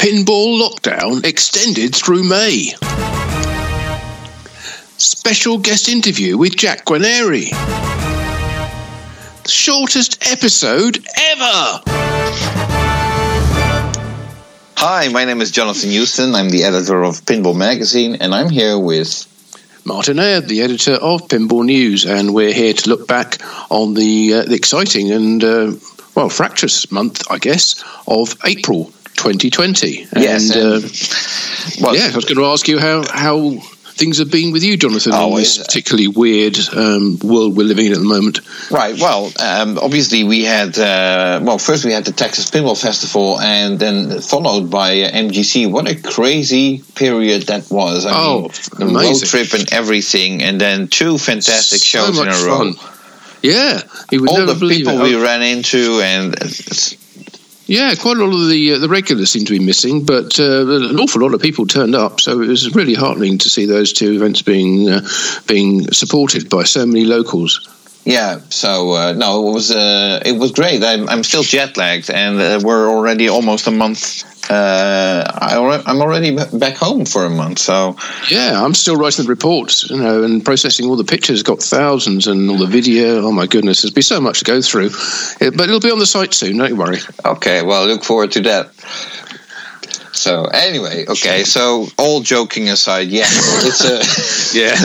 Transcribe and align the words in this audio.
Pinball 0.00 0.58
lockdown 0.58 1.26
extended 1.26 1.94
through 1.94 2.24
May. 2.24 2.72
Special 4.96 5.58
guest 5.58 5.90
interview 5.90 6.38
with 6.38 6.56
Jack 6.56 6.86
Guarnieri. 6.86 7.48
Shortest 9.46 10.26
episode 10.32 11.06
ever. 11.18 11.82
Hi, 14.78 15.08
my 15.12 15.26
name 15.26 15.42
is 15.42 15.50
Jonathan 15.50 15.90
Joosten. 15.90 16.34
I'm 16.34 16.48
the 16.48 16.64
editor 16.64 17.02
of 17.02 17.20
Pinball 17.26 17.54
Magazine, 17.54 18.16
and 18.22 18.34
I'm 18.34 18.48
here 18.48 18.78
with 18.78 19.26
Martin 19.84 20.18
Ayres, 20.18 20.46
the 20.46 20.62
editor 20.62 20.94
of 20.94 21.28
Pinball 21.28 21.66
News, 21.66 22.06
and 22.06 22.32
we're 22.32 22.54
here 22.54 22.72
to 22.72 22.88
look 22.88 23.06
back 23.06 23.36
on 23.70 23.92
the, 23.92 24.32
uh, 24.32 24.42
the 24.44 24.54
exciting 24.54 25.10
and 25.12 25.44
uh, 25.44 25.72
well 26.14 26.30
fractious 26.30 26.90
month, 26.90 27.30
I 27.30 27.36
guess, 27.36 27.84
of 28.06 28.34
April 28.46 28.90
2020. 29.20 30.06
Yes, 30.16 30.50
and, 30.54 30.60
uh, 30.84 30.88
well- 31.84 31.96
yeah, 31.96 32.10
I 32.12 32.16
was 32.16 32.24
going 32.24 32.38
to 32.38 32.46
ask 32.46 32.66
you 32.68 32.78
how 32.78 33.02
how 33.06 33.60
things 34.00 34.16
have 34.16 34.30
been 34.30 34.50
with 34.50 34.62
you, 34.64 34.78
Jonathan, 34.78 35.12
in 35.12 35.34
this 35.36 35.58
particularly 35.58 36.08
weird 36.08 36.56
um, 36.74 37.18
world 37.22 37.54
we're 37.54 37.66
living 37.66 37.84
in 37.86 37.92
at 37.92 37.98
the 37.98 38.04
moment. 38.04 38.40
Right. 38.70 38.98
Well, 38.98 39.30
um, 39.38 39.76
obviously 39.78 40.24
we 40.24 40.42
had 40.44 40.78
uh, 40.78 41.40
well 41.42 41.58
first 41.58 41.84
we 41.84 41.92
had 41.92 42.06
the 42.06 42.12
Texas 42.12 42.50
Pinball 42.50 42.80
Festival, 42.80 43.38
and 43.38 43.78
then 43.78 44.20
followed 44.22 44.70
by 44.70 45.02
uh, 45.02 45.10
MGC. 45.10 45.70
What 45.70 45.86
a 45.86 46.00
crazy 46.00 46.82
period 46.94 47.42
that 47.48 47.70
was! 47.70 48.06
I 48.06 48.12
Oh, 48.14 48.40
mean, 48.78 48.94
the 48.94 49.00
road 49.00 49.22
trip 49.22 49.52
and 49.52 49.70
everything, 49.72 50.42
and 50.42 50.58
then 50.58 50.88
two 50.88 51.18
fantastic 51.18 51.80
So 51.80 51.98
shows 51.98 52.18
in 52.18 52.28
a 52.28 52.30
row. 52.46 52.72
fun. 52.72 52.74
Yeah, 53.42 53.80
All 54.28 54.44
the 54.46 54.54
people 54.68 55.00
it. 55.00 55.02
we 55.02 55.14
Oh, 55.16 55.22
ran 55.22 55.42
into, 55.42 56.00
and 56.02 56.34
it's, 56.40 56.92
Yeah, 57.70 57.94
quite 57.94 58.16
a 58.16 58.24
lot 58.24 58.34
of 58.34 58.48
the 58.48 58.72
uh, 58.72 58.78
the 58.78 58.88
regulars 58.88 59.30
seem 59.30 59.44
to 59.44 59.52
be 59.56 59.64
missing, 59.64 60.04
but 60.04 60.40
uh, 60.40 60.66
an 60.66 60.98
awful 60.98 61.20
lot 61.20 61.34
of 61.34 61.40
people 61.40 61.68
turned 61.68 61.94
up. 61.94 62.20
So 62.20 62.40
it 62.40 62.48
was 62.48 62.74
really 62.74 62.94
heartening 62.94 63.38
to 63.38 63.48
see 63.48 63.64
those 63.64 63.92
two 63.92 64.12
events 64.12 64.42
being 64.42 64.88
uh, 64.88 65.06
being 65.46 65.88
supported 65.92 66.50
by 66.50 66.64
so 66.64 66.84
many 66.84 67.04
locals. 67.04 67.60
Yeah. 68.04 68.40
So 68.48 68.92
uh, 68.92 69.12
no, 69.12 69.48
it 69.48 69.52
was 69.52 69.70
uh, 69.70 70.20
it 70.24 70.38
was 70.38 70.52
great. 70.52 70.82
I'm, 70.82 71.08
I'm 71.08 71.22
still 71.22 71.42
jet 71.42 71.76
lagged, 71.76 72.10
and 72.10 72.40
uh, 72.40 72.60
we're 72.62 72.88
already 72.88 73.28
almost 73.28 73.66
a 73.66 73.70
month. 73.70 74.24
Uh, 74.50 75.24
I, 75.32 75.82
I'm 75.86 76.00
already 76.00 76.34
back 76.34 76.74
home 76.74 77.04
for 77.04 77.24
a 77.24 77.30
month, 77.30 77.60
so 77.60 77.96
Yeah, 78.30 78.60
I'm 78.64 78.74
still 78.74 78.96
writing 78.96 79.24
the 79.24 79.28
reports, 79.28 79.88
you 79.88 79.96
know, 79.96 80.24
and 80.24 80.44
processing 80.44 80.86
all 80.86 80.96
the 80.96 81.04
pictures. 81.04 81.42
Got 81.44 81.60
thousands 81.60 82.26
and 82.26 82.50
all 82.50 82.58
the 82.58 82.66
video. 82.66 83.22
Oh 83.22 83.32
my 83.32 83.46
goodness, 83.46 83.82
there's 83.82 83.94
been 83.94 84.02
so 84.02 84.20
much 84.20 84.40
to 84.40 84.44
go 84.44 84.60
through, 84.60 84.90
but 85.38 85.60
it'll 85.60 85.78
be 85.78 85.92
on 85.92 86.00
the 86.00 86.06
site 86.06 86.34
soon. 86.34 86.58
Don't 86.58 86.68
you 86.68 86.76
worry. 86.76 86.98
Okay, 87.24 87.62
well, 87.62 87.86
look 87.86 88.02
forward 88.02 88.32
to 88.32 88.40
that. 88.40 88.70
So 90.20 90.44
anyway, 90.44 91.06
okay. 91.08 91.44
So 91.44 91.88
all 91.96 92.20
joking 92.20 92.68
aside, 92.68 93.08
yeah, 93.08 93.24
it's 93.26 93.84
a 93.84 94.00
Yeah, 94.60 94.76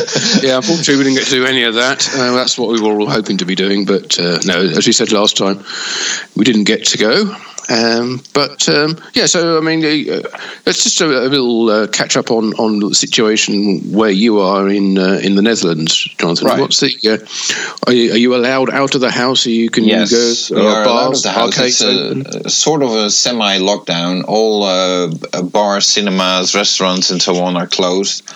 yeah. 0.42 0.58
Unfortunately, 0.58 0.98
we 0.98 1.04
didn't 1.04 1.18
get 1.18 1.26
to 1.26 1.36
do 1.36 1.46
any 1.46 1.64
of 1.64 1.76
that. 1.76 2.08
Uh, 2.16 2.36
that's 2.36 2.58
what 2.58 2.70
we 2.70 2.80
were 2.80 2.98
all 3.00 3.10
hoping 3.10 3.38
to 3.38 3.46
be 3.46 3.56
doing, 3.56 3.86
but 3.86 4.18
uh, 4.18 4.40
no, 4.46 4.62
as 4.62 4.88
we 4.88 4.94
said 4.94 5.12
last 5.12 5.36
time, 5.36 5.64
we 6.38 6.46
didn't 6.46 6.64
get 6.64 6.86
to 6.86 6.98
go. 6.98 7.36
Um, 7.68 8.22
but 8.34 8.70
um, 8.70 8.98
yeah, 9.14 9.26
so 9.26 9.58
I 9.58 9.62
mean, 9.62 9.84
uh, 9.84 10.22
it's 10.66 10.84
just 10.84 11.02
a, 11.02 11.06
a 11.06 11.30
little 11.30 11.70
uh, 11.70 11.88
catch 11.88 12.16
up 12.16 12.30
on, 12.30 12.54
on 12.54 12.80
the 12.80 12.94
situation 12.94 13.92
where 13.92 14.12
you 14.12 14.40
are 14.40 14.70
in 14.70 14.98
uh, 14.98 15.20
in 15.24 15.36
the 15.36 15.42
Netherlands, 15.42 15.96
Jonathan. 16.18 16.48
Right. 16.48 16.60
What's 16.60 16.80
the? 16.80 16.96
Uh, 17.04 17.90
are, 17.90 17.94
you, 17.94 18.12
are 18.14 18.18
you 18.18 18.36
allowed 18.36 18.70
out 18.70 18.96
of 18.96 19.02
the 19.02 19.12
house? 19.12 19.48
Or 19.48 19.50
you 19.50 19.70
can 19.70 19.84
yes, 19.84 20.50
go 20.50 20.58
uh, 20.58 20.62
are 20.62 20.84
allowed 20.84 20.86
bars, 20.86 21.24
the 21.24 21.32
house. 21.32 21.58
It's 21.58 21.82
a, 21.82 22.50
sort 22.50 22.84
of 22.84 22.92
a 22.92 23.10
semi-lockdown. 23.10 24.26
All 24.28 24.64
uh, 24.64 25.12
uh, 25.34 25.42
bars, 25.42 25.88
cinemas, 25.88 26.54
restaurants, 26.54 27.10
and 27.12 27.22
so 27.22 27.38
on 27.38 27.58
are 27.58 27.68
closed. 27.68 28.32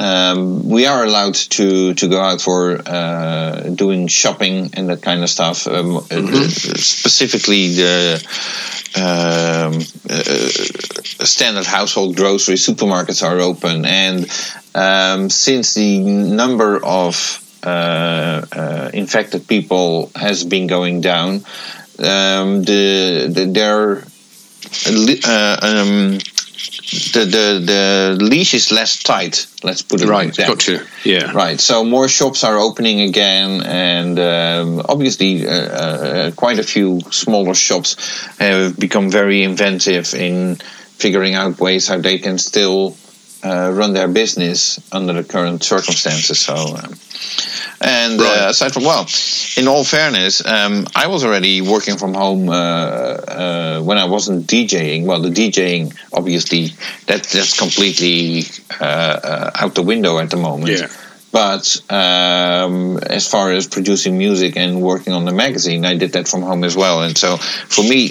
Um, 0.00 0.66
we 0.66 0.86
are 0.86 1.04
allowed 1.04 1.34
to, 1.34 1.92
to 1.92 2.08
go 2.08 2.18
out 2.18 2.40
for 2.40 2.80
uh, 2.86 3.68
doing 3.68 4.06
shopping 4.06 4.70
and 4.72 4.88
that 4.88 5.02
kind 5.02 5.22
of 5.22 5.28
stuff. 5.28 5.66
Um, 5.66 5.98
uh, 5.98 6.48
Specifically, 6.48 7.74
the 7.74 8.14
um, 8.96 9.74
uh, 10.08 11.24
standard 11.26 11.66
household 11.66 12.16
grocery 12.16 12.54
supermarkets 12.54 13.22
are 13.22 13.40
open, 13.40 13.84
and 13.84 14.26
um, 14.74 15.28
since 15.28 15.74
the 15.74 15.98
number 15.98 16.82
of 16.82 17.38
uh, 17.62 18.46
uh, 18.56 18.90
infected 18.94 19.46
people 19.46 20.10
has 20.16 20.44
been 20.44 20.66
going 20.66 21.02
down, 21.02 21.44
um, 21.98 22.62
the, 22.64 23.28
the 23.30 23.50
their 23.52 24.02
uh, 25.26 25.56
um, 25.60 26.18
the, 27.12 27.24
the 27.24 28.16
the 28.18 28.24
leash 28.24 28.54
is 28.54 28.70
less 28.72 29.02
tight. 29.02 29.46
Let's 29.62 29.82
put 29.82 30.00
it 30.02 30.08
Right, 30.08 30.26
like 30.26 30.34
that. 30.36 30.48
gotcha. 30.48 30.86
Yeah, 31.04 31.32
Right. 31.32 31.60
So 31.60 31.84
more 31.84 32.08
shops 32.08 32.44
are 32.44 32.58
opening 32.58 33.00
again, 33.00 33.62
and 33.62 34.18
um, 34.18 34.82
obviously, 34.88 35.46
uh, 35.46 35.52
uh, 35.52 36.30
quite 36.32 36.58
a 36.58 36.62
few 36.62 37.00
smaller 37.10 37.54
shops 37.54 37.96
have 38.38 38.78
become 38.78 39.10
very 39.10 39.42
inventive 39.42 40.12
in 40.14 40.56
figuring 40.98 41.34
out 41.34 41.58
ways 41.60 41.88
how 41.88 41.98
they 41.98 42.18
can 42.18 42.38
still 42.38 42.96
uh, 43.42 43.70
run 43.72 43.92
their 43.92 44.08
business 44.08 44.80
under 44.92 45.12
the 45.12 45.24
current 45.24 45.62
circumstances. 45.62 46.38
So. 46.38 46.54
Um, 46.54 46.94
and 47.82 48.20
Right. 48.20 48.42
uh, 48.42 48.50
aside 48.50 48.72
from 48.74 48.84
well, 48.84 49.06
in 49.56 49.66
all 49.68 49.84
fairness, 49.84 50.44
um, 50.44 50.86
I 50.94 51.06
was 51.06 51.24
already 51.24 51.62
working 51.62 51.96
from 51.96 52.12
home 52.14 52.48
uh, 52.50 52.52
uh, 52.52 53.80
when 53.80 53.96
I 53.96 54.04
wasn't 54.04 54.46
DJing. 54.46 55.04
Well, 55.06 55.20
the 55.22 55.30
DJing 55.30 55.94
obviously 56.12 56.74
that 57.06 57.22
that's 57.24 57.58
completely 57.58 58.44
uh, 58.80 58.84
uh, 58.84 59.50
out 59.54 59.74
the 59.74 59.82
window 59.82 60.18
at 60.18 60.30
the 60.30 60.36
moment. 60.36 60.78
Yeah. 60.78 60.88
But 61.32 61.80
um, 61.88 62.98
as 62.98 63.28
far 63.28 63.52
as 63.52 63.66
producing 63.66 64.18
music 64.18 64.56
and 64.56 64.82
working 64.82 65.12
on 65.12 65.24
the 65.24 65.32
magazine, 65.32 65.84
I 65.84 65.96
did 65.96 66.12
that 66.12 66.28
from 66.28 66.42
home 66.42 66.64
as 66.64 66.76
well. 66.76 67.02
And 67.02 67.16
so 67.16 67.36
for 67.36 67.82
me, 67.82 68.10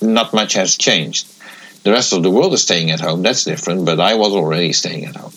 not 0.00 0.32
much 0.32 0.54
has 0.54 0.76
changed. 0.76 1.26
The 1.86 1.92
rest 1.92 2.12
of 2.12 2.24
the 2.24 2.32
world 2.32 2.52
is 2.52 2.62
staying 2.62 2.90
at 2.90 2.98
home. 2.98 3.22
That's 3.22 3.44
different. 3.44 3.84
But 3.84 4.00
I 4.00 4.14
was 4.14 4.32
already 4.32 4.72
staying 4.72 5.04
at 5.04 5.14
home. 5.14 5.32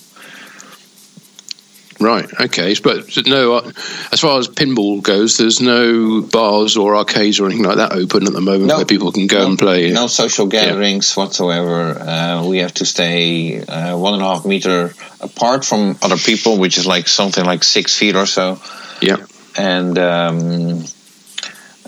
Right. 2.00 2.28
Okay. 2.40 2.74
But 2.82 3.06
no, 3.28 3.52
uh, 3.54 3.72
as 4.10 4.18
far 4.18 4.36
as 4.36 4.48
pinball 4.48 5.00
goes, 5.00 5.38
there's 5.38 5.60
no 5.60 6.20
bars 6.22 6.76
or 6.76 6.96
arcades 6.96 7.38
or 7.38 7.46
anything 7.46 7.66
like 7.66 7.76
that 7.76 7.92
open 7.92 8.26
at 8.26 8.32
the 8.32 8.40
moment 8.40 8.64
No. 8.66 8.78
where 8.78 8.84
people 8.84 9.12
can 9.12 9.28
go 9.28 9.42
no, 9.42 9.46
and 9.50 9.58
play. 9.60 9.92
No 9.92 10.08
social 10.08 10.48
gatherings 10.48 11.16
whatsoever. 11.16 11.96
Uh, 12.00 12.44
we 12.44 12.58
have 12.58 12.74
to 12.74 12.84
stay 12.84 13.62
uh, 13.62 13.96
one 13.96 14.14
and 14.14 14.22
a 14.22 14.26
half 14.26 14.44
meter 14.44 14.92
apart 15.20 15.64
from 15.64 15.98
other 16.02 16.16
people, 16.16 16.58
which 16.58 16.78
is 16.78 16.84
like 16.84 17.06
something 17.06 17.44
like 17.44 17.62
six 17.62 17.96
feet 17.96 18.16
or 18.16 18.26
so. 18.26 18.58
Yeah. 19.00 19.18
And 19.56 19.96
um, 19.98 20.84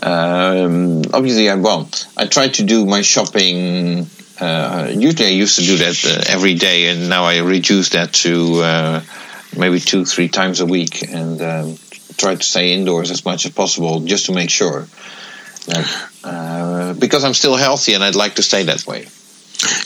um, 0.01 1.01
obviously, 1.13 1.49
I 1.49 1.55
well, 1.55 1.89
I 2.15 2.27
try 2.27 2.47
to 2.47 2.63
do 2.63 2.85
my 2.85 3.01
shopping. 3.01 4.07
Uh, 4.43 4.89
usually, 4.89 5.27
I 5.27 5.31
used 5.31 5.55
to 5.55 5.61
do 5.61 5.77
that 5.77 6.03
uh, 6.05 6.23
every 6.27 6.55
day, 6.55 6.89
and 6.89 7.07
now 7.07 7.23
I 7.23 7.39
reduce 7.39 7.89
that 7.89 8.11
to 8.25 8.61
uh, 8.61 9.01
maybe 9.55 9.79
two, 9.79 10.03
three 10.03 10.27
times 10.27 10.59
a 10.59 10.65
week, 10.65 11.01
and 11.09 11.41
um, 11.41 11.77
try 12.17 12.35
to 12.35 12.43
stay 12.43 12.73
indoors 12.73 13.09
as 13.09 13.23
much 13.23 13.45
as 13.45 13.51
possible, 13.51 14.01
just 14.01 14.25
to 14.25 14.33
make 14.33 14.49
sure 14.49 14.87
that 15.67 16.09
uh, 16.25 16.93
because 16.93 17.23
I'm 17.23 17.33
still 17.33 17.55
healthy, 17.55 17.93
and 17.93 18.03
I'd 18.03 18.15
like 18.15 18.35
to 18.35 18.43
stay 18.43 18.63
that 18.63 18.85
way. 18.85 19.07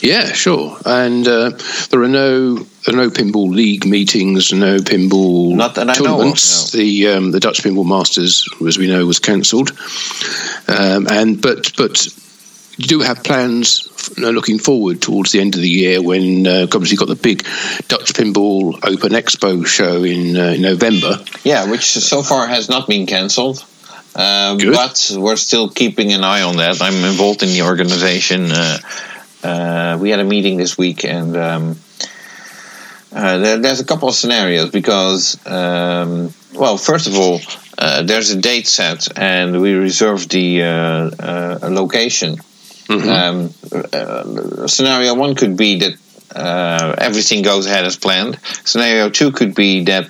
Yeah, 0.02 0.32
sure. 0.32 0.76
And 0.84 1.26
uh, 1.28 1.50
there 1.90 2.02
are 2.02 2.08
no 2.08 2.56
there 2.56 2.94
are 2.94 3.04
no 3.04 3.10
pinball 3.10 3.54
league 3.54 3.86
meetings, 3.86 4.52
no 4.52 4.78
pinball 4.78 5.54
Not 5.54 5.76
that 5.76 5.88
I 5.88 5.92
know 5.92 5.92
of, 5.92 6.04
tournaments. 6.04 6.72
The 6.72 7.08
um, 7.08 7.30
the 7.30 7.38
Dutch 7.38 7.62
Pinball 7.62 7.86
Masters, 7.86 8.44
as 8.66 8.76
we 8.76 8.88
know, 8.88 9.06
was 9.06 9.20
cancelled. 9.20 9.70
Um, 10.66 11.06
and 11.08 11.40
but 11.40 11.72
but 11.76 12.08
do 12.86 13.00
have 13.00 13.24
plans 13.24 13.88
looking 14.16 14.58
forward 14.58 15.02
towards 15.02 15.32
the 15.32 15.40
end 15.40 15.54
of 15.54 15.60
the 15.60 15.68
year 15.68 16.00
when 16.02 16.46
uh, 16.46 16.62
obviously 16.62 16.90
you've 16.90 17.00
got 17.00 17.08
the 17.08 17.16
big 17.16 17.44
Dutch 17.88 18.14
Pinball 18.14 18.74
Open 18.82 19.12
Expo 19.12 19.66
show 19.66 20.04
in, 20.04 20.36
uh, 20.36 20.52
in 20.52 20.62
November. 20.62 21.18
Yeah, 21.44 21.70
which 21.70 21.84
so 21.84 22.22
far 22.22 22.46
has 22.46 22.68
not 22.68 22.88
been 22.88 23.06
cancelled. 23.06 23.64
Uh, 24.14 24.56
but 24.56 25.12
we're 25.16 25.36
still 25.36 25.68
keeping 25.68 26.12
an 26.12 26.24
eye 26.24 26.42
on 26.42 26.56
that. 26.56 26.82
I'm 26.82 27.04
involved 27.04 27.42
in 27.42 27.50
the 27.50 27.62
organization. 27.62 28.50
Uh, 28.50 28.78
uh, 29.44 29.98
we 30.00 30.10
had 30.10 30.18
a 30.18 30.24
meeting 30.24 30.56
this 30.56 30.76
week, 30.76 31.04
and 31.04 31.36
um, 31.36 31.78
uh, 33.12 33.38
there, 33.38 33.58
there's 33.58 33.78
a 33.78 33.84
couple 33.84 34.08
of 34.08 34.14
scenarios 34.14 34.70
because, 34.70 35.38
um, 35.46 36.32
well, 36.52 36.76
first 36.76 37.06
of 37.06 37.16
all, 37.16 37.40
uh, 37.76 38.02
there's 38.02 38.30
a 38.30 38.40
date 38.40 38.66
set, 38.66 39.06
and 39.16 39.60
we 39.60 39.74
reserved 39.74 40.32
the 40.32 40.62
uh, 40.62 41.10
location. 42.88 43.08
Um, 43.08 43.50
uh, 43.92 44.66
scenario 44.66 45.14
one 45.14 45.34
could 45.34 45.56
be 45.56 45.78
that 45.80 45.94
uh, 46.34 46.94
everything 46.98 47.42
goes 47.42 47.66
ahead 47.66 47.84
as 47.84 47.96
planned. 47.96 48.38
Scenario 48.64 49.10
two 49.10 49.30
could 49.32 49.54
be 49.54 49.84
that 49.84 50.06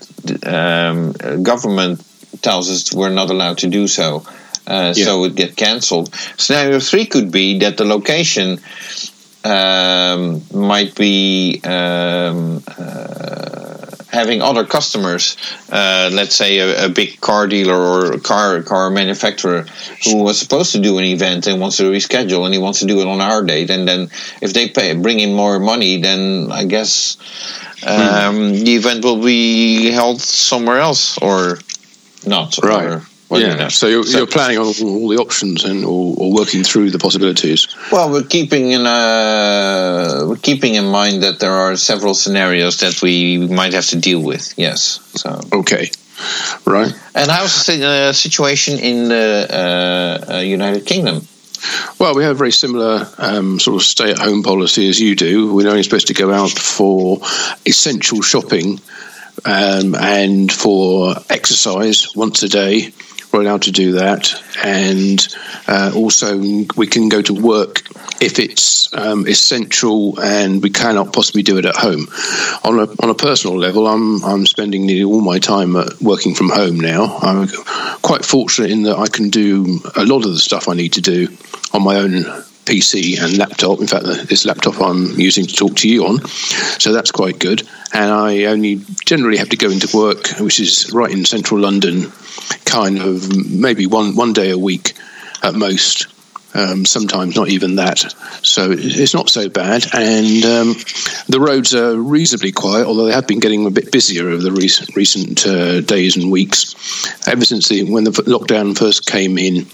um, 0.46 1.12
government 1.42 2.02
tells 2.42 2.70
us 2.70 2.92
we're 2.94 3.10
not 3.10 3.30
allowed 3.30 3.58
to 3.58 3.69
do 3.69 3.86
so, 3.88 4.25
uh, 4.66 4.92
Yeah. 4.96 5.04
so 5.04 5.25
it 5.25 5.34
get 5.34 5.56
cancelled. 5.56 6.14
Scenario 6.36 6.80
three 6.80 7.06
could 7.06 7.30
be 7.30 7.58
that 7.60 7.76
the 7.76 7.84
location 7.84 8.60
um, 9.44 10.42
might 10.52 10.94
be 10.94 11.60
um, 11.64 12.62
uh, 12.66 13.68
having 14.10 14.43
other 14.43 14.64
customers. 14.64 15.37
Uh, 15.70 16.10
let's 16.12 16.34
say 16.34 16.58
a, 16.58 16.87
a, 16.87 16.88
big 16.88 17.20
car 17.20 17.46
dealer 17.46 17.76
or 17.76 18.12
a 18.12 18.20
car 18.20 18.62
car 18.62 18.90
manufacturer 18.90 19.66
who 20.05 20.22
was 20.22 20.38
supposed 20.38 20.72
to 20.72 20.81
do 20.81 20.99
an 20.99 21.05
event 21.05 21.46
and 21.46 21.60
wants 21.60 21.76
to 21.76 21.84
reschedule, 21.84 22.44
and 22.44 22.55
he 22.55 22.60
wants 22.60 22.81
to 22.81 22.87
do 22.87 23.00
it 23.00 23.06
on 23.06 23.20
our 23.20 23.44
date. 23.44 23.70
And 23.70 23.87
then 23.87 24.10
if 24.40 24.52
they 24.52 24.69
pay, 24.69 24.94
bring 24.94 25.20
in 25.20 25.34
more 25.34 25.58
money, 25.58 26.00
then 26.00 26.50
I 26.50 26.64
guess 26.64 27.16
um, 27.87 28.34
hmm. 28.34 28.52
the 28.64 28.75
event 28.75 29.05
will 29.05 29.22
be 29.22 29.90
held 29.90 30.20
somewhere 30.20 30.78
else 30.78 31.19
or 31.19 31.58
not. 32.26 32.58
Right. 32.62 32.84
Or, 32.84 33.07
yeah, 33.30 33.69
so 33.69 33.86
you're, 33.86 34.04
so 34.04 34.19
you're, 34.19 34.26
planning 34.26 34.58
on 34.58 34.66
all 34.66 35.08
the 35.08 35.19
options 35.19 35.64
and 35.64 35.84
or, 35.84 36.14
or, 36.16 36.32
working 36.32 36.64
through 36.64 36.90
the 36.90 36.98
possibilities. 36.98 37.69
Well, 37.92 38.10
we're 38.10 38.22
keeping 38.22 38.70
in 38.70 38.86
uh, 38.86 40.25
we're 40.26 40.36
keeping 40.36 40.76
in 40.76 40.86
mind 40.86 41.22
that 41.22 41.38
there 41.38 41.52
are 41.52 41.76
several 41.76 42.14
scenarios 42.14 42.80
that 42.80 43.02
we 43.02 43.36
might 43.36 43.75
have 43.75 43.86
to 43.88 43.96
deal 43.96 44.22
with. 44.22 44.54
Yes. 44.56 45.00
So 45.12 45.40
okay, 45.52 45.90
right. 46.64 46.92
And 47.14 47.30
how's 47.30 47.66
the 47.66 47.84
uh, 47.84 48.12
situation 48.12 48.78
in 48.78 49.08
the 49.08 49.46
uh, 49.50 50.32
uh, 50.34 50.38
United 50.38 50.86
Kingdom? 50.86 51.26
Well, 51.98 52.14
we 52.14 52.22
have 52.22 52.36
a 52.36 52.38
very 52.38 52.52
similar 52.52 53.08
um, 53.19 53.58
sort 53.58 53.76
of 53.76 53.82
stay-at-home 53.82 54.44
policy 54.44 54.88
as 54.88 55.00
you 55.00 55.16
do. 55.16 55.52
We're 55.52 55.69
only 55.69 55.82
supposed 55.82 56.06
to 56.06 56.14
go 56.14 56.32
out 56.32 56.52
for 56.52 57.19
essential 57.66 58.22
shopping 58.22 58.80
um, 59.44 59.96
and 59.96 60.50
for 60.50 61.16
exercise 61.28 62.14
once 62.14 62.42
a 62.44 62.48
day 62.48 62.92
we're 63.32 63.42
allowed 63.42 63.62
to 63.62 63.72
do 63.72 63.92
that, 63.92 64.34
and 64.64 65.26
uh, 65.66 65.92
also 65.94 66.38
we 66.76 66.86
can 66.86 67.08
go 67.08 67.22
to 67.22 67.34
work 67.34 67.82
if 68.20 68.38
it's 68.38 68.92
um, 68.96 69.26
essential 69.26 70.19
and 70.20 70.62
we 70.62 70.70
cannot 70.70 71.12
possibly 71.12 71.42
do 71.42 71.58
it 71.58 71.64
at 71.64 71.76
home. 71.76 72.08
On 72.64 72.78
a 72.78 72.88
on 73.02 73.10
a 73.10 73.14
personal 73.14 73.56
level, 73.56 73.86
I'm 73.86 74.25
I'm 74.25 74.46
spending 74.46 74.86
nearly 74.86 75.04
all 75.04 75.20
my 75.20 75.38
time 75.38 75.75
working 76.00 76.34
from 76.34 76.48
home 76.48 76.80
now. 76.80 77.19
I'm 77.19 77.48
quite 78.02 78.25
fortunate 78.25 78.70
in 78.70 78.82
that 78.84 78.98
I 78.98 79.08
can 79.08 79.30
do 79.30 79.80
a 79.96 80.04
lot 80.04 80.25
of 80.25 80.32
the 80.32 80.38
stuff 80.38 80.69
I 80.69 80.75
need 80.75 80.94
to 80.94 81.00
do 81.00 81.28
on 81.72 81.82
my 81.82 81.96
own 81.96 82.25
PC 82.69 83.19
and 83.19 83.38
laptop. 83.38 83.81
In 83.81 83.87
fact, 83.87 84.05
this 84.29 84.44
laptop 84.44 84.81
I'm 84.81 85.19
using 85.19 85.47
to 85.47 85.55
talk 85.55 85.76
to 85.76 85.88
you 85.88 86.06
on, 86.06 86.26
so 86.79 86.93
that's 86.93 87.11
quite 87.11 87.38
good. 87.38 87.67
And 87.94 88.12
I 88.12 88.44
only 88.44 88.82
generally 89.06 89.38
have 89.38 89.49
to 89.49 89.56
go 89.56 89.70
into 89.70 89.97
work, 89.97 90.29
which 90.38 90.61
is 90.61 90.93
right 90.93 91.11
in 91.11 91.25
central 91.25 91.61
London, 91.61 92.12
kind 92.67 92.99
of 92.99 93.35
maybe 93.50 93.87
one 93.87 94.15
one 94.15 94.35
day 94.35 94.50
a 94.50 94.59
week 94.59 94.93
at 95.43 95.55
most. 95.55 96.06
Um, 96.55 96.87
sometimes 96.87 97.37
not 97.37 97.49
even 97.49 97.76
that. 97.76 97.99
So 98.43 98.71
it's 98.73 99.14
not 99.14 99.29
so 99.29 99.49
bad. 99.50 99.85
And 99.93 100.44
um, 100.44 100.75
the 101.29 101.41
roads 101.41 101.75
are 101.75 101.94
reasonably 101.94 102.53
quiet, 102.53 102.87
although 102.87 103.05
they 103.05 103.12
have 103.12 103.26
been 103.26 103.38
getting 103.38 103.67
a 103.67 103.71
bit 103.71 103.93
busier 103.93 104.29
over 104.31 104.43
the 104.43 104.50
recent 104.50 104.97
recent 104.97 105.47
uh, 105.47 105.82
days 105.82 106.17
and 106.17 106.31
weeks. 106.32 106.75
Ever 107.29 107.44
since 107.44 107.69
the 107.69 107.85
when 107.85 108.05
the 108.05 108.11
lockdown 108.11 108.76
first 108.76 109.06
came 109.06 109.37
in, 109.38 109.67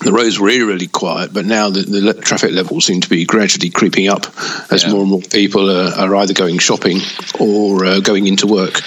the 0.00 0.12
roads 0.12 0.40
were 0.40 0.46
really 0.46 0.86
quiet, 0.86 1.32
but 1.32 1.44
now 1.44 1.68
the, 1.68 1.82
the 1.82 2.14
traffic 2.14 2.52
levels 2.52 2.86
seem 2.86 3.02
to 3.02 3.08
be 3.08 3.26
gradually 3.26 3.70
creeping 3.70 4.08
up 4.08 4.26
as 4.72 4.84
yeah. 4.84 4.92
more 4.92 5.02
and 5.02 5.10
more 5.10 5.20
people 5.20 5.70
are, 5.70 5.92
are, 5.92 6.16
either 6.16 6.32
going 6.32 6.58
shopping 6.58 6.98
or 7.38 7.84
uh, 7.84 8.00
going 8.00 8.26
into 8.26 8.46
work. 8.46 8.80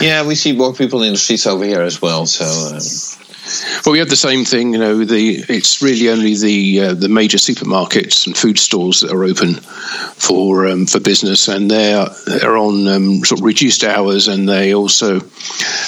Yeah, 0.00 0.26
we 0.26 0.34
see 0.34 0.52
more 0.52 0.74
people 0.74 1.02
in 1.02 1.12
the 1.12 1.18
streets 1.18 1.46
over 1.46 1.64
here 1.64 1.82
as 1.82 2.00
well. 2.02 2.26
So. 2.26 2.44
Um... 2.44 2.80
Well, 3.84 3.92
we 3.92 3.98
have 3.98 4.08
the 4.08 4.16
same 4.16 4.44
thing. 4.44 4.72
You 4.72 4.78
know, 4.78 5.04
the 5.04 5.44
it's 5.48 5.82
really 5.82 6.08
only 6.10 6.36
the 6.36 6.80
uh, 6.80 6.94
the 6.94 7.08
major 7.08 7.38
supermarkets 7.38 8.26
and 8.26 8.36
food 8.36 8.56
stores 8.56 9.00
that 9.00 9.10
are 9.10 9.24
open 9.24 9.54
for 9.54 10.68
um, 10.68 10.86
for 10.86 11.00
business, 11.00 11.48
and 11.48 11.68
they're 11.68 12.06
they're 12.26 12.56
on 12.56 12.86
um, 12.86 13.24
sort 13.24 13.40
of 13.40 13.44
reduced 13.44 13.82
hours, 13.82 14.28
and 14.28 14.48
they 14.48 14.74
also 14.74 15.20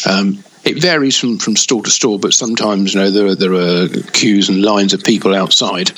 um, 0.04 0.42
it 0.64 0.80
varies 0.80 1.18
from, 1.18 1.38
from 1.38 1.56
store 1.56 1.82
to 1.82 1.90
store, 1.90 2.18
but 2.18 2.32
sometimes 2.32 2.94
you 2.94 3.00
know 3.00 3.10
there 3.10 3.26
are, 3.26 3.34
there 3.34 3.52
are 3.52 3.88
queues 4.12 4.48
and 4.48 4.62
lines 4.62 4.94
of 4.94 5.04
people 5.04 5.34
outside 5.34 5.92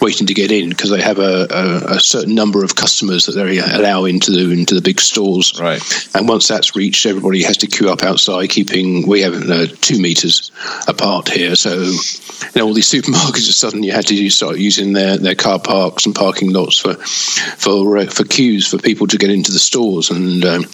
waiting 0.00 0.26
to 0.26 0.34
get 0.34 0.50
in 0.50 0.70
because 0.70 0.90
they 0.90 1.00
have 1.00 1.18
a, 1.18 1.46
a, 1.50 1.96
a, 1.96 2.00
certain 2.00 2.34
number 2.34 2.64
of 2.64 2.74
customers 2.74 3.26
that 3.26 3.32
they 3.32 3.58
allow 3.58 4.04
into 4.04 4.32
the 4.32 4.50
into 4.50 4.74
the 4.74 4.82
big 4.82 5.00
stores. 5.00 5.58
Right. 5.60 5.80
And 6.14 6.28
once 6.28 6.48
that's 6.48 6.74
reached, 6.74 7.06
everybody 7.06 7.42
has 7.44 7.58
to 7.58 7.66
queue 7.68 7.90
up 7.90 8.02
outside, 8.02 8.50
keeping 8.50 9.06
we 9.06 9.22
have 9.22 9.34
uh, 9.48 9.66
two 9.80 10.00
meters 10.00 10.50
apart 10.88 11.28
here. 11.28 11.54
So 11.54 11.74
you 11.74 12.50
know 12.56 12.66
all 12.66 12.74
these 12.74 12.90
supermarkets 12.92 13.52
suddenly 13.52 13.88
had 13.88 14.06
to 14.06 14.30
start 14.30 14.58
using 14.58 14.94
their, 14.94 15.16
their 15.16 15.36
car 15.36 15.60
parks 15.60 16.06
and 16.06 16.14
parking 16.14 16.52
lots 16.52 16.78
for 16.78 16.94
for 16.94 17.98
uh, 17.98 18.06
for 18.06 18.24
queues 18.24 18.66
for 18.66 18.78
people 18.78 19.06
to 19.06 19.18
get 19.18 19.30
into 19.30 19.52
the 19.52 19.58
stores 19.58 20.10
and 20.10 20.44
um, 20.44 20.64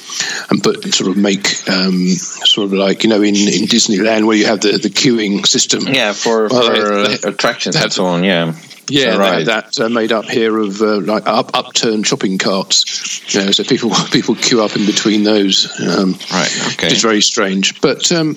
and 0.51 0.63
put 0.63 0.95
sort 0.95 1.11
of 1.11 1.17
make 1.19 1.69
um, 1.69 2.07
sort 2.09 2.67
of 2.67 2.73
like 2.73 3.05
you 3.05 3.11
know 3.11 3.21
in 3.21 3.34
in, 3.35 3.49
in 3.49 3.69
Disneyland 3.69 4.27
where 4.27 4.37
you 4.37 4.47
have 4.47 4.61
the, 4.61 4.79
the 4.79 4.91
queuing 4.91 5.47
system. 5.47 5.83
Yeah, 5.87 6.13
for, 6.13 6.49
well, 6.49 6.75
for 6.75 7.09
they, 7.09 7.15
uh, 7.15 7.31
attractions 7.31 7.77
and 7.77 7.93
so 7.93 8.07
on. 8.07 8.25
Yeah. 8.25 8.55
Yeah, 8.87 9.17
right. 9.17 9.47
that 9.47 9.81
uh, 9.81 9.89
made 9.89 10.13
up 10.13 10.27
here 10.27 10.59
of 10.59 10.83
uh, 10.83 11.01
like 11.01 11.27
up, 11.27 11.53
upturned 11.55 12.07
shopping 12.07 12.37
carts. 12.37 13.35
You 13.35 13.47
know, 13.47 13.51
so 13.51 13.65
people 13.65 13.91
people 14.13 14.35
queue 14.35 14.63
up 14.63 14.77
in 14.77 14.85
between 14.85 15.23
those. 15.23 15.81
Um, 15.81 16.13
right. 16.31 16.73
Okay. 16.73 16.89
It's 16.89 17.01
very 17.01 17.23
strange, 17.23 17.81
but 17.81 18.13
um, 18.13 18.37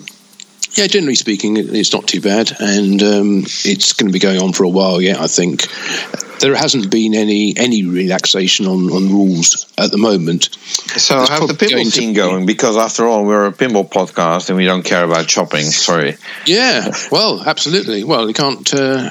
yeah, 0.72 0.88
generally 0.88 1.16
speaking, 1.16 1.58
it's 1.58 1.92
not 1.92 2.08
too 2.08 2.22
bad, 2.22 2.54
and 2.60 3.02
um, 3.04 3.44
it's 3.66 3.94
going 3.94 4.08
to 4.08 4.14
be 4.14 4.20
going 4.20 4.40
on 4.40 4.54
for 4.54 4.64
a 4.64 4.70
while 4.70 5.02
yet. 5.02 5.20
I 5.20 5.28
think 5.28 5.68
there 6.40 6.56
hasn't 6.56 6.92
been 6.92 7.14
any 7.14 7.56
any 7.58 7.86
relaxation 7.86 8.66
on, 8.66 8.90
on 8.92 9.10
rules 9.10 9.72
at 9.78 9.92
the 9.92 9.98
moment. 9.98 10.46
So 10.56 11.16
There's 11.16 11.30
how's 11.30 11.48
the 11.48 11.54
pinball 11.54 11.86
scene 11.86 12.14
going? 12.14 12.46
Because 12.46 12.78
after 12.78 13.06
all, 13.06 13.26
we're 13.26 13.48
a 13.48 13.52
pinball 13.52 13.90
podcast 13.90 14.50
and 14.50 14.58
we 14.58 14.66
don't 14.66 14.84
care 14.84 15.04
about 15.04 15.30
shopping. 15.30 15.66
Sorry. 15.66 16.18
Yeah, 16.46 16.92
well, 17.12 17.44
absolutely. 17.46 18.04
Well, 18.04 18.28
you 18.28 18.34
can't. 18.34 18.74
Uh, 18.74 19.10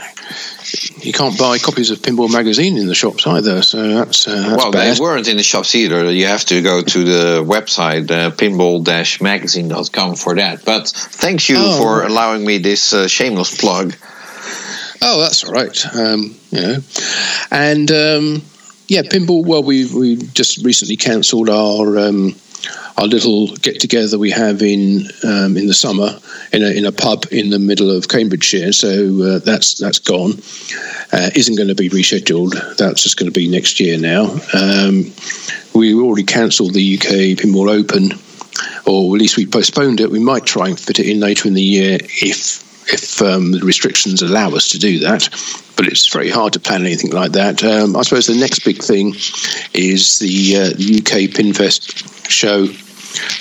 you 1.00 1.12
can't 1.12 1.38
buy 1.38 1.58
copies 1.58 1.90
of 1.90 1.99
Pinball 1.99 2.32
Magazine 2.32 2.76
in 2.76 2.87
the 2.87 2.94
shops 2.94 3.26
either, 3.26 3.62
so 3.62 3.94
that's, 3.94 4.26
uh, 4.26 4.34
that's 4.34 4.56
well. 4.56 4.72
Bad. 4.72 4.96
They 4.96 5.00
weren't 5.00 5.29
in 5.29 5.37
the 5.37 5.43
shops 5.43 5.75
either. 5.75 6.11
You 6.11 6.26
have 6.26 6.44
to 6.46 6.61
go 6.62 6.82
to 6.82 7.05
the 7.05 7.44
website 7.44 8.11
uh, 8.11 8.31
pinball-magazine.com 8.32 10.17
for 10.17 10.34
that. 10.34 10.64
But 10.64 10.88
thank 10.88 11.49
you 11.49 11.56
oh. 11.58 11.81
for 11.81 12.02
allowing 12.05 12.44
me 12.44 12.58
this 12.58 12.93
uh, 12.93 13.06
shameless 13.06 13.61
plug. 13.61 13.94
Oh, 15.02 15.20
that's 15.20 15.44
all 15.44 15.52
right. 15.52 15.94
Um, 15.94 16.34
you 16.50 16.60
know, 16.60 16.76
and 17.50 17.90
um, 17.90 18.43
yeah, 18.88 19.03
pinball. 19.03 19.44
Well, 19.44 19.62
we 19.62 19.86
we 19.93 20.17
just 20.17 20.65
recently 20.65 20.96
cancelled 20.96 21.50
our 21.50 21.98
um, 21.98 22.34
our 22.96 23.06
little 23.06 23.48
get 23.56 23.81
together 23.81 24.19
we 24.19 24.31
have 24.31 24.62
in 24.62 25.08
um, 25.24 25.56
in 25.56 25.67
the 25.67 25.74
summer 25.74 26.19
in 26.53 26.62
a 26.62 26.70
in 26.70 26.86
a 26.86 26.93
pub 26.93 27.26
in 27.31 27.50
the 27.50 27.58
middle 27.58 27.91
of 27.91 28.08
Cambridgeshire. 28.08 28.72
So 28.72 29.22
uh, 29.22 29.38
that's 29.41 29.79
that's 29.79 29.98
gone. 29.98 30.32
Uh, 31.12 31.31
isn't 31.34 31.56
going 31.56 31.69
to 31.69 31.74
be 31.74 31.88
rescheduled. 31.88 32.76
That's 32.76 33.03
just 33.03 33.17
going 33.17 33.31
to 33.31 33.38
be 33.38 33.48
next 33.48 33.81
year 33.81 33.98
now. 33.98 34.36
Um, 34.55 35.12
we 35.74 35.94
already 35.94 36.24
cancelled 36.24 36.74
the 36.74 36.96
UK 36.96 37.38
Pinball 37.38 37.70
Open, 37.70 38.12
or 38.86 39.15
at 39.15 39.20
least 39.20 39.36
we 39.36 39.46
postponed 39.46 40.00
it. 40.00 40.10
We 40.10 40.19
might 40.19 40.46
try 40.46 40.69
and 40.69 40.79
fit 40.79 40.98
it 40.98 41.08
in 41.08 41.20
later 41.20 41.48
in 41.48 41.55
the 41.55 41.62
year 41.62 41.98
if 42.03 42.66
if 42.88 43.20
um, 43.22 43.52
the 43.52 43.60
restrictions 43.60 44.22
allow 44.22 44.50
us 44.50 44.69
to 44.69 44.78
do 44.78 45.00
that. 45.00 45.28
But 45.76 45.88
it's 45.88 46.10
very 46.12 46.31
hard 46.31 46.52
to 46.55 46.60
plan 46.60 46.86
anything 46.86 47.10
like 47.10 47.32
that. 47.32 47.62
Um, 47.62 47.96
I 47.96 48.02
suppose 48.02 48.26
the 48.26 48.34
next 48.34 48.64
big 48.64 48.82
thing 48.82 49.14
is 49.74 50.19
the, 50.19 50.56
uh, 50.56 50.66
UK 50.70 51.31
Pinfest 51.31 52.31
show 52.31 52.64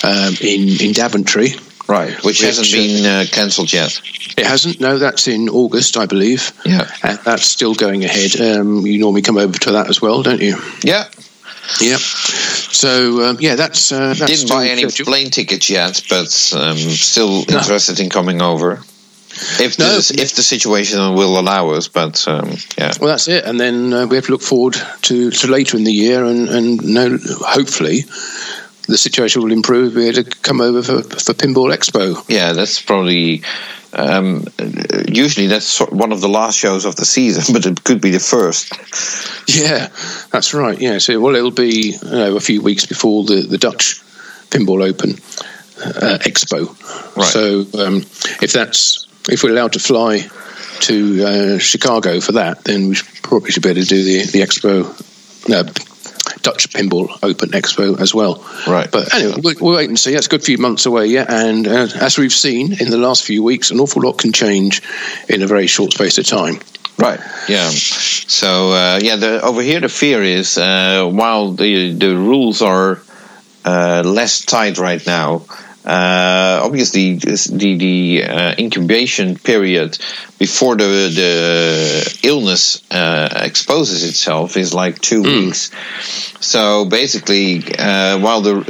um, 0.06 0.34
in 0.40 0.80
in 0.80 0.92
Daventry. 0.92 1.54
Right, 1.88 2.10
which, 2.16 2.24
which 2.24 2.40
hasn't 2.40 2.72
been 2.72 3.06
uh, 3.06 3.24
cancelled 3.30 3.72
yet. 3.72 4.00
It 4.36 4.44
hasn't. 4.44 4.80
No, 4.80 4.98
that's 4.98 5.28
in 5.28 5.48
August, 5.48 5.96
I 5.96 6.06
believe. 6.06 6.52
Yeah, 6.64 6.90
and 7.04 7.18
that's 7.20 7.46
still 7.46 7.74
going 7.74 8.04
ahead. 8.04 8.40
Um, 8.40 8.84
you 8.84 8.98
normally 8.98 9.22
come 9.22 9.38
over 9.38 9.56
to 9.56 9.72
that 9.72 9.88
as 9.88 10.02
well, 10.02 10.22
don't 10.22 10.42
you? 10.42 10.56
Yeah. 10.82 11.04
yeah. 11.80 11.98
So 11.98 13.22
um, 13.30 13.36
yeah, 13.38 13.54
that's, 13.54 13.92
uh, 13.92 14.14
that's 14.14 14.30
didn't 14.30 14.48
buy 14.48 14.66
any 14.66 14.86
plane 14.86 15.30
tickets 15.30 15.70
yet, 15.70 16.02
but 16.10 16.52
um, 16.56 16.76
still 16.76 17.44
interested 17.48 17.98
no. 17.98 18.04
in 18.04 18.10
coming 18.10 18.42
over. 18.42 18.82
If 19.60 19.78
no, 19.78 19.98
the, 19.98 20.16
if 20.18 20.34
the 20.34 20.42
situation 20.42 20.98
will 21.14 21.38
allow 21.38 21.70
us, 21.70 21.88
but 21.88 22.26
um, 22.26 22.56
yeah. 22.78 22.92
Well, 23.00 23.10
that's 23.10 23.28
it, 23.28 23.44
and 23.44 23.60
then 23.60 23.92
uh, 23.92 24.06
we 24.06 24.16
have 24.16 24.26
to 24.26 24.32
look 24.32 24.42
forward 24.42 24.76
to, 25.02 25.30
to 25.30 25.46
later 25.46 25.76
in 25.76 25.84
the 25.84 25.92
year, 25.92 26.24
and 26.24 26.48
and 26.48 26.82
know, 26.82 27.18
hopefully 27.40 28.04
the 28.86 28.96
situation 28.96 29.42
will 29.42 29.52
improve. 29.52 29.94
We're 29.94 30.12
to 30.12 30.24
come 30.24 30.60
over 30.60 30.82
for, 30.82 31.02
for 31.02 31.34
Pinball 31.34 31.74
Expo. 31.74 32.24
Yeah, 32.28 32.52
that's 32.52 32.80
probably. 32.80 33.42
Um, 33.92 34.44
usually 35.08 35.46
that's 35.46 35.78
one 35.78 36.12
of 36.12 36.20
the 36.20 36.28
last 36.28 36.58
shows 36.58 36.84
of 36.84 36.96
the 36.96 37.06
season, 37.06 37.52
but 37.54 37.64
it 37.64 37.82
could 37.82 38.00
be 38.00 38.10
the 38.10 38.20
first. 38.20 38.72
Yeah, 39.48 39.88
that's 40.30 40.52
right. 40.52 40.78
Yeah, 40.78 40.98
so 40.98 41.18
well, 41.20 41.34
it'll 41.34 41.50
be 41.50 41.92
you 42.02 42.10
know, 42.10 42.36
a 42.36 42.40
few 42.40 42.60
weeks 42.60 42.84
before 42.84 43.24
the, 43.24 43.42
the 43.42 43.58
Dutch 43.58 44.02
Pinball 44.50 44.86
Open 44.86 45.12
uh, 45.82 46.18
Expo. 46.22 46.66
Right. 47.16 47.26
So 47.26 47.66
um, 47.80 47.96
if 48.42 48.52
that's 48.52 49.06
if 49.28 49.42
we're 49.42 49.50
allowed 49.50 49.72
to 49.74 49.78
fly 49.78 50.28
to 50.80 51.24
uh, 51.24 51.58
Chicago 51.58 52.20
for 52.20 52.32
that, 52.32 52.64
then 52.64 52.88
we 52.88 52.96
probably 53.22 53.50
should 53.50 53.62
be 53.62 53.70
able 53.70 53.82
to 53.82 53.86
do 53.86 54.02
the, 54.02 54.26
the 54.30 54.40
expo 54.40 54.84
uh, 55.50 55.62
Dutch 56.42 56.70
Pinball 56.70 57.08
Open 57.22 57.50
Expo 57.50 58.00
as 58.00 58.14
well. 58.14 58.44
Right. 58.66 58.90
But 58.90 59.12
anyway, 59.14 59.40
we'll, 59.42 59.54
we'll 59.60 59.76
wait 59.76 59.88
and 59.88 59.98
see. 59.98 60.12
That's 60.12 60.26
a 60.26 60.30
good 60.30 60.44
few 60.44 60.58
months 60.58 60.86
away 60.86 61.06
yet. 61.06 61.30
And 61.30 61.66
uh, 61.66 61.88
as 62.00 62.18
we've 62.18 62.32
seen 62.32 62.72
in 62.80 62.90
the 62.90 62.98
last 62.98 63.24
few 63.24 63.42
weeks, 63.42 63.70
an 63.70 63.80
awful 63.80 64.02
lot 64.02 64.18
can 64.18 64.32
change 64.32 64.82
in 65.28 65.42
a 65.42 65.46
very 65.46 65.66
short 65.66 65.92
space 65.92 66.18
of 66.18 66.26
time. 66.26 66.60
Right. 66.98 67.20
Yeah. 67.48 67.68
So 67.68 68.70
uh, 68.70 69.00
yeah, 69.02 69.16
the, 69.16 69.42
over 69.42 69.60
here 69.60 69.80
the 69.80 69.88
fear 69.88 70.22
is 70.22 70.56
uh, 70.56 71.08
while 71.10 71.52
the 71.52 71.92
the 71.92 72.16
rules 72.16 72.62
are 72.62 73.00
uh, 73.64 74.02
less 74.04 74.42
tight 74.44 74.78
right 74.78 75.04
now. 75.06 75.42
Uh, 75.86 76.60
obviously, 76.64 77.14
the 77.14 77.76
the 77.78 78.24
uh, 78.24 78.54
incubation 78.58 79.36
period 79.36 79.96
before 80.38 80.74
the 80.74 80.84
the 81.14 82.18
illness 82.24 82.82
uh, 82.90 83.28
exposes 83.36 84.02
itself 84.02 84.56
is 84.56 84.74
like 84.74 85.00
two 85.00 85.22
mm. 85.22 85.46
weeks. 85.46 85.70
So 86.40 86.86
basically, 86.86 87.60
while 87.60 88.40
the 88.40 88.64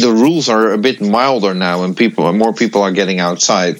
the 0.00 0.12
rules 0.12 0.48
are 0.48 0.72
a 0.72 0.78
bit 0.78 1.00
milder 1.00 1.54
now, 1.54 1.84
and 1.84 1.96
people 1.96 2.30
more 2.32 2.52
people 2.52 2.82
are 2.82 2.92
getting 2.92 3.20
outside. 3.20 3.76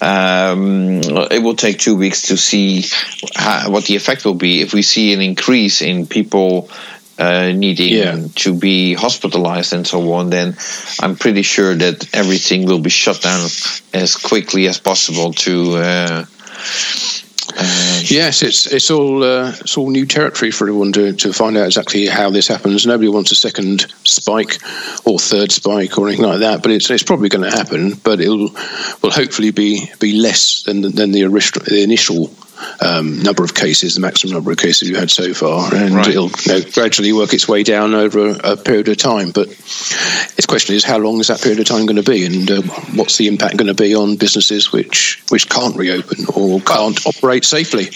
Um, 0.00 1.00
it 1.30 1.42
will 1.42 1.54
take 1.54 1.78
two 1.78 1.96
weeks 1.96 2.22
to 2.22 2.36
see 2.36 2.84
how, 3.34 3.70
what 3.70 3.84
the 3.84 3.96
effect 3.96 4.24
will 4.24 4.34
be. 4.34 4.60
If 4.60 4.74
we 4.74 4.82
see 4.82 5.12
an 5.12 5.20
increase 5.20 5.82
in 5.82 6.06
people 6.06 6.70
uh, 7.22 7.52
needing 7.52 7.94
yeah. 7.94 8.26
to 8.34 8.52
be 8.52 8.94
hospitalized 8.94 9.72
and 9.72 9.86
so 9.86 10.12
on, 10.12 10.30
then 10.30 10.56
I'm 11.00 11.14
pretty 11.14 11.42
sure 11.42 11.74
that 11.74 12.12
everything 12.12 12.66
will 12.66 12.80
be 12.80 12.90
shut 12.90 13.22
down 13.22 13.48
as 13.94 14.16
quickly 14.16 14.66
as 14.66 14.78
possible 14.80 15.32
to. 15.32 15.76
Uh, 15.76 16.24
uh, 17.54 18.00
yes, 18.04 18.42
it's 18.42 18.66
it's 18.66 18.90
all 18.90 19.22
uh, 19.22 19.50
it's 19.60 19.76
all 19.76 19.90
new 19.90 20.06
territory 20.06 20.50
for 20.50 20.64
everyone 20.64 20.92
to, 20.92 21.12
to 21.12 21.32
find 21.32 21.56
out 21.56 21.66
exactly 21.66 22.06
how 22.06 22.30
this 22.30 22.48
happens. 22.48 22.86
Nobody 22.86 23.08
wants 23.08 23.30
a 23.30 23.34
second 23.34 23.86
spike 24.04 24.58
or 25.04 25.18
third 25.18 25.52
spike 25.52 25.98
or 25.98 26.08
anything 26.08 26.26
like 26.26 26.40
that, 26.40 26.62
but 26.62 26.72
it's 26.72 26.90
it's 26.90 27.02
probably 27.02 27.28
going 27.28 27.48
to 27.48 27.56
happen. 27.56 27.94
But 28.02 28.20
it'll 28.20 28.50
will 29.02 29.10
hopefully 29.10 29.50
be 29.52 29.90
be 30.00 30.12
less 30.14 30.62
than 30.62 30.82
than 30.82 31.12
the, 31.12 31.22
the 31.66 31.82
initial 31.82 32.30
um, 32.80 33.22
number 33.22 33.44
of 33.44 33.54
cases, 33.54 33.94
the 33.94 34.00
maximum 34.00 34.34
number 34.34 34.50
of 34.50 34.58
cases 34.58 34.88
you 34.88 34.96
had 34.96 35.10
so 35.10 35.32
far, 35.34 35.74
and 35.74 35.94
right. 35.94 36.08
it'll 36.08 36.30
you 36.30 36.52
know, 36.52 36.70
gradually 36.72 37.12
work 37.12 37.32
its 37.32 37.48
way 37.48 37.62
down 37.62 37.94
over 37.94 38.30
a, 38.30 38.52
a, 38.52 38.56
period 38.56 38.88
of 38.88 38.96
time. 38.96 39.30
But 39.30 39.48
its 39.48 40.46
question 40.46 40.74
is, 40.74 40.84
how 40.84 40.98
long 40.98 41.20
is 41.20 41.28
that 41.28 41.40
period 41.40 41.60
of 41.60 41.66
time 41.66 41.86
going 41.86 42.02
to 42.02 42.10
be, 42.10 42.24
and 42.24 42.50
uh, 42.50 42.62
what's 42.94 43.18
the 43.18 43.28
impact 43.28 43.56
going 43.56 43.68
to 43.68 43.74
be 43.74 43.94
on 43.94 44.16
businesses 44.16 44.72
which 44.72 45.22
which 45.28 45.48
can't 45.48 45.76
reopen 45.76 46.26
or 46.34 46.60
can't 46.60 47.06
operate 47.06 47.44
safely? 47.44 47.88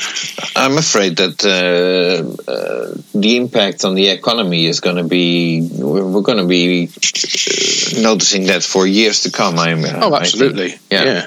I'm 0.55 0.79
afraid 0.79 1.17
that 1.17 1.45
uh, 1.45 2.51
uh, 2.51 3.03
the 3.15 3.37
impact 3.37 3.85
on 3.85 3.95
the 3.95 4.09
economy 4.09 4.67
is 4.67 4.81
going 4.81 4.97
to 4.97 5.05
be 5.05 5.69
we're, 5.73 6.23
going 6.23 6.39
to 6.39 6.47
be 6.47 6.87
uh, 6.87 8.01
noticing 8.01 8.47
that 8.47 8.63
for 8.63 8.87
years 8.87 9.23
to 9.23 9.31
come. 9.31 9.59
I'm, 9.59 9.85
oh, 9.85 10.15
absolutely, 10.15 10.79
yeah. 10.91 11.05
yeah. 11.05 11.27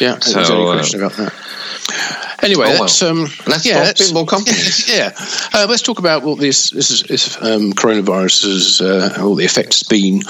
Yeah, 0.00 0.18
so, 0.18 0.34
there's 0.34 0.50
any 0.50 0.64
question 0.64 1.00
about 1.00 1.12
that. 1.16 1.32
Anyway, 2.42 2.66
oh, 2.68 2.82
let's 2.82 3.02
um, 3.02 3.26
let's 3.46 3.64
yeah, 3.64 3.84
talk 3.84 3.96
pinball 3.96 4.28
companies. 4.28 4.88
Yeah, 4.94 5.12
uh, 5.54 5.66
let's 5.68 5.80
talk 5.80 5.98
about 5.98 6.22
what 6.22 6.38
this 6.38 6.70
this, 6.70 7.02
this 7.02 7.36
um, 7.42 7.72
coronavirus 7.72 8.44
has 8.44 8.80
uh, 8.82 9.22
all 9.22 9.34
the 9.34 9.44
effects 9.46 9.82
been 9.82 10.22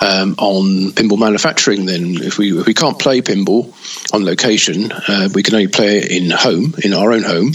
um, 0.00 0.34
on 0.38 0.92
pinball 0.92 1.18
manufacturing. 1.18 1.84
Then, 1.84 2.16
if 2.22 2.38
we 2.38 2.58
if 2.58 2.66
we 2.66 2.72
can't 2.72 2.98
play 2.98 3.20
pinball 3.20 3.74
on 4.14 4.24
location, 4.24 4.92
uh, 4.92 5.28
we 5.34 5.42
can 5.42 5.54
only 5.54 5.68
play 5.68 5.98
it 5.98 6.10
in 6.10 6.30
home 6.30 6.74
in 6.82 6.94
our 6.94 7.12
own 7.12 7.22
home. 7.22 7.52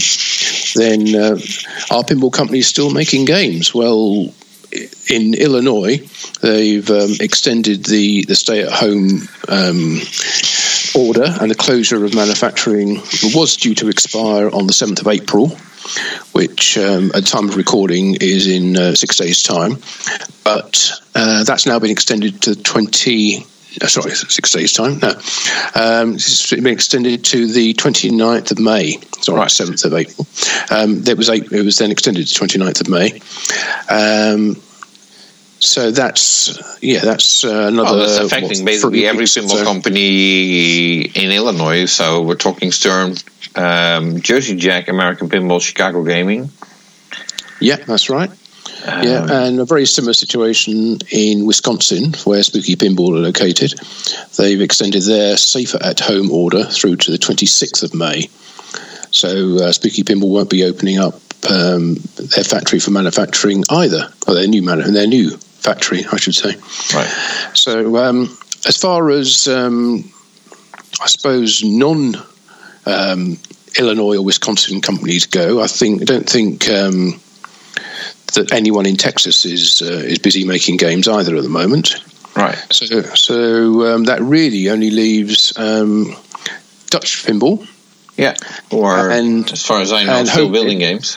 Then, 0.76 1.14
uh, 1.14 1.38
our 1.90 2.04
pinball 2.04 2.32
company 2.32 2.60
is 2.60 2.68
still 2.68 2.90
making 2.90 3.24
games. 3.24 3.74
Well, 3.74 4.32
in 5.08 5.34
Illinois, 5.34 5.98
they've 6.40 6.88
um, 6.90 7.12
extended 7.20 7.84
the, 7.84 8.24
the 8.24 8.34
stay 8.34 8.62
at 8.62 8.72
home 8.72 9.28
um, 9.48 10.00
order 10.96 11.26
and 11.40 11.50
the 11.50 11.54
closure 11.54 12.04
of 12.04 12.14
manufacturing 12.14 13.00
was 13.34 13.56
due 13.56 13.74
to 13.74 13.88
expire 13.88 14.48
on 14.50 14.66
the 14.66 14.72
7th 14.72 15.00
of 15.00 15.08
April, 15.08 15.48
which 16.32 16.78
um, 16.78 17.10
at 17.14 17.26
time 17.26 17.48
of 17.48 17.56
recording 17.56 18.16
is 18.20 18.46
in 18.46 18.76
uh, 18.76 18.94
six 18.94 19.16
days' 19.16 19.42
time. 19.42 19.76
But 20.44 20.92
uh, 21.14 21.44
that's 21.44 21.66
now 21.66 21.78
been 21.78 21.90
extended 21.90 22.42
to 22.42 22.56
20. 22.56 23.46
Uh, 23.82 23.86
sorry, 23.88 24.12
six 24.12 24.52
days' 24.52 24.72
time. 24.72 24.98
No. 25.00 25.10
Um, 25.74 26.14
it's 26.14 26.50
been 26.50 26.66
extended 26.68 27.24
to 27.24 27.48
the 27.48 27.74
29th 27.74 28.52
of 28.52 28.58
May. 28.60 28.98
Sorry, 29.20 29.38
right. 29.38 29.48
7th 29.48 29.84
of 29.84 29.94
April. 29.94 30.26
Um, 30.70 31.02
it, 31.06 31.18
was 31.18 31.28
eight, 31.28 31.50
it 31.50 31.64
was 31.64 31.78
then 31.78 31.90
extended 31.90 32.26
to 32.26 32.40
29th 32.40 32.80
of 32.82 32.88
May. 32.88 33.12
Um, 33.90 34.62
so 35.64 35.90
that's 35.90 36.82
yeah, 36.82 37.00
that's 37.00 37.44
uh, 37.44 37.68
another. 37.68 37.96
Well, 37.96 37.98
that's 37.98 38.18
affecting 38.18 38.60
what, 38.60 38.66
basically 38.66 39.06
every 39.06 39.24
pinball 39.24 39.58
so. 39.58 39.64
company 39.64 41.02
in 41.02 41.30
Illinois. 41.30 41.86
So 41.86 42.22
we're 42.22 42.36
talking 42.36 42.70
Stern, 42.70 43.14
um, 43.56 44.20
Jersey 44.20 44.56
Jack, 44.56 44.88
American 44.88 45.28
Pinball, 45.28 45.60
Chicago 45.60 46.04
Gaming. 46.04 46.50
Yeah, 47.60 47.76
that's 47.76 48.10
right. 48.10 48.30
Um, 48.86 49.02
yeah, 49.02 49.26
and 49.46 49.60
a 49.60 49.64
very 49.64 49.86
similar 49.86 50.12
situation 50.12 50.98
in 51.10 51.46
Wisconsin, 51.46 52.12
where 52.24 52.42
Spooky 52.42 52.76
Pinball 52.76 53.16
are 53.16 53.20
located. 53.20 53.72
They've 54.36 54.60
extended 54.60 55.02
their 55.04 55.36
safer 55.38 55.78
at 55.82 56.00
home 56.00 56.30
order 56.30 56.64
through 56.64 56.96
to 56.96 57.10
the 57.10 57.18
26th 57.18 57.82
of 57.82 57.94
May. 57.94 58.28
So 59.10 59.56
uh, 59.64 59.72
Spooky 59.72 60.02
Pinball 60.02 60.28
won't 60.28 60.50
be 60.50 60.64
opening 60.64 60.98
up 60.98 61.14
um, 61.48 61.94
their 62.16 62.44
factory 62.44 62.78
for 62.78 62.90
manufacturing 62.90 63.64
either, 63.70 64.12
or 64.26 64.34
their 64.34 64.48
new 64.48 64.62
man- 64.62 64.92
their 64.92 65.06
new 65.06 65.38
factory, 65.64 66.04
I 66.12 66.16
should 66.16 66.34
say. 66.34 66.54
Right. 66.94 67.08
So, 67.54 67.96
um, 67.96 68.36
as 68.66 68.76
far 68.76 69.10
as 69.10 69.48
um, 69.48 70.04
I 71.00 71.06
suppose 71.06 71.64
non 71.64 72.16
um, 72.86 73.38
Illinois 73.78 74.18
or 74.18 74.24
Wisconsin 74.24 74.80
companies 74.80 75.26
go, 75.26 75.62
I 75.62 75.66
think 75.66 76.02
I 76.02 76.04
don't 76.04 76.28
think 76.28 76.68
um, 76.68 77.20
that 78.34 78.52
anyone 78.52 78.86
in 78.86 78.96
Texas 78.96 79.44
is 79.44 79.82
uh, 79.82 80.04
is 80.04 80.18
busy 80.18 80.44
making 80.44 80.76
games 80.76 81.08
either 81.08 81.34
at 81.36 81.42
the 81.42 81.48
moment. 81.48 81.96
Right. 82.36 82.56
So, 82.70 83.02
so 83.14 83.94
um, 83.94 84.04
that 84.04 84.20
really 84.20 84.68
only 84.68 84.90
leaves 84.90 85.56
um, 85.56 86.16
Dutch 86.90 87.24
pinball. 87.24 87.66
Yeah. 88.16 88.34
Or 88.70 89.10
and, 89.10 89.50
as 89.50 89.64
far 89.64 89.80
as 89.80 89.92
I 89.92 90.04
know, 90.04 90.24
still 90.24 90.50
building 90.50 90.78
games. 90.78 91.16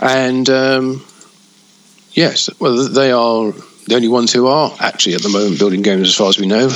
And 0.00 0.48
um, 0.50 1.04
Yes, 2.16 2.48
well, 2.58 2.88
they 2.88 3.12
are 3.12 3.52
the 3.86 3.94
only 3.94 4.08
ones 4.08 4.32
who 4.32 4.46
are 4.46 4.74
actually 4.80 5.16
at 5.16 5.22
the 5.22 5.28
moment 5.28 5.58
building 5.58 5.82
games, 5.82 6.08
as 6.08 6.14
far 6.14 6.30
as 6.30 6.38
we 6.38 6.46
know. 6.46 6.66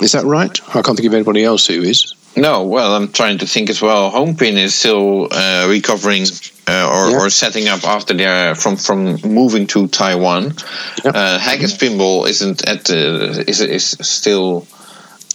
Is 0.00 0.12
that 0.12 0.24
right? 0.24 0.58
I 0.68 0.80
can't 0.80 0.96
think 0.96 1.06
of 1.06 1.12
anybody 1.12 1.44
else 1.44 1.66
who 1.66 1.82
is. 1.82 2.14
No, 2.34 2.64
well, 2.64 2.94
I'm 2.94 3.12
trying 3.12 3.38
to 3.38 3.46
think 3.46 3.68
as 3.68 3.82
well. 3.82 4.10
Homepin 4.10 4.56
is 4.56 4.74
still 4.74 5.28
uh, 5.30 5.66
recovering 5.68 6.22
uh, 6.66 6.88
or, 6.90 7.10
yeah. 7.10 7.18
or, 7.18 7.28
setting 7.28 7.68
up 7.68 7.84
after 7.84 8.14
they're 8.14 8.54
from 8.54 8.76
from 8.76 9.20
moving 9.22 9.66
to 9.66 9.88
Taiwan. 9.88 10.54
Yep. 11.04 11.14
Uh, 11.14 11.38
Haggis 11.38 11.76
Pinball 11.76 12.26
isn't 12.26 12.66
at 12.66 12.84
the 12.84 13.44
is 13.46 13.60
is 13.60 13.84
still. 14.00 14.66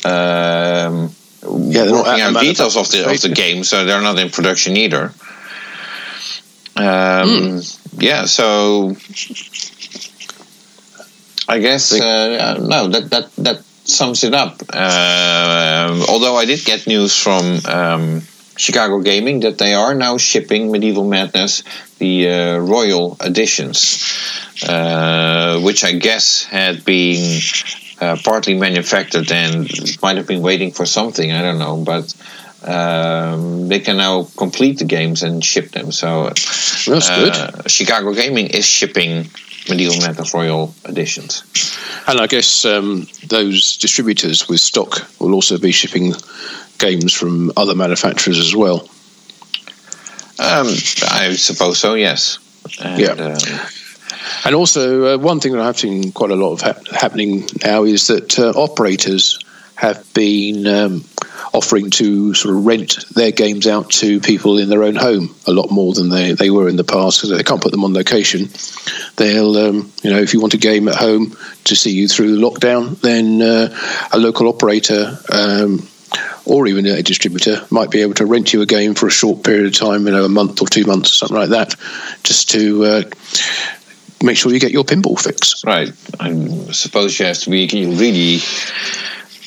Um, 0.04 1.12
yeah, 1.44 1.92
working 1.92 2.22
out 2.22 2.42
details 2.42 2.76
of 2.76 2.90
the 2.90 3.08
of 3.08 3.22
the 3.22 3.30
game, 3.30 3.64
so 3.64 3.86
they're 3.86 4.02
not 4.02 4.18
in 4.18 4.32
production 4.32 4.78
either. 4.78 5.14
Um, 6.76 7.30
mm 7.60 7.75
yeah, 7.98 8.26
so 8.26 8.96
I 11.48 11.60
guess 11.60 11.94
uh, 11.94 12.58
no, 12.62 12.88
that 12.88 13.10
that 13.10 13.36
that 13.38 13.64
sums 13.86 14.24
it 14.24 14.34
up. 14.34 14.62
Uh, 14.70 16.06
although 16.10 16.36
I 16.36 16.46
did 16.46 16.66
get 16.66 16.88
news 16.88 17.16
from 17.16 17.60
um, 17.66 18.22
Chicago 18.58 19.00
Gaming 19.02 19.42
that 19.42 19.58
they 19.58 19.74
are 19.74 19.94
now 19.94 20.18
shipping 20.18 20.72
Medieval 20.72 21.08
Madness 21.08 21.64
the 22.00 22.30
uh, 22.30 22.58
Royal 22.60 23.18
editions, 23.24 24.04
uh, 24.68 25.60
which 25.62 25.84
I 25.84 25.94
guess 25.94 26.44
had 26.44 26.84
been 26.84 27.40
uh, 28.02 28.18
partly 28.24 28.56
manufactured 28.56 29.32
and 29.32 29.70
might 30.02 30.18
have 30.18 30.28
been 30.28 30.42
waiting 30.42 30.72
for 30.72 30.86
something. 30.86 31.32
I 31.32 31.42
don't 31.42 31.60
know, 31.60 31.78
but 31.78 32.14
um, 32.66 33.68
they 33.68 33.80
can 33.80 33.98
now 33.98 34.28
complete 34.38 34.80
the 34.80 34.86
games 34.86 35.24
and 35.24 35.44
ship 35.44 35.72
them. 35.72 35.92
So 35.92 36.26
that's 36.26 37.10
uh, 37.10 37.52
good. 37.62 37.72
Chicago 37.72 38.14
Gaming 38.14 38.48
is 38.48 38.66
shipping 38.66 39.30
Medieval 39.70 40.00
Madness 40.02 40.34
Royal 40.34 40.74
editions. 40.86 41.44
And 42.08 42.20
I 42.20 42.28
guess 42.28 42.66
um, 42.66 43.08
those 43.28 43.78
distributors 43.78 44.48
with 44.48 44.60
stock 44.60 45.08
will 45.20 45.34
also 45.34 45.58
be 45.58 45.72
shipping 45.72 46.14
games 46.78 47.14
from 47.14 47.52
other 47.58 47.76
manufacturers 47.76 48.40
as 48.40 48.56
well. 48.56 48.88
Um, 50.38 50.68
I 50.68 51.36
suppose 51.38 51.80
so. 51.80 51.94
Yes. 51.94 52.40
And, 52.82 53.00
yeah. 53.00 53.12
Um, 53.12 53.38
and 54.44 54.56
also, 54.56 55.16
uh, 55.16 55.18
one 55.18 55.40
thing 55.40 55.54
that 55.54 55.62
I've 55.62 55.78
seen 55.78 56.12
quite 56.12 56.32
a 56.32 56.36
lot 56.36 56.54
of 56.54 56.62
ha- 56.62 56.96
happening 56.96 57.48
now 57.64 57.84
is 57.84 58.08
that 58.08 58.38
uh, 58.38 58.50
operators 58.56 59.40
have 59.76 60.14
been 60.14 60.68
um, 60.68 61.04
offering 61.56 61.90
to 61.90 62.34
sort 62.34 62.56
of 62.56 62.66
rent 62.66 63.06
their 63.12 63.32
games 63.32 63.66
out 63.66 63.90
to 63.90 64.20
people 64.20 64.58
in 64.58 64.70
their 64.70 64.84
own 64.84 64.96
home 64.96 65.34
a 65.48 65.52
lot 65.52 65.72
more 65.72 65.94
than 65.94 66.10
they, 66.10 66.34
they 66.34 66.50
were 66.50 66.68
in 66.68 66.76
the 66.76 66.84
past 66.84 67.22
because 67.22 67.36
they 67.36 67.44
can't 67.44 67.62
put 67.62 67.72
them 67.72 67.84
on 67.84 67.94
location. 67.94 68.50
They'll, 69.16 69.58
um, 69.58 69.92
you 70.04 70.12
know, 70.12 70.20
if 70.20 70.34
you 70.34 70.42
want 70.42 70.54
a 70.54 70.58
game 70.58 70.88
at 70.88 70.96
home 70.96 71.36
to 71.64 71.76
see 71.76 71.92
you 71.92 72.08
through 72.08 72.36
the 72.36 72.42
lockdown, 72.42 73.00
then 73.00 73.42
uh, 73.42 73.76
a 74.12 74.20
local 74.20 74.50
operator. 74.50 75.18
Um, 75.32 75.88
or 76.46 76.68
even 76.68 76.86
a 76.86 77.02
distributor 77.02 77.66
might 77.72 77.90
be 77.90 78.02
able 78.02 78.14
to 78.14 78.26
rent 78.26 78.54
you 78.54 78.62
a 78.62 78.68
game 78.68 78.94
for 78.94 79.08
a 79.08 79.12
short 79.12 79.44
period 79.44 79.66
of 79.66 79.74
time, 79.74 80.06
you 80.06 80.12
know, 80.12 80.24
a 80.24 80.30
month 80.30 80.62
or 80.62 80.68
two 80.68 80.86
months, 80.86 81.12
something 81.12 81.36
like 81.36 81.50
that, 81.50 81.76
just 82.22 82.52
to 82.52 82.84
uh, 82.86 83.02
make 84.22 84.38
sure 84.38 84.52
you 84.54 84.60
get 84.60 84.72
your 84.72 84.84
pinball 84.84 85.20
fix. 85.20 85.64
Right. 85.66 85.92
I 86.20 86.32
suppose 86.72 87.18
you 87.20 87.26
have 87.26 87.40
to 87.40 87.50
be 87.50 87.68
really 87.68 88.38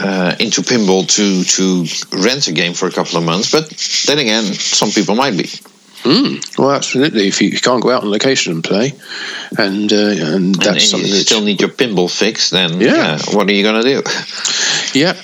uh, 0.00 0.36
into 0.38 0.62
pinball 0.62 1.06
to 1.08 1.44
to 1.44 2.22
rent 2.22 2.48
a 2.48 2.52
game 2.52 2.74
for 2.74 2.86
a 2.86 2.92
couple 2.92 3.18
of 3.18 3.24
months. 3.24 3.50
But 3.50 3.68
then 4.06 4.18
again, 4.18 4.44
some 4.44 4.90
people 4.90 5.14
might 5.14 5.36
be. 5.36 5.48
Mm, 6.04 6.58
well, 6.58 6.70
absolutely. 6.70 7.26
If 7.26 7.42
you, 7.42 7.48
you, 7.48 7.58
can't 7.58 7.82
go 7.82 7.90
out 7.90 8.04
on 8.04 8.10
location 8.10 8.52
and 8.52 8.64
play, 8.64 8.92
and 9.58 9.92
uh, 9.92 9.96
and 9.96 10.54
that's 10.54 10.68
and, 10.68 10.82
something 10.82 11.08
you 11.08 11.16
that 11.16 11.26
still 11.26 11.42
need 11.42 11.60
your 11.60 11.70
pinball 11.70 12.08
fix, 12.08 12.50
then 12.50 12.80
yeah, 12.80 13.18
what 13.32 13.48
are 13.48 13.52
you 13.52 13.64
going 13.64 13.82
to 13.82 13.88
do? 13.88 14.02
Yeah. 14.94 15.14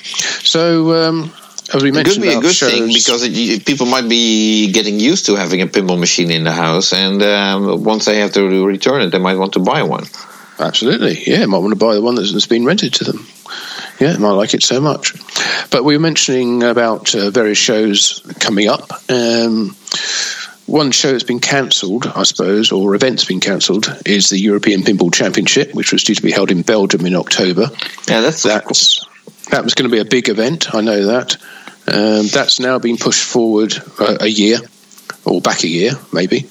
So 0.43 1.07
um, 1.07 1.31
as 1.73 1.81
we 1.81 1.91
mentioned, 1.91 2.23
it 2.23 2.27
could 2.27 2.33
be 2.33 2.37
a 2.37 2.41
good 2.41 2.55
shows, 2.55 2.71
thing 2.71 2.87
because 2.87 3.23
it, 3.23 3.65
people 3.65 3.85
might 3.85 4.07
be 4.07 4.71
getting 4.71 4.99
used 4.99 5.27
to 5.27 5.35
having 5.35 5.61
a 5.61 5.67
pinball 5.67 5.99
machine 5.99 6.29
in 6.29 6.43
the 6.43 6.51
house, 6.51 6.93
and 6.93 7.23
um, 7.23 7.83
once 7.83 8.05
they 8.05 8.19
have 8.19 8.33
to 8.33 8.65
return 8.65 9.01
it, 9.01 9.09
they 9.11 9.17
might 9.17 9.37
want 9.37 9.53
to 9.53 9.59
buy 9.59 9.81
one. 9.83 10.03
Absolutely, 10.59 11.23
yeah, 11.25 11.45
might 11.45 11.59
want 11.59 11.71
to 11.71 11.79
buy 11.79 11.95
the 11.95 12.01
one 12.01 12.15
that's 12.15 12.47
been 12.47 12.65
rented 12.65 12.93
to 12.95 13.05
them. 13.05 13.25
Yeah, 13.99 14.15
I 14.19 14.31
like 14.31 14.53
it 14.53 14.63
so 14.63 14.81
much. 14.81 15.13
But 15.69 15.83
we 15.83 15.95
were 15.95 16.01
mentioning 16.01 16.63
about 16.63 17.15
uh, 17.15 17.29
various 17.29 17.57
shows 17.57 18.21
coming 18.39 18.67
up. 18.67 18.91
Um, 19.09 19.75
one 20.65 20.91
show 20.91 21.11
that's 21.11 21.23
been 21.23 21.39
cancelled, 21.39 22.07
I 22.07 22.23
suppose, 22.23 22.71
or 22.71 22.95
event's 22.95 23.25
been 23.25 23.39
cancelled, 23.39 23.87
is 24.05 24.29
the 24.29 24.39
European 24.39 24.81
Pinball 24.81 25.13
Championship, 25.13 25.73
which 25.73 25.91
was 25.91 26.03
due 26.03 26.15
to 26.15 26.21
be 26.21 26.31
held 26.31 26.51
in 26.51 26.63
Belgium 26.63 27.05
in 27.05 27.15
October. 27.15 27.69
Yeah, 28.09 28.21
that's 28.21 28.43
that's 28.43 28.99
cool. 28.99 29.09
that 29.51 29.63
was 29.63 29.75
going 29.75 29.89
to 29.89 29.95
be 29.95 30.01
a 30.01 30.05
big 30.05 30.27
event. 30.29 30.73
I 30.73 30.81
know 30.81 31.05
that. 31.05 31.37
Um, 31.87 32.27
that's 32.27 32.59
now 32.59 32.79
been 32.79 32.97
pushed 32.97 33.23
forward 33.23 33.75
uh, 33.99 34.17
a 34.21 34.27
year 34.27 34.57
or 35.23 35.39
back 35.39 35.63
a 35.63 35.67
year, 35.67 35.91
maybe. 36.11 36.41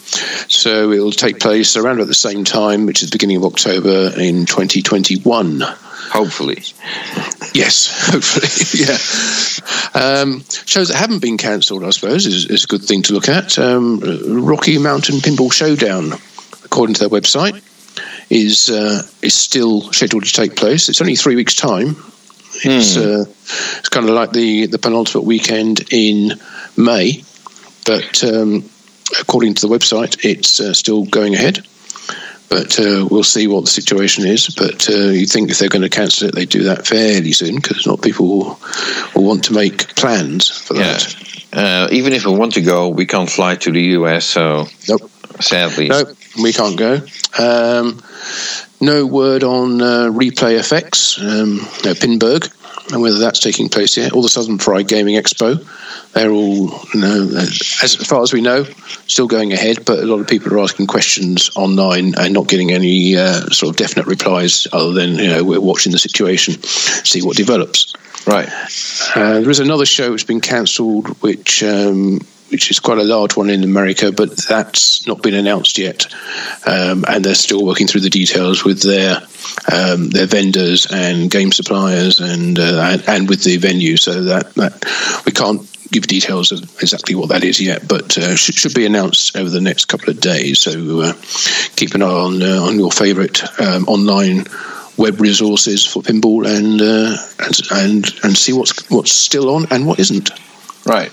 So 0.49 0.93
it 0.93 0.99
will 0.99 1.13
take 1.13 1.41
place 1.41 1.77
around 1.77 2.01
at 2.01 2.07
the 2.07 2.15
same 2.15 2.45
time, 2.45 2.87
which 2.87 3.03
is 3.03 3.11
the 3.11 3.15
beginning 3.15 3.39
of 3.39 3.45
October 3.45 4.13
in 4.17 4.47
2021. 4.47 5.61
Hopefully. 5.61 6.63
Yes, 7.55 7.89
hopefully, 8.11 8.49
yeah. 8.85 8.99
Um, 9.95 10.43
shows 10.67 10.89
that 10.89 10.97
haven't 10.97 11.23
been 11.23 11.39
cancelled, 11.39 11.85
I 11.85 11.91
suppose, 11.91 12.27
is, 12.27 12.47
is, 12.51 12.65
a 12.65 12.67
good 12.67 12.83
thing 12.83 13.03
to 13.03 13.15
look 13.15 13.29
at. 13.29 13.59
Um, 13.59 14.01
Rocky 14.45 14.77
Mountain 14.79 15.19
Pinball 15.19 15.53
Showdown, 15.53 16.13
according 16.65 16.95
to 16.95 17.01
their 17.01 17.09
website, 17.09 17.63
is 18.29 18.69
uh, 18.71 19.03
is 19.23 19.35
still 19.35 19.83
scheduled 19.93 20.25
to 20.25 20.33
take 20.33 20.57
place. 20.57 20.89
It's 20.89 21.01
only 21.01 21.15
three 21.15 21.37
weeks' 21.37 21.55
time. 21.55 21.97
It's, 22.65 22.97
hmm. 22.97 23.03
uh, 23.03 23.25
it's 23.79 23.89
kind 23.89 24.09
of 24.09 24.15
like 24.15 24.33
the, 24.33 24.67
the 24.67 24.79
penultimate 24.79 25.25
weekend 25.25 25.93
in 25.93 26.33
May, 26.77 27.25
but 27.85 28.23
um, 28.25 28.69
according 29.21 29.55
to 29.55 29.67
the 29.67 29.73
website, 29.73 30.25
it's 30.25 30.61
uh, 30.61 30.73
still 30.73 31.05
going 31.05 31.35
ahead. 31.35 31.67
But 32.49 32.79
uh, 32.79 33.07
we'll 33.11 33.25
see 33.25 33.47
what 33.47 33.65
the 33.65 33.71
situation 33.71 34.27
is. 34.27 34.55
But 34.55 34.89
uh, 34.89 35.11
you 35.11 35.27
think 35.27 35.51
if 35.51 35.59
they're 35.59 35.69
going 35.69 35.83
to 35.83 35.89
cancel 35.89 36.29
it, 36.29 36.35
they 36.35 36.47
do 36.47 36.65
that 36.65 36.87
fairly 36.87 37.33
soon 37.33 37.57
because 37.57 37.87
not 37.87 38.03
people 38.03 38.29
will, 38.29 38.61
will, 39.15 39.25
want 39.25 39.45
to 39.45 39.53
make 39.53 39.95
plans 39.97 40.51
for 40.51 40.77
yeah. 40.77 40.93
that. 40.93 41.17
Uh, 41.53 41.89
even 41.93 42.13
if 42.13 42.27
we 42.27 42.33
want 42.33 42.55
to 42.55 42.61
go, 42.61 42.89
we 42.89 43.07
can't 43.07 43.31
fly 43.31 43.57
to 43.57 43.73
the 43.73 43.83
US. 43.99 44.27
So 44.27 44.67
nope. 44.89 45.11
sadly, 45.41 45.89
nope, 45.89 46.09
we 46.43 46.53
can't 46.53 46.77
go. 46.77 47.01
Um, 47.39 48.03
no 48.81 49.07
word 49.07 49.43
on 49.43 49.81
uh, 49.81 50.11
Replay 50.11 50.59
FX. 50.59 51.19
Um, 51.19 51.57
no, 51.85 51.95
Pinburgh 51.95 52.51
and 52.93 53.01
whether 53.01 53.19
that's 53.19 53.41
taking 53.41 53.69
place 53.69 53.97
yet, 53.97 54.13
or 54.13 54.23
the 54.23 54.29
Southern 54.29 54.59
Fried 54.59 54.89
Gaming 54.89 55.17
Expo. 55.17 55.65
They're 56.13 56.31
all, 56.31 56.69
you 56.95 57.01
know, 57.01 57.29
as 57.83 57.97
far 58.07 58.23
as 58.23 58.33
we 58.33 58.41
know, 58.41 58.65
still 59.07 59.27
going 59.27 59.53
ahead, 59.53 59.85
but 59.85 59.99
a 59.99 60.07
lot 60.07 60.21
of 60.21 60.29
people 60.29 60.53
are 60.55 60.61
asking 60.61 60.87
questions 60.87 61.51
online 61.57 62.15
and 62.17 62.33
not 62.33 62.47
getting 62.47 62.71
any 62.71 63.17
uh, 63.17 63.41
sort 63.49 63.71
of 63.71 63.77
definite 63.77 64.07
replies 64.07 64.69
other 64.73 64.93
than, 64.93 65.17
you 65.17 65.29
know, 65.29 65.43
we're 65.43 65.61
watching 65.61 65.91
the 65.91 65.99
situation, 65.99 66.63
see 66.63 67.21
what 67.21 67.37
develops. 67.37 67.95
Right. 68.27 68.49
Uh, 69.17 69.41
there 69.41 69.51
is 69.51 69.61
another 69.61 69.87
show 69.87 70.11
that's 70.11 70.25
been 70.25 70.41
cancelled, 70.41 71.09
which 71.21 71.65
um, 71.65 72.21
which 72.55 72.71
is 72.71 72.79
quite 72.79 72.99
a 72.99 73.03
large 73.03 73.37
one 73.37 73.51
in 73.51 73.65
America, 73.65 74.13
but 74.13 74.37
that's 74.37 75.09
not 75.09 75.21
been 75.21 75.35
announced 75.35 75.77
yet, 75.77 76.07
um, 76.67 77.05
and 77.09 77.25
they're 77.25 77.35
still 77.35 77.67
working 77.67 77.89
through 77.89 78.01
the 78.01 78.09
details 78.09 78.65
with 78.65 78.81
their 78.81 79.17
um, 79.73 80.09
their 80.11 80.27
vendors 80.27 80.87
and 80.87 81.29
game 81.33 81.51
suppliers 81.51 82.21
and, 82.21 82.61
uh, 82.61 82.93
and, 82.93 83.09
and 83.09 83.29
with 83.29 83.43
the 83.43 83.57
venue. 83.57 83.97
So 83.97 84.23
that, 84.23 84.55
that 84.55 84.85
we 85.27 85.33
can't 85.33 85.63
give 85.91 86.07
details 86.07 86.53
of 86.53 86.61
exactly 86.81 87.17
what 87.17 87.31
that 87.31 87.43
is 87.43 87.61
yet, 87.61 87.89
but 87.89 88.17
uh, 88.19 88.37
should, 88.37 88.55
should 88.55 88.75
be 88.75 88.87
announced 88.87 89.37
over 89.37 89.51
the 89.51 89.61
next 89.61 89.87
couple 89.87 90.11
of 90.11 90.21
days. 90.21 90.61
So 90.61 91.01
uh, 91.01 91.13
keep 91.75 91.97
an 91.97 92.03
eye 92.03 92.07
on 92.07 92.41
uh, 92.41 92.63
on 92.63 92.79
your 92.79 92.93
favourite 92.93 93.43
um, 93.61 93.83
online 93.89 94.45
web 94.97 95.21
resources 95.21 95.85
for 95.85 96.05
pinball 96.05 96.47
and, 96.47 96.81
uh, 96.81 97.17
and 97.45 97.57
and 97.73 98.25
and 98.25 98.39
see 98.39 98.53
what's 98.53 98.89
what's 98.91 99.11
still 99.11 99.53
on 99.57 99.67
and 99.73 99.89
what 99.89 99.99
isn't. 99.99 100.31
Right. 100.87 101.11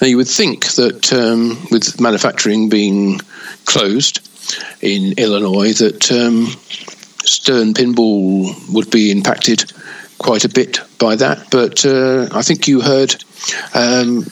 Now, 0.00 0.06
you 0.06 0.16
would 0.16 0.28
think 0.28 0.66
that 0.72 1.12
um, 1.12 1.66
with 1.70 2.00
manufacturing 2.00 2.68
being 2.68 3.20
closed 3.64 4.20
in 4.80 5.14
Illinois, 5.16 5.72
that 5.78 6.10
um, 6.12 6.46
Stern 7.24 7.74
Pinball 7.74 8.72
would 8.72 8.90
be 8.90 9.10
impacted 9.10 9.72
quite 10.18 10.44
a 10.44 10.48
bit 10.48 10.80
by 10.98 11.16
that. 11.16 11.50
But 11.50 11.84
uh, 11.84 12.28
I 12.32 12.42
think 12.42 12.68
you 12.68 12.80
heard 12.80 13.14
um, 13.74 14.24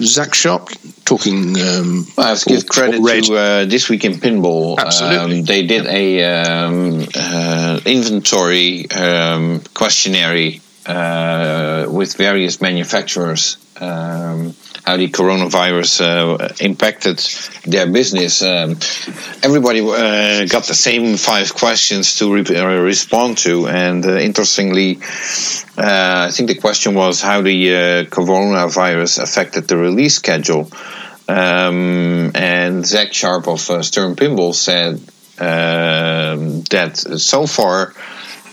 Zach 0.00 0.34
Sharpe 0.34 0.70
talking. 1.04 1.58
Um, 1.60 2.06
I 2.16 2.28
have 2.28 2.40
to 2.40 2.50
give 2.50 2.68
credit 2.68 3.02
to 3.02 3.34
uh, 3.34 3.64
this 3.64 3.88
week 3.88 4.04
in 4.04 4.14
pinball. 4.14 4.78
Absolutely, 4.78 5.40
um, 5.40 5.44
they 5.44 5.66
did 5.66 5.86
a 5.86 6.24
um, 6.24 7.06
uh, 7.14 7.80
inventory 7.84 8.90
um, 8.90 9.60
questionnaire 9.74 10.52
uh, 10.86 11.86
with 11.90 12.16
various 12.16 12.60
manufacturers. 12.60 13.56
Um, 13.80 14.54
how 14.88 14.96
the 14.96 15.10
coronavirus 15.10 16.00
uh, 16.00 16.48
impacted 16.60 17.18
their 17.70 17.86
business. 17.86 18.40
Um, 18.42 18.70
everybody 19.42 19.80
uh, 19.80 20.46
got 20.46 20.64
the 20.64 20.74
same 20.74 21.18
five 21.18 21.54
questions 21.54 22.16
to 22.18 22.32
re- 22.32 22.56
uh, 22.56 22.80
respond 22.80 23.36
to, 23.38 23.68
and 23.68 24.04
uh, 24.06 24.16
interestingly, 24.16 24.96
uh, 25.76 26.28
I 26.28 26.30
think 26.32 26.48
the 26.48 26.58
question 26.58 26.94
was 26.94 27.20
how 27.20 27.42
the 27.42 27.74
uh, 27.74 28.04
coronavirus 28.04 29.22
affected 29.22 29.68
the 29.68 29.76
release 29.76 30.14
schedule. 30.14 30.70
Um, 31.28 32.32
and 32.34 32.86
Zach 32.86 33.12
Sharpe 33.12 33.46
of 33.48 33.60
Stern 33.60 34.16
Pinball 34.16 34.54
said 34.54 34.94
um, 35.38 36.62
that 36.70 36.96
so 36.96 37.46
far. 37.46 37.92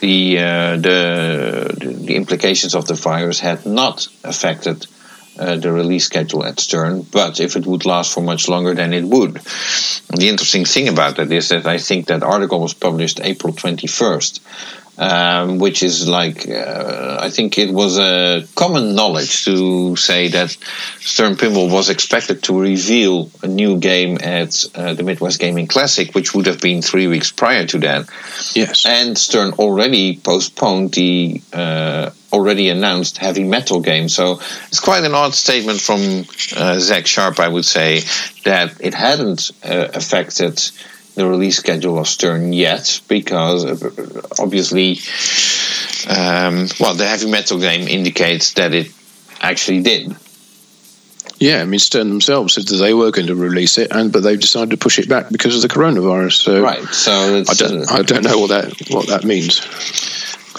The, 0.02 0.36
the 0.36 1.96
the 2.06 2.16
implications 2.16 2.76
of 2.76 2.86
the 2.86 2.94
virus 2.94 3.40
had 3.40 3.66
not 3.66 4.08
affected 4.24 4.86
uh, 5.38 5.56
the 5.58 5.71
release 5.71 6.06
schedule 6.06 6.45
at 6.45 6.60
Stern, 6.60 7.02
but 7.02 7.39
if 7.39 7.56
it 7.56 7.65
would 7.65 7.86
last 7.86 8.13
for 8.13 8.21
much 8.21 8.48
longer, 8.48 8.74
then 8.74 8.93
it 8.93 9.04
would. 9.04 9.36
The 9.36 10.30
interesting 10.30 10.65
thing 10.65 10.88
about 10.88 11.17
that 11.17 11.32
is 11.32 11.50
that 11.50 11.65
I 11.65 11.78
think 11.78 12.08
that 12.08 12.24
article 12.24 12.60
was 12.60 12.74
published 12.74 13.19
April 13.24 13.54
21st 13.54 14.39
um, 14.98 15.60
which 15.60 15.84
is 15.84 16.08
like 16.08 16.48
uh, 16.48 17.18
I 17.22 17.30
think 17.30 17.58
it 17.58 17.72
was 17.72 17.98
a 17.98 18.46
common 18.56 18.96
knowledge 18.96 19.46
to 19.46 19.96
say 19.96 20.30
that 20.30 20.52
Stern 21.00 21.36
Pinball 21.36 21.72
was 21.72 21.90
expected 21.90 22.44
to 22.44 22.60
reveal 22.60 23.30
a 23.44 23.48
new 23.48 23.78
game 23.78 24.18
at 24.22 24.64
uh, 24.74 24.94
the 24.94 25.04
Midwest 25.04 25.40
Gaming 25.40 25.68
Classic, 25.68 26.14
which 26.16 26.34
would 26.34 26.46
have 26.46 26.62
been 26.62 26.82
three 26.82 27.08
weeks 27.08 27.32
prior 27.32 27.66
to 27.68 27.80
that. 27.80 28.10
Yes, 28.56 28.86
and 28.86 29.18
Stern 29.18 29.54
already 29.54 30.18
postponed 30.18 30.94
the 30.94 31.42
uh, 31.54 32.12
already 32.32 32.70
announced 32.70 33.18
heavy 33.18 33.44
metal 33.44 33.80
game. 33.80 34.10
So 34.10 34.40
it's 34.68 34.80
quite 34.80 35.04
an 35.04 35.14
odd 35.14 35.34
statement 35.34 35.80
from 35.80 36.26
uh, 36.58 36.80
Zach 36.80 37.08
Sharpe, 37.08 37.40
I 37.40 37.48
would 37.48 37.66
say, 37.66 38.02
that 38.44 38.82
it 38.82 38.94
hadn't 38.94 39.52
uh, 39.64 39.88
affected 39.94 40.62
the 41.15 41.25
release 41.25 41.58
schedule 41.58 41.97
of 41.97 42.08
Stern 42.08 42.54
yet, 42.54 43.01
because 43.08 43.65
uh, 43.65 44.21
obviously, 44.39 44.99
um, 46.10 46.67
well, 46.80 46.93
the 46.93 47.08
heavy 47.08 47.30
metal 47.30 47.60
game 47.60 47.88
indicates 47.88 48.54
that 48.54 48.73
it 48.73 48.91
actually 49.41 49.82
did. 49.82 50.15
Yeah, 51.38 51.62
I 51.62 51.65
mean 51.65 51.80
Stern 51.80 52.10
themselves 52.10 52.54
said 52.54 52.67
that 52.67 52.78
they 52.78 52.93
were 52.93 53.12
going 53.12 53.28
to 53.28 53.36
release 53.36 53.78
it, 53.78 53.91
and 53.91 54.12
but 54.12 54.23
they've 54.23 54.39
decided 54.39 54.71
to 54.71 54.78
push 54.78 54.99
it 54.99 55.10
back 55.10 55.30
because 55.30 55.56
of 55.56 55.62
the 55.62 55.67
coronavirus. 55.67 56.34
So 56.34 56.62
right, 56.62 56.84
so 56.86 57.43
I 57.47 57.54
don't, 57.54 57.91
I 57.91 58.01
don't 58.04 58.23
know 58.23 58.39
what 58.39 58.49
that 58.49 58.89
what 58.89 59.08
that 59.08 59.25
means. 59.25 59.62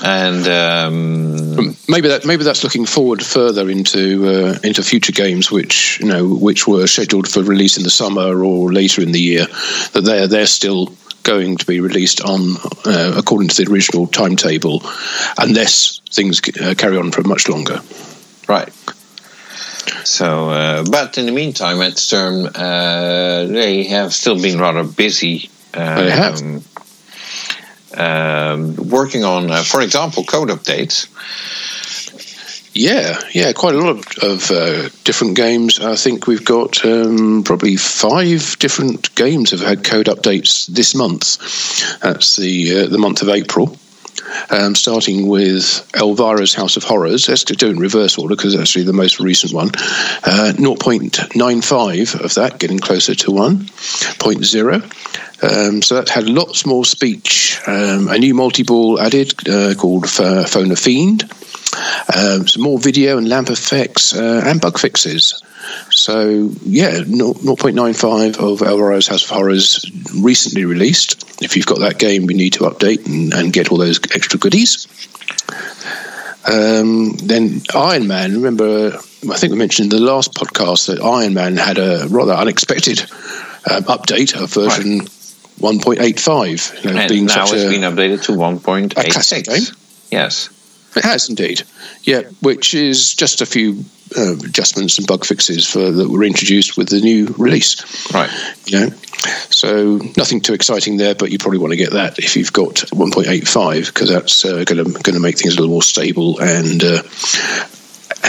And 0.03 0.47
um, 0.47 1.76
maybe 1.89 2.09
that 2.09 2.25
maybe 2.25 2.45
that's 2.45 2.65
looking 2.65 2.87
forward 2.87 3.25
further 3.25 3.69
into 3.71 4.27
uh, 4.29 4.59
into 4.63 4.83
future 4.83 5.13
games, 5.13 5.51
which 5.51 6.01
you 6.01 6.07
know 6.07 6.27
which 6.27 6.67
were 6.67 6.87
scheduled 6.87 7.29
for 7.29 7.43
release 7.43 7.77
in 7.77 7.83
the 7.83 7.91
summer 7.91 8.45
or 8.45 8.73
later 8.73 9.03
in 9.03 9.13
the 9.13 9.21
year. 9.21 9.47
That 9.93 10.03
they're 10.05 10.27
they're 10.27 10.47
still 10.47 10.93
going 11.23 11.57
to 11.57 11.67
be 11.67 11.81
released 11.81 12.21
on 12.21 12.57
uh, 12.85 13.15
according 13.17 13.49
to 13.49 13.65
the 13.65 13.71
original 13.71 14.07
timetable, 14.07 14.83
unless 15.39 16.01
things 16.11 16.41
uh, 16.61 16.75
carry 16.77 16.97
on 16.97 17.11
for 17.11 17.23
much 17.23 17.49
longer. 17.49 17.81
Right. 18.49 18.73
So, 20.05 20.51
uh, 20.51 20.85
but 20.89 21.19
in 21.19 21.27
the 21.27 21.33
meantime, 21.33 21.81
at 21.83 21.99
Stern, 21.99 22.47
uh, 22.47 23.47
they 23.49 23.85
have 23.85 24.15
still 24.15 24.41
been 24.41 24.59
rather 24.59 24.85
busy. 24.85 25.51
Uh, 25.75 25.97
they 25.97 26.11
have. 26.11 26.41
Um, 27.95 28.77
working 28.77 29.25
on, 29.25 29.51
uh, 29.51 29.63
for 29.63 29.81
example, 29.81 30.25
code 30.25 30.49
updates. 30.49 31.07
Yeah, 32.75 33.19
yeah, 33.33 33.53
quite 33.53 33.75
a 33.75 33.79
lot 33.79 33.89
of, 33.89 34.07
of 34.23 34.51
uh, 34.51 34.89
different 35.05 35.35
games. 35.35 35.81
I 35.81 35.97
think 35.97 36.27
we've 36.27 36.45
got 36.45 36.85
um, 36.85 37.43
probably 37.43 37.77
five 37.77 38.59
different 38.59 39.15
games 39.15 39.53
have 39.53 39.61
had 39.61 39.83
code 39.83 40.07
updates 40.07 40.67
this 40.67 40.95
month. 40.95 41.39
That's 42.01 42.37
the 42.37 42.81
uh, 42.81 42.87
the 42.89 42.99
month 42.99 43.23
of 43.23 43.31
April. 43.31 43.79
Um, 44.51 44.75
starting 44.75 45.27
with 45.27 45.89
Elvira's 45.93 46.55
House 46.55 46.77
of 46.77 46.85
Horrors. 46.85 47.29
Let's 47.29 47.45
do 47.45 47.69
in 47.69 47.79
reverse 47.79 48.19
order 48.19 48.37
because 48.37 48.55
it's 48.55 48.63
actually 48.63 48.85
the 48.85 48.93
most 48.93 49.21
recent 49.21 49.53
one. 49.53 49.69
Uh, 49.69 50.53
0.95 50.57 52.21
of 52.25 52.35
that, 52.35 52.59
getting 52.59 52.79
closer 52.79 53.15
to 53.15 53.31
1.0. 53.31 54.83
Um, 55.43 55.83
so 55.83 55.97
that 55.97 56.09
had 56.09 56.29
lots 56.29 56.65
more 56.65 56.85
speech. 56.85 57.61
Um, 57.67 58.09
a 58.09 58.19
new 58.19 58.35
multi 58.35 58.63
ball 58.63 59.01
added 59.01 59.35
uh, 59.49 59.75
called 59.75 60.09
Phone 60.09 60.71
a 60.71 60.77
Fiend. 60.77 61.31
Um, 62.15 62.47
some 62.47 62.63
more 62.63 62.79
video 62.79 63.19
and 63.19 63.29
lamp 63.29 63.51
effects 63.51 64.15
uh, 64.15 64.43
and 64.45 64.61
bug 64.61 64.79
fixes. 64.79 65.43
So, 65.91 66.51
yeah, 66.63 67.01
0.95 67.01 68.37
of 68.37 68.61
Elvira's 68.61 69.09
House 69.09 69.25
of 69.25 69.31
Horrors 69.31 69.85
recently 70.21 70.65
released. 70.65 71.43
If 71.43 71.57
you've 71.57 71.67
got 71.67 71.81
that 71.81 71.99
game, 71.99 72.31
you 72.31 72.37
need 72.37 72.55
to 72.55 72.65
update 72.65 73.07
and, 73.07 73.33
and 73.35 73.53
get 73.53 73.71
all 73.71 73.79
those 73.79 73.99
extra 74.15 74.39
goodies. 74.39 74.87
Um, 76.51 77.15
then 77.17 77.63
Iron 77.75 78.07
Man, 78.07 78.35
remember, 78.35 78.93
I 78.95 79.37
think 79.37 79.53
we 79.53 79.59
mentioned 79.59 79.93
in 79.93 79.99
the 79.99 80.07
last 80.07 80.35
podcast 80.35 80.87
that 80.87 81.03
Iron 81.03 81.35
Man 81.35 81.57
had 81.57 81.79
a 81.79 82.07
rather 82.09 82.33
unexpected 82.33 83.01
um, 83.69 83.83
update 83.85 84.41
of 84.41 84.53
version 84.53 84.99
right. 84.99 85.11
1.85. 85.59 86.85
You 86.85 86.93
know, 86.93 87.01
and 87.01 87.27
now 87.27 87.43
it's 87.43 87.53
a, 87.53 87.69
been 87.69 87.81
updated 87.83 88.23
to 88.25 88.33
1.86. 88.33 89.75
Yes. 90.13 90.51
It 90.97 91.05
has 91.05 91.29
indeed, 91.29 91.63
yeah, 92.03 92.23
which 92.41 92.75
is 92.75 93.15
just 93.15 93.43
a 93.43 93.47
few 93.47 93.85
uh, 94.17 94.35
adjustments 94.35 94.99
and 94.99 95.07
bug 95.07 95.25
fixes 95.25 95.69
for 95.69 95.91
that 95.91 96.09
were 96.09 96.25
introduced 96.25 96.77
with 96.77 96.89
the 96.89 97.01
new 97.01 97.27
release. 97.39 98.13
Right. 98.13 98.31
You 98.67 98.81
know, 98.81 98.91
so 99.51 100.01
nothing 100.17 100.41
too 100.41 100.55
exciting 100.55 100.97
there, 100.97 101.15
but 101.15 101.31
you 101.31 101.39
probably 101.39 101.59
want 101.59 101.73
to 101.73 101.77
get 101.77 101.93
that 101.93 102.19
if 102.19 102.37
you've 102.37 102.53
got 102.53 102.77
1.85 102.77 103.87
because 103.87 104.09
that's 104.09 104.45
uh, 104.45 104.65
going 104.65 104.85
to 104.85 104.85
going 104.85 105.15
to 105.15 105.21
make 105.21 105.39
things 105.39 105.55
a 105.55 105.57
little 105.57 105.73
more 105.73 105.83
stable 105.83 106.41
and. 106.41 106.83
Uh, 106.83 107.03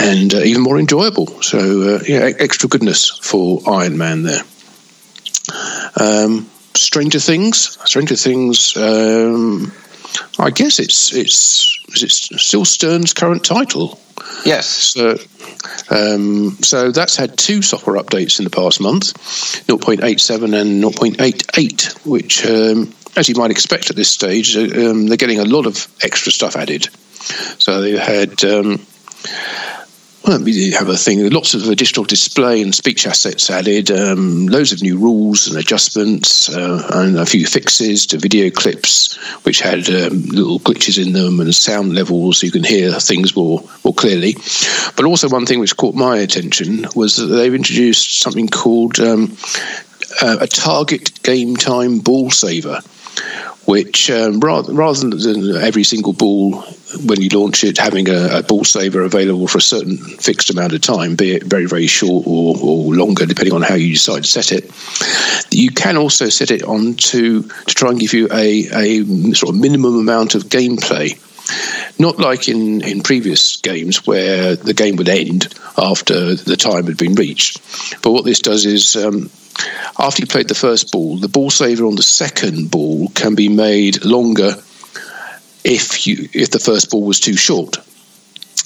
and 0.00 0.32
uh, 0.32 0.38
even 0.38 0.62
more 0.62 0.78
enjoyable. 0.78 1.26
So, 1.42 1.58
uh, 1.58 2.00
yeah, 2.06 2.30
extra 2.38 2.68
goodness 2.68 3.18
for 3.18 3.60
Iron 3.66 3.98
Man 3.98 4.22
there. 4.22 4.42
Um, 5.96 6.48
Stranger 6.74 7.18
Things. 7.18 7.78
Stranger 7.84 8.14
Things. 8.14 8.76
Um, 8.76 9.72
I 10.38 10.50
guess 10.50 10.78
it's 10.78 11.12
it's 11.12 11.67
is 11.94 12.02
it 12.02 12.10
still 12.10 12.64
Stern's 12.64 13.12
current 13.12 13.44
title? 13.44 14.00
Yes. 14.44 14.66
So, 14.66 15.16
um, 15.90 16.58
so 16.62 16.90
that's 16.90 17.16
had 17.16 17.36
two 17.36 17.62
software 17.62 17.96
updates 17.96 18.38
in 18.38 18.44
the 18.44 18.50
past 18.50 18.80
month, 18.80 19.14
0.87 19.66 20.60
and 20.60 20.82
0.88, 20.82 22.06
which, 22.06 22.44
um, 22.46 22.92
as 23.16 23.28
you 23.28 23.34
might 23.36 23.50
expect 23.50 23.90
at 23.90 23.96
this 23.96 24.10
stage, 24.10 24.56
uh, 24.56 24.90
um, 24.90 25.06
they're 25.06 25.16
getting 25.16 25.40
a 25.40 25.44
lot 25.44 25.66
of 25.66 25.86
extra 26.02 26.32
stuff 26.32 26.56
added. 26.56 26.88
So 27.58 27.80
they 27.80 27.96
had 27.96 28.42
um, 28.44 28.86
well, 30.28 30.42
we 30.42 30.72
have 30.72 30.90
a 30.90 30.96
thing, 30.96 31.30
lots 31.30 31.54
of 31.54 31.70
additional 31.70 32.04
display 32.04 32.60
and 32.60 32.74
speech 32.74 33.06
assets 33.06 33.48
added, 33.48 33.90
um, 33.90 34.46
loads 34.46 34.72
of 34.72 34.82
new 34.82 34.98
rules 34.98 35.48
and 35.48 35.56
adjustments, 35.56 36.54
uh, 36.54 36.86
and 36.92 37.16
a 37.16 37.24
few 37.24 37.46
fixes 37.46 38.04
to 38.04 38.18
video 38.18 38.50
clips, 38.50 39.16
which 39.46 39.60
had 39.60 39.88
um, 39.88 40.24
little 40.24 40.60
glitches 40.60 41.02
in 41.02 41.14
them 41.14 41.40
and 41.40 41.54
sound 41.54 41.94
levels 41.94 42.38
so 42.38 42.46
you 42.46 42.52
can 42.52 42.62
hear 42.62 42.92
things 42.92 43.34
more, 43.34 43.64
more 43.84 43.94
clearly. 43.94 44.34
But 44.96 45.06
also, 45.06 45.30
one 45.30 45.46
thing 45.46 45.60
which 45.60 45.78
caught 45.78 45.94
my 45.94 46.18
attention 46.18 46.84
was 46.94 47.16
that 47.16 47.26
they've 47.28 47.54
introduced 47.54 48.20
something 48.20 48.48
called 48.48 49.00
um, 49.00 49.34
uh, 50.20 50.36
a 50.42 50.46
target 50.46 51.22
game 51.22 51.56
time 51.56 52.00
ball 52.00 52.30
saver 52.30 52.82
which 53.66 54.10
um, 54.10 54.40
rather, 54.40 54.72
rather 54.72 55.10
than 55.10 55.56
every 55.56 55.84
single 55.84 56.12
ball 56.14 56.64
when 57.04 57.20
you 57.20 57.28
launch 57.28 57.64
it 57.64 57.76
having 57.76 58.08
a, 58.08 58.38
a, 58.38 58.42
ball 58.42 58.64
saver 58.64 59.02
available 59.02 59.46
for 59.46 59.58
a 59.58 59.62
certain 59.62 59.98
fixed 59.98 60.48
amount 60.48 60.72
of 60.72 60.80
time, 60.80 61.16
be 61.16 61.32
it 61.32 61.42
very, 61.44 61.66
very 61.66 61.86
short 61.86 62.26
or, 62.26 62.56
or, 62.62 62.94
longer, 62.94 63.26
depending 63.26 63.52
on 63.52 63.60
how 63.60 63.74
you 63.74 63.92
decide 63.92 64.24
to 64.24 64.28
set 64.28 64.52
it, 64.52 64.64
you 65.50 65.70
can 65.70 65.98
also 65.98 66.30
set 66.30 66.50
it 66.50 66.62
on 66.62 66.94
to, 66.94 67.42
to 67.42 67.74
try 67.74 67.90
and 67.90 68.00
give 68.00 68.14
you 68.14 68.26
a, 68.32 68.66
a 68.72 69.04
sort 69.34 69.54
of 69.54 69.60
minimum 69.60 69.96
amount 69.96 70.34
of 70.34 70.44
gameplay. 70.44 71.12
Not 71.98 72.18
like 72.18 72.48
in, 72.48 72.80
in 72.82 73.02
previous 73.02 73.56
games 73.56 74.06
where 74.06 74.54
the 74.54 74.74
game 74.74 74.96
would 74.96 75.08
end 75.08 75.52
after 75.76 76.34
the 76.34 76.56
time 76.56 76.86
had 76.86 76.96
been 76.96 77.14
reached. 77.14 77.60
But 78.02 78.12
what 78.12 78.24
this 78.24 78.40
does 78.40 78.66
is 78.66 78.94
um, 78.96 79.30
after 79.98 80.22
you 80.22 80.26
played 80.26 80.48
the 80.48 80.54
first 80.54 80.92
ball, 80.92 81.16
the 81.16 81.28
ball 81.28 81.50
saver 81.50 81.86
on 81.86 81.96
the 81.96 82.02
second 82.02 82.70
ball 82.70 83.08
can 83.08 83.34
be 83.34 83.48
made 83.48 84.04
longer 84.04 84.54
if 85.64 86.06
you 86.06 86.28
if 86.32 86.50
the 86.50 86.60
first 86.60 86.90
ball 86.90 87.02
was 87.02 87.20
too 87.20 87.36
short. 87.36 87.78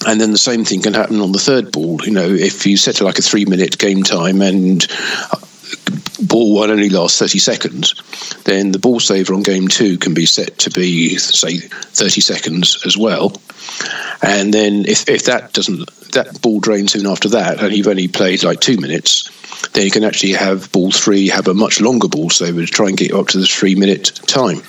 And 0.06 0.20
then 0.20 0.32
the 0.32 0.38
same 0.38 0.64
thing 0.64 0.82
can 0.82 0.94
happen 0.94 1.20
on 1.20 1.32
the 1.32 1.38
third 1.38 1.70
ball. 1.70 2.00
You 2.04 2.12
know, 2.12 2.28
if 2.28 2.66
you 2.66 2.76
set 2.76 3.00
like 3.00 3.18
a 3.18 3.22
three 3.22 3.44
minute 3.44 3.78
game 3.78 4.02
time 4.02 4.42
and 4.42 4.86
ball 6.26 6.54
one 6.54 6.70
only 6.70 6.88
lasts 6.88 7.18
30 7.18 7.38
seconds, 7.38 7.94
then 8.44 8.72
the 8.72 8.78
ball 8.78 9.00
saver 9.00 9.34
on 9.34 9.42
game 9.42 9.68
two 9.68 9.98
can 9.98 10.14
be 10.14 10.26
set 10.26 10.58
to 10.58 10.70
be, 10.70 11.16
say, 11.16 11.58
30 11.58 12.20
seconds 12.20 12.82
as 12.86 12.96
well. 12.96 13.32
And 14.22 14.52
then 14.52 14.84
if, 14.86 15.08
if 15.08 15.24
that 15.24 15.52
doesn't, 15.52 15.88
that 16.12 16.40
ball 16.42 16.60
drains 16.60 16.92
soon 16.92 17.06
after 17.06 17.28
that, 17.30 17.62
and 17.62 17.72
you've 17.74 17.88
only 17.88 18.08
played 18.08 18.44
like 18.44 18.60
two 18.60 18.76
minutes, 18.76 19.30
then 19.70 19.84
you 19.84 19.90
can 19.90 20.04
actually 20.04 20.32
have 20.32 20.70
ball 20.72 20.90
three 20.90 21.28
have 21.28 21.48
a 21.48 21.54
much 21.54 21.80
longer 21.80 22.08
ball 22.08 22.30
saver 22.30 22.60
to 22.60 22.66
try 22.66 22.88
and 22.88 22.96
get 22.96 23.12
up 23.12 23.28
to 23.28 23.38
the 23.38 23.46
three 23.46 23.74
minute 23.74 24.20
time. 24.26 24.62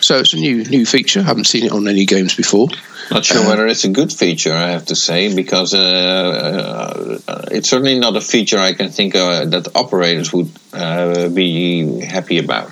So 0.00 0.18
it's 0.18 0.32
a 0.32 0.36
new 0.36 0.64
new 0.64 0.86
feature. 0.86 1.20
I 1.20 1.24
haven't 1.24 1.46
seen 1.46 1.64
it 1.64 1.72
on 1.72 1.88
any 1.88 2.04
games 2.04 2.34
before. 2.34 2.68
Not 3.12 3.26
sure 3.26 3.46
whether 3.46 3.66
it's 3.66 3.84
a 3.84 3.90
good 3.90 4.10
feature, 4.10 4.54
I 4.54 4.70
have 4.70 4.86
to 4.86 4.96
say, 4.96 5.34
because 5.34 5.74
uh, 5.74 7.18
uh, 7.28 7.44
it's 7.50 7.68
certainly 7.68 7.98
not 7.98 8.16
a 8.16 8.22
feature 8.22 8.58
I 8.58 8.72
can 8.72 8.88
think 8.88 9.14
uh, 9.14 9.44
that 9.44 9.76
operators 9.76 10.32
would 10.32 10.50
uh, 10.72 11.28
be 11.28 12.00
happy 12.00 12.38
about. 12.38 12.70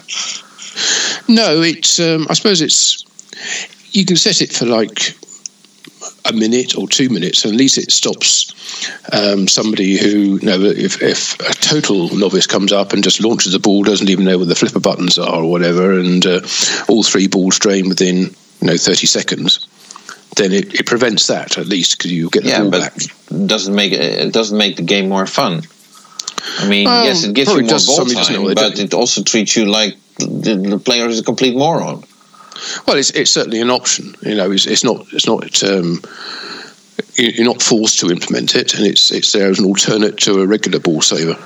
No, 1.29 1.61
it's. 1.61 2.01
Um, 2.01 2.27
I 2.31 2.35
suppose 2.35 2.63
it's. 2.63 3.05
You 3.93 4.07
can 4.07 4.17
set 4.17 4.41
it 4.41 4.53
for 4.53 4.65
like 4.65 5.15
a 6.25 6.33
minute 6.33 6.75
or 6.77 6.89
two 6.89 7.11
minutes, 7.11 7.45
and 7.45 7.53
at 7.53 7.59
least 7.59 7.77
it 7.77 7.91
stops 7.91 8.55
um, 9.13 9.47
somebody 9.47 9.99
who, 9.99 10.39
you 10.39 10.47
know, 10.47 10.61
if, 10.63 11.03
if 11.03 11.39
a 11.41 11.55
total 11.55 12.15
novice 12.17 12.47
comes 12.47 12.73
up 12.73 12.93
and 12.93 13.05
just 13.05 13.23
launches 13.23 13.53
the 13.53 13.59
ball, 13.59 13.83
doesn't 13.83 14.09
even 14.09 14.25
know 14.25 14.39
where 14.39 14.47
the 14.47 14.55
flipper 14.55 14.81
buttons 14.81 15.19
are 15.19 15.43
or 15.43 15.51
whatever, 15.51 15.99
and 15.99 16.25
uh, 16.25 16.41
all 16.89 17.03
three 17.03 17.27
balls 17.27 17.59
drain 17.59 17.89
within, 17.89 18.17
you 18.17 18.67
know, 18.67 18.77
30 18.77 19.07
seconds, 19.07 19.67
then 20.37 20.53
it, 20.53 20.75
it 20.75 20.87
prevents 20.87 21.27
that 21.27 21.59
at 21.59 21.67
least 21.67 21.99
because 21.99 22.13
you 22.13 22.31
get 22.31 22.45
the 22.45 22.51
yeah, 22.51 22.61
ball 22.63 22.71
but 22.71 22.81
back. 22.81 23.47
doesn't 23.47 23.75
make 23.75 23.93
it 23.93 24.33
doesn't 24.33 24.57
make 24.57 24.77
the 24.77 24.83
game 24.83 25.09
more 25.09 25.27
fun. 25.27 25.63
I 26.59 26.69
mean, 26.69 26.87
well, 26.87 27.05
yes, 27.05 27.25
it 27.25 27.35
gives 27.35 27.51
you 27.51 27.63
more 27.63 27.79
ball 27.87 28.07
time, 28.07 28.55
but 28.55 28.79
it 28.79 28.95
also 28.95 29.23
treats 29.23 29.57
you 29.57 29.67
like 29.67 29.97
the, 30.19 30.57
the 30.57 30.79
player 30.79 31.07
is 31.07 31.19
a 31.19 31.25
complete 31.25 31.57
moron. 31.57 32.05
Well, 32.87 32.97
it's, 32.97 33.11
it's 33.11 33.31
certainly 33.31 33.61
an 33.61 33.71
option. 33.71 34.15
You 34.23 34.35
know, 34.35 34.51
it's, 34.51 34.67
it's 34.67 34.85
not 34.85 35.07
it's 35.13 35.27
not 35.27 35.63
um, 35.65 36.03
you're 37.17 37.47
not 37.47 37.63
forced 37.63 38.01
to 38.01 38.11
implement 38.11 38.55
it, 38.55 38.75
and 38.75 38.87
it's 38.87 39.11
it's 39.11 39.33
there 39.33 39.51
as 39.51 39.59
an 39.59 39.65
alternate 39.65 40.19
to 40.19 40.41
a 40.41 40.47
regular 40.47 40.79
ball 40.79 41.01
saver. 41.01 41.39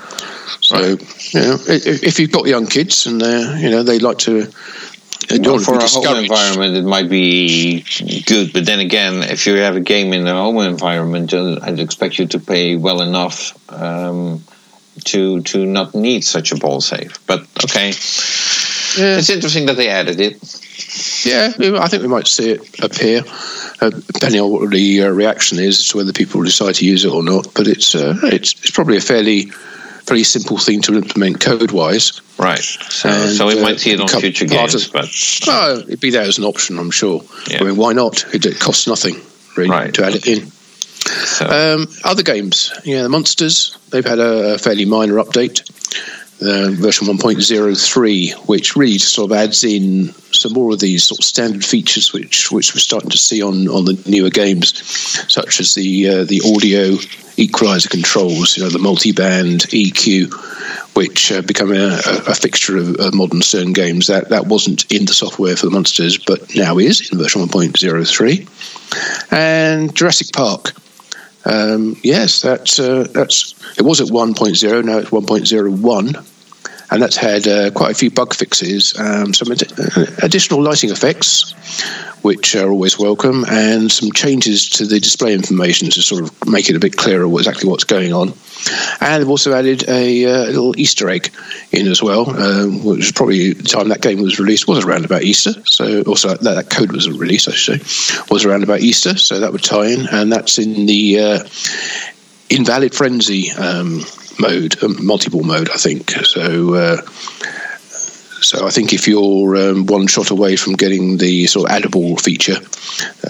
So, 0.61 0.77
right. 0.77 1.35
you 1.35 1.41
know, 1.41 1.59
if 1.69 2.19
you've 2.19 2.33
got 2.33 2.47
young 2.47 2.67
kids 2.67 3.07
and 3.07 3.21
they 3.21 3.61
you 3.61 3.71
know 3.71 3.83
they 3.83 3.99
like 3.99 4.19
to. 4.19 4.51
Well, 5.31 5.59
for 5.59 5.79
a 5.79 5.87
home 5.87 6.25
environment, 6.25 6.77
it 6.77 6.85
might 6.85 7.09
be 7.09 7.85
good, 8.27 8.53
but 8.53 8.67
then 8.67 8.81
again, 8.81 9.23
if 9.23 9.47
you 9.47 9.57
have 9.57 9.77
a 9.77 9.81
game 9.81 10.13
in 10.13 10.27
a 10.27 10.35
home 10.35 10.59
environment, 10.59 11.33
I'd 11.33 11.79
expect 11.79 12.19
you 12.19 12.27
to 12.29 12.39
pay 12.39 12.77
well 12.77 13.01
enough 13.01 13.57
um, 13.73 14.45
to 15.05 15.41
to 15.43 15.67
not 15.67 15.95
need 15.95 16.25
such 16.25 16.53
a 16.53 16.57
ball 16.57 16.81
save. 16.81 17.19
But 17.27 17.41
okay, 17.65 17.89
yeah. 18.99 19.19
it's 19.19 19.31
interesting 19.31 19.67
that 19.67 19.77
they 19.77 19.89
added 19.89 20.21
it. 20.21 20.35
Yeah, 21.25 21.53
I 21.81 21.89
think 21.89 22.03
we 22.03 22.09
might 22.09 22.27
see 22.27 22.51
it 22.51 22.81
appear, 22.81 23.23
uh, 23.81 23.91
depending 23.91 24.41
on 24.41 24.51
what 24.51 24.71
the 24.71 25.05
uh, 25.05 25.09
reaction 25.09 25.59
is 25.59 25.81
as 25.81 25.89
to 25.89 25.97
whether 25.99 26.13
people 26.13 26.43
decide 26.43 26.77
to 26.77 26.87
use 26.87 27.05
it 27.05 27.13
or 27.13 27.23
not. 27.23 27.53
But 27.55 27.67
it's 27.67 27.95
uh, 27.95 28.19
it's, 28.25 28.53
it's 28.53 28.71
probably 28.71 28.99
a 28.99 29.01
fairly 29.01 29.51
very 30.07 30.23
simple 30.23 30.59
thing 30.59 30.83
to 30.83 30.95
implement 30.95 31.41
code 31.41 31.73
wise. 31.73 32.21
Right. 32.39 32.59
So, 32.59 33.09
and, 33.09 33.33
so 33.33 33.47
we 33.47 33.61
might 33.61 33.81
see 33.81 33.93
it 33.93 34.01
on 34.01 34.09
future 34.09 34.45
games, 34.47 34.75
of, 34.75 34.93
but 34.93 35.09
well, 35.47 35.81
it'd 35.81 36.01
be 36.01 36.11
there 36.11 36.23
as 36.23 36.39
an 36.39 36.45
option, 36.45 36.79
I'm 36.79 36.91
sure. 36.91 37.23
Yeah. 37.49 37.61
I 37.61 37.65
mean, 37.65 37.77
why 37.77 37.93
not? 37.93 38.25
It, 38.35 38.45
it 38.47 38.61
costs 38.61 38.87
nothing 38.87 39.17
really 39.57 39.71
right. 39.71 39.95
to 39.95 40.05
add 40.05 40.15
it 40.15 40.27
in. 40.27 40.47
So. 40.47 41.47
Um, 41.47 41.87
other 42.03 42.23
games, 42.23 42.73
yeah, 42.85 43.03
the 43.03 43.09
Munsters. 43.09 43.77
They've 43.91 44.05
had 44.05 44.19
a, 44.19 44.55
a 44.55 44.59
fairly 44.59 44.85
minor 44.85 45.15
update, 45.15 45.63
uh, 46.45 46.71
version 46.73 47.07
1.03, 47.07 48.35
which 48.49 48.77
really 48.77 48.95
just 48.95 49.15
sort 49.15 49.31
of 49.31 49.37
adds 49.37 49.65
in 49.65 50.13
some 50.33 50.53
more 50.53 50.73
of 50.73 50.81
these 50.81 51.05
sort 51.05 51.21
of 51.21 51.25
standard 51.25 51.65
features 51.65 52.13
which 52.13 52.51
which 52.51 52.75
we're 52.75 52.81
starting 52.81 53.11
to 53.11 53.19
see 53.19 53.43
on, 53.43 53.69
on 53.69 53.85
the 53.85 54.01
newer 54.07 54.31
games, 54.31 54.77
such 55.33 55.61
as 55.61 55.75
the 55.75 56.09
uh, 56.09 56.25
the 56.25 56.41
audio 56.45 56.97
equalizer 57.37 57.89
controls, 57.89 58.57
you 58.57 58.63
know, 58.63 58.69
the 58.69 58.79
multi-band 58.79 59.63
EQ, 59.71 60.33
which 60.95 61.33
uh, 61.33 61.43
become 61.43 61.73
a, 61.73 61.99
a, 62.29 62.35
fixture 62.35 62.77
of, 62.77 62.95
of 62.97 63.15
modern 63.15 63.43
Stern 63.43 63.73
games. 63.73 64.07
That 64.07 64.29
that 64.29 64.47
wasn't 64.47 64.91
in 64.93 65.07
the 65.07 65.15
software 65.15 65.57
for 65.57 65.67
the 65.67 65.73
Munsters, 65.73 66.19
but 66.19 66.55
now 66.55 66.79
is 66.79 67.11
in 67.11 67.19
version 67.19 67.43
1.03. 67.43 69.33
And 69.33 69.95
Jurassic 69.97 70.33
Park 70.33 70.73
um, 71.45 71.97
yes, 72.03 72.41
that's 72.41 72.79
uh, 72.79 73.07
that's 73.13 73.55
it 73.79 73.83
was 73.83 74.01
at 74.01 74.09
1.0. 74.09 74.85
Now 74.85 74.99
it's 74.99 75.11
1.01, 75.11 76.34
and 76.95 77.03
that's 77.03 77.17
had 77.17 77.49
uh, 77.49 77.73
quite 77.73 77.91
a 77.91 77.95
few 77.95 78.09
bug 78.09 78.33
fixes, 78.33 78.97
um, 79.01 79.35
some 79.35 79.51
ad- 79.51 79.65
uh, 79.77 80.07
additional 80.23 80.63
lighting 80.63 80.91
effects, 80.91 81.51
which 82.23 82.55
are 82.55 82.71
always 82.71 82.97
welcome, 82.97 83.45
and 83.51 83.91
some 83.91 84.13
changes 84.13 84.69
to 84.69 84.87
the 84.87 85.01
display 85.01 85.35
information 85.35 85.91
to 85.91 86.01
sort 86.03 86.23
of 86.23 86.49
make 86.49 86.71
it 86.71 86.77
a 86.77 86.79
bit 86.79 86.97
clearer 86.97 87.27
what, 87.27 87.41
exactly 87.41 87.69
what's 87.69 87.83
going 87.83 88.13
on. 88.13 88.33
And 89.01 89.21
they've 89.21 89.29
also 89.29 89.53
added 89.55 89.89
a, 89.89 90.25
uh, 90.25 90.45
little 90.47 90.79
Easter 90.79 91.11
egg 91.11 91.33
in 91.73 91.89
as 91.89 92.01
well, 92.01 92.31
um, 92.31 92.85
which 92.85 92.99
was 92.99 93.13
probably 93.13 93.55
the 93.55 93.65
time 93.65 93.89
that 93.89 94.01
game 94.01 94.23
was 94.23 94.39
released 94.39 94.69
was 94.69 94.85
around 94.85 95.05
about 95.05 95.23
Easter. 95.23 95.55
So 95.67 96.03
also 96.03 96.29
that, 96.29 96.43
that 96.43 96.71
code 96.71 96.93
was 96.93 97.11
released, 97.11 97.49
I 97.49 97.53
should 97.53 97.85
say, 97.85 98.25
was 98.31 98.45
around 98.45 98.63
about 98.63 98.83
Easter. 98.83 99.17
So 99.17 99.41
that 99.41 99.51
would 99.51 99.65
tie 99.65 99.87
in, 99.87 100.07
and 100.13 100.31
that's 100.31 100.59
in 100.59 100.87
the 100.87 101.19
uh, 101.19 101.39
invalid 102.51 102.95
frenzy 102.95 103.51
um, 103.51 104.03
mode, 104.39 104.83
um, 104.83 105.05
multiple 105.05 105.43
mode, 105.43 105.71
I 105.71 105.77
think. 105.77 106.11
So. 106.11 106.75
Uh, 106.75 107.03
so 108.41 108.67
I 108.67 108.71
think 108.71 108.93
if 108.93 109.09
you're 109.09 109.57
um, 109.57 109.87
one 109.87 110.07
shot 110.07 110.31
away 110.31 110.57
from 110.57 110.75
getting 110.75 111.17
the 111.17 111.47
sort 111.47 111.71
of 111.71 111.75
addable 111.75 112.21
feature, 112.21 112.59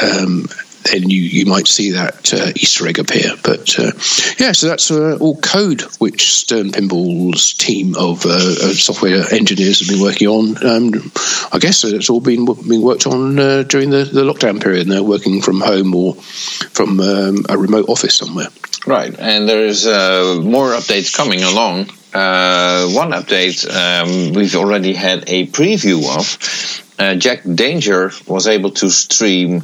um, 0.03 0.47
then 0.85 1.11
you, 1.11 1.23
you 1.23 1.47
might 1.47 1.67
see 1.67 1.93
that 1.93 2.33
uh, 2.33 2.53
Easter 2.55 2.87
egg 2.87 2.99
appear. 2.99 3.33
But 3.43 3.79
uh, 3.79 3.93
yeah, 4.39 4.53
so 4.53 4.69
that's 4.69 4.91
uh, 4.91 5.19
all 5.21 5.37
code 5.41 5.83
which 5.99 6.35
Stern 6.35 6.71
Pinball's 6.71 7.55
team 7.55 7.95
of 7.97 8.25
uh, 8.27 8.75
software 8.75 9.25
engineers 9.33 9.81
have 9.81 9.89
been 9.89 10.03
working 10.03 10.29
on. 10.29 10.67
Um, 10.67 11.13
I 11.53 11.59
guess 11.59 11.85
it's 11.85 12.11
all 12.11 12.21
been 12.21 12.45
been 12.45 12.83
worked 12.83 13.07
on 13.07 13.39
uh, 13.39 13.63
during 13.63 13.91
the, 13.91 14.05
the 14.05 14.23
lockdown 14.23 14.63
period. 14.63 14.83
And 14.85 14.93
they're 14.93 15.03
working 15.03 15.41
from 15.41 15.61
home 15.61 15.95
or 15.95 16.15
from 16.15 17.01
um, 17.01 17.47
a 17.49 17.57
remote 17.57 17.89
office 17.89 18.15
somewhere. 18.15 18.49
Right, 18.87 19.19
and 19.19 19.49
there's 19.49 19.87
uh, 19.87 20.41
more 20.43 20.71
updates 20.73 21.17
coming 21.17 21.43
along. 21.43 21.89
Uh, 22.13 22.89
one 22.91 23.11
update 23.13 23.65
um, 23.67 24.35
we've 24.35 24.55
already 24.57 24.93
had 24.93 25.25
a 25.27 25.47
preview 25.47 26.05
of. 26.15 26.85
Uh, 26.99 27.15
Jack 27.15 27.43
Danger 27.43 28.13
was 28.27 28.47
able 28.47 28.71
to 28.73 28.91
stream 28.91 29.63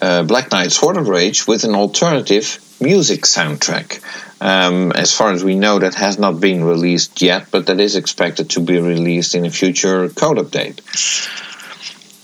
uh, 0.00 0.22
Black 0.22 0.50
Knight 0.50 0.72
Sword 0.72 0.96
of 0.96 1.08
Rage 1.08 1.46
with 1.46 1.64
an 1.64 1.74
alternative 1.74 2.58
music 2.80 3.22
soundtrack. 3.22 4.02
Um, 4.40 4.92
as 4.92 5.16
far 5.16 5.32
as 5.32 5.42
we 5.42 5.56
know, 5.56 5.80
that 5.80 5.94
has 5.94 6.18
not 6.18 6.40
been 6.40 6.62
released 6.64 7.20
yet, 7.20 7.50
but 7.50 7.66
that 7.66 7.80
is 7.80 7.96
expected 7.96 8.50
to 8.50 8.60
be 8.60 8.78
released 8.78 9.34
in 9.34 9.44
a 9.44 9.50
future 9.50 10.08
code 10.10 10.38
update. 10.38 10.80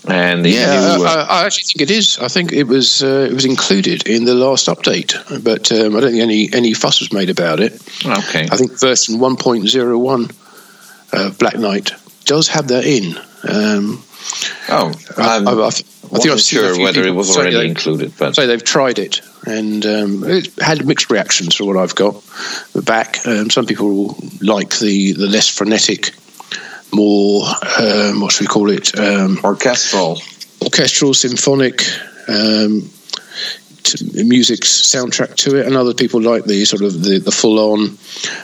And 0.07 0.45
yeah, 0.45 0.97
new, 0.97 1.05
uh, 1.05 1.25
I, 1.27 1.41
I, 1.41 1.45
actually 1.45 1.63
think 1.63 1.89
it 1.89 1.91
is. 1.91 2.19
I 2.19 2.27
think 2.27 2.53
it 2.53 2.65
was 2.65 3.01
uh, 3.01 3.27
it 3.29 3.33
was 3.33 3.45
included 3.45 4.07
in 4.07 4.23
the 4.25 4.35
last 4.35 4.67
update, 4.67 5.15
but 5.43 5.71
um, 5.71 5.95
I 5.95 5.99
don't 5.99 6.11
think 6.11 6.21
any 6.21 6.53
any 6.53 6.73
fuss 6.73 6.99
was 6.99 7.11
made 7.11 7.31
about 7.31 7.59
it. 7.59 7.73
Okay. 8.05 8.47
I 8.51 8.55
think 8.55 8.79
version 8.79 9.19
one 9.19 9.35
point 9.35 9.67
zero 9.67 9.97
one 9.97 10.29
uh, 11.11 11.31
Black 11.31 11.57
Knight 11.57 11.91
does 12.25 12.47
have 12.49 12.67
that 12.67 12.85
in. 12.85 13.17
Um, 13.49 14.03
oh, 14.69 14.93
I'm, 15.17 15.47
I, 15.47 15.51
I, 15.51 15.67
I 15.67 15.71
think 15.71 16.31
I'm 16.31 16.37
sure 16.37 16.79
whether 16.79 17.03
it 17.03 17.13
was 17.13 17.35
already 17.35 17.55
they, 17.55 17.67
included, 17.67 18.13
but 18.17 18.35
so 18.35 18.47
they've 18.47 18.63
tried 18.63 18.99
it 18.99 19.21
and 19.45 19.85
um, 19.85 20.23
it 20.23 20.53
had 20.59 20.85
mixed 20.85 21.09
reactions 21.09 21.55
for 21.55 21.65
what 21.65 21.77
I've 21.77 21.95
got 21.95 22.23
back. 22.83 23.25
Um, 23.27 23.49
some 23.49 23.65
people 23.65 24.17
like 24.41 24.77
the 24.79 25.13
the 25.13 25.27
less 25.27 25.47
frenetic 25.47 26.13
more 26.93 27.43
um, 27.79 28.21
what 28.21 28.31
should 28.31 28.41
we 28.41 28.47
call 28.47 28.69
it 28.69 28.97
um, 28.97 29.39
orchestral 29.43 30.21
orchestral 30.63 31.13
symphonic 31.13 31.83
um, 32.27 32.89
music 34.13 34.61
soundtrack 34.61 35.35
to 35.35 35.57
it 35.57 35.67
and 35.67 35.75
other 35.75 35.93
people 35.93 36.21
like 36.21 36.45
the 36.45 36.65
sort 36.65 36.81
of 36.81 37.03
the, 37.03 37.19
the 37.19 37.31
full-on 37.31 37.97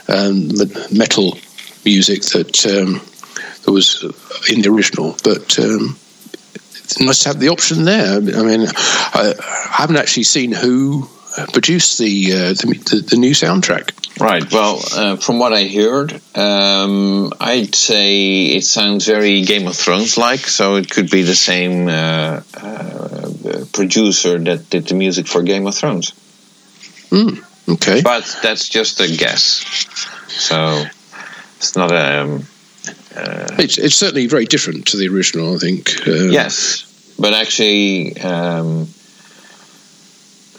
um, 0.08 0.48
metal 0.96 1.36
music 1.84 2.22
that 2.22 2.64
um, 2.66 3.00
that 3.62 3.72
was 3.72 4.02
in 4.50 4.62
the 4.62 4.70
original 4.70 5.16
but 5.22 5.58
um, 5.58 5.96
to 6.88 7.28
have 7.28 7.38
the 7.38 7.48
option 7.48 7.84
there 7.84 8.16
I 8.16 8.20
mean 8.20 8.66
I, 8.66 9.34
I 9.38 9.76
haven't 9.78 9.96
actually 9.96 10.24
seen 10.24 10.52
who 10.52 11.08
produced 11.52 11.98
the, 11.98 12.32
uh, 12.32 12.36
the, 12.52 13.06
the 13.08 13.16
new 13.16 13.30
soundtrack 13.30 13.92
Right. 14.20 14.50
Well, 14.52 14.80
uh, 14.94 15.16
from 15.16 15.38
what 15.38 15.52
I 15.52 15.64
heard, 15.64 16.20
um, 16.36 17.32
I'd 17.40 17.74
say 17.74 18.46
it 18.46 18.64
sounds 18.64 19.06
very 19.06 19.42
Game 19.42 19.66
of 19.66 19.74
Thrones 19.74 20.18
like. 20.18 20.40
So 20.40 20.76
it 20.76 20.90
could 20.90 21.10
be 21.10 21.22
the 21.22 21.34
same 21.34 21.88
uh, 21.88 22.42
uh, 22.54 23.64
producer 23.72 24.38
that 24.38 24.68
did 24.68 24.86
the 24.86 24.94
music 24.94 25.26
for 25.26 25.42
Game 25.42 25.66
of 25.66 25.74
Thrones. 25.74 26.12
Mm, 27.10 27.42
okay. 27.74 28.02
But 28.02 28.38
that's 28.42 28.68
just 28.68 29.00
a 29.00 29.08
guess. 29.08 29.64
So 30.28 30.84
it's 31.56 31.74
not 31.74 31.90
a. 31.90 32.22
Um, 32.22 32.46
uh, 33.16 33.46
it's, 33.58 33.78
it's 33.78 33.94
certainly 33.94 34.26
very 34.26 34.44
different 34.44 34.86
to 34.88 34.96
the 34.96 35.08
original, 35.08 35.54
I 35.54 35.58
think. 35.58 36.06
Uh, 36.06 36.30
yes, 36.30 37.14
but 37.18 37.34
actually. 37.34 38.20
Um, 38.20 38.88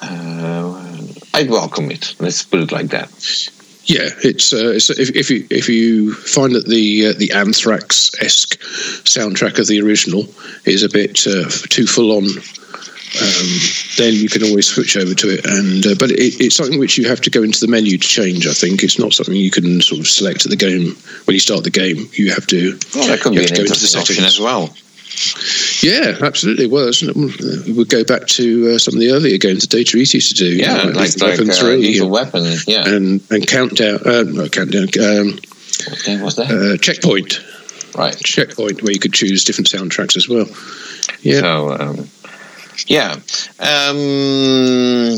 uh, 0.01 0.53
I'd 1.33 1.49
welcome 1.49 1.89
it. 1.89 2.15
Let's 2.19 2.43
put 2.43 2.59
it 2.59 2.71
like 2.71 2.87
that. 2.87 3.09
Yeah, 3.85 4.09
it's, 4.23 4.53
uh, 4.53 4.71
it's 4.75 4.89
if, 4.89 5.15
if, 5.15 5.29
you 5.29 5.45
if 5.49 5.67
you 5.67 6.13
find 6.13 6.53
that 6.55 6.67
the 6.67 7.07
uh, 7.07 7.13
the 7.17 7.31
Anthrax 7.33 8.11
esque 8.21 8.59
soundtrack 9.03 9.59
of 9.59 9.67
the 9.67 9.81
original 9.81 10.27
is 10.65 10.83
a 10.83 10.89
bit 10.89 11.25
uh, 11.27 11.49
too 11.69 11.85
full 11.85 12.11
on, 12.15 12.23
um, 13.21 13.47
then 13.97 14.13
you 14.13 14.28
can 14.28 14.43
always 14.43 14.67
switch 14.67 14.97
over 14.97 15.13
to 15.13 15.30
it. 15.30 15.45
And 15.45 15.86
uh, 15.86 15.95
but 15.99 16.12
it, 16.12 16.39
it's 16.39 16.56
something 16.56 16.80
which 16.80 16.97
you 16.97 17.08
have 17.08 17.21
to 17.21 17.30
go 17.30 17.43
into 17.43 17.60
the 17.60 17.67
menu 17.67 17.97
to 17.97 18.08
change. 18.08 18.47
I 18.47 18.54
think 18.54 18.84
it's 18.84 18.97
not 18.97 19.13
something 19.13 19.36
you 19.36 19.52
can 19.52 19.82
sort 19.82 19.99
of 19.99 20.08
select 20.08 20.45
at 20.45 20.49
the 20.49 20.58
game 20.58 20.95
when 21.26 21.34
you 21.34 21.39
start 21.39 21.63
the 21.63 21.69
game. 21.69 22.10
You 22.13 22.32
have 22.32 22.47
to. 22.47 22.80
Well, 22.95 23.08
that 23.08 23.21
could 23.21 23.34
be 23.34 23.45
an 23.45 23.56
interesting 23.56 23.99
option 23.99 24.23
as 24.23 24.39
well. 24.39 24.73
Yeah, 25.82 26.17
absolutely. 26.21 26.67
Well, 26.67 26.91
we 27.67 27.73
would 27.73 27.89
go 27.89 28.04
back 28.04 28.26
to 28.28 28.71
uh, 28.71 28.78
some 28.80 28.95
of 28.95 28.99
the 28.99 29.12
earlier 29.12 29.38
games 29.38 29.62
that 29.62 29.69
Data 29.69 29.97
East 29.97 30.13
used 30.13 30.30
to 30.30 30.36
do. 30.36 30.56
Yeah, 30.56 30.78
you 30.78 30.91
know, 30.91 30.99
like, 30.99 31.19
like 31.21 31.32
Weapon 31.32 31.49
uh, 31.52 31.54
3. 31.54 31.99
And, 31.99 32.12
Weapon, 32.12 32.43
yeah. 32.67 32.88
And, 32.88 33.21
and 33.30 33.47
Countdown. 33.47 33.99
Uh, 34.06 34.23
no, 34.23 34.49
Countdown. 34.49 34.88
Um, 34.99 35.39
what 35.88 36.04
game 36.04 36.21
was 36.21 36.36
that? 36.38 36.49
Uh, 36.49 36.78
Checkpoint. 36.78 37.43
Right. 37.95 38.17
Checkpoint, 38.23 38.82
where 38.82 38.91
you 38.91 38.99
could 38.99 39.13
choose 39.13 39.43
different 39.43 39.67
soundtracks 39.67 40.17
as 40.17 40.28
well. 40.28 40.47
Yeah. 41.21 41.41
So, 41.41 41.78
um, 41.80 42.10
yeah. 42.88 43.15
Um, 43.59 45.17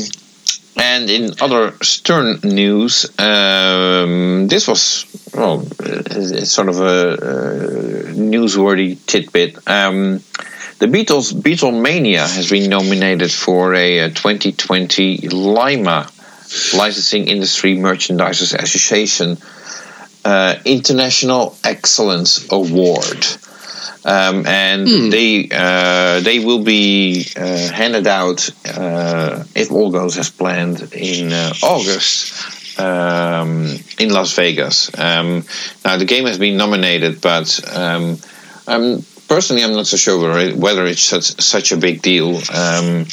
and 0.78 1.10
in 1.10 1.30
other 1.40 1.72
Stern 1.82 2.40
news, 2.42 3.06
um, 3.18 4.46
this 4.48 4.68
was 4.68 5.06
well, 5.34 5.66
it's 5.80 6.50
sort 6.50 6.68
of 6.68 6.80
a, 6.80 7.12
a 7.12 8.12
newsworthy 8.12 8.98
tidbit. 9.06 9.56
Um, 9.68 10.20
the 10.78 10.86
Beatles 10.86 11.32
Beatlemania 11.32 12.20
has 12.20 12.50
been 12.50 12.68
nominated 12.68 13.32
for 13.32 13.74
a, 13.74 14.10
2020 14.10 15.28
LIMA 15.28 16.08
Licensing 16.74 17.28
Industry 17.28 17.76
Merchandisers 17.76 18.54
Association 18.54 19.38
uh, 20.24 20.56
International 20.64 21.56
Excellence 21.64 22.50
Award. 22.50 23.26
Um, 24.06 24.46
and 24.46 24.88
hmm. 24.88 25.10
they 25.10 25.48
uh, 25.50 26.20
they 26.20 26.38
will 26.38 26.62
be 26.62 27.26
uh, 27.36 27.72
handed 27.72 28.06
out 28.06 28.48
uh, 28.64 29.42
if 29.52 29.72
all 29.72 29.90
goes 29.90 30.16
as 30.16 30.30
planned 30.30 30.92
in 30.92 31.32
uh, 31.32 31.52
August 31.60 32.78
um, 32.78 33.66
in 33.98 34.10
Las 34.10 34.32
Vegas. 34.34 34.96
Um, 34.96 35.44
now 35.84 35.96
the 35.96 36.04
game 36.04 36.26
has 36.26 36.38
been 36.38 36.56
nominated, 36.56 37.20
but 37.20 37.60
um, 37.76 38.18
I'm 38.68 39.02
personally, 39.28 39.64
I'm 39.64 39.72
not 39.72 39.86
so 39.86 39.96
sure 39.96 40.54
whether 40.54 40.86
it's 40.86 41.02
such, 41.02 41.40
such 41.40 41.72
a 41.72 41.76
big 41.76 42.02
deal. 42.02 42.36
Um, 42.36 43.06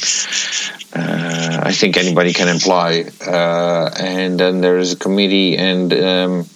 uh, 0.94 1.60
I 1.62 1.72
think 1.72 1.96
anybody 1.96 2.32
can 2.32 2.54
apply, 2.54 3.06
uh, 3.26 3.90
and 3.98 4.38
then 4.38 4.60
there 4.60 4.78
is 4.78 4.92
a 4.92 4.96
committee, 4.96 5.56
and 5.56 5.92
um, 5.92 6.46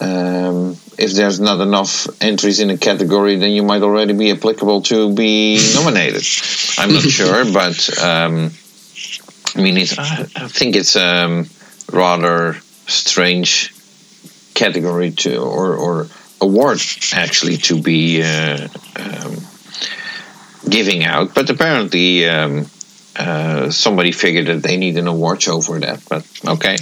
um, 0.00 0.76
if 0.98 1.12
there's 1.12 1.40
not 1.40 1.60
enough 1.60 2.06
entries 2.20 2.60
in 2.60 2.70
a 2.70 2.78
category, 2.78 3.36
then 3.36 3.50
you 3.50 3.62
might 3.62 3.82
already 3.82 4.12
be 4.12 4.30
applicable 4.30 4.82
to 4.82 5.12
be 5.14 5.58
nominated. 5.74 6.22
I'm 6.78 6.92
not 6.92 7.02
sure, 7.18 7.44
but 7.52 7.98
um, 8.02 8.50
I 9.54 9.60
mean, 9.60 9.76
I, 9.76 10.26
I 10.36 10.48
think 10.48 10.76
it's 10.76 10.96
a 10.96 11.24
um, 11.24 11.46
rather 11.92 12.54
strange 12.86 13.74
category 14.54 15.10
to 15.10 15.36
or, 15.38 15.76
or 15.76 16.08
award 16.40 16.80
actually 17.12 17.56
to 17.56 17.80
be 17.80 18.22
uh, 18.22 18.68
um, 18.96 19.36
giving 20.68 21.04
out, 21.04 21.34
but 21.34 21.50
apparently 21.50 22.28
um, 22.28 22.66
uh, 23.16 23.70
somebody 23.70 24.12
figured 24.12 24.46
that 24.46 24.62
they 24.62 24.76
need 24.76 24.96
an 24.96 25.06
award 25.06 25.42
show 25.42 25.60
for 25.60 25.78
that. 25.80 26.02
But 26.08 26.26
okay. 26.46 26.76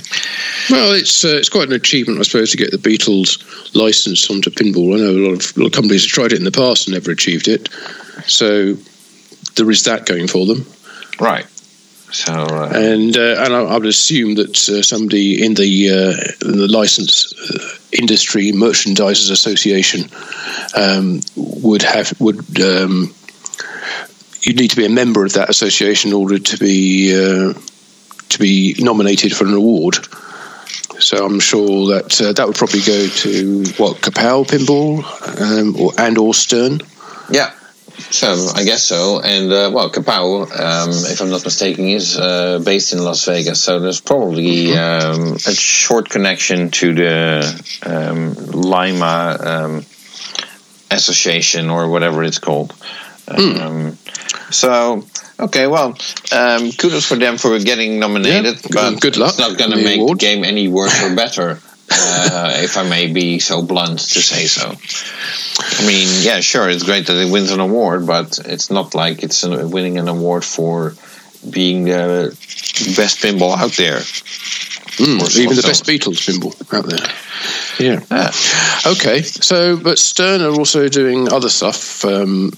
Well, 0.71 0.93
it's 0.93 1.25
uh, 1.25 1.37
it's 1.37 1.49
quite 1.49 1.69
an 1.69 1.75
achievement, 1.75 2.21
I 2.21 2.23
suppose, 2.23 2.53
to 2.53 2.57
get 2.57 2.71
the 2.71 2.79
Beatles 2.79 3.75
license 3.75 4.31
onto 4.31 4.51
pinball. 4.51 4.95
I 4.95 4.99
know 4.99 5.11
a 5.11 5.25
lot 5.29 5.33
of, 5.33 5.57
a 5.57 5.61
lot 5.61 5.67
of 5.67 5.73
companies 5.73 6.05
have 6.05 6.11
tried 6.11 6.33
it 6.33 6.39
in 6.39 6.45
the 6.45 6.53
past 6.53 6.87
and 6.87 6.95
never 6.95 7.11
achieved 7.11 7.49
it. 7.49 7.69
So 8.27 8.75
there 9.57 9.71
is 9.71 9.85
that 9.85 10.07
going 10.07 10.29
for 10.29 10.47
them. 10.47 10.67
Right. 11.19 11.47
So, 12.13 12.33
uh, 12.33 12.73
and 12.75 13.17
uh, 13.17 13.45
and 13.45 13.55
I, 13.55 13.61
I, 13.63 13.75
would 13.75 13.87
assume 13.87 14.35
that 14.35 14.57
uh, 14.69 14.83
somebody 14.83 15.45
in 15.45 15.55
the 15.55 15.91
uh, 15.91 16.45
the 16.45 16.67
license 16.69 17.33
uh, 17.39 17.77
industry 17.93 18.51
merchandisers 18.53 19.31
association 19.31 20.11
um, 20.77 21.21
would 21.37 21.83
have 21.83 22.13
would 22.21 22.61
um, 22.61 23.15
you'd 24.43 24.57
need 24.57 24.71
to 24.71 24.77
be 24.77 24.87
a 24.87 24.91
member 24.91 25.25
of 25.25 25.35
that 25.35 25.51
association 25.51 26.11
in 26.11 26.17
order 26.17 26.39
to 26.39 26.57
be 26.59 27.15
uh, 27.15 27.55
to 28.31 28.39
be 28.39 28.75
nominated 28.79 29.35
for 29.35 29.45
an 29.45 29.55
award. 29.55 29.97
So 30.99 31.25
I'm 31.25 31.41
sure 31.41 31.95
that 31.95 32.21
uh, 32.21 32.33
that 32.33 32.47
would 32.47 32.57
probably 32.57 32.81
go 32.81 33.07
to 33.09 33.65
what 33.79 33.97
Kapow 33.99 34.47
Pinball 34.47 35.03
um, 35.41 35.77
or, 35.81 35.93
and 35.99 36.19
or 36.19 36.35
Stern. 36.35 36.81
Yeah, 37.31 37.53
so 38.11 38.49
I 38.55 38.65
guess 38.65 38.83
so. 38.83 39.21
And 39.21 39.53
uh, 39.53 39.71
well, 39.73 39.91
Kapow, 39.91 40.43
um, 40.43 40.91
if 40.91 41.21
I'm 41.21 41.31
not 41.31 41.45
mistaken, 41.45 41.87
is 41.87 42.19
uh, 42.19 42.61
based 42.65 42.93
in 42.93 43.03
Las 43.03 43.25
Vegas. 43.27 43.63
So 43.63 43.81
there's 43.81 44.01
probably 44.01 44.77
um, 44.77 45.35
a 45.35 45.55
short 45.55 46.09
connection 46.09 46.71
to 46.73 46.95
the 46.95 47.81
um, 47.85 48.35
LIMA 48.35 49.37
um, 49.41 49.77
Association 50.91 51.71
or 51.71 51.89
whatever 51.89 52.25
it's 52.25 52.39
called. 52.39 52.75
Mm. 53.37 54.53
So 54.53 55.05
okay, 55.39 55.67
well, 55.67 55.97
um, 56.33 56.73
kudos 56.73 57.07
for 57.07 57.17
them 57.17 57.39
for 57.39 57.59
getting 57.59 57.99
nominated. 57.99 58.57
Yeah, 58.63 58.71
but 58.93 59.01
good 59.01 59.17
luck. 59.17 59.31
It's 59.31 59.39
not 59.39 59.59
going 59.59 59.71
to 59.73 59.77
make 59.77 60.01
award. 60.01 60.19
the 60.19 60.27
game 60.27 60.45
any 60.45 60.69
worse 60.69 61.03
or 61.03 61.15
better. 61.25 61.59
uh, 61.93 62.53
if 62.63 62.77
I 62.77 62.89
may 62.89 63.13
be 63.13 63.41
so 63.41 63.63
blunt 63.63 63.99
to 63.99 64.21
say 64.23 64.47
so. 64.47 64.69
I 65.83 65.87
mean, 65.87 66.09
yeah, 66.23 66.39
sure, 66.41 66.69
it's 66.71 66.85
great 66.85 67.09
that 67.09 67.17
it 67.17 67.33
wins 67.33 67.51
an 67.51 67.59
award, 67.59 68.07
but 68.07 68.39
it's 68.45 68.71
not 68.71 68.95
like 68.95 69.25
it's 69.25 69.45
winning 69.45 69.99
an 69.99 70.07
award 70.07 70.45
for 70.45 70.95
being 71.49 71.85
the 71.85 72.31
best 72.97 73.19
pinball 73.19 73.57
out 73.57 73.73
there. 73.73 73.99
Mm, 75.01 75.39
even 75.39 75.57
the 75.57 75.63
best 75.63 75.85
Beatles 75.85 76.21
pinball 76.29 76.55
out 76.73 76.87
there. 76.87 77.09
Yeah. 77.79 78.05
Ah. 78.11 78.93
Okay. 78.93 79.23
So, 79.23 79.77
but 79.77 79.99
Stern 79.99 80.43
are 80.43 80.53
also 80.53 80.89
doing 80.89 81.33
other 81.33 81.49
stuff. 81.49 82.05
Um, 82.05 82.53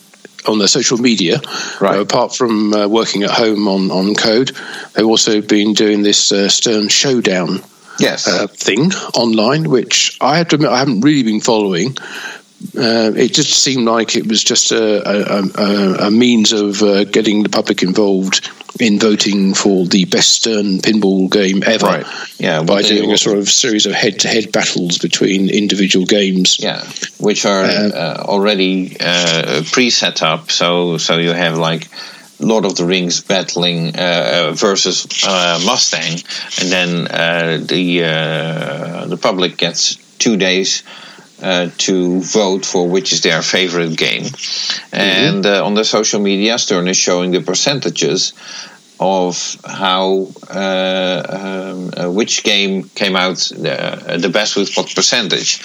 on 0.46 0.58
their 0.58 0.68
social 0.68 0.98
media. 0.98 1.40
Right. 1.80 1.96
Uh, 1.96 2.00
apart 2.00 2.34
from 2.34 2.72
uh, 2.72 2.88
working 2.88 3.22
at 3.22 3.30
home 3.30 3.68
on, 3.68 3.90
on 3.90 4.14
code, 4.14 4.52
they've 4.94 5.06
also 5.06 5.40
been 5.40 5.74
doing 5.74 6.02
this 6.02 6.32
uh, 6.32 6.48
Stern 6.48 6.88
Showdown 6.88 7.62
yes. 7.98 8.26
Uh, 8.26 8.46
thing 8.46 8.92
online, 9.14 9.70
which 9.70 10.16
I 10.20 10.38
have 10.38 10.48
to 10.48 10.56
admit 10.56 10.70
I 10.70 10.78
haven't 10.78 11.02
really 11.02 11.22
been 11.22 11.40
following 11.40 11.96
uh, 12.76 13.12
it 13.16 13.34
just 13.34 13.62
seemed 13.62 13.86
like 13.86 14.16
it 14.16 14.26
was 14.26 14.42
just 14.42 14.72
a, 14.72 15.08
a, 15.08 15.42
a, 15.54 16.06
a 16.06 16.10
means 16.10 16.52
of 16.52 16.82
uh, 16.82 17.04
getting 17.04 17.42
the 17.42 17.48
public 17.48 17.82
involved 17.82 18.48
in 18.80 18.98
voting 18.98 19.52
for 19.54 19.86
the 19.86 20.04
best 20.06 20.32
Stern 20.32 20.78
pinball 20.78 21.30
game 21.30 21.62
ever. 21.66 21.86
Right. 21.86 22.06
Yeah. 22.38 22.62
By 22.62 22.82
doing 22.82 23.10
a 23.12 23.18
sort 23.18 23.38
of 23.38 23.48
series 23.50 23.86
of 23.86 23.92
head-to-head 23.92 24.52
battles 24.52 24.98
between 24.98 25.50
individual 25.50 26.06
games. 26.06 26.58
Yeah, 26.58 26.82
which 27.18 27.44
are 27.44 27.64
uh, 27.64 27.90
uh 27.90 28.24
already 28.26 28.96
uh, 28.98 29.62
pre-set 29.72 30.22
up. 30.22 30.50
So 30.50 30.98
so 30.98 31.18
you 31.18 31.32
have 31.32 31.58
like. 31.58 31.88
Lord 32.40 32.64
of 32.64 32.74
the 32.74 32.84
Rings 32.84 33.20
battling 33.20 33.94
uh, 33.96 34.50
versus 34.56 35.06
Mustang, 35.64 36.18
and 36.60 36.72
then 36.72 37.04
the 37.68 38.00
the 39.06 39.16
public 39.16 39.56
gets 39.56 39.94
two 40.18 40.36
days 40.36 40.82
uh, 41.42 41.70
to 41.76 42.20
vote 42.20 42.64
for 42.64 42.88
which 42.88 43.12
is 43.12 43.20
their 43.22 43.42
favorite 43.42 43.96
game. 43.96 44.22
Mm-hmm. 44.22 44.96
And 44.96 45.46
uh, 45.46 45.66
on 45.66 45.74
the 45.74 45.84
social 45.84 46.20
media, 46.20 46.56
Stern 46.58 46.88
is 46.88 46.96
showing 46.96 47.32
the 47.32 47.40
percentages 47.40 48.32
of 49.00 49.56
how 49.64 50.28
uh, 50.48 51.22
um, 51.28 51.90
uh, 51.96 52.10
which 52.10 52.44
game 52.44 52.84
came 52.84 53.16
out 53.16 53.38
the 53.38 54.30
best 54.32 54.54
with 54.54 54.72
what 54.76 54.94
percentage, 54.94 55.60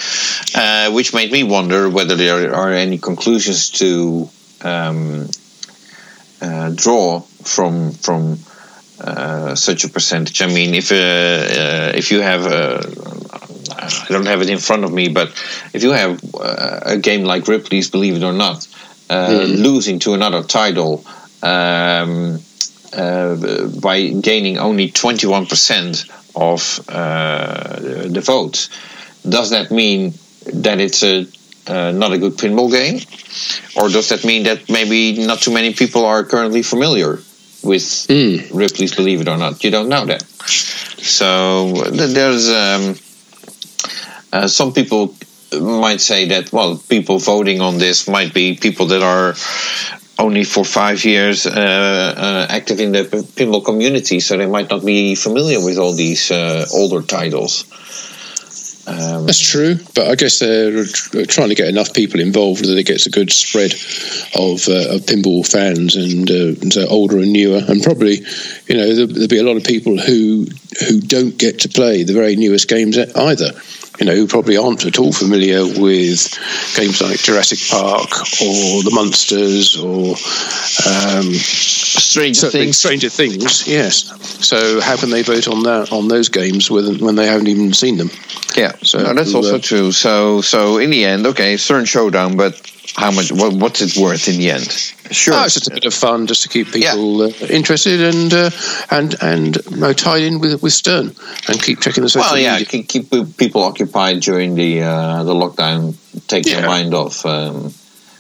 uh, 0.56 0.92
which 0.92 1.14
made 1.14 1.32
me 1.32 1.44
wonder 1.44 1.90
whether 1.90 2.16
there 2.16 2.56
are 2.56 2.74
any 2.74 2.98
conclusions 2.98 3.70
to 3.70 4.28
um, 4.64 5.30
uh, 6.42 6.72
draw 6.74 7.20
from 7.44 7.92
from. 7.92 8.40
such 9.56 9.86
a 9.86 9.90
percentage. 9.90 10.42
I 10.42 10.48
mean, 10.48 10.74
if 10.74 10.90
if 10.92 12.12
you 12.12 12.22
have 12.22 12.44
I 13.88 14.06
don't 14.10 14.26
have 14.26 14.42
it 14.42 14.50
in 14.50 14.60
front 14.60 14.84
of 14.84 14.92
me, 14.92 15.10
but 15.10 15.30
if 15.74 15.84
you 15.84 15.92
have 15.92 16.22
uh, 16.36 16.80
a 16.86 16.98
game 16.98 17.24
like 17.24 17.48
Ripley's 17.48 17.90
Believe 17.90 18.18
It 18.18 18.24
or 18.24 18.34
Not, 18.34 18.68
uh, 19.10 19.30
mm. 19.30 19.58
losing 19.58 20.00
to 20.00 20.14
another 20.14 20.44
title 20.44 21.06
um, 21.42 22.40
uh, 22.94 23.68
by 23.82 24.10
gaining 24.10 24.58
only 24.58 24.92
21% 24.92 26.10
of 26.36 26.90
uh, 26.90 27.80
the 28.08 28.22
votes, 28.22 28.70
does 29.28 29.52
that 29.52 29.72
mean 29.72 30.14
that 30.54 30.80
it's 30.80 31.04
a, 31.04 31.26
uh, 31.68 31.92
not 31.92 32.12
a 32.14 32.18
good 32.18 32.34
pinball 32.34 32.72
game? 32.72 33.00
Or 33.76 33.90
does 33.90 34.10
that 34.10 34.26
mean 34.26 34.44
that 34.44 34.70
maybe 34.70 35.26
not 35.26 35.40
too 35.40 35.54
many 35.54 35.74
people 35.74 36.06
are 36.06 36.24
currently 36.24 36.64
familiar 36.64 37.20
with 37.64 37.84
mm. 38.08 38.50
Ripley's 38.54 38.96
Believe 38.96 39.22
It 39.22 39.28
or 39.28 39.38
Not? 39.38 39.64
You 39.64 39.72
don't 39.72 39.90
know 39.90 40.06
that. 40.06 40.24
So 40.24 41.72
there's. 41.92 42.50
Um, 42.50 42.96
uh, 44.32 44.48
some 44.48 44.74
people 44.74 45.16
might 45.60 46.02
say 46.02 46.28
that, 46.28 46.52
well, 46.52 46.78
people 46.90 47.20
voting 47.20 47.62
on 47.62 47.78
this 47.78 48.08
might 48.08 48.34
be 48.34 48.56
people 48.56 48.88
that 48.88 49.02
are 49.02 49.34
only 50.20 50.44
for 50.44 50.66
five 50.66 51.04
years 51.06 51.46
uh, 51.46 51.52
uh, 51.52 52.48
active 52.50 52.80
in 52.80 52.92
the 52.92 53.04
pinball 53.04 53.64
community, 53.64 54.20
so 54.20 54.38
they 54.38 54.48
might 54.48 54.70
not 54.70 54.84
be 54.84 55.16
familiar 55.16 55.64
with 55.64 55.78
all 55.78 55.94
these 55.94 56.32
uh, 56.32 56.66
older 56.74 57.02
titles. 57.02 57.66
Um, 58.88 59.26
That's 59.26 59.40
true, 59.40 59.76
but 59.96 60.08
I 60.08 60.16
guess 60.16 60.40
they're 60.40 60.86
trying 61.26 61.50
to 61.50 61.56
get 61.56 61.68
enough 61.68 61.94
people 61.94 62.22
involved 62.22 62.64
that 62.64 62.78
it 62.78 62.86
gets 62.86 63.06
a 63.06 63.10
good 63.10 63.32
spread 63.34 63.74
of, 64.34 64.66
uh, 64.70 64.96
of 64.96 65.02
pinball 65.02 65.46
fans 65.46 65.98
and, 65.98 66.32
uh, 66.32 66.62
and 66.62 66.72
so 66.72 66.88
older 66.88 67.18
and 67.18 67.34
newer, 67.34 67.62
and 67.68 67.84
probably, 67.84 68.20
you 68.68 68.78
know, 68.78 68.96
there'll, 68.96 69.08
there'll, 69.08 69.28
be 69.28 69.40
a 69.40 69.44
lot 69.44 69.58
of 69.58 69.66
people 69.66 69.98
who 69.98 70.48
who 70.88 71.02
don't 71.02 71.38
get 71.38 71.60
to 71.60 71.70
play 71.70 72.04
the 72.04 72.14
very 72.14 72.36
newest 72.36 72.70
games 72.70 72.98
either 72.98 73.52
you 74.00 74.06
know, 74.06 74.16
who 74.16 74.28
probably 74.28 74.58
aren't 74.58 74.86
at 74.86 75.00
all 75.00 75.12
familiar 75.12 75.64
with 75.64 76.38
games 76.76 77.02
like 77.02 77.20
Jurassic 77.20 77.60
Park 77.70 78.10
or 78.42 78.84
The 78.84 78.92
Munsters 78.94 79.78
or 79.78 80.12
um, 80.88 81.34
Stranger 81.34 82.50
Things. 82.50 82.78
Stranger 82.78 83.10
Things, 83.10 83.68
yes. 83.68 84.14
So 84.46 84.80
how 84.82 84.98
can 84.98 85.10
they 85.10 85.24
vote 85.24 85.48
on 85.48 85.64
that 85.64 85.92
on 85.92 86.08
those 86.08 86.30
games 86.30 86.70
when 86.70 87.00
when 87.00 87.16
they 87.16 87.26
haven't 87.26 87.48
even 87.48 87.74
seen 87.74 87.98
them? 87.98 88.12
Yeah, 88.56 88.74
so 88.84 89.00
no, 89.00 89.14
that's 89.14 89.34
also 89.34 89.56
uh, 89.56 89.60
true. 89.60 89.92
So 89.92 90.42
so 90.42 90.78
in 90.78 90.90
the 90.90 91.06
end, 91.06 91.26
okay, 91.28 91.58
Stern 91.58 91.86
Showdown, 91.86 92.38
but 92.38 92.60
how 92.96 93.12
much? 93.12 93.32
What, 93.32 93.54
what's 93.54 93.82
it 93.82 94.02
worth 94.02 94.28
in 94.28 94.38
the 94.38 94.52
end? 94.52 94.72
Sure, 95.12 95.34
oh, 95.36 95.44
it's 95.46 95.54
just 95.54 95.68
a 95.68 95.74
bit 95.74 95.86
of 95.86 95.94
fun, 95.94 96.28
just 96.28 96.44
to 96.44 96.50
keep 96.50 96.68
people 96.72 97.28
yeah. 97.28 97.34
uh, 97.42 97.48
interested 97.48 98.02
and 98.02 98.34
uh, 98.34 98.50
and 98.90 99.16
and 99.22 99.84
uh, 99.84 99.94
tied 99.94 100.24
in 100.24 100.40
with 100.40 100.62
with 100.62 100.74
Stern, 100.74 101.16
and 101.48 101.62
keep 101.62 101.80
checking 101.80 102.04
the 102.04 102.10
social. 102.10 102.32
Well, 102.32 102.40
yeah, 102.40 102.58
media. 102.58 102.84
keep 102.84 103.10
people 103.38 103.64
occupied 103.64 104.22
during 104.22 104.56
the 104.56 104.82
uh, 104.82 105.24
the 105.24 105.34
lockdown, 105.34 105.96
take 106.28 106.46
yeah. 106.46 106.62
their 106.62 106.68
mind 106.68 106.94
off. 106.94 107.26
Um, 107.26 107.74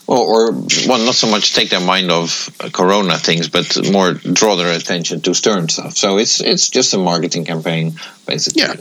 or, 0.09 0.19
or, 0.19 0.51
well, 0.87 1.05
not 1.05 1.15
so 1.15 1.27
much 1.27 1.53
take 1.53 1.69
their 1.69 1.81
mind 1.81 2.09
off 2.11 2.49
Corona 2.71 3.17
things, 3.17 3.49
but 3.49 3.91
more 3.91 4.13
draw 4.13 4.55
their 4.55 4.73
attention 4.73 5.19
to 5.21 5.33
Stern 5.33 5.67
stuff. 5.67 5.97
So 5.97 6.17
it's 6.17 6.39
it's 6.39 6.69
just 6.69 6.93
a 6.93 6.97
marketing 6.97 7.43
campaign, 7.43 7.93
basically. 8.25 8.61
Yeah, 8.61 8.75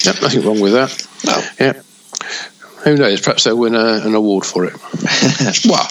yeah 0.00 0.20
nothing 0.20 0.42
wrong 0.42 0.60
with 0.60 0.72
that. 0.72 1.06
No. 1.24 1.40
Yeah. 1.64 1.82
Who 2.86 2.96
knows? 2.96 3.20
Perhaps 3.20 3.44
they'll 3.44 3.58
win 3.58 3.74
a, 3.74 4.00
an 4.06 4.14
award 4.14 4.46
for 4.46 4.64
it. 4.64 4.72
wow. 5.66 5.86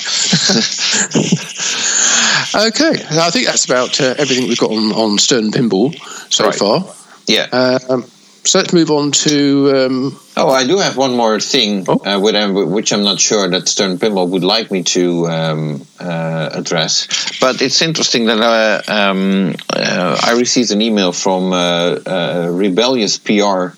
okay, 2.68 3.04
I 3.12 3.30
think 3.32 3.48
that's 3.48 3.66
about 3.66 4.00
uh, 4.00 4.16
everything 4.18 4.48
we've 4.48 4.58
got 4.58 4.72
on, 4.72 4.94
on 4.94 5.18
Stern 5.18 5.52
Pinball 5.52 5.94
so 6.32 6.46
Right. 6.46 6.56
far. 6.56 6.86
Yeah. 7.28 7.48
Um, 7.90 8.06
so 8.46 8.60
let's 8.60 8.72
move 8.74 8.92
on 8.92 9.12
to. 9.12 9.74
Um, 9.76 10.20
Oh, 10.38 10.50
I 10.50 10.66
do 10.66 10.78
have 10.78 10.96
one 10.96 11.16
more 11.16 11.40
thing, 11.42 11.84
Oh. 11.88 12.00
uh, 12.06 12.20
which 12.20 12.94
I'm 12.94 13.04
not 13.04 13.20
sure 13.20 13.50
that 13.50 13.68
Stern 13.68 13.98
Pinball 13.98 14.30
would 14.30 14.44
like 14.44 14.72
me 14.72 14.84
to 14.84 15.28
um, 15.28 15.86
uh, 16.00 16.50
address. 16.54 17.08
But 17.42 17.62
it's 17.62 17.82
interesting 17.82 18.26
that 18.28 18.40
uh, 18.40 18.82
um, 18.92 19.56
uh, 19.70 20.18
I 20.24 20.34
received 20.38 20.72
an 20.72 20.82
email 20.82 21.12
from 21.12 21.52
uh, 21.52 21.98
a 22.06 22.52
rebellious 22.52 23.18
PR 23.18 23.74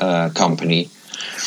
uh, 0.00 0.30
company, 0.30 0.88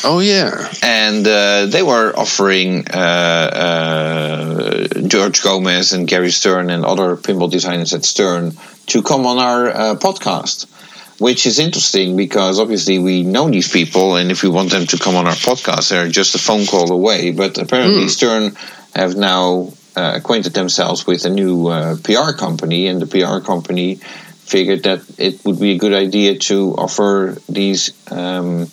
oh, 0.04 0.20
yeah. 0.20 0.72
and 0.84 1.26
uh, 1.28 1.66
they 1.68 1.84
were 1.84 2.14
offering 2.18 2.86
uh, 2.88 2.98
uh, 2.98 4.88
George 5.08 5.42
Gomez 5.42 5.94
and 5.94 6.08
Gary 6.08 6.32
Stern 6.32 6.70
and 6.70 6.86
other 6.86 7.16
pinball 7.16 7.50
designers 7.50 7.94
at 7.94 8.06
Stern 8.06 8.54
to 8.88 9.02
come 9.02 9.26
on 9.26 9.38
our 9.38 9.68
uh, 9.68 9.96
podcast. 9.96 10.68
Which 11.20 11.46
is 11.46 11.60
interesting 11.60 12.16
because 12.16 12.62
obviously 12.62 12.98
we 12.98 13.24
know 13.24 13.50
these 13.50 13.68
people, 13.70 14.16
and 14.16 14.32
if 14.32 14.42
we 14.42 14.48
want 14.48 14.72
them 14.72 14.88
to 14.88 14.98
come 14.98 15.18
on 15.18 15.28
our 15.28 15.34
podcast, 15.34 15.90
they're 15.90 16.08
just 16.08 16.34
a 16.34 16.38
phone 16.40 16.66
call 16.66 16.90
away. 16.94 17.32
But 17.34 17.58
apparently, 17.58 18.04
Hmm. 18.04 18.08
Stern 18.08 18.56
have 18.96 19.18
now 19.18 19.74
uh, 19.98 20.14
acquainted 20.16 20.54
themselves 20.54 21.06
with 21.06 21.26
a 21.26 21.30
new 21.30 21.68
uh, 21.68 21.98
PR 22.06 22.32
company, 22.32 22.88
and 22.88 23.02
the 23.02 23.06
PR 23.06 23.46
company 23.46 23.96
figured 23.96 24.84
that 24.84 25.02
it 25.18 25.44
would 25.44 25.60
be 25.60 25.72
a 25.72 25.78
good 25.78 25.94
idea 25.94 26.38
to 26.40 26.74
offer 26.78 27.36
these 27.50 27.92
um, 28.12 28.68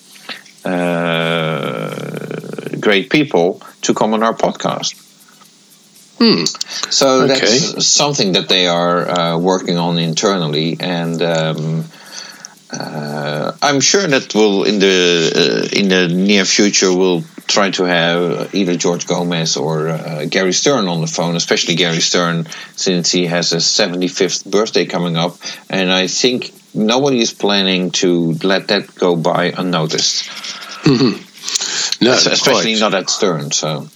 great 2.81 3.11
people 3.11 3.61
to 3.83 3.95
come 3.95 4.15
on 4.15 4.23
our 4.23 4.35
podcast. 4.35 4.95
Hmm. 6.19 6.45
So 6.91 7.07
Okay. 7.25 7.41
that's 7.41 7.87
something 7.87 8.33
that 8.33 8.49
they 8.49 8.67
are 8.67 9.09
uh, 9.09 9.39
working 9.39 9.77
on 9.79 9.99
internally, 9.99 10.77
and 10.81 11.21
um, 11.23 11.85
uh, 12.73 13.53
I'm 13.61 13.81
sure 13.81 14.07
that 14.07 14.35
will 14.35 14.65
in 14.65 14.79
the 14.79 14.97
uh, 15.37 15.79
in 15.79 15.89
the 15.89 16.09
near 16.09 16.45
future 16.45 16.91
we'll 16.93 17.23
try 17.47 17.71
to 17.71 17.85
have 17.85 18.55
either 18.55 18.77
George 18.77 19.07
Gomez 19.07 19.57
or 19.57 19.89
uh, 19.89 20.25
Gary 20.29 20.53
Stern 20.53 20.89
on 20.89 21.01
the 21.01 21.07
phone, 21.07 21.37
especially 21.37 21.75
Gary 21.77 22.01
Stern, 22.01 22.47
since 22.75 23.13
he 23.13 23.27
has 23.27 23.53
a 23.53 23.59
75th 23.61 24.45
birthday 24.51 24.87
coming 24.87 25.17
up, 25.17 25.37
and 25.71 25.93
I 25.93 26.07
think 26.09 26.53
nobody 26.77 27.21
is 27.21 27.33
planning 27.33 27.91
to 27.93 28.33
let 28.43 28.69
that 28.69 28.95
go 28.95 29.17
by 29.17 29.47
unnoticed, 29.57 30.29
No, 32.01 32.13
especially 32.13 32.75
quite. 32.75 32.81
not 32.81 32.95
at 32.95 33.11
Stern. 33.11 33.51
So. 33.51 33.89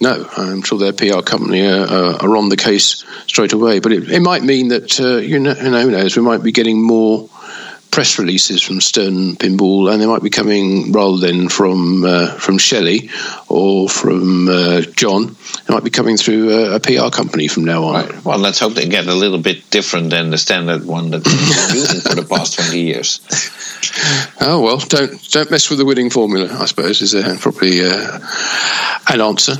No, 0.00 0.28
I'm 0.36 0.62
sure 0.62 0.78
their 0.78 0.92
PR 0.92 1.22
company 1.22 1.64
are, 1.66 1.86
are, 1.86 2.14
are 2.24 2.36
on 2.36 2.48
the 2.48 2.56
case 2.56 3.04
straight 3.28 3.52
away. 3.52 3.78
But 3.78 3.92
it, 3.92 4.10
it 4.10 4.20
might 4.20 4.42
mean 4.42 4.68
that 4.68 5.00
uh, 5.00 5.18
you 5.18 5.38
know, 5.38 5.54
you 5.54 5.70
know, 5.70 5.80
who 5.80 5.90
knows? 5.92 6.16
We 6.16 6.22
might 6.22 6.42
be 6.42 6.50
getting 6.52 6.84
more 6.84 7.28
press 7.92 8.18
releases 8.18 8.62
from 8.62 8.80
Stern 8.80 9.36
Pinball, 9.36 9.92
and 9.92 10.00
they 10.00 10.06
might 10.06 10.22
be 10.22 10.30
coming 10.30 10.90
rather 10.92 11.18
than 11.18 11.48
from 11.48 12.04
uh, 12.04 12.34
from 12.38 12.58
Shelley 12.58 13.10
or 13.48 13.88
from 13.88 14.48
uh, 14.48 14.80
John. 14.96 15.36
They 15.66 15.74
might 15.74 15.84
be 15.84 15.90
coming 15.90 16.16
through 16.16 16.50
a, 16.50 16.76
a 16.76 16.80
PR 16.80 17.10
company 17.14 17.46
from 17.46 17.64
now 17.64 17.84
on. 17.84 17.94
Right. 17.94 18.24
Well, 18.24 18.38
let's 18.38 18.58
hope 18.58 18.72
they 18.72 18.88
get 18.88 19.06
a 19.06 19.14
little 19.14 19.38
bit 19.38 19.70
different 19.70 20.10
than 20.10 20.30
the 20.30 20.38
standard 20.38 20.84
one 20.86 21.10
that 21.10 21.24
we've 21.24 21.38
been 21.38 21.76
using 21.76 22.00
for 22.00 22.16
the 22.16 22.24
past 22.24 22.58
20 22.58 22.80
years. 22.80 23.20
Oh 24.40 24.60
well, 24.62 24.78
don't 24.78 25.30
don't 25.30 25.50
mess 25.50 25.68
with 25.68 25.78
the 25.78 25.84
winning 25.84 26.10
formula. 26.10 26.48
I 26.50 26.64
suppose 26.64 27.02
is 27.02 27.14
uh, 27.14 27.36
probably 27.40 27.84
uh, 27.84 28.18
an 29.08 29.20
answer. 29.20 29.54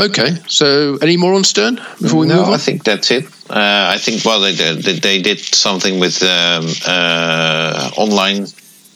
Okay, 0.00 0.36
so 0.46 0.96
any 1.02 1.16
more 1.18 1.34
on 1.34 1.44
Stern 1.44 1.76
before 2.00 2.20
we 2.20 2.26
no, 2.26 2.36
move 2.36 2.48
on? 2.48 2.54
I 2.54 2.58
think 2.58 2.84
that's 2.84 3.10
it. 3.10 3.26
Uh, 3.50 3.92
I 3.94 3.98
think, 3.98 4.24
well, 4.24 4.40
they, 4.40 4.54
they, 4.54 4.98
they 4.98 5.20
did 5.20 5.40
something 5.40 6.00
with 6.00 6.22
um, 6.22 6.66
uh, 6.86 7.90
online 7.96 8.46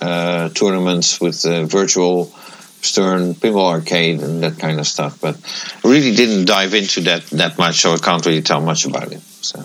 uh, 0.01 0.49
tournaments 0.51 1.21
with 1.21 1.45
uh, 1.45 1.65
virtual 1.65 2.33
Stern 2.81 3.35
Pinball 3.35 3.73
Arcade 3.73 4.21
and 4.21 4.43
that 4.43 4.59
kind 4.59 4.79
of 4.81 4.87
stuff, 4.87 5.21
but 5.21 5.37
really 5.85 6.15
didn't 6.15 6.47
dive 6.47 6.75
into 6.75 7.03
that 7.03 7.27
that 7.31 7.59
much, 7.59 7.81
so 7.81 7.93
I 7.93 7.99
can't 7.99 8.25
really 8.25 8.43
tell 8.43 8.61
much 8.61 8.87
about 8.87 9.13
it. 9.13 9.21
So. 9.21 9.63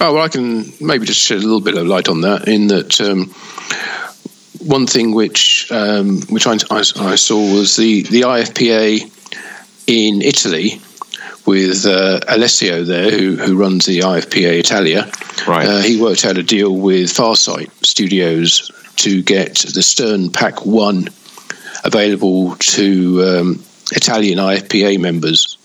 Oh, 0.00 0.14
well, 0.14 0.22
I 0.22 0.28
can 0.28 0.72
maybe 0.80 1.06
just 1.06 1.20
shed 1.20 1.38
a 1.38 1.40
little 1.40 1.60
bit 1.60 1.76
of 1.76 1.86
light 1.86 2.08
on 2.08 2.22
that. 2.22 2.48
In 2.48 2.68
that, 2.68 3.00
um, 3.00 3.30
one 4.66 4.86
thing 4.86 5.14
which 5.14 5.70
um, 5.70 6.20
which 6.22 6.46
I, 6.46 6.54
I, 6.70 6.78
I 6.80 7.14
saw 7.16 7.38
was 7.54 7.76
the 7.76 8.02
the 8.02 8.22
IFPA 8.22 9.21
in 9.86 10.22
Italy 10.22 10.80
with 11.46 11.86
uh, 11.86 12.20
Alessio 12.28 12.84
there, 12.84 13.10
who 13.10 13.36
who 13.36 13.56
runs 13.56 13.86
the 13.86 14.00
IFPA 14.00 14.58
Italia. 14.58 15.10
Right. 15.46 15.66
Uh, 15.66 15.80
he 15.80 16.00
worked 16.00 16.24
out 16.24 16.38
a 16.38 16.42
deal 16.42 16.74
with 16.74 17.10
Farsight 17.10 17.70
Studios 17.84 18.70
to 18.96 19.22
get 19.22 19.56
the 19.74 19.82
Stern 19.82 20.30
Pack 20.30 20.64
One 20.64 21.08
available 21.84 22.54
to 22.56 23.22
um, 23.24 23.64
Italian 23.90 24.38
IFPA 24.38 25.00
members 25.00 25.58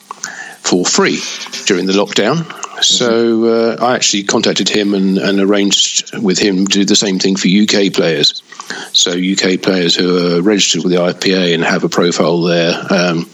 for 0.68 0.86
free 0.86 1.20
during 1.66 1.86
the 1.86 1.94
lockdown. 1.94 2.46
So 2.84 3.46
uh, 3.46 3.78
I 3.80 3.96
actually 3.96 4.24
contacted 4.24 4.70
him 4.70 4.94
and, 4.94 5.18
and 5.18 5.40
arranged 5.40 6.16
with 6.20 6.38
him 6.38 6.68
to 6.68 6.80
do 6.80 6.86
the 6.86 6.96
same 6.96 7.20
thing 7.20 7.36
for 7.38 7.48
UK 7.48 7.94
players. 7.94 8.44
So 8.92 9.12
UK 9.12 9.62
players 9.62 9.96
who 9.96 10.38
are 10.38 10.42
registered 10.42 10.84
with 10.84 10.92
the 10.92 11.00
IFPA 11.00 11.54
and 11.54 11.64
have 11.64 11.84
a 11.86 11.90
profile 11.90 12.42
there, 12.42 12.74
um, 12.92 13.30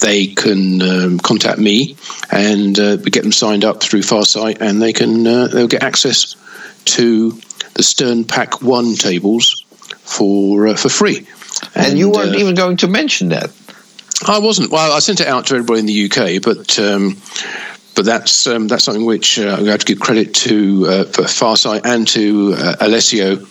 they 0.00 0.28
can 0.28 0.80
um, 0.80 1.18
contact 1.18 1.58
me 1.58 1.96
and 2.30 2.78
uh, 2.78 2.96
get 2.96 3.22
them 3.22 3.32
signed 3.32 3.64
up 3.64 3.82
through 3.82 4.02
Farsight, 4.02 4.60
and 4.60 4.80
they 4.80 4.92
can 4.92 5.26
uh, 5.26 5.48
they'll 5.48 5.66
get 5.66 5.82
access 5.82 6.36
to 6.84 7.32
the 7.74 7.82
Stern 7.82 8.24
Pack 8.24 8.62
One 8.62 8.94
tables 8.94 9.64
for 10.04 10.68
uh, 10.68 10.76
for 10.76 10.88
free. 10.88 11.26
And, 11.74 11.98
you 11.98 12.10
weren't 12.10 12.36
uh, 12.36 12.38
even 12.38 12.54
going 12.54 12.76
to 12.78 12.88
mention 12.88 13.30
that. 13.30 13.50
I 14.24 14.38
wasn't. 14.38 14.70
Well, 14.70 14.92
I 14.92 14.98
sent 15.00 15.20
it 15.20 15.26
out 15.26 15.46
to 15.46 15.54
everybody 15.54 15.80
in 15.80 15.86
the 15.86 16.04
UK, 16.06 16.42
but 16.42 16.78
um, 16.78 17.16
but 17.94 18.04
that's 18.04 18.46
um, 18.46 18.68
that's 18.68 18.84
something 18.84 19.04
which 19.04 19.38
uh, 19.38 19.58
we 19.60 19.68
have 19.68 19.80
to 19.80 19.86
give 19.86 20.00
credit 20.00 20.34
to 20.34 20.86
uh, 20.86 21.04
for 21.04 21.22
Farsight 21.22 21.82
and 21.84 22.06
to 22.08 22.54
uh, 22.56 22.76
Alessio 22.80 23.44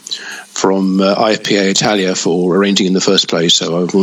from 0.56 1.02
uh, 1.02 1.16
IFPA 1.16 1.70
Italia 1.70 2.16
for 2.16 2.56
arranging 2.56 2.88
in 2.88 2.94
the 2.94 3.02
first 3.02 3.28
place. 3.28 3.56
So 3.56 3.84
I've, 3.84 3.94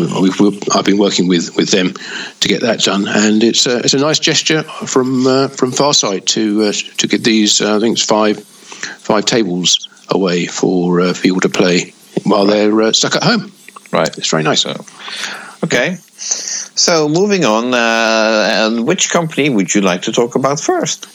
I've 0.76 0.84
been 0.84 0.98
working 0.98 1.26
with, 1.26 1.56
with 1.56 1.70
them 1.70 1.94
to 2.40 2.48
get 2.48 2.60
that 2.60 2.80
done, 2.80 3.08
and 3.08 3.42
it's 3.42 3.64
a, 3.66 3.78
it's 3.78 3.94
a 3.94 3.98
nice 3.98 4.18
gesture 4.18 4.62
from 4.62 5.26
uh, 5.26 5.48
from 5.48 5.70
Farsight 5.70 6.26
to 6.26 6.64
uh, 6.64 6.72
to 6.98 7.08
get 7.08 7.24
these. 7.24 7.60
Uh, 7.60 7.76
I 7.76 7.80
think 7.80 7.96
it's 7.96 8.06
five 8.06 8.38
five 8.38 9.24
tables 9.24 9.88
away 10.10 10.46
for 10.46 11.00
uh, 11.00 11.14
people 11.20 11.40
to 11.40 11.48
play 11.48 11.94
while 12.24 12.44
they're 12.44 12.82
uh, 12.82 12.92
stuck 12.92 13.16
at 13.16 13.22
home. 13.22 13.50
Right. 13.90 14.16
It's 14.18 14.30
very 14.30 14.42
nice. 14.42 14.66
Okay. 15.64 15.98
So 16.74 17.08
moving 17.08 17.44
on, 17.44 17.74
uh, 17.74 18.66
and 18.66 18.86
which 18.86 19.10
company 19.10 19.50
would 19.50 19.74
you 19.74 19.80
like 19.80 20.02
to 20.02 20.12
talk 20.12 20.34
about 20.34 20.60
first? 20.60 21.06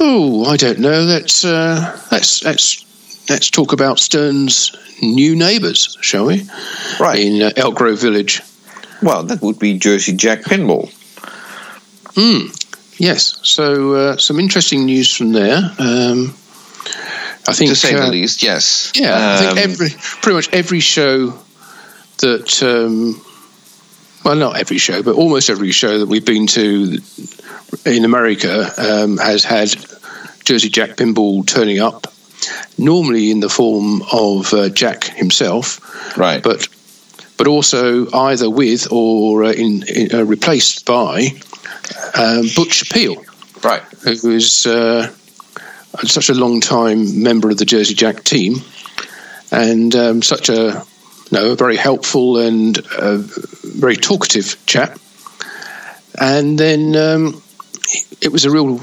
Oh, 0.00 0.44
I 0.44 0.56
don't 0.56 0.78
know. 0.78 1.00
Let's 1.02 1.44
uh, 1.44 1.98
let's 2.10 2.42
let's 2.44 2.84
let's 3.30 3.50
talk 3.50 3.72
about 3.72 3.98
Stern's 3.98 4.72
new 5.02 5.36
neighbours, 5.36 5.96
shall 6.00 6.26
we? 6.26 6.42
Right. 7.00 7.20
In 7.20 7.42
uh, 7.42 7.50
Elk 7.56 7.74
Grove 7.76 8.00
Village. 8.00 8.40
Well, 9.02 9.22
that 9.24 9.42
would 9.42 9.58
be 9.58 9.78
Jersey 9.78 10.14
Jack 10.16 10.42
Pinball. 10.42 10.90
Hmm. 12.14 12.50
Yes. 12.98 13.38
So 13.42 13.94
uh, 13.94 14.16
some 14.16 14.38
interesting 14.38 14.84
news 14.84 15.12
from 15.14 15.32
there. 15.32 15.58
Um, 15.78 16.34
I 17.48 17.52
think 17.52 17.70
to 17.70 17.76
say 17.76 17.94
uh, 17.94 18.04
the 18.06 18.10
least, 18.12 18.42
yes. 18.42 18.92
Yeah, 18.94 19.16
I 19.16 19.46
Um, 19.48 19.56
think 19.56 19.58
every 19.70 19.88
pretty 20.20 20.34
much 20.36 20.48
every 20.52 20.80
show 20.80 21.34
that 22.18 22.62
um, 22.62 23.20
well, 24.24 24.36
not 24.36 24.58
every 24.58 24.78
show, 24.78 25.02
but 25.02 25.14
almost 25.14 25.50
every 25.50 25.72
show 25.72 25.98
that 25.98 26.06
we've 26.06 26.24
been 26.24 26.46
to 26.48 26.98
in 27.84 28.04
America 28.04 28.70
um, 28.78 29.18
has 29.18 29.44
had 29.44 29.74
Jersey 30.44 30.68
Jack 30.68 30.90
Pinball 30.90 31.46
turning 31.46 31.80
up. 31.80 32.06
Normally 32.76 33.30
in 33.30 33.38
the 33.38 33.48
form 33.48 34.02
of 34.12 34.52
uh, 34.52 34.68
Jack 34.68 35.04
himself, 35.04 36.18
right. 36.18 36.42
but 36.42 36.66
but 37.36 37.46
also 37.46 38.10
either 38.12 38.50
with 38.50 38.90
or 38.90 39.44
uh, 39.44 39.52
in, 39.52 39.84
in 39.88 40.14
uh, 40.14 40.24
replaced 40.24 40.84
by 40.84 41.28
um, 42.18 42.46
Butch 42.56 42.90
Peel 42.90 43.22
right. 43.62 43.82
who 44.02 44.30
is 44.30 44.66
uh, 44.66 45.08
such 46.04 46.28
a 46.28 46.34
long 46.34 46.60
time 46.60 47.22
member 47.22 47.50
of 47.50 47.58
the 47.58 47.64
Jersey 47.64 47.94
Jack 47.94 48.24
team 48.24 48.56
and 49.50 49.94
um, 49.94 50.22
such 50.22 50.48
a 50.48 50.84
no, 51.32 51.52
a 51.52 51.56
very 51.56 51.76
helpful 51.76 52.38
and 52.38 52.78
uh, 52.98 53.18
very 53.64 53.96
talkative 53.96 54.56
chap. 54.66 54.98
And 56.20 56.58
then 56.58 56.94
um, 56.94 57.42
it 58.20 58.30
was 58.30 58.44
a 58.44 58.50
real, 58.50 58.80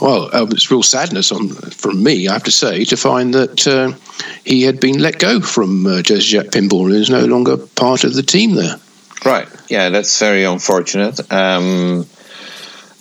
well, 0.00 0.30
uh, 0.32 0.44
it 0.44 0.52
was 0.52 0.70
real 0.70 0.84
sadness 0.84 1.32
on 1.32 1.48
from 1.48 2.02
me, 2.02 2.28
I 2.28 2.34
have 2.34 2.44
to 2.44 2.52
say, 2.52 2.84
to 2.84 2.96
find 2.96 3.34
that 3.34 3.66
uh, 3.66 3.92
he 4.44 4.62
had 4.62 4.80
been 4.80 5.00
let 5.00 5.18
go 5.18 5.40
from 5.40 5.86
uh, 5.86 6.02
Jersey 6.02 6.38
Jack 6.38 6.46
Pinball 6.46 6.86
and 6.86 6.94
is 6.94 7.10
no 7.10 7.24
longer 7.24 7.56
part 7.56 8.04
of 8.04 8.14
the 8.14 8.22
team 8.22 8.54
there. 8.54 8.76
Right. 9.24 9.48
Yeah, 9.68 9.88
that's 9.88 10.18
very 10.20 10.44
unfortunate. 10.44 11.20
Um, 11.32 12.06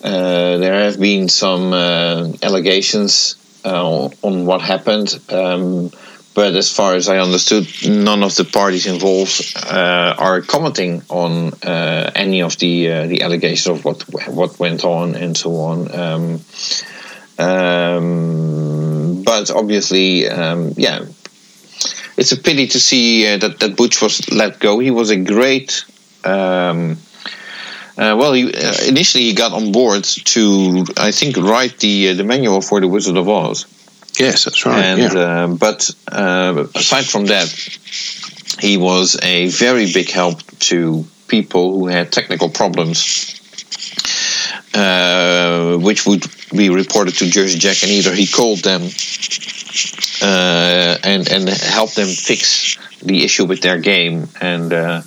uh, 0.03 0.57
there 0.57 0.85
have 0.85 0.99
been 0.99 1.29
some 1.29 1.71
uh, 1.71 2.31
allegations 2.41 3.35
uh, 3.63 4.09
on 4.21 4.45
what 4.45 4.61
happened. 4.61 5.19
Um, 5.29 5.91
but 6.38 6.55
as 6.55 6.71
far 6.71 6.93
as 6.93 7.09
I 7.09 7.17
understood, 7.17 7.67
none 7.89 8.21
of 8.21 8.35
the 8.35 8.45
parties 8.45 8.85
involved 8.85 9.53
uh, 9.55 10.13
are 10.19 10.41
commenting 10.41 11.01
on 11.09 11.51
uh, 11.63 12.11
any 12.13 12.43
of 12.43 12.59
the 12.59 12.91
uh, 12.91 13.07
the 13.07 13.23
allegations 13.23 13.79
of 13.79 13.83
what 13.83 14.03
what 14.29 14.59
went 14.59 14.85
on 14.85 15.15
and 15.15 15.35
so 15.35 15.49
on. 15.55 15.77
Um, 16.03 16.41
um, 17.39 19.23
but 19.23 19.49
obviously, 19.49 20.29
um, 20.29 20.73
yeah, 20.77 21.05
it's 22.17 22.33
a 22.33 22.38
pity 22.38 22.67
to 22.67 22.79
see 22.79 23.25
uh, 23.25 23.38
that 23.38 23.59
that 23.61 23.75
Butch 23.75 23.99
was 23.99 24.31
let 24.31 24.59
go. 24.59 24.77
He 24.77 24.91
was 24.91 25.09
a 25.09 25.17
great. 25.17 25.85
Um, 26.23 26.99
uh, 27.97 28.13
well, 28.15 28.33
he, 28.33 28.43
uh, 28.53 28.73
initially 28.88 29.23
he 29.23 29.33
got 29.33 29.53
on 29.53 29.71
board 29.71 30.03
to, 30.03 30.85
I 30.97 31.09
think, 31.09 31.35
write 31.35 31.79
the 31.79 32.13
the 32.13 32.23
manual 32.23 32.61
for 32.61 32.79
the 32.79 32.88
Wizard 32.88 33.17
of 33.17 33.27
Oz. 33.27 33.65
Yes, 34.20 34.45
that's 34.45 34.65
right. 34.65 34.84
And 34.84 35.13
yeah. 35.13 35.20
uh, 35.20 35.47
but 35.47 35.89
uh, 36.11 36.65
aside 36.74 37.05
from 37.05 37.26
that, 37.28 37.47
he 38.59 38.78
was 38.78 39.18
a 39.22 39.47
very 39.47 39.91
big 39.91 40.09
help 40.09 40.41
to 40.59 41.05
people 41.28 41.78
who 41.78 41.88
had 41.88 42.11
technical 42.11 42.49
problems, 42.49 43.39
uh, 44.74 45.78
which 45.78 46.05
would 46.05 46.26
be 46.51 46.70
reported 46.70 47.15
to 47.15 47.30
Jersey 47.30 47.59
Jack, 47.59 47.84
and 47.84 47.91
either 47.91 48.13
he 48.13 48.26
called 48.26 48.59
them 48.59 48.82
uh, 50.22 50.97
and 51.03 51.28
and 51.30 51.49
helped 51.49 51.95
them 51.95 52.07
fix 52.07 52.78
the 53.03 53.24
issue 53.24 53.45
with 53.45 53.61
their 53.61 53.80
game 53.80 54.28
and. 54.41 54.74
Uh, 54.74 55.01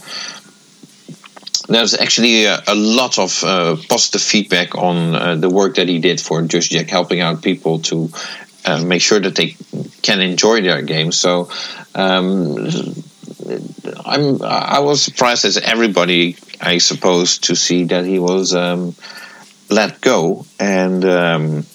there's 1.69 1.95
actually 1.95 2.47
a, 2.47 2.61
a 2.67 2.75
lot 2.75 3.17
of 3.21 3.45
uh, 3.45 3.77
positive 3.89 4.21
feedback 4.21 4.75
on 4.75 5.41
the 5.41 5.49
work 5.49 5.77
that 5.77 5.89
he 5.89 6.01
did 6.01 6.21
for 6.21 6.43
Jersey 6.43 6.79
Jack, 6.79 6.91
helping 6.91 7.21
out 7.21 7.43
people 7.43 7.79
to 7.83 8.11
uh, 8.65 8.83
make 8.85 9.03
sure 9.03 9.21
that 9.21 9.37
they 9.37 9.57
can 10.03 10.21
enjoy 10.21 10.63
their 10.63 10.83
game. 10.83 11.13
So 11.13 11.49
um, 11.95 12.57
I'm 14.05 14.43
I 14.43 14.81
was 14.81 15.03
surprised 15.03 15.45
as 15.45 15.59
everybody, 15.59 16.37
I 16.61 16.79
suppose, 16.79 17.39
to 17.39 17.57
see 17.57 17.85
that 17.85 18.05
he 18.05 18.19
was 18.19 18.55
um, 18.55 18.95
let 19.69 20.01
go. 20.01 20.47
And 20.59 21.05
um, 21.05 21.67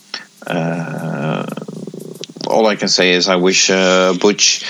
uh, 0.45 1.45
all 2.47 2.67
I 2.67 2.75
can 2.75 2.87
say 2.87 3.11
is 3.11 3.27
I 3.27 3.37
wish 3.37 3.69
uh, 3.69 4.13
Butch 4.19 4.61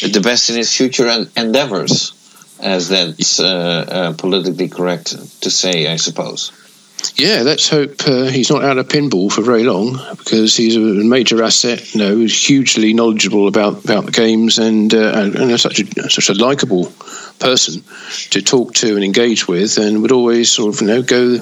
the 0.00 0.20
best 0.20 0.50
in 0.50 0.56
his 0.56 0.74
future 0.74 1.08
endeavors, 1.36 2.12
as 2.60 2.88
that's 2.88 3.40
uh, 3.40 3.46
uh, 3.46 4.12
politically 4.14 4.68
correct 4.68 5.40
to 5.42 5.50
say, 5.50 5.86
I 5.86 5.96
suppose. 5.96 6.52
Yeah, 7.16 7.42
let's 7.42 7.68
hope 7.68 8.06
uh, 8.06 8.24
he's 8.26 8.50
not 8.50 8.64
out 8.64 8.78
of 8.78 8.88
pinball 8.88 9.30
for 9.30 9.42
very 9.42 9.64
long 9.64 9.98
because 10.16 10.56
he's 10.56 10.76
a 10.76 10.80
major 10.80 11.42
asset. 11.42 11.94
You 11.94 12.00
know, 12.00 12.16
he's 12.16 12.46
hugely 12.46 12.94
knowledgeable 12.94 13.48
about, 13.48 13.84
about 13.84 14.06
the 14.06 14.12
games 14.12 14.58
and 14.58 14.92
uh, 14.94 15.12
and, 15.14 15.34
and 15.36 15.60
such 15.60 15.80
a 15.80 16.10
such 16.10 16.30
a 16.30 16.34
likable 16.34 16.92
person 17.38 17.82
to 18.30 18.40
talk 18.40 18.74
to 18.74 18.94
and 18.94 19.04
engage 19.04 19.48
with, 19.48 19.78
and 19.78 20.00
would 20.02 20.12
always 20.12 20.50
sort 20.50 20.74
of 20.74 20.80
you 20.80 20.86
know 20.86 21.02
go 21.02 21.38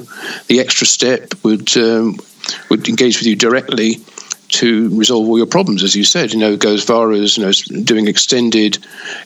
the 0.46 0.60
extra 0.60 0.86
step. 0.86 1.34
Would 1.44 1.76
um, 1.76 2.18
would 2.68 2.88
engage 2.88 3.18
with 3.18 3.26
you 3.26 3.36
directly 3.36 4.00
to 4.48 4.88
resolve 4.98 5.28
all 5.28 5.38
your 5.38 5.46
problems, 5.46 5.84
as 5.84 5.94
you 5.94 6.04
said. 6.04 6.32
You 6.32 6.40
know, 6.40 6.56
go 6.56 6.74
as 6.74 6.82
far 6.82 7.12
as 7.12 7.36
you 7.36 7.44
know 7.44 7.52
doing 7.84 8.08
extended 8.08 8.78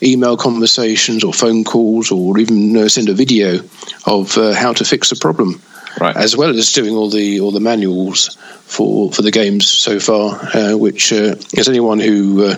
email 0.03 0.37
conversations 0.37 1.25
or 1.25 1.33
phone 1.33 1.65
calls, 1.65 2.11
or 2.11 2.39
even 2.39 2.59
you 2.59 2.73
know, 2.73 2.89
send 2.89 3.09
a 3.09 3.15
video 3.15 3.61
of 4.07 4.37
uh, 4.37 4.53
how 4.53 4.73
to 4.73 4.85
fix 4.85 5.13
a 5.13 5.17
problem 5.17 5.63
right. 6.01 6.17
as 6.17 6.37
well 6.37 6.51
as 6.51 6.73
doing 6.73 6.95
all 6.95 7.11
the 7.11 7.41
all 7.41 7.51
the 7.51 7.61
manuals 7.61 8.37
for 8.65 9.13
for 9.13 9.23
the 9.23 9.31
games 9.31 9.67
so 9.67 9.99
far. 9.99 10.39
Uh, 10.55 10.77
which, 10.77 11.13
uh, 11.13 11.35
as 11.57 11.69
anyone 11.69 11.99
who 11.99 12.45
uh, 12.45 12.57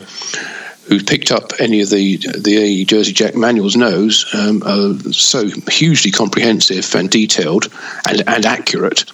who 0.89 1.03
picked 1.03 1.31
up 1.31 1.53
any 1.59 1.81
of 1.81 1.91
the 1.91 2.17
the 2.39 2.85
Jersey 2.85 3.13
Jack 3.13 3.35
manuals 3.35 3.77
knows, 3.77 4.27
um, 4.35 4.63
are 4.65 4.99
so 5.13 5.49
hugely 5.71 6.11
comprehensive 6.11 6.95
and 6.95 7.11
detailed 7.11 7.69
and 8.09 8.23
and 8.27 8.47
accurate 8.47 9.05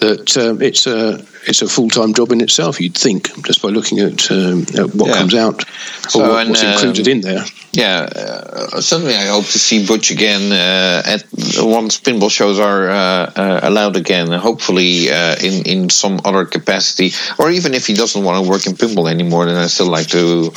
that 0.00 0.36
um, 0.36 0.60
it's 0.60 0.86
a 0.86 1.24
it's 1.46 1.62
a 1.62 1.68
full 1.68 1.88
time 1.88 2.14
job 2.14 2.32
in 2.32 2.40
itself. 2.40 2.80
You'd 2.80 2.96
think 2.96 3.44
just 3.44 3.62
by 3.62 3.68
looking 3.68 3.98
at, 3.98 4.30
um, 4.30 4.62
at 4.78 4.94
what 4.94 5.08
yeah. 5.08 5.14
comes 5.14 5.34
out 5.34 5.64
so, 6.08 6.20
or 6.20 6.28
what, 6.28 6.48
what's 6.48 6.62
and, 6.62 6.72
included 6.72 7.08
in 7.08 7.20
there. 7.20 7.44
Yeah, 7.72 8.00
uh, 8.00 8.80
certainly. 8.80 9.14
I 9.14 9.28
hope 9.28 9.44
to 9.46 9.58
see 9.58 9.86
Butch 9.86 10.10
again 10.10 10.52
uh, 10.52 11.02
at 11.04 11.24
once 11.58 11.98
pinball 11.98 12.30
shows 12.30 12.58
are 12.58 12.88
uh, 12.88 13.32
uh 13.34 13.60
allowed 13.62 13.96
again. 13.96 14.30
Hopefully, 14.30 15.10
uh, 15.10 15.36
in 15.42 15.66
in 15.66 15.90
some 15.90 16.20
other 16.24 16.44
capacity, 16.44 17.12
or 17.38 17.50
even 17.50 17.74
if 17.74 17.86
he 17.86 17.94
doesn't 17.94 18.22
want 18.22 18.44
to 18.44 18.50
work 18.50 18.66
in 18.66 18.74
pinball 18.74 19.10
anymore, 19.10 19.46
then 19.46 19.56
I 19.56 19.66
still 19.68 19.88
like 19.88 20.08
to 20.08 20.52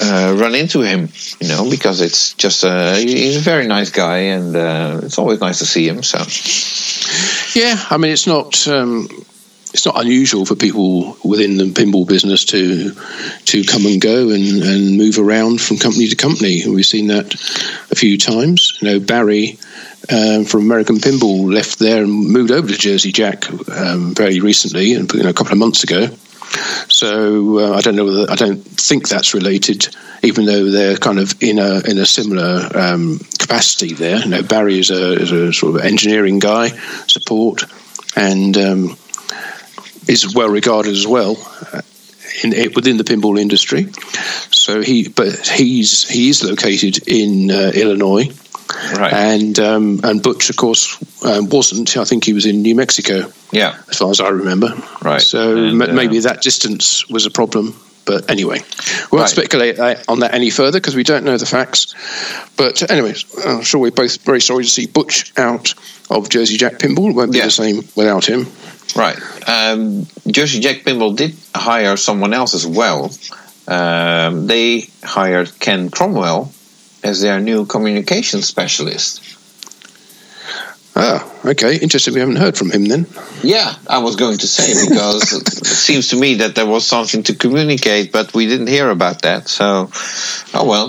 uh, 0.00 0.34
run 0.36 0.54
into 0.54 0.80
him. 0.80 1.08
You 1.40 1.48
know, 1.48 1.70
because 1.70 2.00
it's 2.00 2.34
just 2.34 2.62
he's 2.62 3.36
a 3.36 3.40
very 3.40 3.66
nice 3.66 3.90
guy, 3.90 4.18
and 4.34 4.56
it's 5.04 5.18
always 5.18 5.40
nice 5.40 5.60
to 5.60 5.66
see 5.66 5.88
him. 5.88 6.02
So, 6.02 6.18
yeah, 7.58 7.76
I 7.88 7.98
mean, 7.98 8.10
it's 8.12 8.26
not. 8.26 8.66
Um, 8.66 9.08
it's 9.72 9.86
not 9.86 10.00
unusual 10.00 10.44
for 10.44 10.54
people 10.54 11.16
within 11.24 11.56
the 11.56 11.64
pinball 11.64 12.06
business 12.06 12.44
to 12.46 12.92
to 13.46 13.64
come 13.64 13.86
and 13.86 14.00
go 14.00 14.30
and, 14.30 14.62
and 14.62 14.98
move 14.98 15.18
around 15.18 15.60
from 15.60 15.78
company 15.78 16.08
to 16.08 16.16
company. 16.16 16.62
We've 16.66 16.84
seen 16.84 17.06
that 17.08 17.34
a 17.90 17.94
few 17.94 18.18
times. 18.18 18.78
You 18.80 18.88
know, 18.88 19.00
Barry 19.00 19.58
um, 20.10 20.44
from 20.44 20.62
American 20.62 20.96
Pinball 20.96 21.52
left 21.52 21.78
there 21.78 22.02
and 22.02 22.10
moved 22.10 22.50
over 22.50 22.68
to 22.68 22.76
Jersey 22.76 23.12
Jack 23.12 23.50
um, 23.70 24.14
very 24.14 24.40
recently, 24.40 24.86
you 24.86 25.02
know, 25.02 25.28
a 25.28 25.32
couple 25.32 25.52
of 25.52 25.58
months 25.58 25.84
ago. 25.84 26.08
So 26.88 27.58
uh, 27.58 27.76
I 27.76 27.80
don't 27.80 27.96
know. 27.96 28.04
Whether, 28.04 28.30
I 28.30 28.34
don't 28.34 28.62
think 28.62 29.08
that's 29.08 29.32
related, 29.32 29.88
even 30.22 30.44
though 30.44 30.70
they're 30.70 30.96
kind 30.96 31.18
of 31.18 31.34
in 31.42 31.58
a 31.58 31.80
in 31.88 31.98
a 31.98 32.04
similar 32.04 32.68
um, 32.74 33.20
capacity 33.38 33.94
there. 33.94 34.18
You 34.18 34.28
know, 34.28 34.42
Barry 34.42 34.78
is 34.78 34.90
a, 34.90 35.12
is 35.14 35.32
a 35.32 35.52
sort 35.52 35.76
of 35.76 35.84
engineering 35.84 36.40
guy, 36.40 36.68
support, 37.06 37.64
and 38.16 38.56
um, 38.58 38.96
is 40.08 40.34
well 40.34 40.48
regarded 40.48 40.92
as 40.92 41.06
well 41.06 41.36
uh, 41.72 41.80
in, 42.42 42.50
within 42.74 42.96
the 42.96 43.04
pinball 43.04 43.38
industry. 43.38 43.86
So 44.50 44.80
he, 44.80 45.08
but 45.08 45.46
he's 45.48 46.08
he 46.08 46.28
is 46.28 46.42
located 46.44 47.06
in 47.08 47.50
uh, 47.50 47.72
Illinois, 47.74 48.30
right? 48.96 49.12
And 49.12 49.58
um, 49.58 50.00
and 50.04 50.22
Butch, 50.22 50.50
of 50.50 50.56
course, 50.56 50.96
um, 51.24 51.48
wasn't. 51.48 51.96
I 51.96 52.04
think 52.04 52.24
he 52.24 52.32
was 52.32 52.46
in 52.46 52.62
New 52.62 52.74
Mexico. 52.74 53.32
Yeah, 53.50 53.76
as 53.88 53.98
far 53.98 54.10
as 54.10 54.20
I 54.20 54.28
remember. 54.28 54.74
Right. 55.02 55.20
So 55.20 55.56
and, 55.56 55.82
m- 55.82 55.94
maybe 55.94 56.18
uh, 56.18 56.22
that 56.22 56.42
distance 56.42 57.08
was 57.08 57.26
a 57.26 57.30
problem. 57.30 57.74
But 58.04 58.30
anyway, 58.30 58.58
we 58.58 59.18
won't 59.18 59.22
right. 59.22 59.28
speculate 59.28 59.78
on 60.08 60.20
that 60.20 60.34
any 60.34 60.50
further 60.50 60.80
because 60.80 60.96
we 60.96 61.04
don't 61.04 61.24
know 61.24 61.36
the 61.36 61.46
facts. 61.46 61.94
But 62.56 62.90
anyways, 62.90 63.24
I'm 63.46 63.62
sure 63.62 63.80
we're 63.80 63.90
both 63.92 64.22
very 64.22 64.40
sorry 64.40 64.64
to 64.64 64.70
see 64.70 64.86
Butch 64.86 65.32
out 65.38 65.74
of 66.10 66.28
Jersey 66.28 66.56
Jack 66.56 66.74
Pinball. 66.74 67.10
It 67.10 67.16
won't 67.16 67.32
be 67.32 67.38
yeah. 67.38 67.44
the 67.44 67.50
same 67.50 67.76
without 67.96 68.28
him. 68.28 68.46
Right. 68.96 69.18
Um, 69.48 70.06
Jersey 70.26 70.60
Jack 70.60 70.78
Pinball 70.78 71.16
did 71.16 71.34
hire 71.54 71.96
someone 71.96 72.34
else 72.34 72.54
as 72.54 72.66
well. 72.66 73.12
Um, 73.68 74.46
they 74.46 74.88
hired 75.02 75.58
Ken 75.60 75.90
Cromwell 75.90 76.52
as 77.02 77.20
their 77.20 77.40
new 77.40 77.66
communication 77.66 78.42
specialist. 78.42 79.22
Ah, 80.94 81.26
okay. 81.46 81.76
Interesting. 81.76 82.12
We 82.12 82.20
haven't 82.20 82.36
heard 82.36 82.56
from 82.56 82.70
him 82.70 82.84
then. 82.84 83.06
Yeah, 83.42 83.74
I 83.88 83.98
was 83.98 84.16
going 84.16 84.36
to 84.38 84.46
say 84.46 84.88
because 84.88 85.32
it 85.60 85.66
seems 85.66 86.08
to 86.08 86.16
me 86.16 86.34
that 86.36 86.54
there 86.54 86.66
was 86.66 86.86
something 86.86 87.22
to 87.24 87.34
communicate, 87.34 88.12
but 88.12 88.34
we 88.34 88.46
didn't 88.46 88.66
hear 88.66 88.90
about 88.90 89.22
that. 89.22 89.48
So, 89.48 89.90
oh 90.54 90.68
well. 90.68 90.88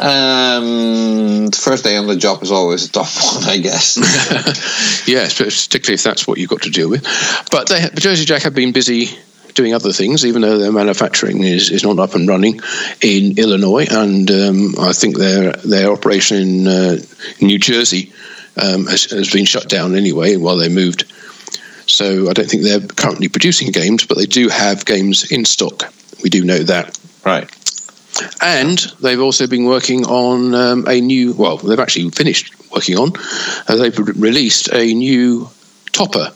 Um, 0.00 1.46
the 1.48 1.60
first 1.60 1.84
day 1.84 1.96
on 1.96 2.06
the 2.06 2.16
job 2.16 2.42
is 2.42 2.50
always 2.50 2.86
a 2.86 2.92
tough 2.92 3.34
one, 3.34 3.44
I 3.44 3.58
guess. 3.58 3.98
yes, 5.06 5.36
particularly 5.36 5.94
if 5.94 6.02
that's 6.02 6.26
what 6.26 6.38
you've 6.38 6.50
got 6.50 6.62
to 6.62 6.70
deal 6.70 6.88
with. 6.88 7.04
But 7.50 7.68
they, 7.68 7.90
Jersey 7.96 8.24
Jack 8.24 8.42
have 8.42 8.54
been 8.54 8.72
busy 8.72 9.10
doing 9.52 9.74
other 9.74 9.92
things, 9.92 10.24
even 10.24 10.42
though 10.42 10.58
their 10.58 10.72
manufacturing 10.72 11.44
is, 11.44 11.70
is 11.70 11.84
not 11.84 11.98
up 11.98 12.14
and 12.14 12.26
running 12.26 12.60
in 13.02 13.38
Illinois, 13.38 13.86
and 13.90 14.28
um, 14.30 14.74
I 14.80 14.92
think 14.92 15.18
their 15.18 15.52
their 15.52 15.92
operation 15.92 16.36
in 16.38 16.66
uh, 16.66 16.96
New 17.40 17.58
Jersey 17.58 18.12
um, 18.56 18.86
has, 18.86 19.04
has 19.10 19.30
been 19.30 19.44
shut 19.44 19.68
down 19.68 19.94
anyway 19.94 20.36
while 20.36 20.56
they 20.56 20.68
moved. 20.68 21.04
So 21.86 22.30
I 22.30 22.32
don't 22.32 22.48
think 22.48 22.62
they're 22.62 22.80
currently 22.80 23.28
producing 23.28 23.70
games, 23.70 24.06
but 24.06 24.16
they 24.16 24.26
do 24.26 24.48
have 24.48 24.84
games 24.84 25.30
in 25.30 25.44
stock. 25.44 25.92
We 26.22 26.30
do 26.30 26.44
know 26.44 26.58
that. 26.58 26.98
Right. 27.24 27.50
And 28.40 28.78
they've 29.00 29.20
also 29.20 29.46
been 29.46 29.64
working 29.64 30.06
on 30.06 30.54
um, 30.54 30.84
a 30.88 31.00
new, 31.00 31.34
well, 31.34 31.56
they've 31.56 31.80
actually 31.80 32.10
finished 32.10 32.54
working 32.70 32.96
on, 32.96 33.12
uh, 33.68 33.76
they've 33.76 33.98
released 33.98 34.72
a 34.72 34.94
new 34.94 35.48
topper 35.92 36.30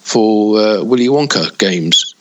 for 0.00 0.58
uh, 0.58 0.84
Willy 0.84 1.08
Wonka 1.08 1.56
games. 1.58 2.14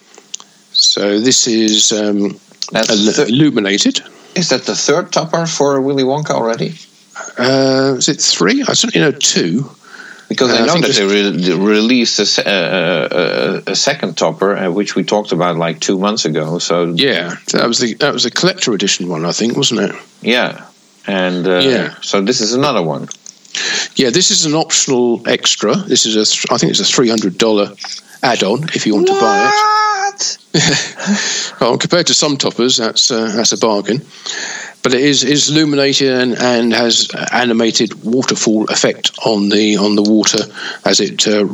So 0.72 1.20
this 1.20 1.48
is 1.48 1.92
um, 1.92 2.40
illuminated. 2.74 4.02
Is 4.36 4.50
that 4.50 4.64
the 4.64 4.76
third 4.76 5.12
topper 5.12 5.46
for 5.46 5.80
Willy 5.80 6.04
Wonka 6.04 6.32
already? 6.32 6.76
Uh, 7.38 7.96
is 7.98 8.08
it 8.10 8.22
three? 8.22 8.64
I 8.68 8.74
certainly 8.74 9.06
know 9.12 9.18
two. 9.18 9.70
Because 10.30 10.52
Uh, 10.52 10.56
I 10.56 10.60
I 10.64 10.66
know 10.66 10.74
think 10.74 10.86
that 10.88 10.96
they 10.96 11.06
re- 11.06 11.54
released 11.76 12.20
a, 12.20 12.26
se- 12.26 12.44
uh, 12.46 13.62
a, 13.68 13.72
a 13.72 13.76
second 13.76 14.16
topper, 14.18 14.56
uh, 14.58 14.72
which 14.72 14.96
we 14.96 15.04
talked 15.04 15.32
about 15.32 15.58
like 15.58 15.80
two 15.80 15.98
months 16.00 16.26
ago. 16.26 16.60
So 16.60 16.94
Yeah, 16.96 17.36
that 17.52 17.68
was 17.68 17.78
the 17.80 17.94
that 17.96 18.14
was 18.14 18.24
the 18.24 18.32
collector 18.32 18.74
edition 18.74 19.10
one, 19.10 19.26
I 19.26 19.32
think, 19.34 19.56
wasn't 19.56 19.82
it? 19.82 19.96
yeah, 20.22 20.66
and 21.06 21.46
uh, 21.46 21.60
Yeah. 21.60 21.94
so 22.02 22.22
this 22.22 22.42
is 22.42 22.54
another 22.54 22.82
one. 22.82 23.08
Yeah, 23.96 24.12
this 24.12 24.32
is 24.32 24.46
an 24.46 24.56
optional 24.56 25.22
extra. 25.28 25.76
This 25.76 26.06
is 26.06 26.16
a 26.16 26.26
th- 26.26 26.46
I 26.50 26.58
think 26.58 26.72
it's 26.72 26.80
a 26.82 26.86
three 26.96 27.10
hundred 27.10 27.38
dollar 27.38 27.74
add-on 28.22 28.70
if 28.74 28.86
you 28.88 28.96
want 28.96 29.08
to 29.08 29.14
buy 29.20 29.52
it. 29.52 30.38
Well, 31.60 31.78
compared 31.78 32.08
to 32.08 32.14
some 32.14 32.38
toppers, 32.38 32.78
that's 32.78 33.12
uh, 33.12 33.32
that's 33.36 33.52
a 33.54 33.58
bargain. 33.58 34.02
But 34.84 34.94
it 34.94 35.02
is 35.02 35.24
is 35.24 35.50
illuminated 35.50 36.10
and, 36.10 36.38
and 36.38 36.74
has 36.74 37.10
animated 37.32 38.04
waterfall 38.04 38.66
effect 38.66 39.12
on 39.26 39.50
the 39.50 39.78
on 39.78 39.96
the 39.96 40.04
water 40.04 40.44
as 40.86 41.00
it 41.00 41.28
uh, 41.28 41.48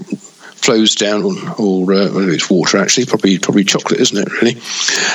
flows 0.60 0.94
down, 0.94 1.24
or, 1.58 1.94
uh, 1.94 2.12
well, 2.12 2.30
it's 2.30 2.50
water 2.50 2.78
actually, 2.78 3.06
probably 3.06 3.40
probably 3.40 3.64
chocolate, 3.64 4.00
isn't 4.00 4.18
it? 4.18 4.42
Really, 4.42 4.58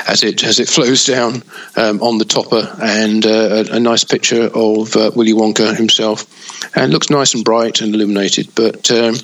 as 0.08 0.22
it 0.22 0.42
as 0.42 0.58
it 0.58 0.68
flows 0.68 1.04
down 1.04 1.42
um, 1.76 2.00
on 2.02 2.18
the 2.18 2.24
topper, 2.24 2.76
and 2.82 3.26
uh, 3.26 3.64
a, 3.68 3.76
a 3.76 3.80
nice 3.80 4.04
picture 4.04 4.50
of 4.54 4.96
uh, 4.96 5.10
Willy 5.14 5.32
Wonka 5.32 5.76
himself, 5.76 6.26
and 6.76 6.92
looks 6.92 7.10
nice 7.10 7.34
and 7.34 7.44
bright 7.44 7.80
and 7.80 7.94
illuminated. 7.94 8.48
But 8.54 8.90
um, 8.90 9.16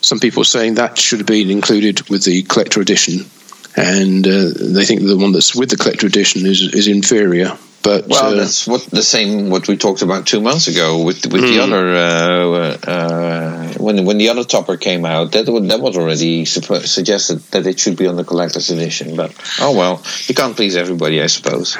some 0.00 0.18
people 0.18 0.42
are 0.42 0.44
saying 0.44 0.74
that 0.74 0.98
should 0.98 1.20
have 1.20 1.26
been 1.26 1.50
included 1.50 2.08
with 2.10 2.24
the 2.24 2.42
collector 2.42 2.80
edition 2.80 3.26
and 3.76 4.26
uh, 4.26 4.50
they 4.74 4.84
think 4.84 5.02
the 5.02 5.16
one 5.16 5.32
that's 5.32 5.54
with 5.54 5.70
the 5.70 5.76
collector 5.76 6.06
edition 6.06 6.46
is 6.46 6.62
is 6.74 6.88
inferior. 6.88 7.56
But 7.82 8.08
Well, 8.08 8.32
uh, 8.32 8.34
that's 8.34 8.66
what 8.66 8.82
the 8.90 9.02
same 9.02 9.48
what 9.48 9.68
we 9.68 9.76
talked 9.76 10.02
about 10.02 10.26
two 10.26 10.40
months 10.40 10.66
ago 10.66 11.04
with 11.04 11.24
with 11.32 11.42
the 11.42 11.54
Hmm. 11.58 11.72
other 11.72 11.86
uh, 11.94 12.76
uh, 12.90 13.72
when 13.78 14.04
when 14.04 14.18
the 14.18 14.28
other 14.30 14.42
topper 14.44 14.76
came 14.76 15.04
out. 15.04 15.32
That 15.32 15.48
was, 15.48 15.68
that 15.68 15.80
was 15.80 15.96
already 15.96 16.44
suppo- 16.44 16.84
suggested 16.84 17.38
that 17.52 17.66
it 17.66 17.78
should 17.78 17.96
be 17.96 18.08
on 18.08 18.16
the 18.16 18.24
collector's 18.24 18.70
edition. 18.70 19.14
But 19.14 19.32
oh 19.60 19.72
well, 19.76 20.02
you 20.26 20.34
can't 20.34 20.56
please 20.56 20.74
everybody, 20.76 21.22
I 21.22 21.28
suppose. 21.28 21.76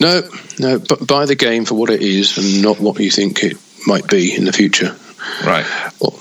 no, 0.00 0.22
no, 0.58 0.78
but 0.80 1.06
buy 1.06 1.26
the 1.26 1.36
game 1.36 1.64
for 1.66 1.74
what 1.76 1.90
it 1.90 2.02
is 2.02 2.36
and 2.36 2.62
not 2.62 2.80
what 2.80 2.98
you 2.98 3.10
think 3.10 3.44
it 3.44 3.56
might 3.86 4.08
be 4.08 4.34
in 4.34 4.44
the 4.44 4.52
future. 4.52 4.96
Right. 5.46 5.66
Well, 6.00 6.18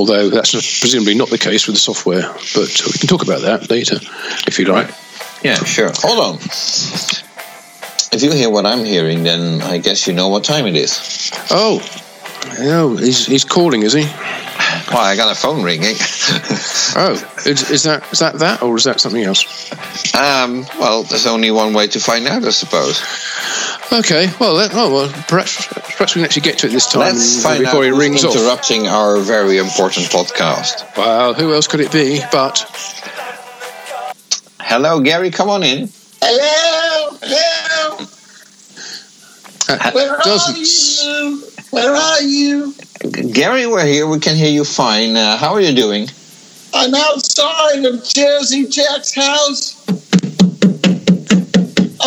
although 0.00 0.30
that's 0.30 0.52
presumably 0.80 1.14
not 1.14 1.28
the 1.28 1.36
case 1.36 1.66
with 1.66 1.76
the 1.76 1.80
software, 1.80 2.22
but 2.54 2.70
we 2.86 2.98
can 2.98 3.06
talk 3.06 3.22
about 3.22 3.42
that 3.42 3.68
later 3.68 3.96
if 4.46 4.58
you 4.58 4.64
like. 4.64 4.88
Yeah, 5.44 5.56
sure. 5.64 5.90
Hold 5.94 6.18
on. 6.18 6.34
If 8.12 8.22
you 8.22 8.32
hear 8.32 8.48
what 8.50 8.64
I'm 8.64 8.84
hearing, 8.84 9.22
then 9.24 9.60
I 9.60 9.76
guess 9.78 10.06
you 10.06 10.14
know 10.14 10.28
what 10.28 10.42
time 10.42 10.66
it 10.66 10.74
is. 10.74 11.30
Oh, 11.50 11.80
no, 12.58 12.96
he's 12.96 13.26
he's 13.26 13.44
calling, 13.44 13.82
is 13.82 13.92
he? 13.92 14.04
Well, 14.90 15.04
I 15.04 15.16
got 15.16 15.30
a 15.30 15.38
phone 15.38 15.62
ringing. 15.62 15.96
Oh, 16.96 17.12
is, 17.46 17.70
is 17.70 17.84
that 17.84 18.02
is 18.12 18.18
that 18.18 18.34
that 18.40 18.62
or 18.62 18.76
is 18.76 18.82
that 18.82 19.00
something 19.00 19.22
else? 19.22 19.46
um, 20.16 20.66
well, 20.80 21.04
there's 21.04 21.26
only 21.26 21.52
one 21.52 21.72
way 21.72 21.86
to 21.86 22.00
find 22.00 22.26
out, 22.26 22.44
I 22.44 22.50
suppose. 22.50 22.98
Okay, 23.92 24.28
well, 24.38 24.54
let, 24.54 24.70
oh 24.72 24.92
well, 24.94 25.08
perhaps 25.26 25.66
perhaps 25.66 26.14
we 26.14 26.20
can 26.20 26.24
actually 26.24 26.42
get 26.42 26.58
to 26.58 26.68
it 26.68 26.70
this 26.70 26.86
time 26.90 27.00
Let's 27.00 27.42
find 27.42 27.64
before 27.64 27.80
out 27.80 27.82
he 27.82 27.88
who's 27.90 27.98
rings 27.98 28.24
off. 28.24 28.36
interrupting 28.36 28.86
our 28.86 29.18
very 29.18 29.58
important 29.58 30.06
podcast. 30.06 30.96
Well, 30.96 31.34
who 31.34 31.52
else 31.52 31.66
could 31.66 31.80
it 31.80 31.90
be? 31.90 32.20
But 32.30 32.58
Hello, 34.60 35.00
Gary. 35.00 35.30
Come 35.30 35.48
on 35.50 35.64
in. 35.64 35.88
Hello, 36.22 37.16
hello. 37.20 38.06
uh, 39.68 39.90
Where 39.90 40.12
are 40.12 40.22
doesn't 40.22 40.56
you? 40.56 41.42
Where 41.70 41.92
are 41.94 42.22
you? 42.22 42.72
Gary, 43.32 43.66
we're 43.66 43.84
here. 43.86 44.06
We 44.06 44.20
can 44.20 44.36
hear 44.36 44.50
you 44.50 44.64
fine. 44.64 45.16
Uh, 45.16 45.36
how 45.36 45.52
are 45.54 45.60
you 45.60 45.74
doing? 45.74 46.08
I'm 46.72 46.94
outside 46.94 47.84
of 47.84 48.04
Jersey 48.04 48.66
Jack's 48.66 49.14
house. 49.16 49.74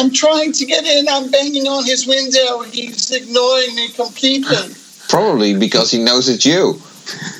I'm 0.04 0.12
trying 0.12 0.52
to 0.52 0.66
get 0.66 0.84
in. 0.86 1.08
I'm 1.08 1.32
banging 1.32 1.66
on 1.66 1.86
his 1.86 2.06
window. 2.06 2.62
He's 2.64 3.10
ignoring 3.10 3.74
me 3.74 3.88
completely. 3.88 4.58
Probably 5.08 5.58
because 5.58 5.92
he 5.92 6.04
knows 6.04 6.28
it's 6.28 6.46
you. 6.46 6.82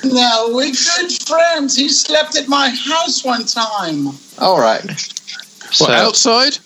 No, 0.02 0.48
we're 0.50 0.72
good 0.72 1.12
friends. 1.26 1.76
He 1.76 1.90
slept 1.90 2.36
at 2.36 2.48
my 2.48 2.70
house 2.70 3.22
one 3.22 3.44
time. 3.44 4.08
All 4.38 4.58
right. 4.58 4.82
what, 4.82 5.72
So- 5.74 5.90
outside. 5.90 6.56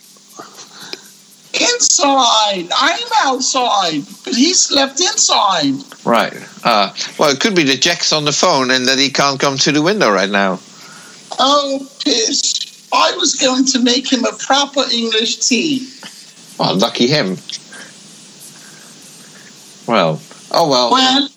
Inside. 1.55 2.69
I'm 2.77 3.09
outside, 3.23 4.05
but 4.25 4.35
he 4.35 4.53
slept 4.53 5.01
inside. 5.01 5.75
Right. 6.05 6.33
Uh, 6.63 6.95
well, 7.19 7.33
it 7.33 7.41
could 7.41 7.57
be 7.57 7.65
that 7.65 7.81
Jack's 7.81 8.13
on 8.13 8.25
the 8.25 8.33
phone 8.33 8.71
and 8.71 8.87
that 8.87 8.99
he 8.99 9.11
can't 9.11 9.41
come 9.41 9.57
to 9.59 9.73
the 9.73 9.83
window 9.83 10.13
right 10.13 10.31
now. 10.31 10.61
Oh, 11.41 11.89
pish. 12.05 12.58
I 12.93 13.14
was 13.16 13.34
going 13.34 13.64
to 13.66 13.80
make 13.80 14.11
him 14.12 14.24
a 14.24 14.32
proper 14.32 14.82
English 14.93 15.36
tea. 15.36 15.89
Well, 16.59 16.76
lucky 16.76 17.07
him. 17.07 17.36
Well. 19.86 20.20
Oh 20.51 20.68
well. 20.68 20.91
Well, 20.91 21.28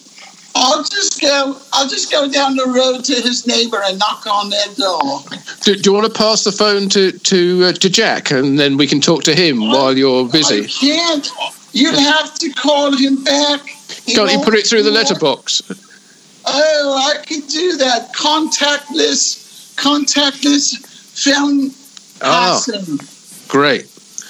I'll 0.55 0.83
just 0.83 1.21
go. 1.21 1.57
I'll 1.73 1.87
just 1.87 2.11
go 2.11 2.29
down 2.29 2.55
the 2.55 2.65
road 2.65 3.03
to 3.05 3.13
his 3.13 3.47
neighbor 3.47 3.81
and 3.83 3.99
knock 3.99 4.25
on 4.27 4.49
their 4.49 4.67
door. 4.75 5.21
Do, 5.61 5.75
do 5.75 5.89
you 5.89 5.93
want 5.93 6.11
to 6.11 6.17
pass 6.17 6.43
the 6.43 6.51
phone 6.51 6.89
to 6.89 7.11
to 7.11 7.65
uh, 7.65 7.71
to 7.73 7.89
Jack, 7.89 8.31
and 8.31 8.59
then 8.59 8.77
we 8.77 8.87
can 8.87 9.01
talk 9.01 9.23
to 9.23 9.35
him 9.35 9.59
while 9.59 9.97
you're 9.97 10.27
I 10.27 10.31
busy? 10.31 10.67
can't. 10.67 11.29
You'd 11.73 11.95
have 11.95 12.37
to 12.39 12.49
call 12.51 12.91
him 12.95 13.23
back. 13.23 13.61
He 14.05 14.13
Can't 14.13 14.31
you 14.31 14.39
put 14.39 14.55
it 14.55 14.67
through 14.67 14.83
the 14.83 14.91
letterbox? 14.91 15.61
Oh, 16.45 17.13
I 17.13 17.23
could 17.23 17.47
do 17.47 17.77
that. 17.77 18.13
Contactless, 18.13 19.73
contactless 19.75 20.90
phone 21.23 21.71
Ah, 22.21 22.61
passing. 22.65 22.99
great. 23.47 23.87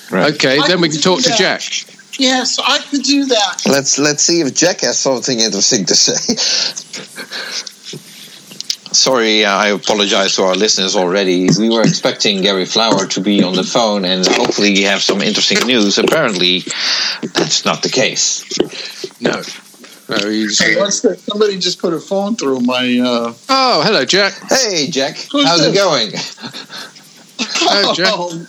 Right. 0.09 0.33
Okay, 0.33 0.59
I 0.59 0.67
then 0.67 0.81
we 0.81 0.89
can 0.89 0.97
can 0.97 1.03
talk 1.03 1.21
do 1.23 1.29
to. 1.31 1.37
Jack. 1.37 1.61
Yes, 2.19 2.59
I 2.59 2.79
could 2.79 3.03
do 3.03 3.25
that. 3.25 3.61
Let's 3.65 3.97
let's 3.97 4.23
see 4.23 4.41
if 4.41 4.53
Jack 4.53 4.81
has 4.81 4.99
something 4.99 5.39
interesting 5.39 5.85
to 5.85 5.95
say. 5.95 6.35
Sorry, 8.93 9.45
uh, 9.45 9.55
I 9.55 9.69
apologize 9.69 10.35
to 10.35 10.43
our 10.43 10.55
listeners 10.55 10.97
already. 10.97 11.47
We 11.57 11.69
were 11.69 11.81
expecting 11.81 12.41
Gary 12.41 12.65
Flower 12.65 13.07
to 13.07 13.21
be 13.21 13.41
on 13.41 13.53
the 13.53 13.63
phone 13.63 14.03
and 14.03 14.27
hopefully 14.27 14.81
have 14.81 15.01
some 15.01 15.21
interesting 15.21 15.65
news. 15.65 15.97
Apparently, 15.97 16.63
that's 17.33 17.63
not 17.63 17.83
the 17.83 17.89
case. 17.89 18.43
No, 19.21 19.41
no, 20.11 20.29
he's. 20.29 20.59
Hey, 20.59 20.75
what's 20.77 21.01
that? 21.01 21.19
Somebody 21.19 21.57
just 21.57 21.79
put 21.79 21.93
a 21.93 21.99
phone 21.99 22.35
through 22.35 22.59
my. 22.61 22.99
Uh... 22.99 23.33
Oh, 23.49 23.81
hello, 23.85 24.05
Jack. 24.05 24.33
Hey, 24.49 24.87
Jack, 24.89 25.17
Who's 25.31 25.45
how's 25.45 25.65
it 25.65 25.73
going? 25.73 26.11
Hello, 27.39 27.93
Jack. 27.95 28.07
Oh, 28.11 28.45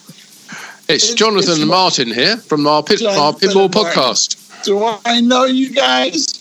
It's 0.88 1.04
It's- 1.04 1.14
Jonathan 1.14 1.52
it's- 1.52 1.66
Martin 1.66 2.08
here 2.12 2.36
from 2.36 2.66
our, 2.66 2.82
pit, 2.82 3.02
our 3.02 3.14
Jonathan 3.14 3.48
Pinball 3.50 3.70
podcast. 3.70 4.64
do 4.64 4.84
I 5.04 5.20
know 5.20 5.44
you 5.44 5.70
guys? 5.70 6.38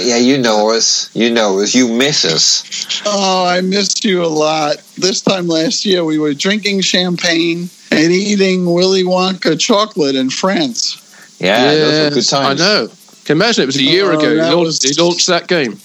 Yeah, 0.00 0.16
you 0.16 0.38
know 0.38 0.70
us. 0.70 1.14
You 1.14 1.28
know 1.30 1.60
us. 1.60 1.74
You 1.74 1.86
miss 1.86 2.24
us. 2.24 3.02
Oh, 3.04 3.44
I 3.44 3.60
missed 3.60 4.04
you 4.06 4.24
a 4.24 4.26
lot. 4.26 4.76
This 4.96 5.20
time 5.20 5.48
last 5.48 5.84
year, 5.84 6.02
we 6.02 6.18
were 6.18 6.32
drinking 6.32 6.80
champagne 6.80 7.68
and 7.90 8.10
eating 8.10 8.72
Willy 8.72 9.02
Wonka 9.04 9.60
chocolate 9.60 10.14
in 10.16 10.30
France. 10.30 10.96
Yeah, 11.38 11.74
those 11.74 12.04
were 12.10 12.14
good 12.14 12.26
times. 12.26 12.60
I 12.60 12.64
know. 12.64 12.88
Can 13.24 13.36
you 13.36 13.42
imagine 13.42 13.62
it 13.62 13.66
was 13.66 13.76
a 13.76 13.82
year 13.82 14.10
Oh, 14.12 14.18
ago. 14.18 14.30
He 14.34 14.40
launched, 14.40 14.56
was- 14.56 14.82
he 14.96 15.02
launched 15.02 15.26
that 15.28 15.46
game. 15.48 15.78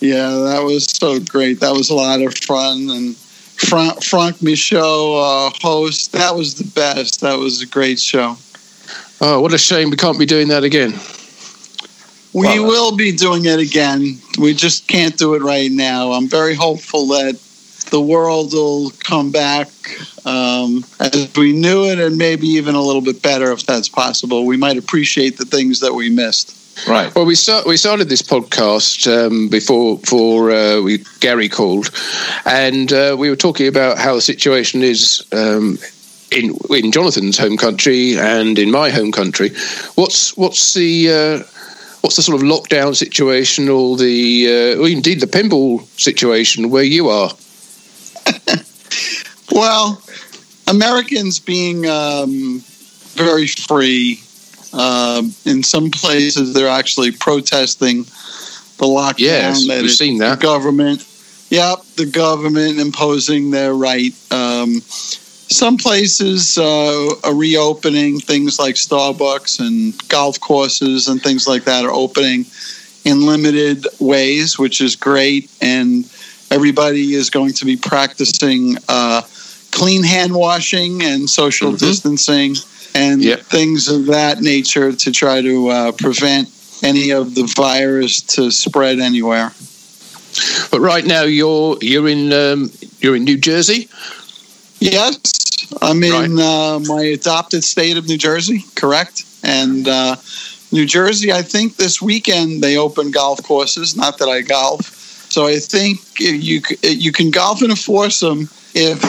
Yeah, 0.00 0.30
that 0.30 0.62
was 0.64 0.84
so 0.86 1.20
great. 1.20 1.60
That 1.60 1.72
was 1.74 1.90
a 1.90 1.94
lot 1.94 2.22
of 2.22 2.34
fun. 2.38 2.88
And 2.88 3.16
Frank, 3.16 4.02
Frank 4.02 4.40
Michaud, 4.42 5.16
uh, 5.18 5.50
host, 5.60 6.12
that 6.12 6.34
was 6.34 6.54
the 6.54 6.64
best. 6.64 7.20
That 7.20 7.38
was 7.38 7.60
a 7.60 7.66
great 7.66 8.00
show. 8.00 8.36
Oh, 9.20 9.40
what 9.40 9.52
a 9.52 9.58
shame 9.58 9.90
we 9.90 9.96
can't 9.96 10.18
be 10.18 10.24
doing 10.24 10.48
that 10.48 10.64
again. 10.64 10.94
We 12.32 12.46
Well, 12.46 12.64
will 12.66 12.96
be 12.96 13.12
doing 13.12 13.44
it 13.44 13.58
again. 13.58 14.18
We 14.38 14.54
just 14.54 14.86
can't 14.86 15.16
do 15.18 15.34
it 15.34 15.42
right 15.42 15.70
now. 15.70 16.12
I'm 16.12 16.28
very 16.28 16.54
hopeful 16.54 17.06
that 17.08 17.36
the 17.90 18.00
world 18.00 18.52
will 18.52 18.90
come 19.00 19.30
back 19.30 19.68
um, 20.24 20.84
as 20.98 21.30
we 21.36 21.52
knew 21.52 21.84
it, 21.84 21.98
and 21.98 22.16
maybe 22.16 22.46
even 22.46 22.74
a 22.74 22.82
little 22.82 23.02
bit 23.02 23.22
better 23.22 23.52
if 23.52 23.66
that's 23.66 23.88
possible. 23.88 24.46
We 24.46 24.56
might 24.56 24.78
appreciate 24.78 25.36
the 25.36 25.44
things 25.44 25.80
that 25.80 25.94
we 25.94 26.10
missed. 26.10 26.56
Right. 26.88 27.14
Well, 27.14 27.26
we 27.26 27.34
start. 27.34 27.66
We 27.66 27.76
started 27.76 28.08
this 28.08 28.22
podcast 28.22 29.06
um, 29.06 29.48
before 29.48 29.98
before 29.98 30.50
uh, 30.50 30.80
we 30.80 31.04
Gary 31.20 31.48
called, 31.48 31.90
and 32.46 32.92
uh, 32.92 33.16
we 33.18 33.28
were 33.28 33.36
talking 33.36 33.66
about 33.66 33.98
how 33.98 34.14
the 34.14 34.22
situation 34.22 34.82
is 34.82 35.26
um, 35.32 35.78
in 36.30 36.56
in 36.70 36.92
Jonathan's 36.92 37.36
home 37.36 37.56
country 37.56 38.16
and 38.18 38.58
in 38.58 38.70
my 38.70 38.90
home 38.90 39.12
country. 39.12 39.50
What's 39.96 40.36
what's 40.36 40.72
the 40.72 41.10
uh, 41.10 41.38
what's 42.00 42.16
the 42.16 42.22
sort 42.22 42.40
of 42.40 42.48
lockdown 42.48 42.96
situation, 42.96 43.68
or 43.68 43.96
the 43.96 44.46
uh, 44.76 44.82
or 44.82 44.88
indeed 44.88 45.20
the 45.20 45.26
pinball 45.26 45.84
situation 45.98 46.70
where 46.70 46.84
you 46.84 47.08
are? 47.08 47.30
Well, 49.52 50.00
Americans 50.68 51.40
being 51.40 51.86
um, 51.86 52.62
very 53.14 53.46
free 53.46 54.22
Uh, 54.72 55.22
in 55.44 55.64
some 55.64 55.90
places, 55.90 56.54
they're 56.54 56.68
actually 56.68 57.10
protesting 57.10 58.04
the 58.78 58.86
lockdown. 58.86 59.18
Yes, 59.18 59.66
that 59.66 59.82
we've 59.82 59.90
seen 59.90 60.18
that. 60.18 60.38
The 60.38 60.46
government, 60.46 61.04
yep, 61.50 61.78
the 61.96 62.06
government 62.06 62.78
imposing 62.78 63.50
their 63.50 63.74
right. 63.74 64.14
Um, 64.30 64.80
some 64.80 65.76
places 65.76 66.56
uh, 66.56 67.14
are 67.24 67.34
reopening 67.34 68.20
things 68.20 68.60
like 68.60 68.76
Starbucks 68.76 69.58
and 69.58 69.92
golf 70.08 70.38
courses 70.38 71.08
and 71.08 71.20
things 71.20 71.48
like 71.48 71.64
that 71.64 71.84
are 71.84 71.90
opening 71.90 72.46
in 73.04 73.26
limited 73.26 73.88
ways, 73.98 74.56
which 74.56 74.80
is 74.80 74.94
great. 74.94 75.50
And 75.60 76.04
everybody 76.50 77.14
is 77.14 77.30
going 77.30 77.52
to 77.54 77.64
be 77.64 77.76
practicing 77.76 78.76
uh, 78.88 79.22
clean 79.70 80.02
hand 80.02 80.34
washing 80.34 81.02
and 81.02 81.28
social 81.30 81.72
Mhm. 81.72 81.78
distancing 81.78 82.56
and 82.94 83.22
Yep. 83.22 83.46
things 83.46 83.88
of 83.88 84.06
that 84.06 84.42
nature 84.42 84.92
to 84.92 85.12
try 85.12 85.40
to 85.40 85.68
uh, 85.68 85.92
prevent 85.92 86.48
any 86.82 87.10
of 87.10 87.34
the 87.34 87.44
virus 87.44 88.20
to 88.22 88.50
spread 88.50 88.98
anywhere. 88.98 89.52
But 90.70 90.80
right 90.80 91.04
now, 91.04 91.22
you're 91.22 91.76
you're 91.80 92.08
in 92.08 92.32
um, 92.32 92.70
you're 93.00 93.16
in 93.16 93.24
New 93.24 93.36
Jersey. 93.36 93.88
Yes, 94.80 95.18
I'm 95.82 96.02
in 96.02 96.38
uh, 96.38 96.78
my 96.86 97.02
adopted 97.02 97.64
state 97.64 97.96
of 97.96 98.08
New 98.08 98.16
Jersey, 98.16 98.64
correct? 98.76 99.24
And 99.42 99.86
uh, 99.86 100.16
New 100.72 100.86
Jersey, 100.86 101.32
I 101.32 101.42
think 101.42 101.76
this 101.76 102.00
weekend 102.00 102.62
they 102.62 102.76
open 102.76 103.10
golf 103.10 103.42
courses. 103.42 103.94
Not 103.96 104.18
that 104.18 104.28
I 104.28 104.40
golf, 104.40 104.80
so 105.30 105.46
I 105.46 105.56
think 105.56 106.00
you 106.18 106.60
you 106.82 107.12
can 107.12 107.30
golf 107.30 107.62
in 107.62 107.70
a 107.70 107.76
foursome 107.76 108.48
if 108.74 109.00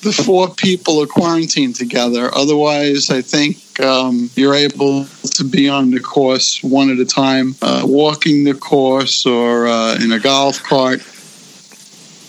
the 0.00 0.12
four 0.12 0.48
people 0.48 1.02
are 1.02 1.06
quarantined 1.06 1.74
together. 1.74 2.30
Otherwise, 2.34 3.10
I 3.10 3.22
think 3.22 3.80
um, 3.80 4.30
you're 4.34 4.54
able 4.54 5.06
to 5.06 5.44
be 5.44 5.68
on 5.68 5.90
the 5.90 6.00
course 6.00 6.62
one 6.62 6.90
at 6.90 6.98
a 6.98 7.04
time, 7.04 7.54
uh, 7.62 7.82
walking 7.84 8.44
the 8.44 8.54
course 8.54 9.26
or 9.26 9.66
uh, 9.66 9.96
in 9.96 10.12
a 10.12 10.18
golf 10.18 10.62
cart. 10.62 11.00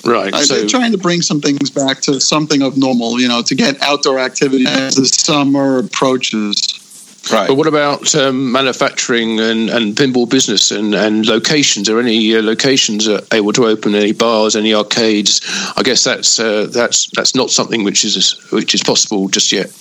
Right. 0.04 0.34
Uh, 0.34 0.44
so 0.44 0.56
they're 0.56 0.68
trying 0.68 0.92
to 0.94 0.98
bring 0.98 1.22
some 1.22 1.42
things 1.42 1.70
back 1.70 2.02
to 2.02 2.20
something 2.20 2.62
of 2.62 2.78
normal, 2.78 3.20
you 3.20 3.28
know, 3.28 3.42
to 3.44 3.56
get 3.56 3.82
outdoor 3.82 4.20
activity 4.20 4.66
as 4.68 4.96
the 4.96 5.06
summer 5.06 5.80
approaches. 5.80 6.81
Right. 7.30 7.48
But 7.48 7.56
what 7.56 7.68
about 7.68 8.16
um, 8.16 8.52
manufacturing 8.52 9.40
and, 9.40 9.70
and 9.70 9.96
pinball 9.96 10.28
business 10.28 10.72
and, 10.72 10.96
and 10.96 11.26
locations? 11.26 11.88
Are 11.88 12.00
any 12.00 12.36
uh, 12.36 12.42
locations 12.42 13.08
able 13.32 13.54
to 13.54 13.68
open? 13.68 13.94
Any 13.94 14.12
bars? 14.12 14.56
Any 14.56 14.74
arcades? 14.74 15.40
I 15.78 15.84
guess 15.84 16.04
that's 16.04 16.40
uh, 16.40 16.68
that's 16.72 17.10
that's 17.12 17.36
not 17.36 17.52
something 17.52 17.84
which 17.84 18.04
is 18.04 18.34
which 18.52 18.74
is 18.74 18.82
possible 18.82 19.28
just 19.28 19.52
yet. 19.52 19.72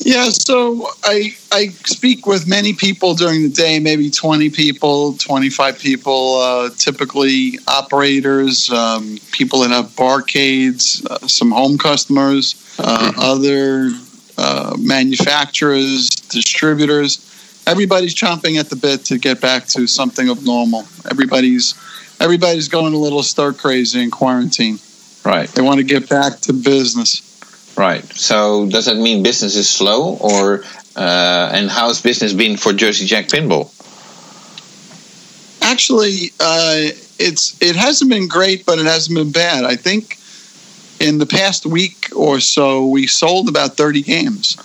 Yeah, 0.00 0.28
so 0.28 0.88
I 1.04 1.36
I 1.50 1.68
speak 1.68 2.26
with 2.26 2.46
many 2.46 2.72
people 2.72 3.14
during 3.14 3.42
the 3.42 3.48
day, 3.48 3.80
maybe 3.80 4.10
twenty 4.10 4.50
people, 4.50 5.14
twenty 5.14 5.50
five 5.50 5.78
people, 5.78 6.36
uh, 6.36 6.70
typically 6.76 7.58
operators, 7.66 8.70
um, 8.70 9.18
people 9.32 9.60
that 9.60 9.70
have 9.70 9.86
barcades, 9.96 11.04
uh, 11.06 11.26
some 11.26 11.50
home 11.50 11.78
customers, 11.78 12.54
uh, 12.78 13.12
other 13.16 13.90
uh, 14.38 14.76
manufacturers, 14.78 16.08
distributors. 16.08 17.24
Everybody's 17.66 18.14
chomping 18.14 18.58
at 18.58 18.70
the 18.70 18.76
bit 18.76 19.04
to 19.06 19.18
get 19.18 19.40
back 19.40 19.66
to 19.66 19.86
something 19.86 20.28
of 20.28 20.46
normal. 20.46 20.86
Everybody's 21.10 21.74
everybody's 22.20 22.68
going 22.68 22.94
a 22.94 22.96
little 22.96 23.22
stir 23.22 23.52
crazy 23.52 24.02
in 24.02 24.10
quarantine. 24.10 24.78
Right. 25.24 25.48
They 25.48 25.62
want 25.62 25.78
to 25.78 25.84
get 25.84 26.08
back 26.08 26.38
to 26.40 26.52
business. 26.52 27.22
Right. 27.76 28.04
So 28.04 28.68
does 28.68 28.86
that 28.86 28.96
mean 28.96 29.22
business 29.22 29.56
is 29.56 29.68
slow, 29.68 30.16
or 30.16 30.64
uh, 30.96 31.50
and 31.52 31.68
how's 31.68 32.00
business 32.00 32.32
been 32.32 32.56
for 32.56 32.72
Jersey 32.72 33.06
Jack 33.06 33.26
Pinball? 33.26 33.74
Actually, 35.62 36.32
uh, 36.40 36.94
it's 37.18 37.60
it 37.60 37.76
hasn't 37.76 38.10
been 38.10 38.28
great, 38.28 38.64
but 38.64 38.78
it 38.78 38.86
hasn't 38.86 39.16
been 39.16 39.32
bad. 39.32 39.64
I 39.64 39.76
think 39.76 40.17
in 41.00 41.18
the 41.18 41.26
past 41.26 41.66
week 41.66 42.08
or 42.14 42.40
so, 42.40 42.86
we 42.86 43.06
sold 43.06 43.48
about 43.48 43.76
thirty 43.76 44.02
games, 44.02 44.56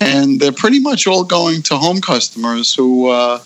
and 0.00 0.40
they're 0.40 0.52
pretty 0.52 0.80
much 0.80 1.06
all 1.06 1.24
going 1.24 1.62
to 1.62 1.76
home 1.76 2.00
customers 2.00 2.74
who 2.74 3.08
uh, 3.08 3.40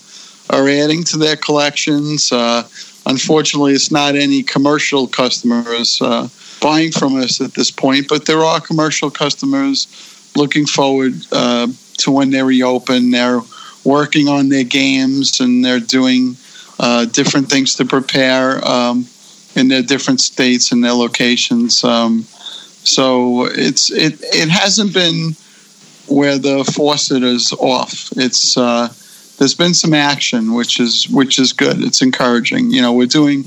are 0.49 0.67
adding 0.67 1.03
to 1.05 1.17
their 1.17 1.35
collections. 1.35 2.31
Uh, 2.31 2.63
unfortunately, 3.05 3.73
it's 3.73 3.91
not 3.91 4.15
any 4.15 4.43
commercial 4.43 5.07
customers 5.07 6.01
uh, 6.01 6.27
buying 6.61 6.91
from 6.91 7.15
us 7.15 7.41
at 7.41 7.53
this 7.53 7.71
point, 7.71 8.07
but 8.07 8.25
there 8.25 8.39
are 8.39 8.59
commercial 8.59 9.09
customers 9.09 9.87
looking 10.35 10.65
forward 10.65 11.13
uh, 11.31 11.67
to 11.97 12.11
when 12.11 12.29
they 12.29 12.41
reopen. 12.43 13.11
They're 13.11 13.41
working 13.83 14.27
on 14.27 14.49
their 14.49 14.63
games 14.63 15.39
and 15.39 15.65
they're 15.65 15.79
doing 15.79 16.35
uh, 16.79 17.05
different 17.05 17.49
things 17.49 17.75
to 17.75 17.85
prepare 17.85 18.65
um, 18.67 19.05
in 19.55 19.67
their 19.67 19.81
different 19.81 20.21
states 20.21 20.71
and 20.71 20.83
their 20.83 20.93
locations. 20.93 21.83
Um, 21.83 22.23
so 22.83 23.45
it's 23.45 23.91
it 23.91 24.19
it 24.21 24.49
hasn't 24.49 24.93
been 24.93 25.35
where 26.07 26.37
the 26.37 26.63
faucet 26.63 27.23
is 27.23 27.53
off. 27.53 28.11
It's 28.17 28.57
uh, 28.57 28.89
there's 29.37 29.55
been 29.55 29.73
some 29.73 29.93
action, 29.93 30.53
which 30.53 30.79
is 30.79 31.07
which 31.09 31.39
is 31.39 31.53
good. 31.53 31.81
It's 31.83 32.01
encouraging. 32.01 32.71
You 32.71 32.81
know, 32.81 32.93
we're 32.93 33.07
doing 33.07 33.45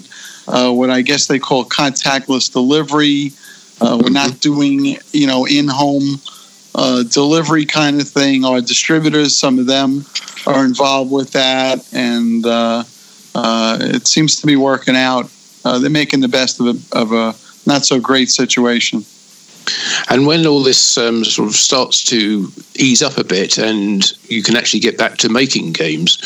uh, 0.48 0.72
what 0.72 0.90
I 0.90 1.02
guess 1.02 1.26
they 1.26 1.38
call 1.38 1.64
contactless 1.64 2.52
delivery. 2.52 3.32
Uh, 3.80 4.00
we're 4.02 4.11
not 4.11 4.40
doing 4.40 4.98
you 5.12 5.26
know 5.26 5.46
in 5.46 5.68
home 5.68 6.20
uh, 6.74 7.02
delivery 7.05 7.64
kind 7.64 8.00
of 8.00 8.09
thing. 8.09 8.44
Our 8.44 8.61
distributors, 8.61 9.36
some 9.36 9.59
of 9.59 9.66
them 9.66 10.05
are 10.46 10.64
involved 10.64 11.11
with 11.11 11.32
that, 11.32 11.86
and 11.92 12.44
uh, 12.44 12.84
uh, 13.34 13.78
it 13.80 14.07
seems 14.07 14.40
to 14.40 14.46
be 14.46 14.57
working 14.57 14.96
out. 14.96 15.30
Uh, 15.65 15.79
they're 15.79 15.91
making 15.91 16.21
the 16.21 16.29
best 16.29 16.61
of 16.61 16.67
a, 16.67 16.99
of 16.99 17.12
a 17.12 17.35
not 17.67 17.85
so 17.85 17.99
great 18.01 18.31
situation. 18.31 19.05
And 20.11 20.27
when 20.27 20.47
all 20.47 20.62
this 20.62 20.99
um, 20.99 21.25
sort 21.25 21.49
of 21.49 21.55
starts 21.55 22.05
to 22.05 22.53
ease 22.77 23.03
up 23.03 23.17
a 23.17 23.25
bit 23.25 23.59
and 23.59 24.05
you 24.29 24.43
can 24.43 24.57
actually 24.57 24.81
get 24.81 24.99
back 24.99 25.17
to 25.19 25.29
making 25.29 25.73
games, 25.73 26.19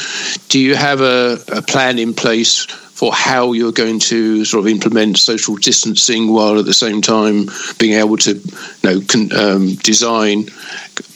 do 0.48 0.58
you 0.58 0.74
have 0.74 1.00
a, 1.00 1.38
a 1.48 1.62
plan 1.62 1.98
in 1.98 2.14
place 2.14 2.64
for 2.64 3.12
how 3.12 3.52
you're 3.52 3.72
going 3.72 4.00
to 4.00 4.44
sort 4.44 4.64
of 4.64 4.66
implement 4.66 5.18
social 5.18 5.54
distancing 5.54 6.32
while 6.32 6.58
at 6.58 6.64
the 6.64 6.74
same 6.74 7.00
time 7.00 7.46
being 7.78 7.94
able 7.94 8.16
to 8.16 8.34
you 8.34 8.42
know, 8.82 9.00
con, 9.06 9.30
um, 9.36 9.74
design, 9.76 10.46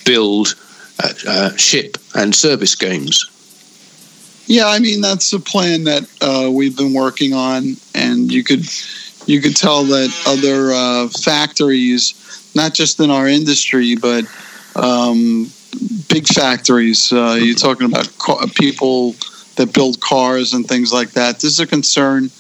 build, 0.05 0.55
uh, 1.03 1.13
uh, 1.27 1.57
ship, 1.57 1.97
and 2.15 2.33
service 2.33 2.77
games? 2.77 3.32
Yeah, 4.47 4.67
I 4.67 4.79
mean 4.81 5.01
that's 5.01 5.33
a 5.33 5.41
plan 5.41 5.85
that 5.85 6.03
uh, 6.21 6.51
we've 6.51 6.77
been 6.77 6.93
working 6.93 7.33
on, 7.33 7.77
and 7.95 8.31
you 8.31 8.43
could 8.43 8.65
you 9.27 9.41
could 9.41 9.57
tell 9.57 9.85
that 9.85 10.13
other 10.27 10.73
uh, 10.73 11.09
factories, 11.09 12.51
not 12.55 12.75
just 12.75 13.01
in 13.01 13.11
our 13.11 13.29
industry, 13.29 13.95
but 13.95 14.25
um, 14.75 15.51
big 16.09 16.27
factories. 16.27 17.13
Uh, 17.13 17.39
you're 17.41 17.55
talking 17.55 17.87
about 17.87 18.09
people 18.55 19.15
that 19.57 19.73
build 19.73 20.01
cars 20.01 20.55
and 20.55 20.67
things 20.67 20.93
like 20.93 21.13
that. 21.13 21.37
This 21.37 21.53
is 21.53 21.61
a 21.61 21.67
concern 21.67 22.31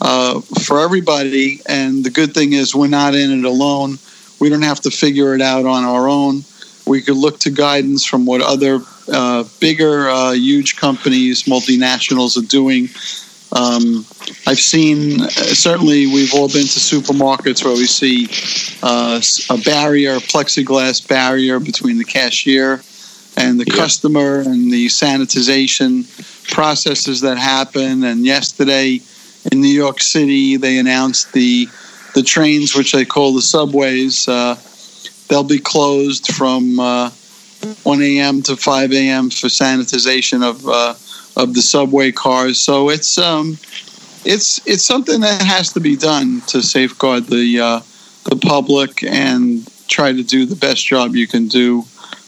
uh, 0.00 0.40
for 0.40 0.80
everybody, 0.80 1.60
and 1.66 2.04
the 2.04 2.10
good 2.10 2.34
thing 2.34 2.52
is 2.52 2.74
we're 2.74 2.88
not 2.88 3.14
in 3.14 3.30
it 3.30 3.44
alone. 3.44 3.98
We 4.40 4.48
don't 4.48 4.62
have 4.62 4.80
to 4.80 4.90
figure 4.90 5.34
it 5.34 5.40
out 5.40 5.66
on 5.66 5.84
our 5.84 6.08
own. 6.08 6.42
We 6.86 7.00
could 7.00 7.16
look 7.16 7.38
to 7.40 7.50
guidance 7.50 8.04
from 8.04 8.26
what 8.26 8.42
other 8.42 8.80
uh, 9.12 9.44
bigger, 9.60 10.08
uh, 10.08 10.32
huge 10.32 10.76
companies, 10.76 11.44
multinationals 11.44 12.36
are 12.36 12.46
doing. 12.46 12.88
Um, 13.52 14.04
I've 14.46 14.58
seen, 14.58 15.20
uh, 15.20 15.28
certainly, 15.28 16.06
we've 16.06 16.34
all 16.34 16.48
been 16.48 16.66
to 16.66 16.80
supermarkets 16.80 17.64
where 17.64 17.74
we 17.74 17.86
see 17.86 18.28
uh, 18.82 19.20
a 19.50 19.58
barrier, 19.62 20.14
a 20.14 20.20
plexiglass 20.20 21.06
barrier 21.06 21.60
between 21.60 21.98
the 21.98 22.04
cashier 22.04 22.82
and 23.36 23.60
the 23.60 23.64
Yeah. 23.66 23.74
customer 23.76 24.40
and 24.40 24.72
the 24.72 24.86
sanitization 24.86 26.04
processes 26.50 27.20
that 27.20 27.38
happen. 27.38 28.04
And 28.04 28.24
yesterday 28.24 29.00
in 29.50 29.60
New 29.60 29.68
York 29.68 30.00
City, 30.00 30.56
they 30.56 30.78
announced 30.78 31.32
the 31.32 31.68
the 32.14 32.22
trains, 32.22 32.76
which 32.76 32.92
they 32.92 33.04
call 33.04 33.34
the 33.34 33.42
subways, 33.42 34.28
uh, 34.28 34.56
they'll 35.26 35.42
be 35.42 35.58
closed 35.58 36.32
from 36.32 36.78
uh, 36.78 37.10
1 37.64 38.02
a.m. 38.02 38.42
to 38.42 38.56
5 38.56 38.92
a.m. 38.92 39.30
for 39.30 39.48
sanitization 39.48 40.42
of 40.42 40.66
uh, 40.68 40.94
of 41.36 41.54
the 41.54 41.62
subway 41.62 42.12
cars. 42.12 42.60
So 42.60 42.90
it's 42.90 43.18
um, 43.18 43.58
it's 44.24 44.66
it's 44.66 44.84
something 44.84 45.20
that 45.20 45.42
has 45.42 45.72
to 45.72 45.80
be 45.80 45.96
done 45.96 46.40
to 46.48 46.62
safeguard 46.62 47.26
the 47.26 47.60
uh, 47.60 47.80
the 48.24 48.36
public 48.36 49.02
and 49.02 49.68
try 49.88 50.12
to 50.12 50.22
do 50.22 50.46
the 50.46 50.56
best 50.56 50.86
job 50.86 51.14
you 51.14 51.26
can 51.26 51.48
do 51.48 51.84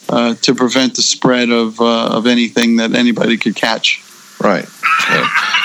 uh, 0.09 0.35
to 0.35 0.55
prevent 0.55 0.97
the 0.97 1.03
spread 1.03 1.51
of 1.51 1.81
uh, 1.81 2.09
of 2.09 2.27
anything 2.27 2.77
that 2.77 2.95
anybody 2.95 3.37
could 3.37 3.57
catch. 3.57 4.03
Right. 4.41 4.67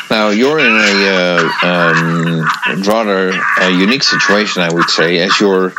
Now 0.09 0.29
you're 0.29 0.59
in 0.59 0.75
a 0.75 1.09
uh, 1.09 1.67
um, 1.67 2.83
rather 2.83 3.31
uh, 3.59 3.67
unique 3.67 4.03
situation, 4.03 4.61
I 4.61 4.73
would 4.73 4.89
say, 4.89 5.19
as 5.19 5.39
you're 5.39 5.73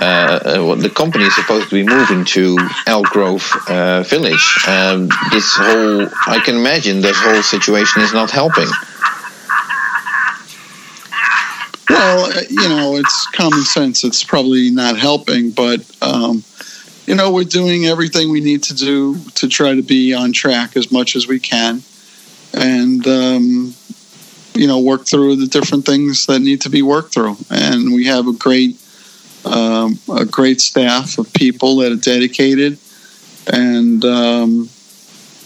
uh, 0.00 0.04
uh, 0.04 0.74
the 0.74 0.90
company 0.90 1.24
is 1.24 1.34
supposed 1.34 1.68
to 1.68 1.74
be 1.74 1.84
moving 1.84 2.24
to 2.24 2.58
Elk 2.86 3.06
Grove 3.06 3.50
uh, 3.68 4.02
Village. 4.02 4.58
Um, 4.66 5.08
this 5.30 5.54
whole, 5.56 6.08
I 6.26 6.40
can 6.44 6.56
imagine, 6.56 7.00
this 7.00 7.18
whole 7.18 7.42
situation 7.42 8.02
is 8.02 8.12
not 8.12 8.30
helping. 8.30 8.68
Well, 11.88 12.24
uh, 12.24 12.40
you 12.48 12.68
know, 12.68 12.96
it's 12.96 13.26
common 13.28 13.62
sense. 13.62 14.04
It's 14.04 14.24
probably 14.24 14.70
not 14.70 14.96
helping, 14.98 15.50
but 15.50 15.80
um, 16.02 16.42
you 17.06 17.14
know, 17.14 17.30
we're 17.30 17.44
doing 17.44 17.84
everything 17.84 18.30
we 18.30 18.40
need 18.40 18.62
to 18.64 18.74
do 18.74 19.18
to 19.34 19.48
try 19.48 19.74
to 19.74 19.82
be 19.82 20.14
on 20.14 20.32
track 20.32 20.76
as 20.76 20.90
much 20.90 21.14
as 21.14 21.28
we 21.28 21.38
can, 21.38 21.82
and 22.54 23.06
um, 23.06 23.74
you 24.54 24.66
know, 24.66 24.80
work 24.80 25.04
through 25.04 25.36
the 25.36 25.46
different 25.46 25.84
things 25.84 26.26
that 26.26 26.40
need 26.40 26.62
to 26.62 26.70
be 26.70 26.82
worked 26.82 27.12
through. 27.12 27.36
And 27.50 27.92
we 27.92 28.06
have 28.06 28.26
a 28.26 28.32
great, 28.32 28.80
um, 29.46 29.98
a 30.12 30.24
great 30.24 30.60
staff 30.60 31.18
of 31.18 31.32
people 31.32 31.76
that 31.76 31.92
are 31.92 31.96
dedicated, 31.96 32.78
and 33.52 34.04
um, 34.04 34.68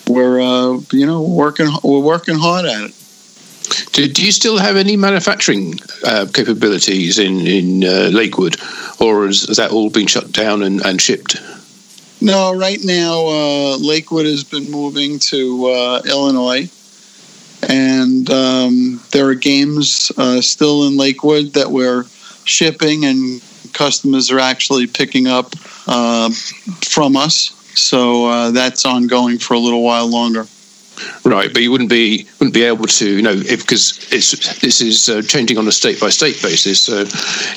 we're 0.09 0.41
uh, 0.41 0.81
you 0.93 1.07
know 1.07 1.23
working 1.23 1.69
we're 1.83 2.01
working 2.01 2.37
hard 2.37 2.65
at 2.65 2.91
it. 2.91 2.95
Do, 3.93 4.09
do 4.09 4.25
you 4.25 4.33
still 4.33 4.59
have 4.59 4.77
any 4.77 4.97
manufacturing 4.97 5.79
uh, 6.05 6.27
capabilities 6.33 7.19
in 7.19 7.47
in 7.47 7.85
uh, 7.85 8.11
Lakewood, 8.13 8.57
or 9.01 9.27
has, 9.27 9.43
has, 9.43 9.57
that 9.59 9.71
all 9.71 9.91
been 9.91 10.07
shut 10.07 10.33
down 10.33 10.63
and, 10.63 10.81
and 10.85 11.01
shipped? 11.01 11.37
No, 12.21 12.55
right 12.55 12.81
now 12.83 13.27
uh, 13.27 13.77
Lakewood 13.79 14.27
has 14.27 14.43
been 14.43 14.71
moving 14.71 15.19
to 15.31 15.67
uh, 15.67 16.03
Illinois, 16.05 16.69
and 17.69 18.29
um, 18.31 19.01
there 19.13 19.29
are 19.29 19.35
games 19.35 20.11
uh, 20.17 20.41
still 20.41 20.87
in 20.89 20.97
Lakewood 20.97 21.53
that 21.53 21.71
we're 21.71 22.05
shipping, 22.45 23.05
and 23.05 23.41
customers 23.79 24.31
are 24.31 24.41
actually 24.41 24.87
picking 24.87 25.27
up 25.27 25.55
uh, 25.87 26.31
from 26.83 27.17
us. 27.17 27.55
So 27.75 28.51
that's 28.51 28.85
ongoing 28.85 29.39
for 29.39 29.55
a 29.55 29.59
little 29.59 29.83
while 29.83 30.09
longer. 30.09 30.47
Right, 31.25 31.53
but 31.53 31.63
you 31.63 31.71
wouldn't 31.71 31.91
be 31.91 32.27
wouldn't 32.39 32.55
be 32.55 32.65
able 32.65 32.87
to, 32.87 33.17
you 33.17 33.23
know, 33.23 33.37
because 33.37 34.09
it's 34.11 34.61
this 34.61 34.81
is 34.81 35.09
uh, 35.09 35.23
changing 35.23 35.59
on 35.59 35.69
a 35.69 35.73
state 35.73 36.01
by 36.01 36.09
state 36.09 36.41
basis. 36.43 36.81
So, 36.81 37.03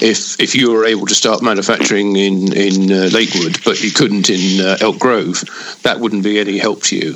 if 0.05 0.39
if 0.39 0.53
you 0.55 0.71
were 0.71 0.85
able 0.85 1.07
to 1.07 1.15
start 1.15 1.41
manufacturing 1.41 2.15
in 2.15 2.53
in 2.53 2.91
uh, 2.91 3.09
Lakewood, 3.11 3.63
but 3.63 3.81
you 3.81 3.91
couldn't 3.91 4.29
in 4.29 4.65
uh, 4.65 4.77
Elk 4.81 4.99
Grove, 4.99 5.43
that 5.83 5.99
wouldn't 5.99 6.23
be 6.23 6.39
any 6.39 6.57
help 6.57 6.83
to 6.83 6.97
you. 6.97 7.15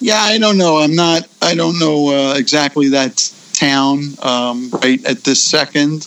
Yeah, 0.00 0.20
I 0.20 0.38
don't 0.38 0.58
know. 0.58 0.78
I'm 0.78 0.94
not. 0.94 1.26
I 1.40 1.54
don't 1.54 1.78
know 1.78 2.08
uh, 2.08 2.34
exactly 2.36 2.88
that 2.90 3.32
town 3.54 4.00
um, 4.22 4.70
right 4.82 5.04
at 5.06 5.24
this 5.24 5.42
second, 5.42 6.06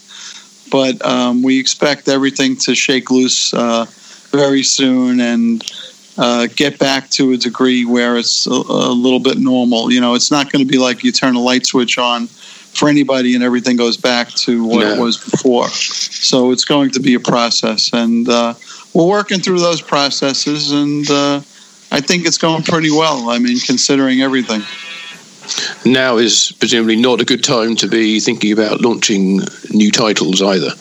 but 0.71 1.03
um, 1.05 1.43
we 1.43 1.59
expect 1.59 2.07
everything 2.07 2.55
to 2.55 2.73
shake 2.73 3.11
loose 3.11 3.53
uh, 3.53 3.85
very 4.31 4.63
soon 4.63 5.19
and 5.19 5.63
uh, 6.17 6.47
get 6.55 6.79
back 6.79 7.09
to 7.09 7.33
a 7.33 7.37
degree 7.37 7.85
where 7.85 8.17
it's 8.17 8.47
a, 8.47 8.51
a, 8.51 8.93
little 8.93 9.19
bit 9.19 9.37
normal. 9.37 9.91
You 9.91 10.01
know, 10.01 10.15
it's 10.15 10.31
not 10.31 10.51
going 10.51 10.65
to 10.65 10.69
be 10.69 10.77
like 10.77 11.03
you 11.03 11.11
turn 11.11 11.35
a 11.35 11.39
light 11.39 11.65
switch 11.65 11.97
on 11.97 12.27
for 12.27 12.87
anybody 12.87 13.35
and 13.35 13.43
everything 13.43 13.75
goes 13.75 13.97
back 13.97 14.29
to 14.29 14.63
what 14.63 14.79
no. 14.79 14.93
it 14.93 14.99
was 14.99 15.17
before. 15.17 15.67
So 15.69 16.51
it's 16.51 16.65
going 16.65 16.91
to 16.91 16.99
be 16.99 17.13
a 17.15 17.19
process, 17.19 17.91
and 17.93 18.27
uh, 18.29 18.53
we're 18.93 19.07
working 19.07 19.39
through 19.39 19.59
those 19.59 19.81
processes, 19.81 20.71
and 20.71 21.09
uh, 21.09 21.41
I 21.91 22.01
think 22.01 22.25
it's 22.25 22.37
going 22.37 22.63
pretty 22.63 22.91
well. 22.91 23.29
I 23.29 23.39
mean, 23.39 23.59
considering 23.59 24.21
everything. 24.21 24.61
Now 25.85 26.17
is 26.17 26.51
presumably 26.59 26.95
not 26.95 27.21
a 27.21 27.25
good 27.25 27.43
time 27.43 27.75
to 27.77 27.87
be 27.87 28.19
thinking 28.19 28.51
about 28.51 28.81
launching 28.81 29.41
new 29.71 29.91
titles 29.91 30.41
either. 30.41 30.71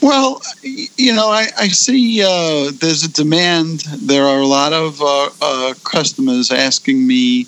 Well, 0.00 0.40
you 0.62 1.12
know, 1.12 1.28
I, 1.28 1.48
I 1.58 1.68
see 1.68 2.22
uh, 2.22 2.70
there's 2.72 3.04
a 3.04 3.08
demand. 3.08 3.80
There 3.80 4.24
are 4.24 4.38
a 4.38 4.46
lot 4.46 4.72
of 4.72 5.02
uh, 5.02 5.30
uh, 5.42 5.74
customers 5.82 6.52
asking 6.52 7.04
me 7.04 7.46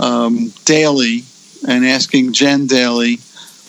um, 0.00 0.52
daily 0.64 1.24
and 1.68 1.86
asking 1.86 2.32
Jen 2.32 2.66
daily, 2.66 3.20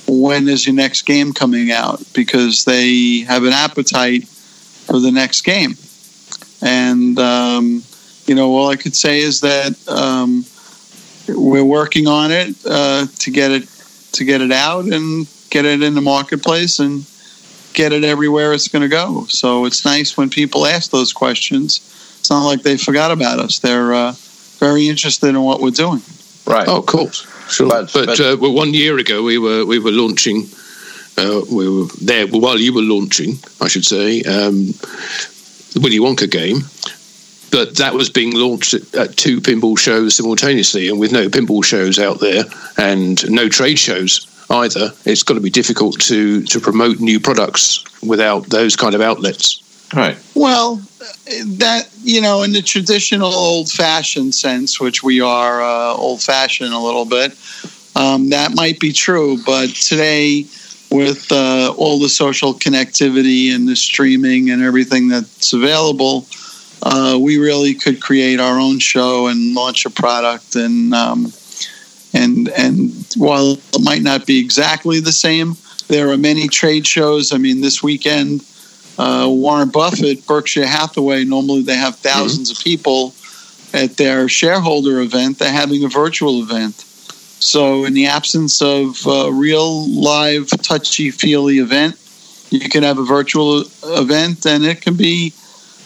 when 0.08 0.48
is 0.48 0.66
your 0.66 0.76
next 0.76 1.04
game 1.04 1.32
coming 1.34 1.72
out? 1.72 2.02
Because 2.14 2.66
they 2.66 3.20
have 3.28 3.44
an 3.44 3.54
appetite 3.54 4.28
for 4.28 5.00
the 5.00 5.12
next 5.12 5.42
game. 5.42 5.76
And, 6.62 7.20
um, 7.20 7.84
you 8.28 8.36
know, 8.36 8.56
all 8.56 8.70
I 8.70 8.76
could 8.76 8.96
say 8.96 9.20
is 9.20 9.42
that 9.42 9.76
um, 9.88 10.46
we're 11.28 11.64
working 11.64 12.08
on 12.08 12.32
it 12.32 12.56
uh, 12.66 13.08
to 13.20 13.32
get 13.32 13.52
it 13.52 13.68
to 14.14 14.26
get 14.26 14.42
it 14.42 14.52
out 14.52 14.86
and 14.86 15.28
get 15.50 15.66
it 15.66 15.82
in 15.82 15.94
the 15.96 16.02
marketplace 16.02 16.80
and 16.80 17.06
get 17.74 17.94
it 17.94 18.04
everywhere 18.04 18.54
it's 18.54 18.68
going 18.68 18.82
to 18.82 18.90
go. 18.90 19.26
So 19.30 19.66
it's 19.66 19.86
nice 19.86 20.18
when 20.18 20.30
people 20.30 20.66
ask 20.66 20.92
those 20.92 21.14
questions. 21.14 21.80
It's 22.20 22.30
not 22.30 22.46
like 22.46 22.64
they 22.64 22.78
forgot 22.78 23.12
about 23.12 23.40
us. 23.40 23.60
They're 23.60 23.94
uh, 23.94 24.14
very 24.58 24.88
interested 24.88 25.30
in 25.30 25.42
what 25.42 25.62
we're 25.62 25.70
doing. 25.70 26.02
Right. 26.46 26.68
Oh, 26.68 26.82
cool. 26.82 27.10
Sure. 27.10 27.70
But, 27.70 27.94
but, 27.94 28.06
but 28.08 28.20
uh, 28.20 28.38
well, 28.40 28.54
one 28.54 28.74
year 28.74 28.98
ago, 28.98 29.24
we 29.24 29.38
were 29.38 29.66
we 29.66 29.80
were 29.80 29.92
launching. 29.92 30.48
Uh, 31.18 31.42
we 31.52 31.68
were 31.68 31.88
there 32.02 32.28
while 32.28 32.60
you 32.60 32.74
were 32.74 32.84
launching, 32.84 33.40
I 33.60 33.68
should 33.68 33.86
say, 33.86 34.22
um, 34.22 34.68
the 35.74 35.80
Willy 35.82 35.98
Wonka 35.98 36.30
game. 36.30 36.62
But 37.50 37.78
that 37.78 37.94
was 37.94 38.10
being 38.10 38.34
launched 38.36 38.74
at, 38.74 38.96
at 38.96 39.18
two 39.18 39.40
pinball 39.40 39.78
shows 39.78 40.16
simultaneously, 40.16 40.90
and 40.90 41.00
with 41.00 41.12
no 41.12 41.30
pinball 41.30 41.64
shows 41.64 41.98
out 42.00 42.20
there 42.20 42.44
and 42.78 43.30
no 43.30 43.48
trade 43.50 43.80
shows 43.80 44.28
either. 44.50 44.92
It's 45.06 45.24
got 45.24 45.36
to 45.36 45.42
be 45.42 45.50
difficult 45.50 46.00
to 46.02 46.44
to 46.44 46.60
promote 46.60 47.00
new 47.00 47.20
products 47.20 47.84
without 48.02 48.50
those 48.50 48.76
kind 48.76 48.96
of 48.96 49.02
outlets. 49.02 49.64
Right. 49.94 50.18
Well, 50.36 50.82
that 51.60 51.90
you 52.04 52.22
know, 52.22 52.44
in 52.44 52.52
the 52.52 52.62
traditional 52.62 53.34
old-fashioned 53.34 54.36
sense, 54.36 54.80
which 54.80 55.04
we 55.04 55.22
are 55.22 55.62
uh, 55.62 55.94
old-fashioned 55.94 56.74
a 56.74 56.80
little 56.80 57.06
bit, 57.06 57.38
um, 57.96 58.30
that 58.30 58.54
might 58.54 58.80
be 58.80 58.92
true. 58.92 59.38
But 59.46 59.70
today, 59.70 60.46
with 60.92 61.32
uh, 61.32 61.74
all 61.78 62.00
the 62.00 62.10
social 62.10 62.54
connectivity 62.54 63.54
and 63.56 63.68
the 63.68 63.76
streaming 63.76 64.50
and 64.50 64.62
everything 64.62 65.08
that's 65.08 65.54
available, 65.54 66.26
uh, 66.84 67.18
we 67.20 67.38
really 67.38 67.74
could 67.74 68.02
create 68.02 68.40
our 68.40 68.60
own 68.60 68.80
show 68.80 69.28
and 69.28 69.54
launch 69.54 69.86
a 69.86 69.90
product 69.90 70.56
and. 70.56 70.94
Um, 70.94 71.32
and 72.14 72.50
and 72.50 72.92
while 73.18 73.54
it 73.54 73.82
might 73.82 74.02
not 74.02 74.26
be 74.26 74.40
exactly 74.40 75.00
the 75.00 75.12
same, 75.12 75.56
there 75.88 76.10
are 76.10 76.18
many 76.18 76.48
trade 76.48 76.88
shows. 76.88 77.32
I 77.34 77.38
mean, 77.38 77.62
this 77.62 77.84
weekend, 77.84 78.44
uh, 78.98 79.28
Warren 79.30 79.70
Buffett, 79.70 80.26
Berkshire 80.26 80.66
Hathaway, 80.66 81.26
normally 81.26 81.62
they 81.62 81.76
have 81.76 81.96
1000s 81.98 82.02
mm-hmm. 82.02 82.52
of 82.52 82.64
people 82.64 83.14
at 83.74 83.98
their 83.98 84.28
shareholder 84.30 85.02
event. 85.02 85.40
They're 85.40 85.52
having 85.52 85.84
a 85.84 85.90
virtual 85.90 86.42
event. 86.42 86.76
So, 87.40 87.86
in 87.86 87.94
the 87.94 88.08
absence 88.08 88.62
of 88.62 89.06
a 89.06 89.32
real 89.32 89.88
live, 89.90 90.50
touchy 90.64 91.12
feely 91.12 91.60
event, 91.60 91.96
you 92.50 92.68
can 92.68 92.84
have 92.84 92.98
a 92.98 93.04
virtual 93.04 93.64
event, 93.84 94.46
and 94.46 94.66
it 94.66 94.82
can 94.82 94.96
be 94.96 95.34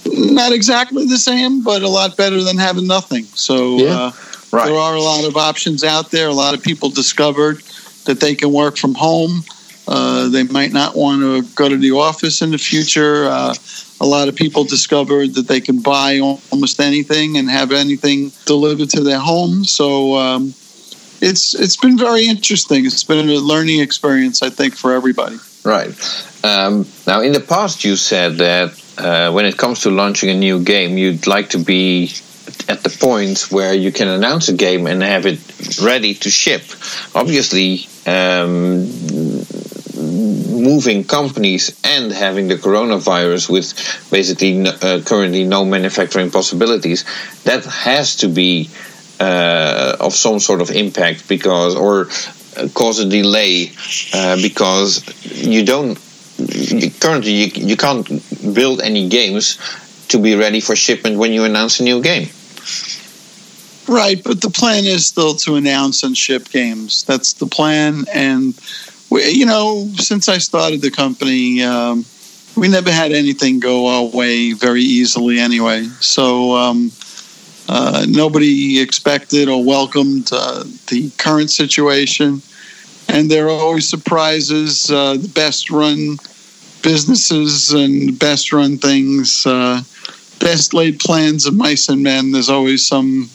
not 0.06 0.52
exactly 0.52 1.06
the 1.06 1.18
same, 1.18 1.64
but 1.64 1.82
a 1.82 1.88
lot 1.88 2.18
better 2.18 2.44
than 2.44 2.58
having 2.58 2.88
nothing. 2.88 3.24
So. 3.26 3.78
Yeah. 3.78 4.00
Uh, 4.00 4.12
Right. 4.52 4.66
There 4.66 4.76
are 4.78 4.96
a 4.96 5.02
lot 5.02 5.24
of 5.24 5.38
options 5.38 5.84
out 5.84 6.12
there. 6.12 6.28
A 6.28 6.34
lot 6.34 6.54
of 6.54 6.62
people 6.62 6.90
discovered 6.90 7.62
that 8.06 8.20
they 8.20 8.36
can 8.36 8.52
work 8.52 8.78
from 8.78 8.94
home. 8.94 9.44
Uh, 9.88 10.28
they 10.30 10.44
might 10.44 10.74
not 10.74 10.96
want 10.96 11.22
to 11.22 11.44
go 11.56 11.70
to 11.70 11.78
the 11.78 11.92
office 11.92 12.42
in 12.42 12.52
the 12.52 12.58
future. 12.58 13.26
Uh, 13.26 13.54
a 14.02 14.06
lot 14.06 14.28
of 14.28 14.36
people 14.36 14.64
discovered 14.64 15.36
that 15.36 15.48
they 15.48 15.62
can 15.62 15.82
buy 15.82 16.20
almost 16.20 16.80
anything 16.80 17.38
and 17.38 17.50
have 17.50 17.72
anything 17.72 18.32
delivered 18.46 18.90
to 18.90 19.02
their 19.02 19.20
home. 19.20 19.64
So 19.64 20.16
um, 20.16 20.54
it's 21.22 21.54
it's 21.54 21.78
been 21.78 21.98
very 21.98 22.28
interesting. 22.28 22.86
It's 22.86 23.04
been 23.04 23.30
a 23.30 23.36
learning 23.36 23.80
experience, 23.80 24.42
I 24.42 24.50
think, 24.50 24.76
for 24.76 24.94
everybody. 24.94 25.38
Right. 25.64 25.94
Um, 26.44 26.88
now, 27.06 27.22
in 27.22 27.34
the 27.34 27.40
past, 27.40 27.84
you 27.84 27.96
said 27.96 28.38
that 28.38 28.72
uh, 28.98 29.32
when 29.32 29.46
it 29.46 29.58
comes 29.58 29.82
to 29.82 29.92
launching 29.92 30.30
a 30.30 30.34
new 30.34 30.64
game, 30.64 30.98
you'd 30.98 31.28
like 31.28 31.50
to 31.50 31.60
be 31.60 32.12
at 32.68 32.84
the 32.84 32.90
point 32.90 33.52
where 33.52 33.74
you 33.74 33.92
can 33.92 34.08
announce 34.08 34.50
a 34.50 34.54
game 34.54 34.88
and 34.88 35.04
have 35.04 35.26
it 35.26 35.40
ready 35.82 36.16
to 36.16 36.30
ship. 36.30 36.64
Obviously, 37.14 37.86
um, 38.08 38.88
moving 40.62 41.04
companies 41.04 41.80
and 41.84 42.12
having 42.12 42.48
the 42.48 42.56
coronavirus 42.56 43.50
with 43.50 43.74
basically 44.10 44.68
uh, 44.68 45.02
currently 45.06 45.44
no 45.44 45.66
manufacturing 45.66 46.32
possibilities, 46.32 47.06
that 47.44 47.66
has 47.66 48.18
to 48.18 48.28
be 48.28 48.70
uh, 49.20 49.98
of 50.00 50.14
some 50.14 50.40
sort 50.40 50.62
of 50.62 50.72
impact 50.72 51.28
because 51.28 51.76
or 51.76 52.08
cause 52.70 53.00
a 53.00 53.08
delay 53.08 53.72
uh, 54.14 54.36
because 54.42 55.04
you 55.24 55.66
don't 55.66 56.00
you, 56.38 56.90
currently 56.92 57.32
you, 57.32 57.68
you 57.68 57.78
can't 57.78 58.08
build 58.54 58.82
any 58.82 59.08
games 59.10 59.58
to 60.10 60.20
be 60.20 60.36
ready 60.36 60.60
for 60.60 60.76
shipment 60.76 61.18
when 61.18 61.32
you 61.32 61.44
announce 61.44 61.80
a 61.80 61.84
new 61.84 62.02
game. 62.02 62.28
Right, 63.88 64.24
but 64.24 64.42
the 64.42 64.50
plan 64.50 64.86
is 64.86 65.08
still 65.08 65.36
to 65.36 65.56
announce 65.56 66.04
and 66.04 66.16
ship 66.16 66.50
games. 66.50 67.04
That's 67.04 67.34
the 67.34 67.48
plan, 67.48 68.06
and 68.14 68.58
we, 69.10 69.30
you 69.30 69.46
know, 69.46 69.88
since 69.98 70.30
I 70.30 70.38
started 70.38 70.82
the 70.82 70.92
company, 70.92 71.64
um, 71.64 72.06
we 72.56 72.68
never 72.68 72.92
had 72.92 73.12
anything 73.12 73.60
go 73.60 73.88
our 73.88 74.06
way 74.06 74.54
very 74.54 74.82
easily 74.82 75.40
anyway. 75.40 75.88
So 76.00 76.56
um, 76.56 76.92
uh, 77.68 78.06
nobody 78.08 78.80
expected 78.80 79.50
or 79.50 79.64
welcomed 79.64 80.30
uh, 80.32 80.64
the 80.88 81.10
current 81.18 81.50
situation. 81.50 82.42
And 83.08 83.30
there 83.30 83.48
are 83.48 83.60
always 83.60 83.90
surprises. 83.90 84.90
Uh, 84.90 85.16
the 85.16 85.28
best 85.30 85.70
run 85.70 86.18
businesses 86.82 87.72
and 87.72 88.18
best 88.18 88.52
run 88.52 88.78
things, 88.78 89.46
uh, 89.46 89.82
best 90.40 90.74
laid 90.74 91.00
plans 91.00 91.46
of 91.46 91.56
mice 91.56 91.90
and 91.90 92.02
men, 92.02 92.32
there's 92.32 92.50
always 92.50 92.86
some 92.86 93.30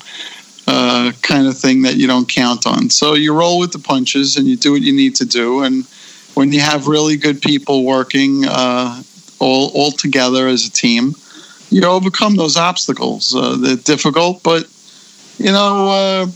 uh, 0.66 1.12
kind 1.22 1.46
of 1.46 1.56
thing 1.56 1.82
that 1.82 1.96
you 1.96 2.06
don't 2.06 2.28
count 2.28 2.66
on. 2.66 2.90
So 2.90 3.14
you 3.14 3.32
roll 3.32 3.58
with 3.58 3.72
the 3.72 3.78
punches 3.78 4.36
and 4.36 4.46
you 4.46 4.56
do 4.56 4.72
what 4.72 4.82
you 4.82 4.92
need 4.92 5.14
to 5.16 5.24
do. 5.24 5.62
And 5.62 5.84
when 6.34 6.52
you 6.52 6.60
have 6.60 6.88
really 6.88 7.16
good 7.16 7.40
people 7.40 7.84
working 7.84 8.44
uh, 8.46 9.02
all 9.38 9.70
all 9.74 9.92
together 9.92 10.48
as 10.48 10.66
a 10.66 10.70
team, 10.70 11.14
you 11.70 11.84
overcome 11.84 12.36
those 12.36 12.56
obstacles. 12.56 13.34
Uh, 13.34 13.56
they're 13.56 13.76
difficult, 13.76 14.42
but 14.42 14.66
you 15.39 15.53
know, 15.53 15.89
uh, 15.89 16.26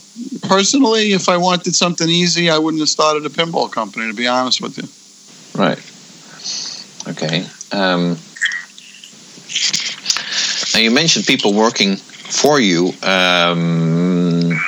personally, 0.48 1.12
if 1.12 1.28
I 1.28 1.36
wanted 1.36 1.74
something 1.74 2.08
easy, 2.08 2.50
I 2.50 2.58
wouldn't 2.58 2.80
have 2.80 2.88
started 2.88 3.24
a 3.26 3.30
pinball 3.30 3.70
company. 3.70 4.06
To 4.08 4.14
be 4.14 4.26
honest 4.26 4.60
with 4.60 4.76
you. 4.78 5.60
Right. 5.60 5.78
Okay. 7.08 7.46
Um, 7.72 8.18
now 10.74 10.80
you 10.80 10.90
mentioned 10.90 11.26
people 11.26 11.54
working 11.54 11.96
for 11.96 12.60
you. 12.60 12.92
Um, 13.02 14.60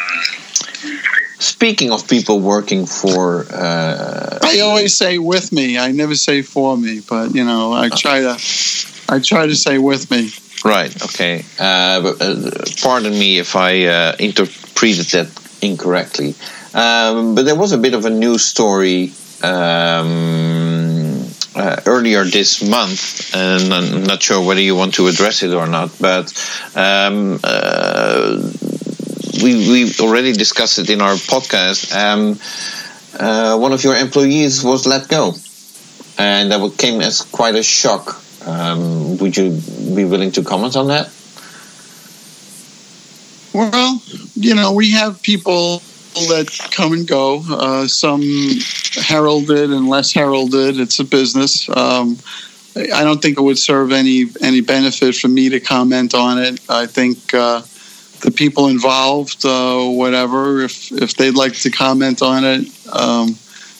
speaking 1.38 1.92
of 1.92 2.08
people 2.08 2.40
working 2.40 2.86
for, 2.86 3.46
uh, 3.52 4.38
I 4.42 4.60
always 4.60 4.96
say 4.96 5.18
with 5.18 5.52
me. 5.52 5.78
I 5.78 5.92
never 5.92 6.14
say 6.14 6.42
for 6.42 6.76
me, 6.76 7.00
but 7.00 7.34
you 7.34 7.44
know, 7.44 7.72
I 7.72 7.88
try 7.90 8.20
to. 8.20 8.38
I 9.08 9.18
try 9.18 9.46
to 9.46 9.54
say 9.54 9.78
with 9.78 10.10
me. 10.10 10.30
Right. 10.64 10.94
Okay. 11.02 11.44
Uh, 11.58 12.14
uh, 12.20 12.64
pardon 12.82 13.12
me 13.12 13.38
if 13.38 13.56
I 13.56 13.84
uh, 13.86 14.16
interpreted 14.18 15.06
that 15.06 15.58
incorrectly. 15.60 16.34
Um, 16.74 17.34
but 17.34 17.44
there 17.44 17.56
was 17.56 17.72
a 17.72 17.78
bit 17.78 17.94
of 17.94 18.04
a 18.04 18.10
news 18.10 18.44
story 18.44 19.12
um, 19.42 21.26
uh, 21.54 21.80
earlier 21.84 22.24
this 22.24 22.62
month, 22.66 23.34
and 23.34 23.74
I'm 23.74 24.04
not 24.04 24.22
sure 24.22 24.44
whether 24.44 24.60
you 24.60 24.76
want 24.76 24.94
to 24.94 25.08
address 25.08 25.42
it 25.42 25.52
or 25.52 25.66
not. 25.66 25.90
But 26.00 26.32
um, 26.74 27.40
uh, 27.42 28.52
we 29.42 29.54
we 29.68 29.92
already 30.00 30.32
discussed 30.32 30.78
it 30.78 30.88
in 30.90 31.00
our 31.00 31.14
podcast. 31.14 31.92
Um, 31.94 32.38
uh, 33.18 33.58
one 33.58 33.72
of 33.72 33.84
your 33.84 33.96
employees 33.96 34.62
was 34.62 34.86
let 34.86 35.08
go, 35.08 35.34
and 36.18 36.50
that 36.52 36.78
came 36.78 37.00
as 37.00 37.22
quite 37.22 37.56
a 37.56 37.62
shock. 37.62 38.22
Um, 38.46 39.18
would 39.18 39.36
you 39.36 39.50
be 39.94 40.04
willing 40.04 40.32
to 40.32 40.42
comment 40.42 40.76
on 40.76 40.88
that? 40.88 41.10
Well, 43.54 44.02
you 44.34 44.54
know, 44.54 44.72
we 44.72 44.90
have 44.92 45.22
people 45.22 45.82
that 46.14 46.48
come 46.70 46.92
and 46.92 47.06
go. 47.06 47.42
Uh, 47.48 47.86
some 47.86 48.22
heralded 48.94 49.70
and 49.70 49.88
less 49.88 50.12
heralded. 50.12 50.80
It's 50.80 50.98
a 50.98 51.04
business. 51.04 51.68
Um, 51.68 52.18
I 52.76 53.04
don't 53.04 53.20
think 53.20 53.38
it 53.38 53.42
would 53.42 53.58
serve 53.58 53.92
any 53.92 54.26
any 54.40 54.62
benefit 54.62 55.14
for 55.16 55.28
me 55.28 55.50
to 55.50 55.60
comment 55.60 56.14
on 56.14 56.38
it. 56.38 56.60
I 56.68 56.86
think 56.86 57.34
uh, 57.34 57.62
the 58.22 58.30
people 58.30 58.68
involved, 58.68 59.44
uh, 59.44 59.84
whatever, 59.84 60.62
if 60.62 60.90
if 60.92 61.16
they'd 61.16 61.34
like 61.34 61.54
to 61.54 61.70
comment 61.70 62.22
on 62.22 62.44
it, 62.44 62.68
um, 62.92 63.36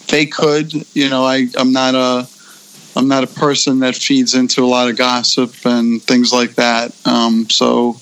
they 0.09 0.27
could. 0.27 0.73
You 0.95 1.09
know, 1.09 1.25
I 1.25 1.49
I'm 1.57 1.73
not 1.73 1.95
a 1.95 2.29
I'm 2.97 3.09
not 3.09 3.25
a 3.25 3.27
person 3.27 3.81
that 3.81 3.97
feeds 3.97 4.35
into 4.35 4.65
a 4.65 4.67
lot 4.67 4.91
of 4.91 4.97
gossip 4.97 5.55
and 5.65 6.03
things 6.03 6.33
like 6.33 6.55
that. 6.57 6.95
Um, 7.07 7.49
so, 7.49 7.97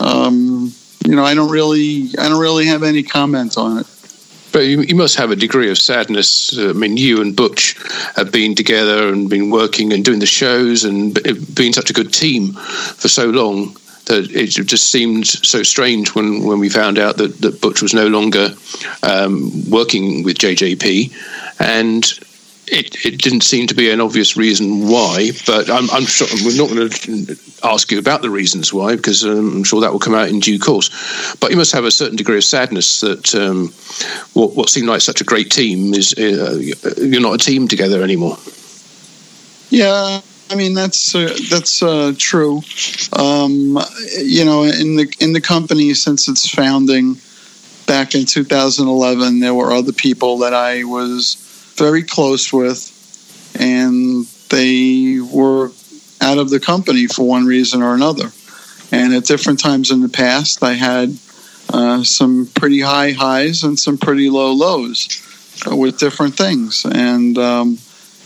um, 0.00 0.72
you 1.04 1.16
know, 1.16 1.24
I 1.24 1.34
don't 1.34 1.50
really, 1.50 2.08
I 2.18 2.28
don't 2.28 2.40
really 2.40 2.66
have 2.66 2.82
any 2.82 3.02
comments 3.02 3.56
on 3.56 3.78
it. 3.78 3.86
But 4.52 4.60
you, 4.60 4.82
you 4.82 4.94
must 4.94 5.16
have 5.16 5.30
a 5.30 5.36
degree 5.36 5.70
of 5.70 5.78
sadness. 5.78 6.56
I 6.58 6.72
mean, 6.72 6.96
you 6.96 7.22
and 7.22 7.34
Butch 7.34 7.74
have 8.16 8.30
been 8.30 8.54
together 8.54 9.08
and 9.08 9.28
been 9.28 9.50
working 9.50 9.92
and 9.92 10.04
doing 10.04 10.18
the 10.18 10.26
shows 10.26 10.84
and 10.84 11.18
being 11.54 11.72
such 11.72 11.90
a 11.90 11.94
good 11.94 12.12
team 12.12 12.52
for 12.52 13.08
so 13.08 13.30
long 13.30 13.76
that 14.06 14.30
it 14.30 14.48
just 14.48 14.90
seemed 14.90 15.26
so 15.26 15.62
strange 15.62 16.14
when, 16.14 16.44
when 16.44 16.58
we 16.58 16.68
found 16.68 16.98
out 16.98 17.16
that, 17.16 17.40
that 17.40 17.60
Butch 17.60 17.80
was 17.80 17.94
no 17.94 18.08
longer 18.08 18.48
um, 19.02 19.70
working 19.70 20.22
with 20.22 20.38
JJP. 20.38 21.12
And 21.60 22.04
it, 22.72 23.04
it 23.04 23.20
didn't 23.20 23.42
seem 23.42 23.66
to 23.66 23.74
be 23.74 23.90
an 23.90 24.00
obvious 24.00 24.34
reason 24.34 24.88
why, 24.88 25.32
but 25.46 25.68
I'm, 25.68 25.90
I'm 25.90 26.06
sure 26.06 26.26
we're 26.42 26.56
not 26.56 26.74
going 26.74 26.88
to 26.88 27.36
ask 27.62 27.92
you 27.92 27.98
about 27.98 28.22
the 28.22 28.30
reasons 28.30 28.72
why 28.72 28.96
because 28.96 29.24
um, 29.26 29.56
I'm 29.56 29.64
sure 29.64 29.82
that 29.82 29.92
will 29.92 29.98
come 29.98 30.14
out 30.14 30.30
in 30.30 30.40
due 30.40 30.58
course. 30.58 30.88
But 31.36 31.50
you 31.50 31.58
must 31.58 31.72
have 31.72 31.84
a 31.84 31.90
certain 31.90 32.16
degree 32.16 32.38
of 32.38 32.44
sadness 32.44 33.02
that 33.02 33.34
um, 33.34 33.74
what, 34.32 34.56
what 34.56 34.70
seemed 34.70 34.88
like 34.88 35.02
such 35.02 35.20
a 35.20 35.24
great 35.24 35.50
team 35.50 35.92
is 35.92 36.14
uh, 36.14 36.58
you're 36.96 37.20
not 37.20 37.34
a 37.34 37.38
team 37.38 37.68
together 37.68 38.02
anymore. 38.02 38.38
Yeah, 39.68 40.22
I 40.50 40.54
mean 40.54 40.72
that's 40.72 41.14
uh, 41.14 41.36
that's 41.50 41.82
uh, 41.82 42.14
true. 42.16 42.62
Um, 43.12 43.78
you 44.18 44.46
know, 44.46 44.62
in 44.64 44.96
the 44.96 45.14
in 45.20 45.34
the 45.34 45.42
company 45.42 45.92
since 45.92 46.26
its 46.26 46.48
founding 46.48 47.18
back 47.86 48.14
in 48.14 48.24
2011, 48.24 49.40
there 49.40 49.52
were 49.52 49.72
other 49.72 49.92
people 49.92 50.38
that 50.38 50.54
I 50.54 50.84
was 50.84 51.51
very 51.76 52.02
close 52.02 52.52
with, 52.52 52.90
and 53.58 54.26
they 54.50 55.20
were 55.20 55.70
out 56.20 56.38
of 56.38 56.50
the 56.50 56.60
company 56.60 57.06
for 57.06 57.26
one 57.26 57.44
reason 57.44 57.82
or 57.82 57.94
another. 57.94 58.30
And 58.92 59.14
at 59.14 59.24
different 59.24 59.58
times 59.58 59.90
in 59.90 60.00
the 60.00 60.08
past, 60.08 60.62
I 60.62 60.74
had 60.74 61.16
uh, 61.72 62.04
some 62.04 62.48
pretty 62.54 62.80
high 62.80 63.12
highs 63.12 63.64
and 63.64 63.78
some 63.78 63.96
pretty 63.98 64.28
low 64.28 64.52
lows 64.52 65.08
uh, 65.70 65.74
with 65.74 65.98
different 65.98 66.36
things. 66.36 66.84
And, 66.84 67.38
um, 67.38 67.78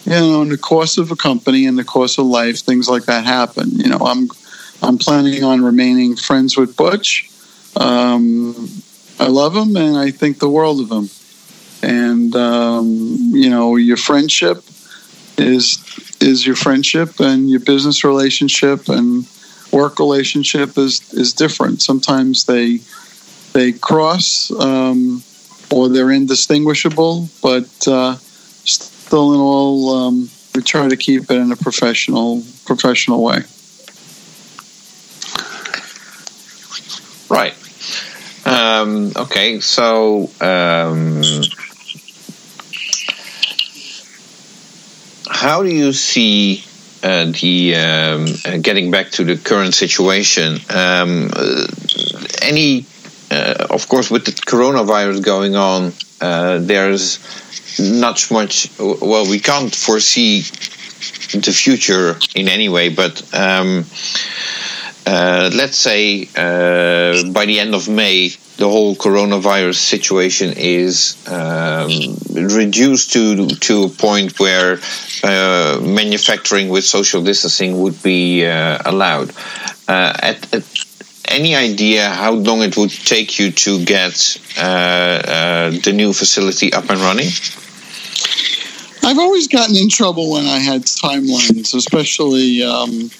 you 0.05 0.13
know, 0.13 0.43
in 0.43 0.49
the 0.49 0.59
course 0.59 0.99
of 0.99 1.11
a 1.11 1.17
company, 1.17 1.67
in 1.67 1.77
the 1.77 1.85
course 1.85 2.19
of 2.19 2.27
life, 2.27 2.59
things 2.59 2.89
like 2.89 3.05
that 3.05 3.25
happen. 3.25 3.71
You 3.71 3.89
know, 3.89 3.99
I'm, 3.99 4.29
I'm 4.83 4.99
planning 4.99 5.45
on 5.45 5.65
remaining 5.65 6.17
friends 6.17 6.57
with 6.57 6.77
Butch. 6.77 7.31
Um, 7.77 8.69
I 9.19 9.29
love 9.29 9.55
him 9.55 9.77
and 9.77 9.97
I 9.97 10.11
think 10.11 10.39
the 10.39 10.49
world 10.49 10.81
of 10.81 10.91
him 10.91 11.09
and 11.83 12.35
um, 12.37 13.17
you 13.33 13.51
know 13.51 13.77
your 13.77 13.97
friendship 13.97 14.65
is 15.39 15.79
is 16.21 16.47
your 16.47 16.57
friendship 16.57 17.21
and 17.21 17.51
your 17.51 17.61
business 17.61 18.05
relationship 18.05 18.89
and 18.89 19.27
work 19.73 19.99
relationship 19.99 20.79
is 20.79 21.13
is 21.13 21.33
different. 21.33 21.83
Sometimes 21.83 22.45
they 22.45 22.81
they 23.53 23.73
cross 23.73 24.51
um, 24.53 25.23
or 25.71 25.89
they're 25.89 26.11
indistinguishable 26.11 27.29
but 27.43 27.89
uh, 27.89 28.17
still 28.65 29.35
in 29.35 29.41
all 29.41 29.91
um, 29.91 30.31
we 30.55 30.63
try 30.63 30.89
to 30.89 30.97
keep 30.97 31.31
it 31.31 31.37
in 31.37 31.53
a 31.53 31.57
professional 31.57 32.43
professional 32.65 33.23
way. 33.23 33.43
Right 37.29 37.55
um, 38.57 39.13
okay 39.17 39.61
so 39.61 40.31
um, 40.41 41.23
how 45.37 45.63
do 45.63 45.69
you 45.69 45.93
see 45.93 46.65
uh, 47.03 47.27
the 47.41 47.75
um, 47.77 48.27
uh, 48.45 48.57
getting 48.59 48.91
back 48.91 49.11
to 49.11 49.25
the 49.25 49.37
current 49.37 49.75
situation? 49.75 50.55
Um, 50.71 51.31
uh, 51.33 51.67
any, 52.43 52.87
uh, 53.31 53.67
of 53.71 53.87
course, 53.89 54.11
with 54.11 54.25
the 54.25 54.33
coronavirus 54.33 55.23
going 55.23 55.55
on, 55.55 55.93
uh, 56.21 56.59
there's 56.59 57.21
not 57.79 58.31
much. 58.31 58.71
Well, 58.79 59.29
we 59.29 59.39
can't 59.39 59.75
foresee 59.75 60.41
the 60.41 61.53
future 61.53 62.17
in 62.35 62.49
any 62.49 62.69
way, 62.69 62.89
but. 62.89 63.23
Um, 63.35 63.85
uh, 65.09 65.51
let's 65.55 65.77
say 65.77 66.25
by 66.25 67.45
the 67.47 67.61
end 67.61 67.77
of 67.77 67.89
May, 67.89 68.31
the 68.57 68.69
whole 68.69 68.97
coronavirus 68.97 69.77
situation 69.77 70.55
is 70.57 71.17
um, 71.29 71.91
reduced 72.33 73.13
to 73.13 73.47
to 73.49 73.85
a 73.85 73.89
point 73.89 74.39
where 74.41 74.79
uh, 75.23 75.79
manufacturing 75.83 76.69
with 76.69 76.85
social 76.85 77.23
distancing 77.23 77.81
would 77.81 78.03
be 78.03 78.47
uh, 78.47 78.79
allowed. 78.85 79.31
Uh, 79.89 80.13
at, 80.21 80.55
at, 80.55 80.65
any 81.29 81.57
idea 81.57 82.09
how 82.09 82.33
long 82.33 82.63
it 82.63 82.77
would 82.77 82.91
take 82.91 83.39
you 83.41 83.51
to 83.51 83.85
get 83.85 84.39
uh, 84.59 84.61
uh, 84.61 85.71
the 85.83 85.93
new 85.93 86.13
facility 86.13 86.73
up 86.73 86.89
and 86.89 87.01
running? 87.01 87.29
I've 89.03 89.19
always 89.19 89.49
gotten 89.49 89.77
in 89.77 89.89
trouble 89.89 90.33
when 90.33 90.47
I 90.47 90.59
had 90.59 90.83
timelines, 90.83 91.75
especially 91.75 92.63
um, 92.63 93.11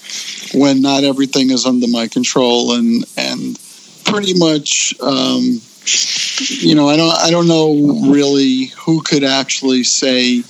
when 0.55 0.81
not 0.83 1.05
everything 1.05 1.51
is 1.51 1.67
under 1.67 1.89
my 1.89 2.07
control 2.09 2.75
and 2.75 3.05
and 3.17 3.59
pretty 4.07 4.35
much, 4.39 4.95
um, 5.01 5.61
you 6.39 6.75
know, 6.75 6.89
I 6.89 6.97
don't, 6.97 7.15
I 7.15 7.31
don't 7.31 7.49
know 7.49 8.11
really 8.11 8.67
who 8.77 9.03
could 9.03 9.25
actually 9.25 9.85
say 9.85 10.43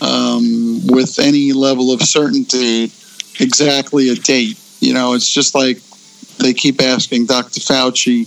um, 0.00 0.86
with 0.86 1.18
any 1.18 1.52
level 1.52 1.92
of 1.92 2.02
certainty 2.02 2.84
exactly 3.38 4.10
a 4.10 4.14
date. 4.14 4.58
You 4.80 4.94
know, 4.94 5.14
it's 5.14 5.30
just 5.30 5.54
like 5.54 5.78
they 6.38 6.54
keep 6.54 6.80
asking 6.80 7.26
Dr. 7.26 7.60
Fauci 7.60 8.26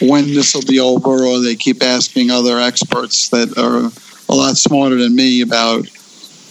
when 0.00 0.26
this 0.26 0.54
will 0.54 0.62
be 0.62 0.80
over, 0.80 1.24
or 1.24 1.40
they 1.40 1.56
keep 1.56 1.82
asking 1.82 2.30
other 2.30 2.58
experts 2.58 3.28
that 3.30 3.56
are 3.56 3.90
a 4.28 4.36
lot 4.36 4.56
smarter 4.56 4.96
than 4.96 5.14
me 5.14 5.40
about 5.40 5.84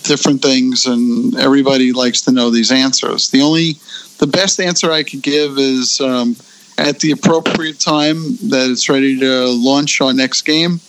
different 0.03 0.41
things, 0.41 0.85
and 0.85 1.35
everybody 1.35 1.91
likes 1.91 2.21
to 2.21 2.31
know 2.31 2.49
these 2.49 2.71
answers. 2.71 3.29
The 3.29 3.41
only, 3.41 3.73
the 4.17 4.27
best 4.27 4.59
answer 4.59 4.91
I 4.91 5.03
could 5.03 5.21
give 5.21 5.57
is 5.57 5.99
um, 5.99 6.35
at 6.77 6.99
the 6.99 7.11
appropriate 7.11 7.79
time 7.79 8.15
that 8.49 8.69
it's 8.69 8.89
ready 8.89 9.19
to 9.19 9.47
launch 9.47 10.01
our 10.01 10.13
next 10.13 10.43
game. 10.43 10.79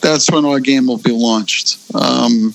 That's 0.00 0.30
when 0.30 0.44
our 0.44 0.60
game 0.60 0.86
will 0.86 0.98
be 0.98 1.12
launched. 1.12 1.78
Um, 1.94 2.54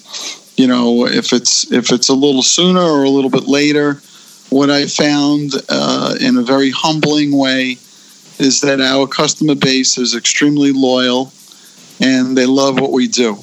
you 0.56 0.68
know, 0.68 1.06
if 1.06 1.34
it's 1.34 1.72
if 1.72 1.92
it's 1.92 2.10
a 2.10 2.14
little 2.14 2.44
sooner 2.44 2.82
or 2.82 3.04
a 3.04 3.10
little 3.10 3.30
bit 3.30 3.48
later, 3.48 4.02
what 4.50 4.70
I 4.70 4.86
found 4.86 5.54
uh, 5.70 6.16
in 6.22 6.38
a 6.38 6.44
very 6.44 6.70
humbling 6.70 7.36
way 7.36 7.78
is 8.40 8.62
that 8.62 8.82
our 8.82 9.08
customer 9.08 9.56
base 9.56 9.98
is 9.98 10.16
extremely 10.16 10.72
loyal 10.72 11.32
and 12.00 12.38
they 12.38 12.46
love 12.46 12.80
what 12.80 12.92
we 12.92 13.08
do. 13.08 13.38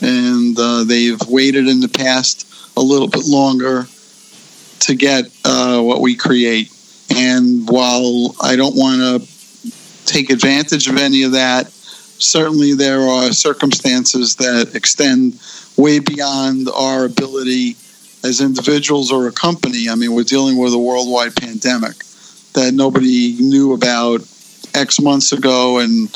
And 0.00 0.56
uh, 0.58 0.84
they've 0.84 1.20
waited 1.28 1.68
in 1.68 1.80
the 1.80 1.88
past 1.88 2.46
a 2.76 2.80
little 2.80 3.08
bit 3.08 3.24
longer 3.26 3.86
to 4.80 4.94
get 4.94 5.26
uh, 5.44 5.80
what 5.80 6.00
we 6.00 6.14
create. 6.14 6.73
And 7.10 7.68
while 7.68 8.34
I 8.40 8.56
don't 8.56 8.76
want 8.76 9.00
to 9.00 9.28
take 10.06 10.30
advantage 10.30 10.88
of 10.88 10.96
any 10.96 11.22
of 11.22 11.32
that, 11.32 11.70
certainly 11.70 12.74
there 12.74 13.00
are 13.00 13.32
circumstances 13.32 14.36
that 14.36 14.74
extend 14.74 15.38
way 15.76 15.98
beyond 15.98 16.68
our 16.68 17.04
ability 17.04 17.76
as 18.22 18.40
individuals 18.40 19.12
or 19.12 19.26
a 19.26 19.32
company. 19.32 19.88
I 19.88 19.94
mean, 19.94 20.14
we're 20.14 20.24
dealing 20.24 20.56
with 20.56 20.72
a 20.72 20.78
worldwide 20.78 21.36
pandemic 21.36 21.96
that 22.54 22.72
nobody 22.72 23.36
knew 23.38 23.72
about 23.74 24.20
X 24.74 25.00
months 25.00 25.32
ago 25.32 25.78
and 25.78 26.08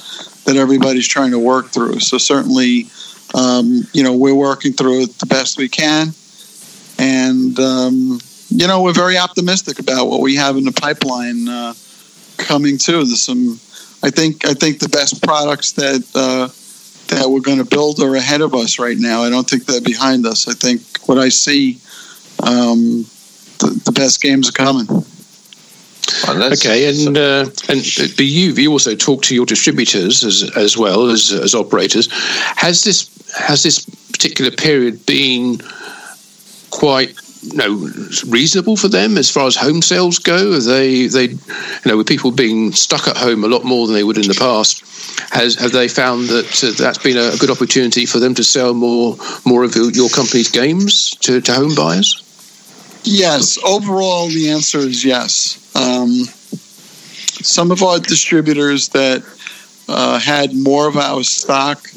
that 0.44 0.56
everybody's 0.56 1.06
trying 1.06 1.32
to 1.32 1.38
work 1.38 1.68
through. 1.68 2.00
So, 2.00 2.16
certainly, 2.16 2.86
um, 3.34 3.82
you 3.92 4.02
know, 4.02 4.16
we're 4.16 4.34
working 4.34 4.72
through 4.72 5.02
it 5.02 5.18
the 5.18 5.26
best 5.26 5.58
we 5.58 5.68
can. 5.68 6.14
And, 6.98 7.58
um, 7.60 8.20
you 8.50 8.66
know, 8.66 8.82
we're 8.82 8.92
very 8.92 9.18
optimistic 9.18 9.78
about 9.78 10.06
what 10.06 10.20
we 10.20 10.36
have 10.36 10.56
in 10.56 10.64
the 10.64 10.72
pipeline 10.72 11.48
uh, 11.48 11.74
coming 12.38 12.78
too. 12.78 13.04
There's 13.04 13.20
some, 13.20 13.60
I 14.02 14.10
think, 14.10 14.46
I 14.46 14.54
think 14.54 14.78
the 14.78 14.88
best 14.88 15.22
products 15.22 15.72
that 15.72 16.04
uh, 16.14 16.48
that 17.08 17.28
we're 17.28 17.40
going 17.40 17.58
to 17.58 17.64
build 17.64 18.00
are 18.00 18.14
ahead 18.14 18.40
of 18.40 18.54
us 18.54 18.78
right 18.78 18.96
now. 18.98 19.22
I 19.22 19.30
don't 19.30 19.48
think 19.48 19.64
they're 19.64 19.80
behind 19.80 20.26
us. 20.26 20.46
I 20.48 20.52
think 20.52 20.82
what 21.06 21.18
I 21.18 21.30
see, 21.30 21.78
um, 22.42 23.04
the, 23.58 23.80
the 23.84 23.92
best 23.92 24.20
games 24.20 24.48
are 24.48 24.52
coming. 24.52 24.86
Well, 26.26 26.52
okay, 26.52 26.88
and 26.88 27.16
uh, 27.18 27.50
and 27.68 27.82
but 28.16 28.20
you 28.20 28.52
you 28.52 28.72
also 28.72 28.94
talk 28.94 29.22
to 29.24 29.34
your 29.34 29.44
distributors 29.44 30.24
as 30.24 30.50
as 30.56 30.76
well 30.76 31.08
as 31.08 31.32
as 31.32 31.54
operators. 31.54 32.08
Has 32.56 32.82
this 32.82 33.10
has 33.36 33.62
this 33.62 33.84
particular 34.10 34.50
period 34.50 35.04
been 35.04 35.60
quite 36.70 37.14
you 37.42 37.56
know 37.56 37.90
reasonable 38.26 38.76
for 38.76 38.88
them 38.88 39.16
as 39.16 39.30
far 39.30 39.46
as 39.46 39.56
home 39.56 39.82
sales 39.82 40.18
go? 40.18 40.58
They 40.58 41.06
they 41.06 41.24
you 41.24 41.38
know 41.86 41.96
with 41.96 42.06
people 42.06 42.30
being 42.30 42.72
stuck 42.72 43.08
at 43.08 43.16
home 43.16 43.44
a 43.44 43.48
lot 43.48 43.64
more 43.64 43.86
than 43.86 43.94
they 43.94 44.04
would 44.04 44.18
in 44.18 44.28
the 44.28 44.34
past, 44.34 44.82
has 45.32 45.54
have 45.56 45.72
they 45.72 45.88
found 45.88 46.28
that 46.28 46.64
uh, 46.64 46.72
that's 46.76 46.98
been 46.98 47.16
a 47.16 47.36
good 47.36 47.50
opportunity 47.50 48.06
for 48.06 48.18
them 48.18 48.34
to 48.34 48.44
sell 48.44 48.74
more 48.74 49.16
more 49.44 49.64
of 49.64 49.74
your 49.74 50.08
company's 50.08 50.50
games 50.50 51.14
to, 51.16 51.40
to 51.40 51.52
home 51.52 51.74
buyers? 51.74 52.24
Yes, 53.04 53.58
overall 53.64 54.28
the 54.28 54.50
answer 54.50 54.78
is 54.78 55.04
yes. 55.04 55.64
Um, 55.74 56.24
some 57.42 57.70
of 57.70 57.82
our 57.82 57.98
distributors 57.98 58.88
that 58.90 59.22
uh, 59.88 60.18
had 60.18 60.54
more 60.54 60.88
of 60.88 60.96
our 60.96 61.22
stock 61.22 61.88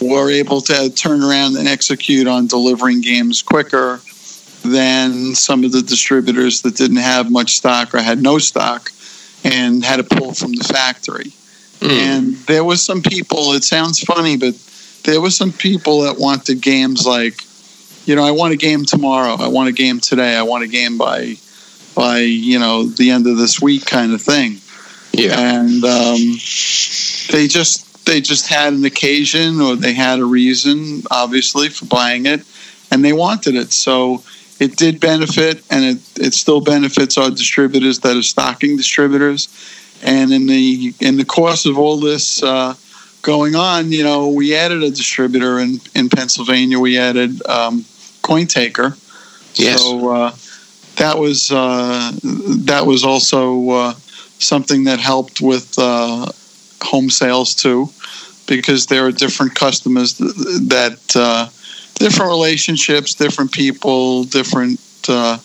were 0.00 0.30
able 0.30 0.60
to 0.60 0.90
turn 0.90 1.22
around 1.22 1.56
and 1.56 1.66
execute 1.66 2.26
on 2.26 2.46
delivering 2.46 3.00
games 3.00 3.42
quicker 3.42 4.00
than 4.64 5.34
some 5.34 5.64
of 5.64 5.72
the 5.72 5.82
distributors 5.82 6.62
that 6.62 6.76
didn't 6.76 6.96
have 6.96 7.30
much 7.30 7.56
stock 7.56 7.94
or 7.94 7.98
had 8.00 8.22
no 8.22 8.38
stock 8.38 8.90
and 9.44 9.84
had 9.84 9.96
to 9.96 10.16
pull 10.16 10.32
from 10.32 10.52
the 10.52 10.64
factory. 10.64 11.32
Mm. 11.80 11.90
And 11.90 12.34
there 12.46 12.64
was 12.64 12.84
some 12.84 13.02
people, 13.02 13.52
it 13.52 13.64
sounds 13.64 14.00
funny, 14.00 14.36
but 14.36 14.54
there 15.04 15.20
was 15.20 15.36
some 15.36 15.52
people 15.52 16.02
that 16.02 16.18
wanted 16.18 16.60
games 16.62 17.06
like, 17.06 17.42
you 18.06 18.16
know, 18.16 18.24
I 18.24 18.30
want 18.30 18.52
a 18.52 18.56
game 18.56 18.84
tomorrow. 18.84 19.36
I 19.38 19.48
want 19.48 19.68
a 19.68 19.72
game 19.72 20.00
today. 20.00 20.36
I 20.36 20.42
want 20.42 20.64
a 20.64 20.68
game 20.68 20.98
by 20.98 21.36
by 21.94 22.18
you 22.18 22.58
know 22.58 22.84
the 22.84 23.10
end 23.10 23.26
of 23.26 23.36
this 23.36 23.60
week 23.62 23.86
kind 23.86 24.12
of 24.12 24.20
thing. 24.20 24.58
Yeah, 25.12 25.38
and 25.38 25.84
um, 25.84 26.18
they 27.30 27.46
just 27.46 28.04
they 28.06 28.20
just 28.20 28.48
had 28.48 28.72
an 28.72 28.84
occasion 28.84 29.60
or 29.60 29.76
they 29.76 29.94
had 29.94 30.18
a 30.18 30.24
reason, 30.24 31.02
obviously, 31.10 31.68
for 31.68 31.86
buying 31.86 32.26
it, 32.26 32.42
and 32.90 33.04
they 33.04 33.12
wanted 33.12 33.54
it. 33.54 33.72
So 33.72 34.22
it 34.60 34.76
did 34.76 35.00
benefit, 35.00 35.62
and 35.70 35.84
it 35.84 36.26
it 36.26 36.34
still 36.34 36.60
benefits 36.60 37.18
our 37.18 37.30
distributors 37.30 38.00
that 38.00 38.16
are 38.16 38.22
stocking 38.22 38.76
distributors. 38.76 39.48
And 40.02 40.32
in 40.32 40.46
the 40.46 40.94
in 41.00 41.16
the 41.16 41.24
course 41.24 41.66
of 41.66 41.78
all 41.78 41.98
this. 41.98 42.42
Uh, 42.42 42.74
going 43.24 43.54
on, 43.54 43.90
you 43.90 44.04
know, 44.04 44.28
we 44.28 44.54
added 44.54 44.82
a 44.82 44.90
distributor 44.90 45.58
in, 45.58 45.80
in 45.94 46.10
Pennsylvania. 46.10 46.78
We 46.78 46.98
added 46.98 47.44
um, 47.46 47.80
CoinTaker. 48.20 48.98
Yes. 49.54 49.80
So 49.80 50.10
uh, 50.10 50.30
that 50.96 51.18
was 51.18 51.50
uh, 51.50 52.12
that 52.22 52.84
was 52.86 53.02
also 53.02 53.70
uh, 53.70 53.92
something 54.38 54.84
that 54.84 55.00
helped 55.00 55.40
with 55.40 55.74
uh, 55.78 56.30
home 56.82 57.08
sales 57.08 57.54
too, 57.54 57.88
because 58.46 58.86
there 58.86 59.06
are 59.06 59.12
different 59.12 59.54
customers 59.54 60.18
that 60.18 61.00
uh, 61.16 61.48
different 61.94 62.30
relationships, 62.30 63.14
different 63.14 63.52
people, 63.52 64.24
different 64.24 64.80
uh, 65.08 65.38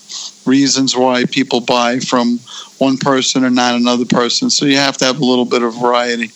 reasons 0.46 0.96
why 0.96 1.24
people 1.24 1.60
buy 1.60 1.98
from 2.00 2.38
one 2.78 2.96
person 2.96 3.44
or 3.44 3.50
not 3.50 3.74
another 3.74 4.04
person. 4.04 4.50
So 4.50 4.66
you 4.66 4.76
have 4.76 4.96
to 4.98 5.04
have 5.04 5.20
a 5.20 5.24
little 5.24 5.44
bit 5.44 5.62
of 5.62 5.74
variety. 5.74 6.28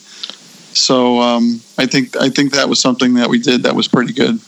So 0.75 1.21
um, 1.21 1.61
I 1.79 1.87
think 1.87 2.17
I 2.17 2.29
think 2.29 2.53
that 2.53 2.69
was 2.69 2.81
something 2.81 3.15
that 3.15 3.29
we 3.29 3.39
did 3.39 3.63
that 3.63 3.75
was 3.75 3.89
pretty 3.89 4.13
good. 4.13 4.41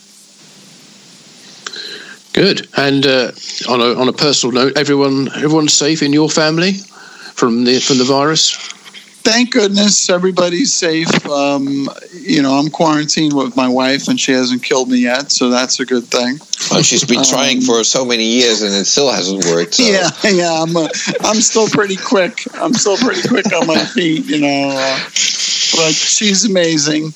Good. 2.33 2.69
And 2.77 3.07
uh, 3.07 3.33
on 3.69 3.81
a 3.81 3.95
on 3.99 4.09
a 4.09 4.13
personal 4.13 4.55
note, 4.55 4.77
everyone 4.77 5.29
everyone's 5.37 5.73
safe 5.73 6.03
in 6.03 6.13
your 6.13 6.29
family 6.29 6.73
from 7.35 7.65
the 7.65 7.81
from 7.81 7.99
the 7.99 8.05
virus. 8.05 8.57
Thank 9.27 9.51
goodness 9.51 10.09
everybody's 10.09 10.73
safe. 10.73 11.27
Um, 11.27 11.91
you 12.13 12.43
know, 12.43 12.53
I'm 12.53 12.71
quarantined 12.71 13.33
with 13.33 13.57
my 13.57 13.67
wife, 13.67 14.07
and 14.07 14.21
she 14.21 14.31
hasn't 14.31 14.63
killed 14.63 14.89
me 14.89 14.99
yet, 14.99 15.33
so 15.33 15.51
that's 15.51 15.81
a 15.81 15.85
good 15.85 16.05
thing. 16.05 16.39
Well, 16.71 16.83
she's 16.83 17.03
been 17.03 17.25
trying 17.25 17.59
um, 17.59 17.65
for 17.65 17.83
so 17.83 18.05
many 18.05 18.23
years, 18.23 18.63
and 18.63 18.73
it 18.73 18.85
still 18.85 19.11
hasn't 19.11 19.45
worked. 19.47 19.75
So. 19.75 19.83
Yeah, 19.83 20.11
yeah, 20.31 20.63
I'm 20.63 20.77
a, 20.77 20.89
I'm 21.25 21.41
still 21.41 21.67
pretty 21.67 21.97
quick. 21.97 22.43
I'm 22.55 22.73
still 22.75 22.97
pretty 22.97 23.27
quick 23.27 23.53
on 23.53 23.67
my 23.67 23.85
feet, 23.85 24.27
you 24.27 24.41
know. 24.41 24.71
Uh, 24.73 24.99
but 25.05 25.93
she's 25.93 26.45
amazing. 26.49 27.07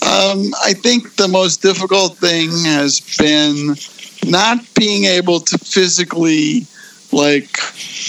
Um, 0.00 0.54
I 0.64 0.72
think 0.72 1.16
the 1.16 1.28
most 1.28 1.60
difficult 1.60 2.16
thing 2.16 2.48
has 2.64 3.00
been 3.18 3.76
not 4.24 4.58
being 4.74 5.04
able 5.04 5.40
to 5.40 5.58
physically 5.58 6.66
like 7.12 7.50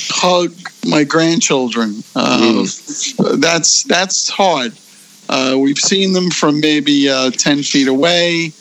hug 0.10 0.54
my 0.88 1.04
grandchildren. 1.04 2.04
Uh, 2.16 2.64
mm. 2.64 3.40
That's 3.40 3.84
that's 3.84 4.30
hard. 4.30 4.74
Uh, 5.28 5.58
we've 5.60 5.78
seen 5.78 6.14
them 6.14 6.32
from 6.32 6.60
maybe 6.60 7.10
uh, 7.10 7.32
ten 7.32 7.64
feet 7.64 7.88
away, 7.88 8.52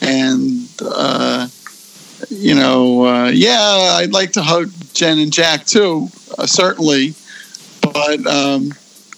and 0.00 0.68
uh, 0.80 1.48
you 2.30 2.54
know, 2.54 3.06
uh, 3.06 3.28
yeah, 3.28 3.96
I'd 3.98 4.12
like 4.12 4.32
to 4.32 4.42
hug 4.42 4.70
Jen 4.94 5.18
and 5.18 5.32
Jack 5.32 5.64
too, 5.64 6.08
uh, 6.36 6.46
certainly. 6.46 7.14
But 7.80 8.26
um, 8.26 8.72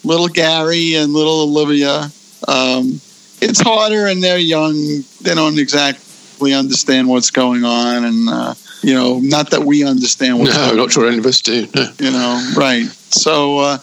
little 0.04 0.28
Gary 0.28 0.94
and 0.94 1.12
little 1.12 1.42
Olivia, 1.42 2.10
um, 2.46 3.00
it's 3.40 3.60
harder, 3.60 4.06
and 4.06 4.22
they're 4.22 4.38
young. 4.38 4.74
They 5.22 5.34
don't 5.34 5.58
exactly 5.58 6.04
exactly 6.40 6.54
understand 6.54 7.08
what's 7.08 7.30
going 7.30 7.64
on, 7.64 8.04
and 8.04 8.28
uh, 8.28 8.54
you 8.82 8.94
know, 8.94 9.18
not 9.18 9.50
that 9.50 9.62
we 9.62 9.84
understand. 9.84 10.38
What's 10.38 10.54
no, 10.54 10.74
not 10.74 10.92
sure 10.92 11.06
any 11.06 11.18
of 11.18 11.26
us 11.26 11.40
do. 11.40 11.66
No. 11.74 11.92
You 11.98 12.10
know, 12.10 12.52
right? 12.56 12.86
So 12.86 13.58
uh, 13.58 13.76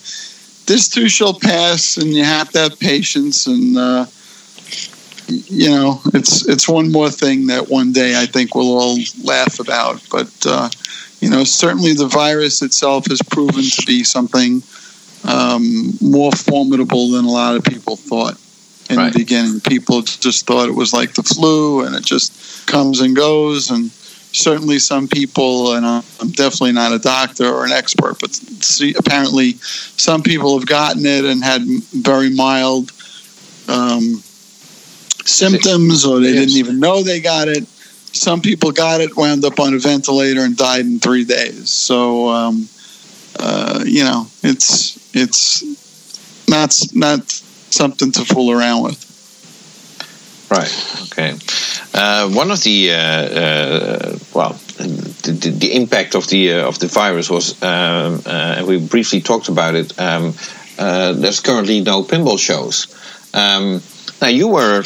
this 0.66 0.90
too 0.90 1.10
shall 1.10 1.40
pass, 1.40 1.98
and 1.98 2.14
you 2.14 2.24
have 2.24 2.50
to 2.52 2.60
have 2.60 2.80
patience, 2.80 3.48
and 3.48 3.78
uh, 3.78 4.06
you 5.28 5.70
know, 5.70 6.02
it's 6.14 6.48
it's 6.48 6.68
one 6.68 6.92
more 6.92 7.10
thing 7.10 7.48
that 7.48 7.70
one 7.70 7.92
day 7.92 8.20
I 8.20 8.26
think 8.26 8.56
we'll 8.56 8.78
all 8.78 8.98
laugh 9.24 9.60
about, 9.60 10.02
but. 10.12 10.32
Uh, 10.46 10.70
you 11.20 11.30
know, 11.32 11.44
certainly 11.44 11.94
the 11.94 12.08
virus 12.08 12.62
itself 12.62 13.08
has 13.08 13.22
proven 13.24 13.64
to 13.64 13.86
be 13.88 14.04
something 14.04 14.62
um, 15.28 15.94
more 16.02 16.32
formidable 16.32 17.10
than 17.10 17.26
a 17.26 17.32
lot 17.32 17.56
of 17.56 17.64
people 17.64 17.96
thought. 17.96 18.38
in 18.90 18.98
right. 18.98 19.12
the 19.12 19.20
beginning. 19.20 19.60
People 19.62 20.02
just 20.02 20.46
thought 20.46 20.70
it 20.70 20.76
was 20.76 20.94
like 20.94 21.14
the 21.14 21.24
flu 21.24 21.86
and 21.86 21.96
it 21.96 22.06
just 22.06 22.68
comes 22.68 23.02
and 23.02 23.16
goes. 23.16 23.70
And 23.70 23.92
certainly 24.32 24.80
some 24.80 25.08
people, 25.08 25.74
and 25.74 25.86
I'm 25.86 26.32
definitely 26.32 26.74
not 26.74 26.92
a 26.92 27.00
doctor 27.00 27.46
or 27.46 27.66
an 27.66 27.72
expert, 27.72 28.18
but 28.20 28.34
see, 28.34 28.94
apparently 28.98 29.54
some 29.54 30.24
people 30.24 30.58
have 30.58 30.68
gotten 30.68 31.06
it 31.06 31.26
and 31.26 31.44
had 31.44 31.64
very 31.92 32.30
mild 32.30 32.92
um, 33.68 34.22
symptoms 35.26 36.06
or 36.06 36.20
they 36.20 36.32
yes. 36.32 36.46
didn't 36.46 36.58
even 36.58 36.80
know 36.80 37.04
they 37.04 37.20
got 37.20 37.48
it. 37.48 37.68
Some 38.14 38.42
people 38.42 38.72
got 38.72 39.02
it, 39.02 39.16
wound 39.16 39.46
up 39.46 39.60
on 39.60 39.74
a 39.74 39.78
ventilator, 39.78 40.42
and 40.42 40.56
died 40.56 40.86
in 40.86 41.00
three 41.00 41.26
days. 41.26 41.70
So, 41.70 42.30
um, 42.30 42.68
uh, 43.38 43.84
you 43.86 44.04
know, 44.04 44.28
it's 44.44 44.98
it's 45.14 45.64
not 46.48 46.76
not 46.94 47.30
something 47.30 48.12
to 48.14 48.26
fool 48.26 48.52
around 48.52 48.84
with. 48.84 49.07
Right. 50.50 51.08
Okay. 51.12 51.36
Uh, 51.94 52.30
one 52.30 52.52
of 52.52 52.64
the 52.64 52.92
uh, 52.92 52.96
uh, 52.96 54.18
well, 54.34 54.54
the, 54.78 55.56
the, 55.58 55.76
impact 55.76 56.16
of 56.16 56.28
the 56.28 56.54
uh, 56.54 56.68
of 56.68 56.80
the 56.80 56.88
virus 56.88 57.30
was, 57.30 57.62
um, 57.62 58.22
uh, 58.26 58.56
and 58.58 58.68
we 58.68 58.80
briefly 58.80 59.20
talked 59.20 59.50
about 59.50 59.76
it. 59.76 60.00
Um, 60.00 60.34
uh, 60.78 61.14
there's 61.14 61.42
currently 61.42 61.82
no 61.82 62.04
pinball 62.04 62.40
shows. 62.40 62.88
Um, 63.34 63.82
now 64.22 64.30
you 64.30 64.48
were 64.48 64.84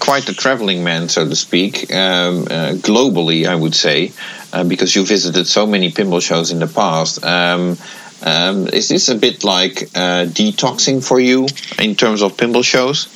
quite 0.00 0.28
a 0.28 0.34
traveling 0.34 0.82
man, 0.82 1.08
so 1.08 1.28
to 1.28 1.36
speak, 1.36 1.92
um, 1.92 2.46
globally, 2.82 3.46
I 3.46 3.54
would 3.54 3.74
say, 3.74 4.12
because 4.66 4.96
you 4.96 5.04
visited 5.04 5.46
so 5.46 5.66
many 5.66 5.92
pinball 5.92 6.22
shows 6.22 6.50
in 6.50 6.58
the 6.58 6.66
past. 6.66 7.24
Um, 7.24 7.76
um, 8.22 8.66
is 8.68 8.88
this 8.88 9.08
a 9.08 9.14
bit 9.14 9.44
like 9.44 9.82
uh, 9.94 10.24
detoxing 10.26 11.06
for 11.06 11.20
you 11.20 11.46
in 11.78 11.94
terms 11.94 12.22
of 12.22 12.36
pinball 12.36 12.64
shows? 12.64 13.08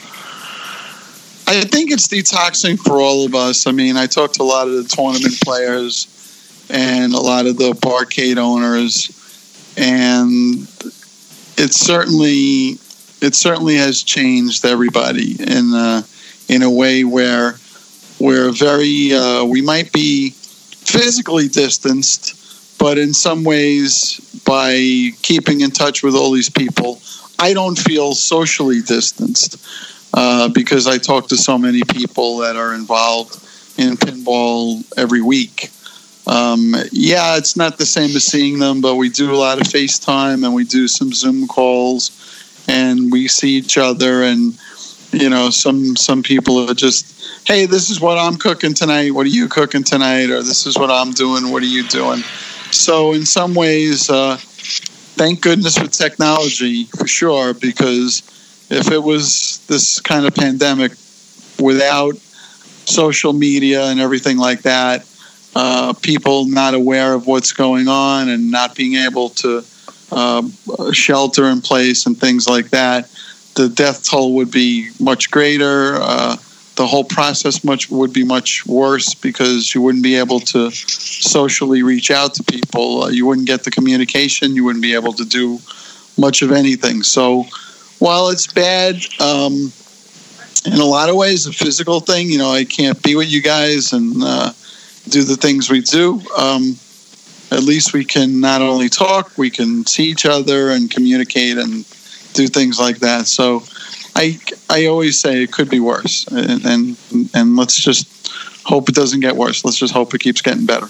I 1.51 1.63
think 1.63 1.91
it's 1.91 2.07
detoxing 2.07 2.79
for 2.79 3.01
all 3.01 3.27
of 3.27 3.35
us. 3.35 3.67
I 3.67 3.73
mean, 3.73 3.97
I 3.97 4.07
talked 4.07 4.35
to 4.35 4.43
a 4.43 4.45
lot 4.45 4.69
of 4.69 4.75
the 4.75 4.85
tournament 4.85 5.35
players 5.41 6.07
and 6.71 7.13
a 7.13 7.19
lot 7.19 7.47
of 7.47 7.57
the 7.57 7.73
barcade 7.73 8.37
owners, 8.37 9.11
and 9.77 10.61
it 11.59 11.75
certainly 11.75 12.79
it 13.21 13.35
certainly 13.35 13.75
has 13.79 14.05
changed 14.05 14.65
everybody 14.65 15.33
in 15.43 15.75
a, 15.75 16.05
in 16.49 16.63
a 16.63 16.71
way 16.71 17.03
where 17.03 17.57
we're 18.21 18.53
very 18.53 19.13
uh, 19.13 19.45
we 19.45 19.61
might 19.61 19.93
be 19.93 20.31
physically 20.31 21.49
distanced 21.49 22.37
but 22.79 22.97
in 22.97 23.13
some 23.13 23.45
ways, 23.45 24.21
by 24.47 25.11
keeping 25.21 25.61
in 25.61 25.71
touch 25.71 26.03
with 26.03 26.15
all 26.15 26.31
these 26.31 26.49
people, 26.49 27.03
I 27.39 27.53
don't 27.53 27.79
feel 27.79 28.15
socially 28.15 28.81
distanced 28.81 29.59
uh, 30.15 30.49
because 30.49 30.87
I 30.87 30.99
talk 30.99 31.29
to 31.29 31.37
so 31.37 31.59
many 31.59 31.83
people 31.83 32.39
that 32.39 32.57
are 32.57 32.75
involved 32.75 33.35
in 33.79 33.97
pinball 33.97 34.85
every 34.99 35.23
week. 35.23 35.71
Um, 36.27 36.75
yeah, 36.93 37.37
it's 37.37 37.57
not 37.57 37.79
the 37.79 37.87
same 37.87 38.15
as 38.17 38.25
seeing 38.25 38.59
them, 38.59 38.81
but 38.81 38.97
we 38.97 39.09
do 39.09 39.33
a 39.33 39.37
lot 39.37 39.61
of 39.61 39.67
FaceTime 39.67 40.45
and 40.45 40.55
we 40.55 40.65
do 40.65 40.87
some 40.87 41.13
Zoom 41.13 41.49
calls 41.49 42.11
and 42.69 43.11
we 43.11 43.27
see 43.27 43.57
each 43.57 43.79
other 43.79 44.23
and 44.23 44.57
you 45.13 45.29
know 45.29 45.51
some 45.51 45.97
some 45.97 46.23
people 46.23 46.71
are 46.71 46.75
just 46.75 47.49
hey 47.49 47.67
this 47.67 47.91
is 47.91 48.01
what 48.01 48.17
i'm 48.17 48.37
cooking 48.37 48.75
tonight. 48.75 49.11
What 49.13 49.27
are 49.27 49.31
you 49.31 49.49
cooking 49.49 49.83
tonight? 49.83 50.31
or 50.31 50.43
this 50.43 50.67
is 50.67 50.79
what 50.79 50.91
i'm 50.91 51.11
doing. 51.11 51.51
What 51.51 51.63
are 51.63 51.67
you 51.67 51.87
doing? 51.89 52.23
So, 52.71 53.13
in 53.15 53.27
some 53.27 53.55
ways, 53.55 54.09
uh, 54.09 54.37
thank 54.39 55.41
goodness 55.41 55.77
for 55.77 55.89
technology 55.89 56.85
for 56.85 57.07
sure, 57.09 57.53
because 57.53 58.23
if 58.71 58.91
it 58.91 59.03
was 59.03 59.65
this 59.67 60.01
kind 60.01 60.27
of 60.27 60.35
pandemic 60.35 60.93
without 61.59 62.17
social 62.87 63.33
media 63.33 63.87
and 63.87 64.01
everything 64.01 64.39
like 64.39 64.63
that, 64.63 65.07
uh, 65.55 65.93
people 65.95 66.47
not 66.47 66.75
aware 66.75 67.13
of 67.13 67.27
what's 67.27 67.53
going 67.53 67.89
on 67.89 68.29
and 68.29 68.51
not 68.51 68.75
being 68.75 68.95
able 68.95 69.31
to 69.31 69.65
uh, 70.13 70.43
shelter 70.93 71.47
in 71.47 71.61
place 71.61 72.07
and 72.07 72.19
things 72.19 72.49
like 72.49 72.71
that, 72.71 73.11
the 73.55 73.69
death 73.69 74.09
toll 74.09 74.35
would 74.35 74.51
be 74.51 74.91
much 75.01 75.31
greater. 75.31 75.97
Uh, 76.01 76.37
the 76.77 76.87
whole 76.87 77.05
process 77.05 77.63
much 77.63 77.91
would 77.91 78.13
be 78.13 78.25
much 78.25 78.65
worse 78.67 79.13
because 79.15 79.75
you 79.75 79.83
wouldn't 79.83 80.05
be 80.05 80.17
able 80.17 80.41
to 80.41 80.71
socially 80.71 81.83
reach 81.83 82.11
out 82.11 82.35
to 82.35 82.43
people. 82.45 83.03
Uh, 83.03 83.09
you 83.09 83.27
wouldn't 83.27 83.47
get 83.47 83.65
the 83.65 83.71
communication. 83.71 84.55
You 84.55 84.65
wouldn't 84.65 84.83
be 84.83 84.95
able 84.95 85.13
to 85.15 85.25
do 85.25 85.59
much 86.17 86.43
of 86.43 86.53
anything. 86.53 87.03
So 87.03 87.47
while 88.01 88.31
it's 88.31 88.53
bad, 88.53 88.97
um, 89.21 89.73
in 90.67 90.81
a 90.81 90.85
lot 90.85 91.09
of 91.09 91.17
ways, 91.17 91.47
a 91.47 91.53
physical 91.53 92.01
thing, 92.01 92.29
you 92.29 92.39
know, 92.39 92.51
I 92.51 92.65
can't 92.65 93.01
be 93.03 93.15
with 93.15 93.31
you 93.31 93.41
guys 93.41 93.93
and 93.93 94.23
uh, 94.23 94.53
do 95.09 95.23
the 95.23 95.37
things 95.37 95.71
we 95.71 95.81
do. 95.81 96.21
Um, 96.37 96.77
at 97.53 97.63
least 97.63 97.93
we 97.93 98.05
can 98.05 98.41
not 98.41 98.63
only 98.63 98.89
talk, 98.89 99.37
we 99.37 99.51
can 99.51 99.87
see 99.87 100.05
each 100.05 100.27
other 100.27 100.71
and 100.71 100.91
communicate 100.91 101.57
and 101.59 101.85
do 102.33 102.47
things 102.47 102.79
like 102.79 102.99
that. 102.99 103.27
So 103.27 103.63
I 104.15 104.39
I 104.69 104.87
always 104.87 105.19
say 105.19 105.43
it 105.43 105.53
could 105.53 105.69
be 105.69 105.81
worse, 105.81 106.27
and, 106.29 106.65
and 106.65 106.97
and 107.35 107.57
let's 107.57 107.75
just 107.75 108.29
hope 108.65 108.89
it 108.89 108.95
doesn't 108.95 109.21
get 109.21 109.37
worse. 109.37 109.65
Let's 109.65 109.79
just 109.79 109.93
hope 109.93 110.15
it 110.15 110.21
keeps 110.21 110.43
getting 110.43 110.67
better. 110.67 110.87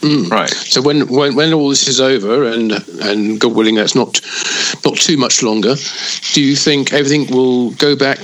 Mm. 0.00 0.30
Right. 0.30 0.50
So 0.50 0.82
when, 0.82 1.08
when 1.08 1.34
when 1.34 1.52
all 1.52 1.68
this 1.68 1.88
is 1.88 2.00
over, 2.00 2.44
and 2.44 2.72
and 3.00 3.40
God 3.40 3.54
willing, 3.54 3.74
that's 3.74 3.94
not 3.94 4.20
not 4.84 4.96
too 4.96 5.16
much 5.16 5.42
longer. 5.42 5.74
Do 6.32 6.42
you 6.42 6.54
think 6.54 6.92
everything 6.92 7.34
will 7.34 7.70
go 7.72 7.96
back 7.96 8.18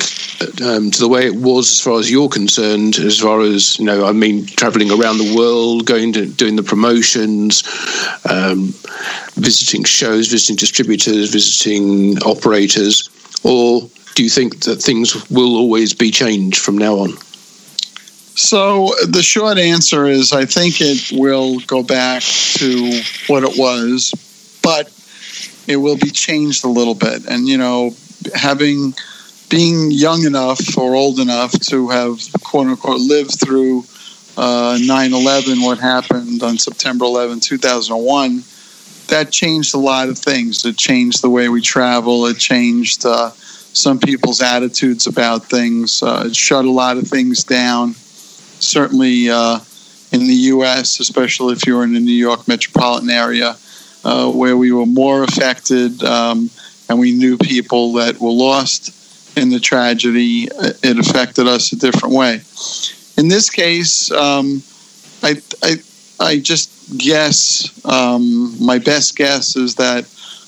um, 0.63 0.91
to 0.91 1.01
the 1.01 1.09
way 1.09 1.27
it 1.27 1.35
was, 1.35 1.73
as 1.73 1.81
far 1.81 1.99
as 1.99 2.11
you're 2.11 2.29
concerned? 2.29 2.97
As 2.97 3.21
far 3.21 3.41
as 3.41 3.79
you 3.79 3.85
know, 3.85 4.07
I 4.07 4.13
mean, 4.13 4.47
traveling 4.47 4.91
around 4.91 5.19
the 5.19 5.35
world, 5.37 5.87
going 5.87 6.13
to 6.13 6.27
doing 6.27 6.57
the 6.57 6.63
promotions, 6.63 7.63
um, 8.29 8.75
visiting 9.35 9.85
shows, 9.85 10.29
visiting 10.29 10.57
distributors, 10.57 11.31
visiting 11.31 12.19
operators 12.23 13.09
or 13.45 13.89
do 14.15 14.23
you 14.23 14.31
think 14.31 14.61
that 14.65 14.83
things 14.83 15.29
will 15.31 15.57
always 15.57 15.95
be 15.95 16.11
changed 16.11 16.59
from 16.59 16.79
now 16.79 16.97
on? 16.97 17.15
So 18.35 18.95
the 19.07 19.23
short 19.23 19.59
answer 19.59 20.07
is 20.07 20.33
I 20.33 20.47
think 20.47 20.81
it 20.81 21.13
will 21.13 21.61
go 21.61 21.83
back 21.83 22.23
to 22.23 23.03
what 23.27 23.43
it 23.43 23.59
was, 23.59 24.13
but 24.63 24.91
it 25.67 25.77
will 25.77 25.97
be 25.97 26.11
changed 26.11 26.65
a 26.65 26.69
little 26.69 26.95
bit. 26.95 27.27
And 27.27 27.47
you 27.47 27.59
know, 27.59 27.95
having 28.35 28.95
being 29.49 29.91
young 29.91 30.25
enough 30.25 30.79
or 30.79 30.95
old 30.95 31.19
enough 31.19 31.53
to 31.69 31.89
have 31.91 32.21
quote 32.43 32.69
unquote 32.69 33.01
lived 33.01 33.39
through 33.39 33.81
uh, 34.37 34.79
9/11, 34.81 35.63
what 35.63 35.79
happened 35.79 36.43
on 36.43 36.57
September 36.57 37.05
11, 37.05 37.41
2001 37.41 38.43
that 39.09 39.31
changed 39.31 39.75
a 39.75 39.79
lot 39.79 40.09
of 40.09 40.19
things. 40.19 40.65
It 40.65 40.77
changed 40.79 41.23
the 41.23 41.29
way 41.29 41.49
we 41.49 41.61
travel. 41.61 42.27
It 42.27 42.39
changed 42.39 43.05
uh, 43.05 43.31
some 43.31 43.99
people's 43.99 44.41
attitudes 44.41 45.07
about 45.07 45.45
things. 45.45 46.03
Uh, 46.03 46.25
it 46.27 46.37
shut 46.37 46.65
a 46.65 46.71
lot 46.71 46.97
of 46.97 47.07
things 47.07 47.45
down. 47.45 47.95
Certainly 48.63 49.31
uh, 49.31 49.59
in 50.13 50.27
the 50.27 50.35
U.S., 50.35 51.01
especially 51.01 51.55
if 51.55 51.67
you're 51.67 51.85
in 51.85 51.95
the 51.95 52.01
New 52.01 52.13
York 52.13 52.47
metropolitan 52.47 53.11
area, 53.11 53.57
uh, 54.05 54.31
where 54.31 54.57
we 54.57 54.73
were 54.73 54.87
more 54.87 55.25
affected 55.25 56.03
um, 56.05 56.51
and 56.89 56.99
we 56.99 57.13
knew 57.13 57.39
people 57.39 57.95
that 57.95 58.21
were 58.21 58.31
lost 58.31 59.37
in 59.37 59.49
the 59.49 59.61
tragedy, 59.61 60.49
it 60.83 60.99
affected 60.99 61.47
us 61.47 61.73
a 61.73 61.77
different 61.77 62.15
way. 62.15 62.35
In 63.17 63.29
this 63.29 63.49
case, 63.49 64.11
um, 64.11 64.63
I, 65.23 65.41
I, 65.63 65.77
I 66.21 66.39
just 66.39 66.99
guess, 66.99 67.71
um, 67.85 68.55
my 68.65 68.79
best 68.79 69.17
guess 69.17 69.57
is 69.57 69.77
that 69.77 70.07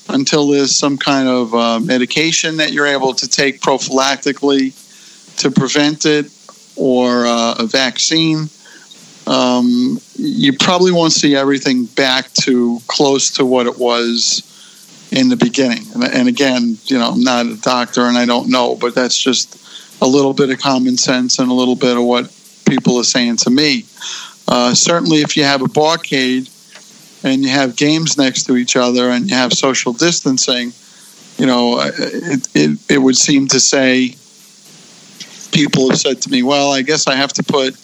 until 0.08 0.48
there's 0.48 0.76
some 0.76 0.98
kind 0.98 1.28
of 1.28 1.54
uh, 1.54 1.80
medication 1.80 2.58
that 2.58 2.72
you're 2.72 2.86
able 2.86 3.14
to 3.14 3.28
take 3.28 3.60
prophylactically 3.60 4.74
to 5.38 5.50
prevent 5.50 6.04
it 6.04 6.30
or 6.76 7.26
uh, 7.26 7.54
a 7.58 7.66
vaccine, 7.66 8.48
um, 9.26 9.98
you 10.16 10.52
probably 10.52 10.92
won't 10.92 11.12
see 11.12 11.34
everything 11.34 11.86
back 11.86 12.30
to 12.32 12.80
close 12.86 13.30
to 13.32 13.44
what 13.44 13.66
it 13.66 13.78
was 13.78 14.42
in 15.10 15.28
the 15.28 15.36
beginning. 15.36 15.84
And, 15.94 16.04
and 16.04 16.28
again, 16.28 16.76
you 16.86 16.98
know, 16.98 17.10
I'm 17.10 17.22
not 17.22 17.46
a 17.46 17.56
doctor 17.56 18.02
and 18.02 18.18
I 18.18 18.26
don't 18.26 18.50
know, 18.50 18.76
but 18.76 18.94
that's 18.94 19.16
just 19.16 19.60
a 20.02 20.06
little 20.06 20.34
bit 20.34 20.50
of 20.50 20.58
common 20.58 20.96
sense 20.96 21.38
and 21.38 21.50
a 21.50 21.54
little 21.54 21.76
bit 21.76 21.96
of 21.96 22.04
what 22.04 22.30
people 22.68 22.98
are 22.98 23.04
saying 23.04 23.36
to 23.38 23.50
me. 23.50 23.84
Uh, 24.46 24.74
certainly, 24.74 25.18
if 25.18 25.36
you 25.36 25.44
have 25.44 25.62
a 25.62 25.66
barcade 25.66 26.50
and 27.24 27.42
you 27.42 27.48
have 27.48 27.76
games 27.76 28.18
next 28.18 28.44
to 28.44 28.56
each 28.56 28.76
other 28.76 29.08
and 29.10 29.30
you 29.30 29.36
have 29.36 29.52
social 29.52 29.92
distancing, 29.92 30.72
you 31.38 31.46
know, 31.46 31.80
it, 31.80 32.48
it, 32.54 32.78
it 32.90 32.98
would 32.98 33.16
seem 33.16 33.48
to 33.48 33.58
say 33.58 34.16
people 35.54 35.88
have 35.88 35.98
said 35.98 36.20
to 36.22 36.30
me, 36.30 36.42
well, 36.42 36.72
I 36.72 36.82
guess 36.82 37.06
I 37.06 37.14
have 37.14 37.32
to 37.34 37.42
put 37.42 37.74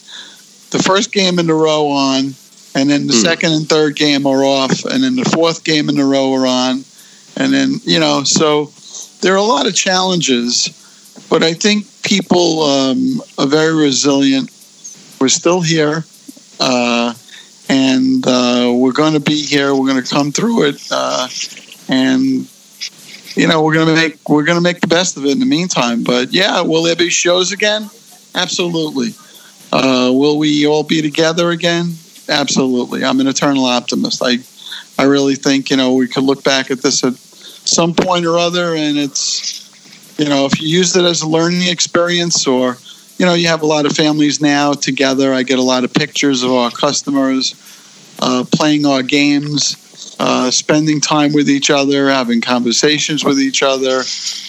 the 0.71 0.83
first 0.85 1.13
game 1.13 1.39
in 1.39 1.49
a 1.49 1.55
row 1.55 1.89
on, 1.89 2.35
and 2.75 2.91
then 2.91 3.07
the 3.07 3.15
mm. 3.15 3.23
second 3.23 3.53
and 3.53 3.69
third 3.69 3.97
game 3.97 4.27
are 4.27 4.45
off, 4.45 4.85
and 4.85 5.03
then 5.03 5.17
the 5.17 5.25
fourth 5.25 5.65
game 5.65 5.89
in 5.89 5.99
a 5.99 6.05
row 6.05 6.35
are 6.35 6.47
on. 6.47 6.85
And 7.37 7.55
then, 7.55 7.75
you 7.85 8.01
know, 8.01 8.25
so 8.25 8.73
there 9.23 9.33
are 9.33 9.39
a 9.39 9.43
lot 9.43 9.67
of 9.67 9.75
challenges 9.75 10.77
but 11.31 11.45
I 11.45 11.55
think 11.55 11.87
people 12.03 12.63
um, 12.63 13.23
are 13.39 13.47
very 13.47 13.75
resilient. 13.75 14.51
We're 15.21 15.29
still 15.29 15.61
here, 15.61 16.05
uh, 16.59 17.15
and 17.69 18.27
uh, 18.27 18.73
we're 18.75 18.93
going 18.93 19.13
to 19.15 19.21
be 19.21 19.41
here. 19.41 19.75
We're 19.75 19.87
going 19.87 20.03
to 20.03 20.15
come 20.15 20.33
through 20.33 20.65
it, 20.65 20.89
uh, 20.91 21.29
and 21.89 22.49
you 23.41 23.49
know 23.49 23.63
we're 23.63 23.75
to 23.75 23.95
make 23.95 24.29
we're 24.29 24.45
to 24.45 24.61
make 24.61 24.81
the 24.81 24.87
best 24.87 25.17
of 25.17 25.25
it 25.25 25.31
in 25.31 25.39
the 25.39 25.47
meantime. 25.47 26.05
But 26.05 26.33
yeah, 26.33 26.61
will 26.61 26.83
there 26.83 26.95
be 26.95 27.09
shows 27.09 27.53
again? 27.53 27.89
Absolutely. 28.35 29.15
Uh, 29.73 30.13
will 30.13 30.37
we 30.37 30.67
all 30.67 30.83
be 30.83 31.01
together 31.01 31.51
again? 31.51 31.95
Absolutely. 32.29 33.03
I'm 33.03 33.19
an 33.19 33.27
eternal 33.27 33.65
optimist. 33.65 34.21
I 34.23 34.41
I 35.03 35.07
really 35.07 35.37
think 35.37 35.71
you 35.71 35.79
know 35.79 35.95
we 35.95 36.07
could 36.07 36.25
look 36.25 36.45
back 36.45 36.71
at 36.71 36.83
this 36.83 37.03
at 37.03 37.15
some 37.15 37.95
point 37.95 38.27
or 38.27 38.37
other, 38.37 38.75
and 38.75 38.99
it's 38.99 40.19
you 40.19 40.29
know 40.29 40.45
if 40.45 40.61
you 40.61 40.69
use 40.69 40.95
it 40.95 41.07
as 41.07 41.23
a 41.23 41.29
learning 41.29 41.67
experience 41.67 42.47
or 42.47 42.77
you 43.17 43.25
know 43.25 43.33
you 43.33 43.47
have 43.49 43.63
a 43.63 43.67
lot 43.67 43.87
of 43.87 43.93
families 43.93 44.43
now 44.43 44.75
together. 44.75 45.33
I 45.33 45.45
get 45.45 45.59
a 45.59 45.63
lot 45.63 45.85
of 45.85 45.95
pictures 45.95 46.43
of 46.43 46.53
our 46.53 46.71
customers 46.71 47.55
uh, 48.19 48.45
playing 48.53 48.85
our 48.85 49.03
games. 49.03 49.79
Uh, 50.23 50.51
spending 50.51 51.01
time 51.01 51.33
with 51.33 51.49
each 51.49 51.71
other, 51.71 52.11
having 52.11 52.43
conversations 52.43 53.25
with 53.25 53.41
each 53.41 53.63
other, 53.63 54.03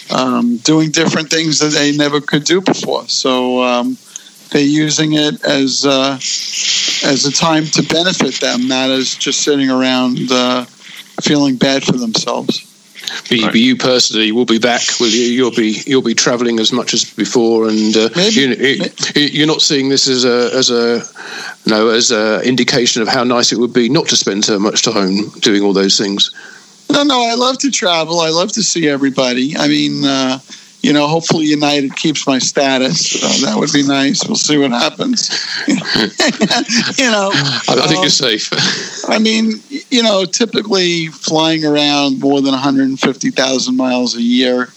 um, 0.09 0.57
doing 0.57 0.91
different 0.91 1.29
things 1.29 1.59
that 1.59 1.71
they 1.71 1.95
never 1.95 2.19
could 2.19 2.43
do 2.43 2.59
before. 2.59 3.07
So 3.07 3.63
um, 3.63 3.97
they're 4.49 4.61
using 4.61 5.13
it 5.13 5.41
as 5.45 5.85
uh, 5.85 6.15
as 7.07 7.25
a 7.25 7.31
time 7.31 7.67
to 7.67 7.83
benefit 7.83 8.41
them, 8.41 8.67
not 8.67 8.89
as 8.89 9.15
just 9.15 9.43
sitting 9.43 9.69
around 9.69 10.29
uh, 10.29 10.65
feeling 11.21 11.55
bad 11.55 11.85
for 11.85 11.93
themselves. 11.93 12.70
But, 13.29 13.41
right. 13.41 13.55
you 13.55 13.75
personally 13.75 14.31
will 14.31 14.45
be 14.45 14.59
back. 14.59 14.81
Will 14.99 15.07
you? 15.07 15.23
You'll 15.23 15.51
be 15.51 15.81
you'll 15.85 16.01
be 16.01 16.13
travelling 16.13 16.59
as 16.59 16.71
much 16.71 16.93
as 16.93 17.03
before, 17.13 17.67
and 17.67 17.95
uh, 17.95 18.09
you, 18.15 18.55
you're 19.15 19.47
not 19.47 19.61
seeing 19.61 19.89
this 19.89 20.07
as 20.07 20.25
a 20.25 20.55
as 20.55 20.69
a 20.69 21.01
no 21.65 21.89
as 21.89 22.11
a 22.11 22.41
indication 22.41 23.01
of 23.01 23.07
how 23.07 23.23
nice 23.23 23.51
it 23.51 23.57
would 23.57 23.73
be 23.73 23.89
not 23.89 24.07
to 24.09 24.15
spend 24.15 24.45
so 24.45 24.59
much 24.59 24.83
time 24.83 25.29
doing 25.39 25.63
all 25.63 25.73
those 25.73 25.97
things. 25.97 26.31
No, 26.91 27.03
no, 27.03 27.23
I 27.23 27.35
love 27.35 27.57
to 27.59 27.71
travel. 27.71 28.19
I 28.19 28.29
love 28.29 28.51
to 28.53 28.63
see 28.63 28.87
everybody. 28.87 29.55
I 29.55 29.67
mean, 29.67 30.03
uh, 30.03 30.39
you 30.81 30.93
know, 30.93 31.07
hopefully 31.07 31.45
United 31.45 31.95
keeps 31.95 32.25
my 32.25 32.39
status. 32.39 33.23
Uh, 33.23 33.45
that 33.45 33.59
would 33.59 33.71
be 33.71 33.83
nice. 33.83 34.25
We'll 34.25 34.35
see 34.35 34.57
what 34.57 34.71
happens. 34.71 35.29
you 35.67 37.11
know, 37.11 37.29
I, 37.33 37.63
I 37.69 37.87
think 37.87 37.97
um, 37.97 38.03
you're 38.03 38.09
safe. 38.09 38.49
I 39.07 39.19
mean, 39.19 39.61
you 39.91 40.01
know, 40.01 40.25
typically 40.25 41.07
flying 41.07 41.65
around 41.65 42.19
more 42.19 42.41
than 42.41 42.51
150,000 42.51 43.77
miles 43.77 44.15
a 44.15 44.21
year. 44.21 44.69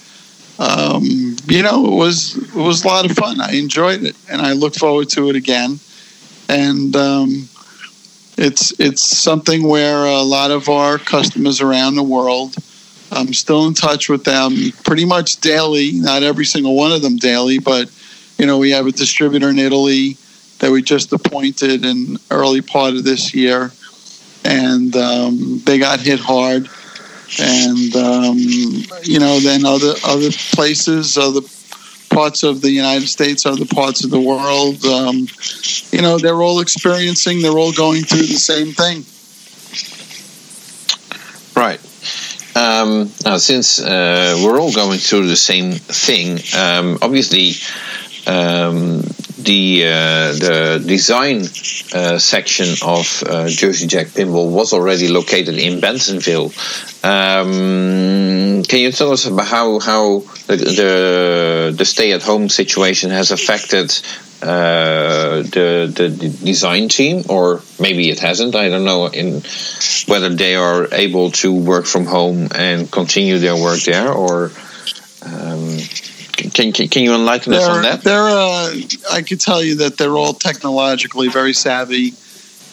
Um, 0.59 1.37
you 1.47 1.63
know, 1.63 1.87
it 1.87 1.97
was 1.97 2.37
it 2.37 2.55
was 2.55 2.85
a 2.85 2.87
lot 2.87 3.11
of 3.11 3.17
fun. 3.17 3.41
I 3.41 3.53
enjoyed 3.53 4.05
it, 4.05 4.15
and 4.31 4.41
I 4.41 4.53
look 4.53 4.75
forward 4.75 5.09
to 5.11 5.31
it 5.31 5.37
again. 5.37 5.81
And 6.49 6.95
um, 6.95 7.49
it's 8.37 8.79
it's 8.79 9.03
something 9.03 9.67
where 9.67 10.05
a 10.05 10.23
lot 10.23 10.51
of 10.51 10.69
our 10.69 10.99
customers 10.99 11.61
around 11.61 11.97
the 11.97 12.03
world 12.03 12.55
I'm 13.15 13.33
still 13.33 13.67
in 13.67 13.75
touch 13.75 14.09
with 14.09 14.25
them 14.25 14.73
pretty 14.85 15.05
much 15.05 15.37
daily, 15.37 15.93
not 15.93 16.23
every 16.23 16.45
single 16.45 16.77
one 16.77 16.93
of 16.93 17.03
them 17.03 17.17
daily, 17.17 17.59
but 17.59 17.91
you 18.39 18.47
know, 18.47 18.59
we 18.59 18.71
have 18.73 18.87
a 18.87 18.93
distributor 18.93 19.49
in 19.51 19.59
Italy 19.59 20.17
that 20.59 20.71
we 20.71 20.83
just 20.83 21.13
appointed 21.13 21.85
in 21.85 22.19
early 22.31 22.61
part 22.61 22.95
of 22.95 23.05
this 23.05 23.35
year, 23.35 23.71
and 24.45 24.95
um, 24.97 25.61
they 25.65 25.79
got 25.79 26.01
hit 26.01 26.21
hard. 26.21 26.69
And 27.41 27.97
um, 27.97 28.37
you 29.03 29.19
know, 29.19 29.41
then 29.41 29.65
other 29.65 29.95
other 30.05 30.31
places, 30.53 31.17
other 31.17 31.41
parts 32.11 32.43
of 32.45 32.61
the 32.61 32.71
United 32.71 33.09
States, 33.09 33.45
other 33.45 33.67
parts 33.67 34.05
of 34.05 34.11
the 34.11 34.21
world, 34.21 34.85
um, 34.85 35.27
you 35.91 36.01
know, 36.01 36.17
they're 36.19 36.43
all 36.43 36.61
experiencing, 36.61 37.43
they're 37.43 37.59
all 37.59 37.73
going 37.73 38.05
through 38.05 38.27
the 38.27 38.39
same 38.39 38.73
thing. 38.73 39.05
Right. 41.57 41.81
Um, 42.57 43.11
now, 43.25 43.37
since 43.39 43.81
uh, 43.81 44.41
we're 44.45 44.61
all 44.61 44.73
going 44.73 44.99
through 44.99 45.27
the 45.27 45.37
same 45.37 45.73
thing, 45.73 46.39
um, 46.57 46.99
obviously 47.03 47.55
um, 48.27 49.03
the 49.45 49.85
uh, 49.87 50.33
the 50.33 50.85
design 50.87 51.43
uh, 51.93 52.19
section 52.19 52.69
of 52.83 53.23
uh, 53.27 53.49
Jersey 53.49 53.87
Jack 53.87 54.09
Pinball 54.09 54.51
was 54.51 54.73
already 54.73 55.09
located 55.09 55.59
in 55.59 55.81
Bensenville. 55.81 56.53
Um, 57.05 58.63
can 58.63 58.79
you 58.81 58.93
tell 58.93 59.13
us 59.13 59.27
about 59.27 59.47
how 59.47 59.79
how 59.81 60.21
the 60.47 60.57
the, 60.57 61.75
the 61.77 61.85
stay 61.85 62.13
at 62.13 62.23
home 62.23 62.49
situation 62.49 63.11
has 63.11 63.31
affected 63.31 63.91
uh, 64.43 65.43
the 65.43 65.91
the 65.95 66.09
design 66.45 66.89
team, 66.89 67.25
or 67.29 67.63
maybe 67.81 68.11
it 68.11 68.21
hasn't. 68.21 68.55
I 68.55 68.69
don't 68.69 68.85
know 68.85 69.07
in 69.07 69.43
whether 70.07 70.29
they 70.29 70.55
are 70.55 70.89
able 70.93 71.31
to 71.31 71.55
work 71.55 71.87
from 71.87 72.05
home 72.05 72.49
and 72.55 72.91
continue 72.91 73.39
their 73.39 73.57
work 73.57 73.81
there, 73.81 74.13
or 74.13 74.51
um, 75.25 75.79
can, 76.33 76.73
can, 76.73 76.89
can 76.89 77.03
you 77.03 77.15
enlighten 77.15 77.53
they're, 77.53 77.61
us 77.61 77.69
on 77.69 77.83
that? 77.83 78.03
They're 78.03 78.29
uh, 78.29 78.75
I 79.13 79.23
could 79.23 79.41
tell 79.41 79.63
you 79.63 79.77
that 79.77 79.97
they're 79.97 80.17
all 80.17 80.35
technologically 80.35 81.29
very 81.29 81.55
savvy, 81.55 82.13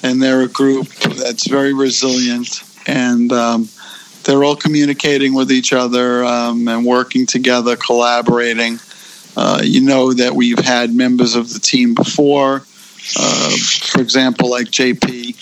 and 0.03 0.21
they're 0.21 0.41
a 0.41 0.49
group 0.49 0.87
that's 0.87 1.47
very 1.47 1.73
resilient, 1.73 2.61
and 2.87 3.31
um, 3.31 3.69
they're 4.23 4.43
all 4.43 4.55
communicating 4.55 5.33
with 5.33 5.51
each 5.51 5.73
other 5.73 6.23
um, 6.25 6.67
and 6.67 6.85
working 6.85 7.25
together, 7.25 7.75
collaborating. 7.75 8.79
Uh, 9.35 9.61
you 9.63 9.81
know 9.81 10.13
that 10.13 10.33
we've 10.33 10.59
had 10.59 10.93
members 10.93 11.35
of 11.35 11.53
the 11.53 11.59
team 11.59 11.93
before. 11.93 12.63
Uh, 13.17 13.57
for 13.83 14.01
example, 14.01 14.49
like 14.49 14.67
JP, 14.67 15.35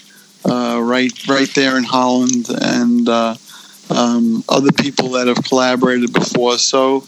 uh, 0.45 0.81
right 0.81 1.27
right 1.27 1.49
there 1.55 1.77
in 1.77 1.83
Holland, 1.83 2.47
and 2.49 3.09
uh, 3.09 3.35
um, 3.89 4.43
other 4.47 4.71
people 4.71 5.09
that 5.09 5.27
have 5.27 5.43
collaborated 5.43 6.13
before. 6.13 6.57
So 6.57 7.05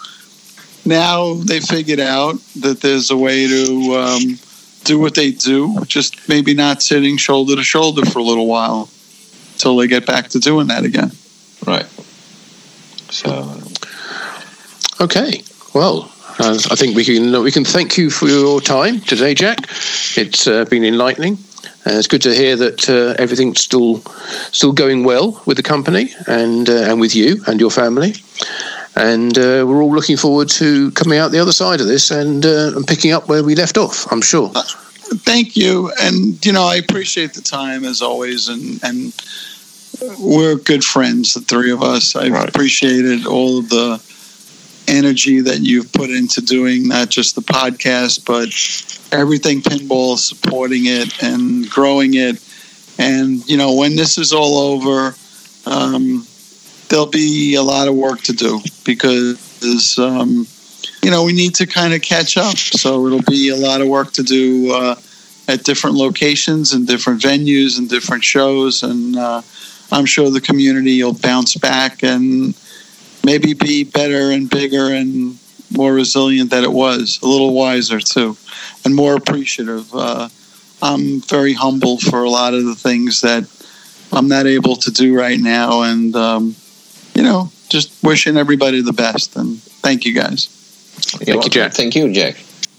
now 0.85 1.35
they 1.35 1.59
figured 1.59 1.99
out 1.99 2.35
that 2.57 2.81
there's 2.81 3.11
a 3.11 3.17
way 3.17 3.47
to 3.47 3.95
um, 3.95 4.39
do 4.83 4.99
what 4.99 5.15
they 5.15 5.31
do, 5.31 5.83
just 5.85 6.27
maybe 6.27 6.53
not 6.53 6.81
sitting 6.81 7.17
shoulder 7.17 7.55
to 7.55 7.63
shoulder 7.63 8.05
for 8.05 8.19
a 8.19 8.23
little 8.23 8.47
while 8.47 8.89
until 9.53 9.77
they 9.77 9.87
get 9.87 10.05
back 10.05 10.29
to 10.29 10.39
doing 10.39 10.67
that 10.67 10.83
again. 10.83 11.11
Right. 11.65 11.85
So. 13.11 13.61
Okay. 14.99 15.43
Well, 15.73 16.11
uh, 16.41 16.57
I 16.71 16.75
think 16.75 16.95
we 16.95 17.05
can 17.05 17.43
we 17.43 17.51
can 17.51 17.63
thank 17.63 17.97
you 17.97 18.09
for 18.09 18.27
your 18.27 18.61
time 18.61 18.99
today, 19.01 19.33
Jack. 19.35 19.59
It's 20.17 20.47
uh, 20.47 20.65
been 20.65 20.83
enlightening. 20.83 21.37
Uh, 21.85 21.93
it's 21.93 22.07
good 22.07 22.21
to 22.23 22.33
hear 22.33 22.55
that 22.55 22.89
uh, 22.89 23.21
everything's 23.21 23.59
still 23.59 23.97
still 24.51 24.71
going 24.71 25.03
well 25.03 25.41
with 25.45 25.57
the 25.57 25.63
company 25.63 26.09
and 26.27 26.67
uh, 26.67 26.89
and 26.89 26.99
with 26.99 27.15
you 27.15 27.43
and 27.47 27.59
your 27.59 27.69
family. 27.69 28.15
And 28.95 29.37
uh, 29.37 29.65
we're 29.67 29.83
all 29.83 29.93
looking 29.93 30.17
forward 30.17 30.49
to 30.49 30.91
coming 30.91 31.19
out 31.19 31.31
the 31.31 31.39
other 31.39 31.53
side 31.53 31.79
of 31.79 31.87
this 31.87 32.09
and 32.09 32.43
and 32.43 32.87
picking 32.87 33.11
up 33.11 33.27
where 33.27 33.43
we 33.43 33.53
left 33.53 33.77
off. 33.77 34.11
I'm 34.11 34.21
sure. 34.21 34.49
thank 34.49 35.55
you, 35.55 35.91
and 36.01 36.43
you 36.43 36.53
know 36.53 36.63
I 36.63 36.75
appreciate 36.77 37.33
the 37.35 37.41
time 37.41 37.85
as 37.85 38.01
always, 38.01 38.49
and 38.49 38.83
and 38.83 39.13
we're 40.19 40.55
good 40.55 40.83
friends, 40.83 41.35
the 41.35 41.41
three 41.41 41.71
of 41.71 41.83
us. 41.83 42.15
I've 42.15 42.31
right. 42.31 42.49
appreciated 42.49 43.27
all 43.27 43.59
of 43.59 43.69
the 43.69 44.01
energy 44.87 45.41
that 45.41 45.59
you've 45.59 45.91
put 45.93 46.09
into 46.09 46.41
doing 46.41 46.87
not 46.87 47.09
just 47.09 47.35
the 47.35 47.41
podcast, 47.41 48.25
but 48.25 48.49
everything 49.17 49.61
pinball, 49.61 50.17
supporting 50.17 50.85
it 50.85 51.21
and 51.23 51.69
growing 51.69 52.13
it. 52.15 52.43
And, 52.97 53.47
you 53.49 53.57
know, 53.57 53.73
when 53.75 53.95
this 53.95 54.17
is 54.17 54.33
all 54.33 54.57
over, 54.73 55.15
um, 55.65 56.25
there'll 56.89 57.05
be 57.07 57.55
a 57.55 57.63
lot 57.63 57.87
of 57.87 57.95
work 57.95 58.21
to 58.21 58.33
do 58.33 58.59
because, 58.85 59.97
um, 59.97 60.45
you 61.01 61.09
know, 61.09 61.23
we 61.23 61.33
need 61.33 61.55
to 61.55 61.65
kind 61.65 61.93
of 61.93 62.01
catch 62.01 62.37
up. 62.37 62.57
So 62.57 63.07
it'll 63.07 63.23
be 63.23 63.49
a 63.49 63.55
lot 63.55 63.81
of 63.81 63.87
work 63.87 64.11
to 64.13 64.23
do 64.23 64.71
uh, 64.73 64.95
at 65.47 65.63
different 65.63 65.95
locations 65.95 66.73
and 66.73 66.85
different 66.85 67.21
venues 67.21 67.77
and 67.77 67.89
different 67.89 68.23
shows. 68.23 68.83
And 68.83 69.15
uh, 69.15 69.41
I'm 69.91 70.05
sure 70.05 70.29
the 70.29 70.41
community 70.41 71.03
will 71.03 71.13
bounce 71.13 71.55
back 71.55 72.03
and 72.03 72.55
maybe 73.23 73.53
be 73.53 73.83
better 73.83 74.31
and 74.31 74.49
bigger 74.49 74.93
and 74.93 75.37
more 75.71 75.93
resilient 75.93 76.49
than 76.49 76.63
it 76.63 76.71
was, 76.71 77.19
a 77.21 77.27
little 77.27 77.53
wiser 77.53 77.99
too, 77.99 78.35
and 78.83 78.93
more 78.93 79.15
appreciative. 79.15 79.93
Uh, 79.93 80.27
I'm 80.81 81.21
very 81.21 81.53
humble 81.53 81.97
for 81.99 82.23
a 82.23 82.29
lot 82.29 82.53
of 82.53 82.65
the 82.65 82.75
things 82.75 83.21
that 83.21 83.45
I'm 84.11 84.27
not 84.27 84.47
able 84.47 84.75
to 84.77 84.91
do 84.91 85.17
right 85.17 85.39
now, 85.39 85.83
and 85.83 86.15
um, 86.15 86.55
you 87.13 87.23
know, 87.23 87.51
just 87.69 88.03
wishing 88.03 88.37
everybody 88.37 88.81
the 88.81 88.93
best. 88.93 89.35
And 89.35 89.61
thank 89.61 90.05
you 90.05 90.13
guys. 90.13 90.47
Thank 90.47 91.43
you, 91.43 91.49
Jack. 91.49 91.73
Thank 91.73 91.95
you, 91.95 92.11
Jack. 92.11 92.35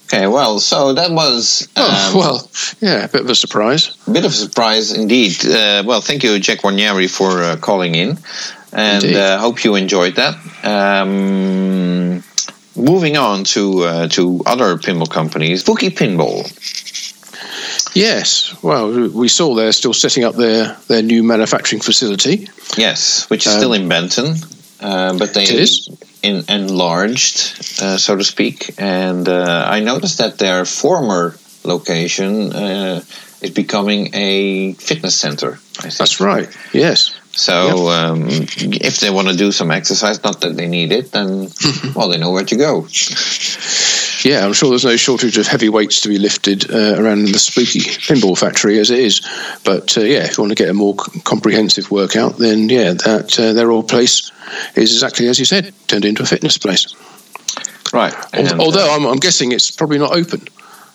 Okay, 0.07 0.27
well, 0.27 0.61
so 0.61 0.93
that 0.93 1.11
was. 1.11 1.69
Oh, 1.75 1.83
um, 1.83 1.89
oh, 1.91 2.19
well, 2.19 2.51
yeah, 2.83 3.05
a 3.05 3.09
bit 3.09 3.23
of 3.23 3.31
a 3.31 3.35
surprise. 3.35 3.97
A 4.07 4.11
bit 4.11 4.27
of 4.27 4.33
a 4.33 4.35
surprise 4.35 4.93
indeed. 4.93 5.33
Uh, 5.43 5.83
well, 5.87 6.03
thank 6.03 6.23
you, 6.23 6.39
Jack 6.39 6.59
Guarnieri, 6.59 7.09
for 7.09 7.43
uh, 7.43 7.57
calling 7.57 7.95
in 7.95 8.19
and 8.73 9.05
uh, 9.05 9.39
hope 9.39 9.65
you 9.65 9.75
enjoyed 9.75 10.17
that. 10.17 10.37
Um, 10.65 12.23
moving 12.77 13.17
on 13.17 13.45
to 13.45 13.85
uh, 13.85 14.09
to 14.09 14.43
other 14.47 14.77
pinball 14.77 15.11
companies, 15.11 15.61
Spooky 15.61 15.91
Pinball. 15.91 16.51
Yes, 17.95 18.55
well, 18.63 19.11
we 19.11 19.29
saw 19.29 19.55
they're 19.55 19.73
still 19.73 19.93
setting 19.93 20.25
up 20.25 20.35
their, 20.35 20.77
their 20.89 21.03
new 21.03 21.23
manufacturing 21.23 21.83
facility. 21.83 22.49
Yes, 22.77 23.29
which 23.29 23.47
is 23.47 23.53
um, 23.53 23.59
still 23.59 23.73
in 23.75 23.87
Benton, 23.87 24.37
uh, 24.81 25.19
but 25.19 25.35
they 25.35 25.45
in, 26.23 26.45
enlarged, 26.49 27.81
uh, 27.83 27.99
so 27.99 28.17
to 28.17 28.25
speak. 28.25 28.75
And 28.79 29.29
uh, 29.29 29.67
I 29.69 29.81
noticed 29.81 30.19
that 30.19 30.39
their 30.39 30.65
former 30.65 31.37
location 31.65 32.53
uh, 32.53 33.03
is 33.43 33.51
becoming 33.51 34.11
a 34.15 34.73
fitness 34.75 35.19
center. 35.19 35.59
That's 35.83 36.21
right. 36.21 36.49
Yes. 36.73 37.15
So 37.35 37.89
yep. 37.89 38.11
um, 38.11 38.27
if 38.29 39.01
they 39.01 39.11
want 39.11 39.29
to 39.29 39.37
do 39.37 39.53
some 39.53 39.71
exercise, 39.71 40.23
not 40.23 40.43
that 40.43 40.55
they 40.57 40.69
need 40.69 40.93
it, 40.93 41.13
then 41.13 41.49
well, 41.95 42.09
they 42.09 42.19
know 42.19 42.31
where 42.31 42.45
to 42.45 42.57
go. 42.57 42.87
Yeah, 44.23 44.45
I'm 44.45 44.53
sure 44.53 44.69
there's 44.69 44.85
no 44.85 44.97
shortage 44.97 45.39
of 45.39 45.47
heavy 45.47 45.69
weights 45.69 46.03
to 46.03 46.09
be 46.09 46.19
lifted 46.19 46.71
uh, 46.71 47.01
around 47.01 47.27
the 47.27 47.39
spooky 47.39 47.81
pinball 47.81 48.39
factory 48.39 48.79
as 48.79 48.91
it 48.91 48.99
is. 48.99 49.21
But 49.65 49.97
uh, 49.97 50.03
yeah, 50.03 50.25
if 50.25 50.37
you 50.37 50.43
want 50.43 50.57
to 50.57 50.63
get 50.63 50.69
a 50.69 50.75
more 50.75 50.95
comprehensive 50.95 51.91
workout, 51.91 52.39
then 52.39 52.69
yeah, 52.69 52.93
that 52.93 53.39
uh, 53.41 53.53
their 53.55 53.71
old 53.71 53.89
place 53.89 54.31
is 54.77 54.93
exactly 54.93 55.27
as 55.29 55.39
you 55.39 55.45
said, 55.45 55.73
turned 55.89 56.05
into 56.05 56.23
a 56.23 56.27
fitness 56.27 56.59
place. 56.59 56.95
Right. 57.93 58.15
And, 58.33 58.61
Although 58.61 58.91
uh, 58.91 58.97
I'm, 58.97 59.07
I'm 59.07 59.19
guessing 59.19 59.53
it's 59.53 59.71
probably 59.71 59.99
not 59.99 60.17
open 60.17 60.43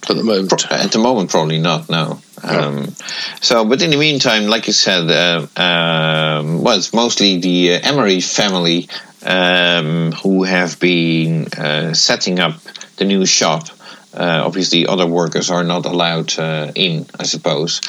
at 0.10 0.15
the 0.15 0.24
moment. 0.24 0.72
At 0.72 0.91
the 0.91 0.99
moment, 0.99 1.30
probably 1.30 1.60
not. 1.60 1.90
No. 1.90 2.19
Um, 2.44 2.94
so, 3.41 3.65
but 3.65 3.82
in 3.82 3.90
the 3.90 3.98
meantime, 3.98 4.48
like 4.48 4.68
you 4.68 4.74
said, 4.74 5.10
uh, 5.10 5.48
um, 5.61 6.61
well, 6.61 6.78
it's 6.78 6.94
mostly 6.94 7.40
the 7.40 7.74
uh, 7.74 7.80
Emery 7.84 8.22
family 8.22 8.90
um, 9.26 10.11
who 10.11 10.44
have 10.44 10.80
been 10.80 11.48
uh, 11.48 11.94
setting 11.94 12.40
up 12.40 12.60
the 12.98 13.06
new 13.06 13.26
shop. 13.26 13.68
Uh, 14.14 14.44
obviously, 14.45 14.88
other 14.88 15.06
workers 15.06 15.52
are 15.52 15.64
not 15.64 15.86
allowed 15.86 16.38
uh, 16.40 16.72
in, 16.76 17.06
I 17.19 17.24
suppose. 17.24 17.82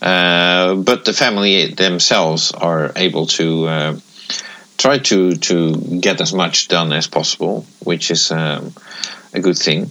Uh, 0.00 0.74
but 0.76 1.04
the 1.04 1.12
family 1.12 1.68
themselves 1.68 2.52
are 2.52 2.92
able 2.96 3.26
to 3.26 4.00
try 4.76 4.98
to 4.98 5.36
to 5.36 5.76
get 6.00 6.20
as 6.20 6.32
much 6.32 6.68
done 6.68 6.92
as 6.92 7.06
possible, 7.06 7.64
which 7.82 8.10
is 8.10 8.30
um, 8.30 8.72
a 9.32 9.40
good 9.40 9.58
thing. 9.58 9.90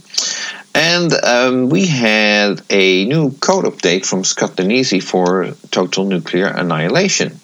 And 0.75 1.13
um, 1.13 1.69
we 1.69 1.85
had 1.85 2.61
a 2.69 3.05
new 3.05 3.31
code 3.31 3.65
update 3.65 4.05
from 4.05 4.23
Scott 4.23 4.51
Danesi 4.55 5.03
for 5.03 5.51
Total 5.69 6.05
Nuclear 6.05 6.47
Annihilation. 6.47 7.39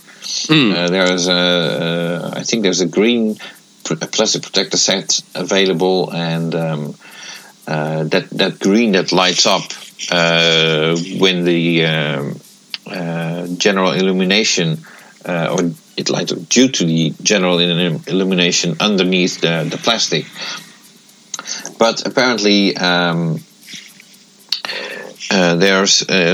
Mm. 0.47 0.89
there's 0.89 1.27
a, 1.27 2.33
I 2.35 2.43
think 2.43 2.63
there's 2.63 2.81
a 2.81 2.85
green 2.85 3.37
plastic 3.95 4.43
protector 4.43 4.77
set 4.77 5.21
available, 5.35 6.11
and 6.11 6.53
um, 6.55 6.95
uh, 7.67 8.03
that 8.03 8.29
that 8.31 8.59
green 8.59 8.93
that 8.93 9.11
lights 9.11 9.45
up 9.45 9.63
uh, 10.11 10.95
when 11.17 11.43
the 11.43 11.85
um, 11.85 12.39
uh, 12.85 13.47
general 13.57 13.91
illumination 13.91 14.79
uh, 15.25 15.55
or 15.57 15.71
it 15.97 16.09
lights 16.09 16.31
up 16.31 16.47
due 16.47 16.69
to 16.69 16.85
the 16.85 17.13
general 17.21 17.59
illumination 17.59 18.75
underneath 18.79 19.41
the, 19.41 19.67
the 19.69 19.77
plastic. 19.77 20.25
But 21.77 22.05
apparently. 22.05 22.75
Um, 22.75 23.39
uh, 25.29 25.55
there's 25.55 26.03
uh, 26.03 26.33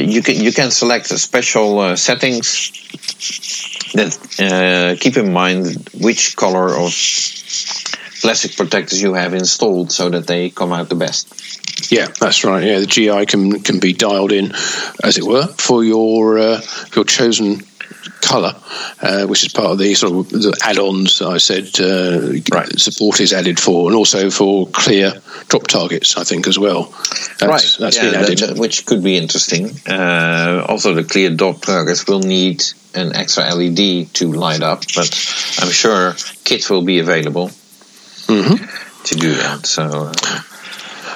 you 0.00 0.20
can 0.20 0.34
you 0.34 0.52
can 0.52 0.72
select 0.72 1.06
special 1.06 1.96
settings 1.96 2.72
that 3.92 4.16
uh, 4.40 4.96
keep 5.00 5.16
in 5.16 5.32
mind 5.32 5.88
which 5.94 6.36
color 6.36 6.68
of 6.68 6.92
plastic 8.20 8.56
protectors 8.56 9.02
you 9.02 9.14
have 9.14 9.34
installed 9.34 9.90
so 9.92 10.08
that 10.10 10.26
they 10.26 10.50
come 10.50 10.72
out 10.72 10.88
the 10.88 10.94
best. 10.94 11.90
Yeah, 11.90 12.06
that's 12.20 12.44
right. 12.44 12.64
Yeah, 12.64 12.78
the 12.80 12.86
GI 12.86 13.26
can 13.26 13.60
can 13.62 13.80
be 13.80 13.92
dialed 13.92 14.32
in, 14.32 14.52
as 15.02 15.18
it 15.18 15.24
were, 15.24 15.46
for 15.46 15.84
your 15.84 16.38
uh, 16.38 16.60
your 16.94 17.04
chosen 17.04 17.62
color, 18.22 18.54
uh, 19.02 19.26
which 19.26 19.44
is 19.44 19.52
part 19.52 19.72
of 19.72 19.78
the 19.78 19.94
sort 19.94 20.12
of 20.12 20.30
the 20.30 20.56
add-ons 20.64 21.20
I 21.20 21.38
said 21.38 21.68
uh, 21.80 22.40
right. 22.52 22.78
support 22.78 23.20
is 23.20 23.32
added 23.32 23.60
for, 23.60 23.88
and 23.88 23.96
also 23.96 24.30
for 24.30 24.66
clear 24.68 25.12
drop 25.48 25.66
targets, 25.66 26.16
I 26.16 26.24
think 26.24 26.46
as 26.46 26.58
well. 26.58 26.84
That's, 27.38 27.42
right, 27.42 27.76
that's 27.78 27.96
yeah, 27.96 28.10
been 28.10 28.14
added, 28.14 28.38
that, 28.38 28.58
which 28.58 28.86
could 28.86 29.02
be 29.02 29.16
interesting. 29.16 29.70
Uh, 29.86 30.64
also, 30.68 30.94
the 30.94 31.04
clear 31.04 31.34
drop 31.34 31.60
targets 31.62 32.06
will 32.06 32.20
need 32.20 32.62
an 32.94 33.14
extra 33.14 33.54
LED 33.54 34.14
to 34.14 34.32
light 34.32 34.62
up, 34.62 34.84
but 34.94 35.58
I'm 35.60 35.70
sure 35.70 36.14
kits 36.44 36.70
will 36.70 36.84
be 36.84 37.00
available 37.00 37.48
mm-hmm. 37.48 39.04
to 39.04 39.14
do 39.14 39.34
that. 39.34 39.66
So. 39.66 40.12
Uh, 40.14 40.42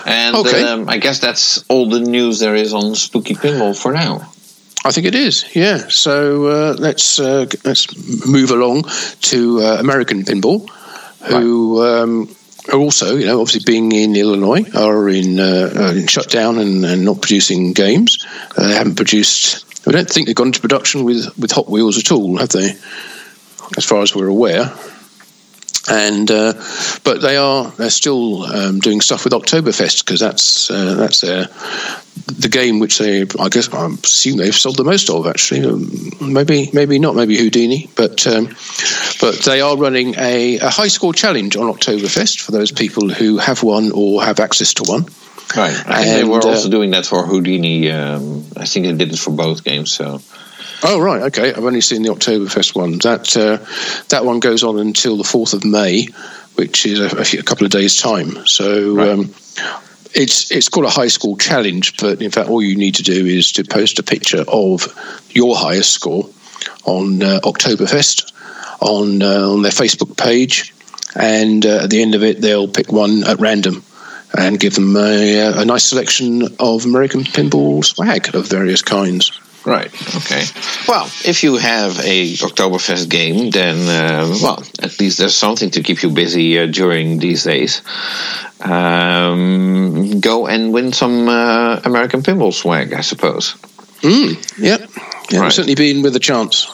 and 0.09 0.37
okay. 0.37 0.62
um, 0.62 0.89
I 0.89 0.99
guess 0.99 1.19
that's 1.19 1.65
all 1.69 1.89
the 1.89 1.99
news 1.99 2.39
there 2.39 2.55
is 2.55 2.73
on 2.73 2.95
Spooky 2.95 3.35
Pinball 3.35 3.77
for 3.77 3.93
now. 3.93 4.33
I 4.87 4.93
think 4.93 5.07
it 5.07 5.15
is, 5.17 5.45
yeah. 5.55 5.89
So 5.89 6.47
uh, 6.47 6.77
let's 6.79 7.19
uh, 7.19 7.47
let's 7.65 8.27
move 8.27 8.51
along 8.53 8.85
to 9.23 9.61
uh, 9.61 9.77
American 9.81 10.23
Pinball, 10.23 10.69
who 11.29 11.83
right. 11.83 12.03
um, 12.03 12.37
are 12.73 12.79
also, 12.79 13.17
you 13.17 13.27
know, 13.27 13.41
obviously 13.41 13.63
being 13.67 13.91
in 13.91 14.15
Illinois, 14.15 14.65
are 14.75 15.09
in, 15.09 15.41
uh, 15.41 15.93
in 15.95 16.07
shutdown 16.07 16.59
and, 16.59 16.85
and, 16.85 17.05
not 17.05 17.21
producing 17.21 17.73
games. 17.73 18.25
Uh, 18.57 18.69
they 18.69 18.75
haven't 18.75 18.95
produced. 18.95 19.65
I 19.89 19.91
don't 19.91 20.09
think 20.09 20.27
they've 20.27 20.37
gone 20.37 20.49
into 20.49 20.61
production 20.61 21.05
with 21.05 21.37
with 21.37 21.51
Hot 21.51 21.69
Wheels 21.69 21.99
at 21.99 22.13
all, 22.13 22.39
have 22.39 22.51
they? 22.51 22.77
As 23.77 23.85
far 23.85 24.03
as 24.03 24.15
we're 24.15 24.29
aware 24.29 24.73
and 25.89 26.31
uh, 26.31 26.53
but 27.05 27.21
they 27.21 27.37
are 27.37 27.71
they're 27.73 27.91
still 27.91 28.45
um, 28.45 28.79
doing 28.81 29.01
stuff 29.01 29.25
with 29.25 29.33
Oktoberfest 29.33 30.05
because 30.05 30.21
that's 30.21 30.71
uh, 30.71 30.95
that's 30.95 31.21
their 31.21 31.49
the 32.27 32.49
game 32.51 32.81
which 32.81 32.99
they 32.99 33.23
I 33.39 33.49
guess 33.49 33.73
I 33.73 33.87
assume 33.87 34.39
they've 34.39 34.55
sold 34.55 34.77
the 34.77 34.85
most 34.85 35.11
of 35.11 35.27
actually 35.27 35.65
um, 35.65 36.33
maybe 36.33 36.71
maybe 36.73 36.99
not 36.99 37.15
maybe 37.15 37.37
Houdini 37.37 37.89
but 37.95 38.27
um, 38.27 38.49
but 39.21 39.37
they 39.45 39.61
are 39.61 39.77
running 39.77 40.15
a, 40.19 40.59
a, 40.59 40.69
high 40.69 40.89
score 40.89 41.13
challenge 41.13 41.57
on 41.57 41.73
Oktoberfest 41.73 42.41
for 42.41 42.53
those 42.53 42.73
people 42.73 43.09
who 43.09 43.39
have 43.39 43.63
one 43.63 43.93
or 43.93 44.23
have 44.23 44.41
access 44.41 44.75
to 44.75 44.83
one. 44.85 45.05
Right, 45.57 45.73
think 45.73 45.89
and, 45.89 46.19
they 46.19 46.25
were 46.25 46.41
also 46.43 46.67
uh, 46.67 46.71
doing 46.71 46.91
that 46.91 47.07
for 47.07 47.25
Houdini. 47.25 47.91
Um, 47.93 48.45
I 48.57 48.67
think 48.67 48.87
they 48.87 48.93
did 48.95 49.13
it 49.13 49.19
for 49.19 49.31
both 49.31 49.63
games. 49.63 49.93
So 49.93 50.21
Oh 50.89 51.01
right, 51.01 51.23
okay. 51.23 51.53
I've 51.53 51.65
only 51.65 51.81
seen 51.81 52.03
the 52.03 52.11
Oktoberfest 52.11 52.77
one. 52.77 52.99
That 52.99 53.37
uh, 53.37 53.59
that 54.09 54.25
one 54.25 54.39
goes 54.39 54.63
on 54.63 54.79
until 54.79 55.17
the 55.17 55.25
fourth 55.25 55.53
of 55.53 55.65
May, 55.65 56.07
which 56.55 56.87
is 56.87 57.01
a, 57.01 57.39
a 57.41 57.43
couple 57.43 57.67
of 57.67 57.73
days' 57.73 57.97
time. 57.97 58.47
So 58.47 58.95
right. 58.95 59.09
um, 59.09 59.35
it's 60.15 60.53
it's 60.53 60.69
called 60.69 60.87
a 60.87 60.91
high 60.91 61.09
school 61.09 61.37
challenge, 61.39 61.97
but 61.97 62.23
in 62.23 62.31
fact, 62.31 62.49
all 62.49 62.63
you 62.63 62.77
need 62.77 62.95
to 62.97 63.03
do 63.03 63.27
is 63.27 63.51
to 63.53 63.65
post 63.65 63.99
a 63.99 64.05
picture 64.05 64.45
of 64.47 64.87
your 65.31 65.57
highest 65.57 65.93
score 65.93 66.31
on 66.85 67.21
uh, 67.21 67.41
Oktoberfest 67.43 68.33
on 68.81 69.23
uh, 69.23 69.51
on 69.51 69.63
their 69.63 69.73
Facebook 69.73 70.17
page, 70.17 70.73
and 71.17 71.67
uh, 71.67 71.83
at 71.83 71.91
the 71.91 72.01
end 72.01 72.15
of 72.15 72.23
it, 72.23 72.41
they'll 72.41 72.69
pick 72.69 72.93
one 72.93 73.25
at 73.25 73.41
random 73.41 73.83
and 74.39 74.61
give 74.61 74.77
them 74.77 74.97
a, 74.97 75.61
a 75.61 75.65
nice 75.65 75.85
selection 75.85 76.45
of 76.61 76.85
American 76.85 77.23
pinball 77.23 77.85
swag 77.85 78.33
of 78.37 78.47
various 78.47 78.83
kinds. 78.83 79.33
Right. 79.67 79.93
Okay. 80.15 80.45
Well, 80.87 81.07
if 81.25 81.43
you 81.43 81.57
have 81.57 81.99
a 81.99 82.33
Oktoberfest 82.35 83.09
game, 83.09 83.51
then 83.51 83.77
uh, 83.89 84.33
well, 84.41 84.63
at 84.81 85.01
least 85.01 85.19
there's 85.19 85.35
something 85.35 85.71
to 85.73 85.83
keep 85.83 86.05
you 86.05 86.11
busy 86.11 86.57
uh, 86.57 86.67
during 86.67 87.19
these 87.19 87.43
days. 87.43 87.83
Um, 88.61 90.21
go 90.21 90.47
and 90.47 90.73
win 90.73 90.93
some 90.93 91.29
uh, 91.29 91.81
American 91.85 92.23
pinball 92.23 92.55
swag, 92.55 92.93
I 92.93 93.01
suppose. 93.01 93.55
Mm, 94.03 94.37
yep. 94.63 94.89
Yeah, 95.31 95.41
right. 95.41 95.53
certainly 95.53 95.75
been 95.75 96.03
with 96.03 96.15
a 96.15 96.21
chance. 96.21 96.69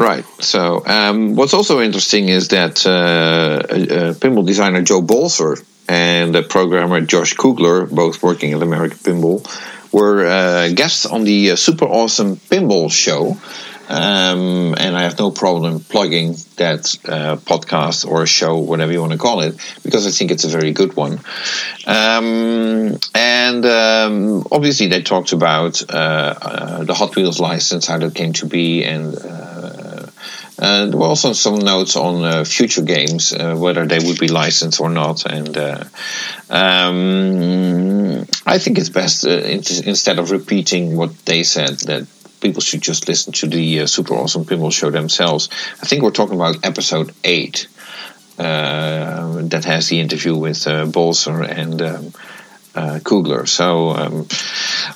Right. 0.00 0.24
So, 0.40 0.84
um, 0.84 1.36
what's 1.36 1.54
also 1.54 1.80
interesting 1.80 2.28
is 2.28 2.48
that 2.48 2.84
uh, 2.84 2.90
uh, 2.90 4.14
pinball 4.14 4.44
designer 4.44 4.82
Joe 4.82 5.00
Balcer 5.00 5.58
and 5.88 6.34
the 6.34 6.42
programmer 6.42 7.00
Josh 7.02 7.34
Kugler, 7.34 7.86
both 7.86 8.20
working 8.20 8.52
at 8.52 8.62
American 8.62 8.98
Pinball, 8.98 9.46
were 9.92 10.26
uh, 10.26 10.68
guests 10.70 11.06
on 11.06 11.24
the 11.24 11.52
uh, 11.52 11.56
Super 11.56 11.84
Awesome 11.84 12.36
Pinball 12.36 12.90
Show. 12.90 13.36
Um, 13.88 14.74
and 14.78 14.96
I 14.96 15.02
have 15.02 15.18
no 15.18 15.30
problem 15.30 15.80
plugging 15.80 16.32
that 16.56 16.96
uh, 17.04 17.36
podcast 17.36 18.08
or 18.08 18.24
show, 18.26 18.56
whatever 18.56 18.90
you 18.90 19.00
want 19.00 19.12
to 19.12 19.18
call 19.18 19.40
it, 19.40 19.56
because 19.82 20.06
I 20.06 20.10
think 20.10 20.30
it's 20.30 20.44
a 20.44 20.48
very 20.48 20.72
good 20.72 20.96
one. 20.96 21.20
Um, 21.86 22.98
and 23.14 23.66
um, 23.66 24.46
obviously, 24.50 24.86
they 24.86 25.02
talked 25.02 25.32
about 25.32 25.82
uh, 25.90 26.34
uh, 26.40 26.84
the 26.84 26.94
Hot 26.94 27.14
Wheels 27.16 27.38
license, 27.38 27.86
how 27.86 27.98
that 27.98 28.14
came 28.14 28.32
to 28.34 28.46
be, 28.46 28.82
and 28.84 29.14
uh, 29.14 29.51
uh, 30.62 30.86
there 30.86 30.96
were 30.96 31.06
also 31.06 31.32
some 31.32 31.58
notes 31.58 31.96
on 31.96 32.24
uh, 32.24 32.44
future 32.44 32.82
games, 32.82 33.32
uh, 33.32 33.56
whether 33.56 33.84
they 33.84 33.98
would 33.98 34.20
be 34.20 34.28
licensed 34.28 34.80
or 34.80 34.88
not. 34.88 35.26
And 35.26 35.58
uh, 35.58 35.82
um, 36.48 38.24
I 38.46 38.58
think 38.58 38.78
it's 38.78 38.88
best 38.88 39.26
uh, 39.26 39.30
instead 39.30 40.20
of 40.20 40.30
repeating 40.30 40.96
what 40.96 41.18
they 41.26 41.42
said 41.42 41.80
that 41.86 42.06
people 42.40 42.62
should 42.62 42.80
just 42.80 43.08
listen 43.08 43.32
to 43.32 43.48
the 43.48 43.80
uh, 43.80 43.86
Super 43.88 44.14
Awesome 44.14 44.44
Pinball 44.44 44.72
Show 44.72 44.92
themselves. 44.92 45.48
I 45.82 45.86
think 45.86 46.04
we're 46.04 46.12
talking 46.12 46.36
about 46.36 46.64
episode 46.64 47.12
eight. 47.24 47.66
that 48.36 49.64
has 49.64 49.88
the 49.88 49.98
interview 49.98 50.36
with 50.36 50.68
uh, 50.68 50.86
Balcer 50.86 51.42
and 51.42 51.82
um, 51.82 52.12
uh, 52.74 53.00
Kugler. 53.04 53.46
So 53.46 53.90
um, 53.90 54.26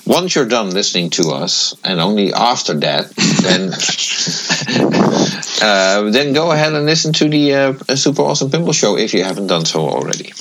once 0.05 0.35
you're 0.35 0.47
done 0.47 0.71
listening 0.71 1.09
to 1.11 1.29
us, 1.29 1.75
and 1.83 1.99
only 1.99 2.33
after 2.33 2.73
that, 2.75 3.09
then 3.15 3.71
uh, 5.61 6.09
then 6.11 6.33
go 6.33 6.51
ahead 6.51 6.73
and 6.73 6.85
listen 6.85 7.13
to 7.13 7.29
the 7.29 7.53
uh, 7.53 7.95
Super 7.95 8.23
Awesome 8.23 8.49
Pinball 8.49 8.73
Show 8.73 8.97
if 8.97 9.13
you 9.13 9.23
haven't 9.23 9.47
done 9.47 9.65
so 9.65 9.81
already. 9.81 10.33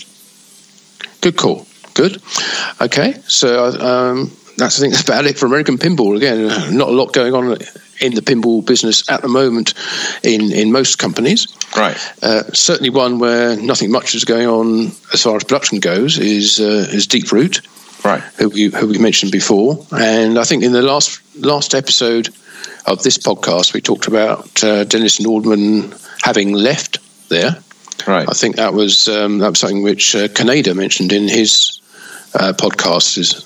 Good 1.20 1.36
call. 1.36 1.66
Good. 1.94 2.20
Okay, 2.80 3.14
so 3.26 3.70
um, 3.80 4.30
that's 4.56 4.78
I 4.78 4.80
think 4.80 4.94
that's 4.94 5.08
about 5.08 5.26
it 5.26 5.38
for 5.38 5.46
American 5.46 5.78
pinball. 5.78 6.16
Again, 6.16 6.76
not 6.76 6.88
a 6.88 6.92
lot 6.92 7.12
going 7.12 7.34
on 7.34 7.58
in 8.00 8.14
the 8.14 8.22
pinball 8.22 8.64
business 8.64 9.08
at 9.10 9.22
the 9.22 9.28
moment 9.28 9.74
in, 10.22 10.52
in 10.52 10.72
most 10.72 10.98
companies. 10.98 11.48
Right. 11.76 11.96
Uh, 12.22 12.44
certainly, 12.52 12.90
one 12.90 13.18
where 13.18 13.56
nothing 13.56 13.90
much 13.90 14.14
is 14.14 14.24
going 14.24 14.46
on 14.46 14.92
as 15.12 15.22
far 15.22 15.36
as 15.36 15.44
production 15.44 15.80
goes 15.80 16.18
is 16.18 16.60
uh, 16.60 16.86
is 16.90 17.06
Deep 17.06 17.32
Root. 17.32 17.60
Right. 18.04 18.22
Who 18.38 18.50
we, 18.50 18.64
who 18.68 18.86
we 18.86 18.98
mentioned 18.98 19.32
before, 19.32 19.84
and 19.90 20.38
I 20.38 20.44
think 20.44 20.62
in 20.62 20.72
the 20.72 20.82
last 20.82 21.20
last 21.36 21.74
episode 21.74 22.28
of 22.86 23.02
this 23.02 23.18
podcast 23.18 23.74
we 23.74 23.80
talked 23.80 24.06
about 24.06 24.62
uh, 24.62 24.84
Dennis 24.84 25.18
Nordman 25.18 25.92
having 26.22 26.52
left 26.52 26.98
there. 27.28 27.56
Right. 28.06 28.28
I 28.28 28.32
think 28.32 28.56
that 28.56 28.74
was 28.74 29.08
um, 29.08 29.38
that 29.38 29.50
was 29.50 29.58
something 29.58 29.82
which 29.82 30.14
uh, 30.14 30.28
Kaneda 30.28 30.76
mentioned 30.76 31.12
in 31.12 31.28
his 31.28 31.80
uh, 32.34 32.52
podcast. 32.52 33.18
Is 33.18 33.44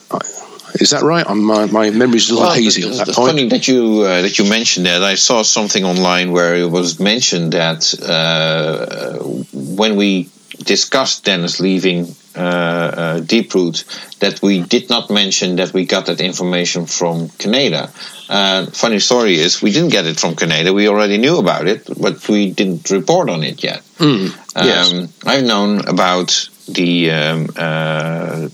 is 0.74 0.90
that 0.90 1.02
right? 1.02 1.26
my 1.34 1.66
my 1.66 1.90
memory's 1.90 2.30
a 2.30 2.34
little 2.34 2.48
well, 2.48 2.56
hazy 2.56 2.84
on 2.84 2.92
that 2.92 3.08
it's 3.08 3.16
point. 3.16 3.30
funny 3.30 3.48
that 3.48 3.68
you 3.68 4.02
uh, 4.02 4.22
that 4.22 4.38
you 4.38 4.48
mentioned 4.48 4.86
that. 4.86 5.02
I 5.02 5.14
saw 5.14 5.42
something 5.42 5.84
online 5.84 6.32
where 6.32 6.54
it 6.54 6.70
was 6.70 7.00
mentioned 7.00 7.52
that 7.52 7.94
uh, 8.02 9.18
when 9.52 9.96
we 9.96 10.28
discussed 10.58 11.24
Dennis 11.24 11.60
leaving 11.60 12.14
uh, 12.36 12.40
uh, 12.40 13.20
Deeproot, 13.20 14.18
that 14.18 14.40
we 14.42 14.60
did 14.60 14.88
not 14.88 15.10
mention 15.10 15.56
that 15.56 15.72
we 15.72 15.86
got 15.86 16.06
that 16.06 16.20
information 16.20 16.86
from 16.86 17.28
Kaneda. 17.28 17.90
Uh, 18.28 18.66
funny 18.66 19.00
story 19.00 19.34
is 19.34 19.60
we 19.60 19.72
didn't 19.72 19.90
get 19.90 20.06
it 20.06 20.20
from 20.20 20.34
Kaneda. 20.34 20.72
We 20.72 20.88
already 20.88 21.18
knew 21.18 21.38
about 21.38 21.66
it, 21.66 21.88
but 22.00 22.28
we 22.28 22.52
didn't 22.52 22.88
report 22.90 23.28
on 23.30 23.42
it 23.42 23.64
yet. 23.64 23.82
Mm, 23.98 24.36
yes. 24.54 24.92
Um, 24.92 25.08
I've 25.26 25.44
known 25.44 25.88
about 25.88 26.48
the 26.68 27.10
um, 27.10 27.48
uh, 27.56 28.48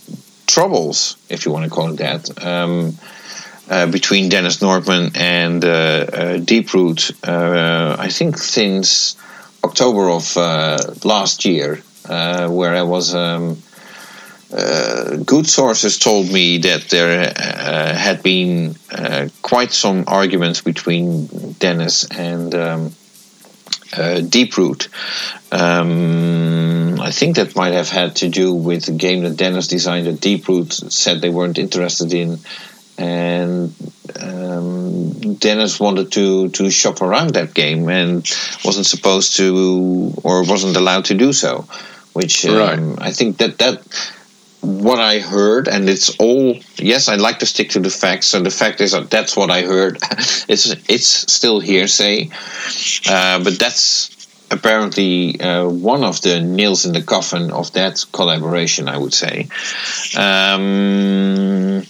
troubles, 0.47 1.16
if 1.28 1.44
you 1.44 1.52
want 1.52 1.64
to 1.64 1.70
call 1.70 1.90
it 1.90 1.97
that, 1.97 2.44
um, 2.44 2.97
uh, 3.68 3.86
between 3.86 4.28
Dennis 4.28 4.59
Nordman 4.59 5.16
and 5.16 5.64
uh, 5.64 5.68
uh, 5.68 6.39
Deeproot. 6.39 7.12
Uh, 7.27 7.97
I 7.98 8.09
think 8.09 8.39
since 8.39 9.16
October 9.64 10.09
of 10.10 10.36
uh, 10.36 10.78
last 11.05 11.44
year, 11.44 11.82
uh, 12.09 12.48
where 12.48 12.74
I 12.74 12.82
was. 12.82 13.14
Um, 13.14 13.62
good 15.27 15.47
sources 15.48 15.98
told 15.98 16.32
me 16.32 16.59
that 16.59 16.82
there 16.89 17.32
had 17.94 18.23
been 18.23 18.77
quite 19.43 19.73
some 19.73 20.05
arguments 20.06 20.60
between 20.60 21.27
Dennis 21.59 22.05
and 22.05 22.55
um, 22.55 22.90
Deeproot. 23.90 24.89
Um, 25.52 26.85
I 27.01 27.10
think 27.10 27.36
that 27.36 27.56
might 27.56 27.73
have 27.73 27.89
had 27.89 28.16
to 28.16 28.28
do 28.28 28.55
with 28.55 28.86
the 28.86 28.93
game 28.93 29.23
that 29.23 29.36
Dennis 29.36 29.68
designed 29.68 30.06
that 30.06 30.20
Deeproot 30.20 30.93
said 30.93 31.20
they 31.20 31.31
weren't 31.31 31.59
interested 31.59 32.12
in. 32.12 32.39
And 32.98 33.74
um, 34.20 35.35
Dennis 35.35 35.78
wanted 35.78 36.12
to, 36.12 36.48
to 36.51 36.70
shop 36.70 37.02
around 37.02 37.31
that 37.35 37.55
game 37.55 37.89
and 37.89 38.27
wasn't 38.64 38.86
supposed 38.86 39.36
to 39.36 40.12
or 40.23 40.44
wasn't 40.44 40.77
allowed 40.77 41.06
to 41.06 41.14
do 41.14 41.32
so. 41.32 41.66
Which 42.12 42.47
um, 42.47 42.56
right. 42.94 43.09
I 43.09 43.12
think 43.12 43.39
that 43.39 43.59
that 43.59 43.82
what 44.66 44.98
I 44.98 45.18
heard, 45.18 45.68
and 45.68 45.89
it's 45.89 46.16
all 46.16 46.56
yes. 46.77 47.09
I 47.09 47.16
like 47.16 47.40
to 47.40 47.47
stick 47.47 47.70
to 47.70 47.81
the 47.81 47.90
facts, 47.90 48.35
and 48.35 48.44
the 48.44 48.51
fact 48.51 48.81
is 48.81 48.93
that 48.93 49.10
that's 49.10 49.36
what 49.36 49.51
I 49.51 49.62
heard. 49.62 49.97
it's 50.48 50.74
it's 50.89 51.06
still 51.06 51.60
hearsay, 51.60 52.31
uh, 53.09 53.44
but 53.44 53.59
that's 53.59 54.15
apparently 54.51 55.40
uh, 55.40 55.68
one 55.68 56.05
of 56.05 56.20
the 56.23 56.40
nails 56.40 56.86
in 56.86 56.93
the 56.93 57.02
coffin 57.02 57.51
of 57.51 57.73
that 57.73 58.05
collaboration. 58.12 58.89
I 58.89 58.98
would 58.98 59.14
say. 59.14 59.48
Um, 60.16 61.85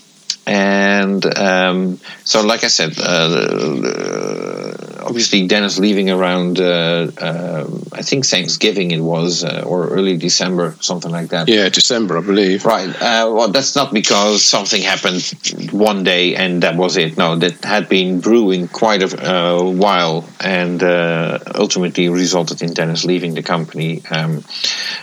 and 0.46 1.24
um, 1.38 1.98
so, 2.22 2.42
like 2.42 2.62
I 2.62 2.68
said, 2.68 2.94
uh, 3.00 4.76
obviously 5.02 5.46
Dennis 5.46 5.78
leaving 5.78 6.08
around, 6.08 6.60
uh, 6.60 7.10
uh, 7.18 7.66
I 7.92 8.02
think 8.02 8.26
Thanksgiving 8.26 8.92
it 8.92 9.00
was, 9.00 9.42
uh, 9.42 9.64
or 9.66 9.88
early 9.88 10.16
December, 10.16 10.76
something 10.80 11.10
like 11.10 11.30
that. 11.30 11.48
Yeah, 11.48 11.68
December, 11.68 12.18
I 12.18 12.20
believe. 12.20 12.64
Right. 12.64 12.88
Uh, 12.88 13.32
well, 13.34 13.48
that's 13.48 13.74
not 13.74 13.92
because 13.92 14.44
something 14.44 14.82
happened 14.82 15.22
one 15.72 16.04
day 16.04 16.36
and 16.36 16.62
that 16.62 16.76
was 16.76 16.96
it. 16.96 17.16
No, 17.16 17.36
that 17.36 17.64
had 17.64 17.88
been 17.88 18.20
brewing 18.20 18.68
quite 18.68 19.02
a 19.02 19.08
uh, 19.16 19.62
while 19.62 20.28
and 20.40 20.82
uh, 20.82 21.38
ultimately 21.54 22.08
resulted 22.08 22.62
in 22.62 22.72
Dennis 22.72 23.04
leaving 23.04 23.34
the 23.34 23.42
company. 23.42 24.02
Um, 24.10 24.44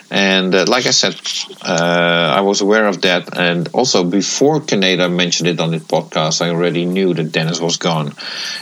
and 0.09 0.53
like 0.69 0.85
I 0.85 0.91
said, 0.91 1.19
I 1.61 2.41
was 2.41 2.61
aware 2.61 2.87
of 2.87 3.01
that. 3.01 3.37
And 3.37 3.69
also 3.73 4.03
before 4.03 4.59
Kaneda 4.59 5.11
mentioned 5.13 5.32
it 5.41 5.59
on 5.59 5.71
the 5.71 5.77
podcast, 5.77 6.41
I 6.41 6.49
already 6.49 6.85
knew 6.85 7.13
that 7.13 7.31
Dennis 7.31 7.59
was 7.59 7.77
gone. 7.77 8.13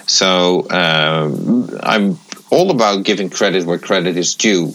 So, 0.08 0.68
I'm 0.70 2.18
all 2.50 2.70
about 2.70 3.04
giving 3.04 3.30
credit 3.30 3.66
where 3.66 3.80
credit 3.80 4.18
is 4.18 4.36
due. 4.36 4.74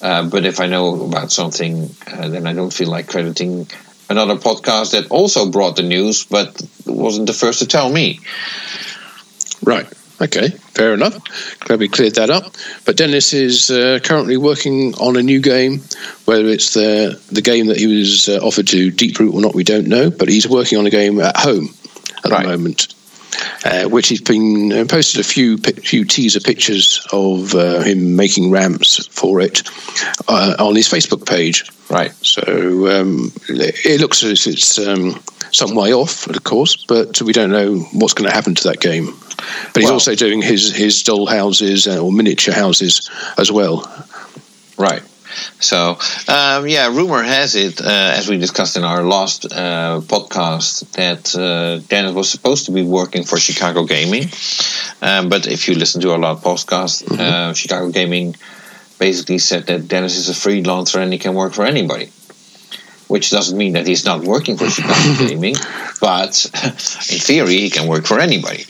Uh, 0.00 0.28
but 0.28 0.44
if 0.44 0.60
I 0.60 0.66
know 0.66 1.04
about 1.04 1.32
something, 1.32 1.90
uh, 2.06 2.28
then 2.28 2.46
I 2.46 2.52
don't 2.52 2.72
feel 2.72 2.88
like 2.88 3.08
crediting 3.08 3.66
another 4.08 4.36
podcast 4.36 4.92
that 4.92 5.10
also 5.10 5.50
brought 5.50 5.76
the 5.76 5.82
news, 5.82 6.24
but 6.24 6.60
wasn't 6.86 7.26
the 7.26 7.32
first 7.32 7.58
to 7.60 7.66
tell 7.66 7.90
me. 7.90 8.20
Right. 9.62 9.86
Okay. 10.20 10.48
Fair 10.48 10.94
enough. 10.94 11.16
Glad 11.60 11.78
we 11.78 11.88
cleared 11.88 12.16
that 12.16 12.30
up. 12.30 12.54
But 12.84 12.96
Dennis 12.96 13.32
is 13.32 13.70
uh, 13.70 14.00
currently 14.02 14.36
working 14.36 14.94
on 14.94 15.16
a 15.16 15.22
new 15.22 15.40
game. 15.40 15.80
Whether 16.24 16.46
it's 16.46 16.74
the 16.74 17.20
the 17.30 17.42
game 17.42 17.66
that 17.68 17.76
he 17.76 17.86
was 17.86 18.28
uh, 18.28 18.38
offered 18.42 18.66
to 18.68 18.90
Deeproot 18.90 19.32
or 19.32 19.40
not, 19.40 19.54
we 19.54 19.64
don't 19.64 19.86
know. 19.86 20.10
But 20.10 20.28
he's 20.28 20.48
working 20.48 20.78
on 20.78 20.86
a 20.86 20.90
game 20.90 21.20
at 21.20 21.36
home 21.36 21.68
at 22.24 22.30
right. 22.30 22.42
the 22.42 22.48
moment 22.48 22.94
uh, 23.64 23.84
which 23.84 24.08
he's 24.08 24.20
been 24.20 24.72
uh, 24.72 24.84
posted 24.88 25.20
a 25.20 25.24
few 25.24 25.58
few 25.58 26.04
teaser 26.04 26.40
pictures 26.40 27.06
of 27.12 27.54
uh, 27.54 27.80
him 27.80 28.16
making 28.16 28.50
ramps 28.50 29.06
for 29.08 29.40
it 29.40 29.68
uh, 30.28 30.54
on 30.58 30.74
his 30.74 30.88
Facebook 30.88 31.26
page. 31.26 31.64
Right. 31.90 32.12
So 32.24 32.42
um, 32.88 33.32
it 33.48 34.00
looks 34.00 34.22
as 34.22 34.46
if 34.46 34.52
it's 34.52 34.78
um, 34.78 35.20
some 35.52 35.74
way 35.74 35.92
off, 35.92 36.26
of 36.26 36.42
course, 36.44 36.84
but 36.86 37.20
we 37.22 37.32
don't 37.32 37.50
know 37.50 37.78
what's 37.92 38.14
going 38.14 38.28
to 38.28 38.34
happen 38.34 38.54
to 38.54 38.64
that 38.68 38.80
game 38.80 39.06
But 39.72 39.80
he's 39.80 39.84
Well- 39.84 39.94
also 39.94 40.14
doing 40.14 40.42
his 40.42 40.72
his 40.74 41.02
doll 41.02 41.26
houses 41.26 41.86
uh, 41.86 41.98
or 42.02 42.12
miniature 42.12 42.54
houses 42.54 43.08
as 43.36 43.50
well. 43.50 43.84
Right. 44.76 45.02
So, 45.60 45.98
um, 46.28 46.66
yeah, 46.66 46.88
rumor 46.88 47.22
has 47.22 47.54
it, 47.54 47.80
uh, 47.80 47.84
as 48.18 48.28
we 48.28 48.38
discussed 48.38 48.76
in 48.76 48.84
our 48.84 49.02
last 49.02 49.44
uh, 49.44 50.00
podcast, 50.00 50.90
that 50.92 51.34
uh, 51.36 51.78
Dennis 51.88 52.14
was 52.14 52.30
supposed 52.30 52.66
to 52.66 52.72
be 52.72 52.82
working 52.82 53.24
for 53.24 53.38
Chicago 53.38 53.84
Gaming. 53.84 54.24
Um, 55.02 55.28
but 55.28 55.46
if 55.46 55.68
you 55.68 55.74
listen 55.74 56.00
to 56.00 56.12
our 56.12 56.18
last 56.18 56.42
podcast, 56.42 57.04
uh, 57.18 57.52
Chicago 57.54 57.90
Gaming 57.90 58.34
basically 58.98 59.38
said 59.38 59.66
that 59.66 59.86
Dennis 59.86 60.16
is 60.16 60.28
a 60.28 60.32
freelancer 60.32 60.98
and 61.00 61.12
he 61.12 61.18
can 61.18 61.34
work 61.34 61.52
for 61.52 61.64
anybody. 61.64 62.10
Which 63.08 63.30
doesn't 63.30 63.56
mean 63.56 63.72
that 63.72 63.86
he's 63.86 64.04
not 64.04 64.22
working 64.22 64.56
for 64.56 64.68
Chicago 64.68 65.26
Gaming, 65.28 65.56
but 66.00 66.44
in 66.64 67.18
theory, 67.18 67.58
he 67.58 67.70
can 67.70 67.88
work 67.88 68.06
for 68.06 68.20
anybody. 68.20 68.64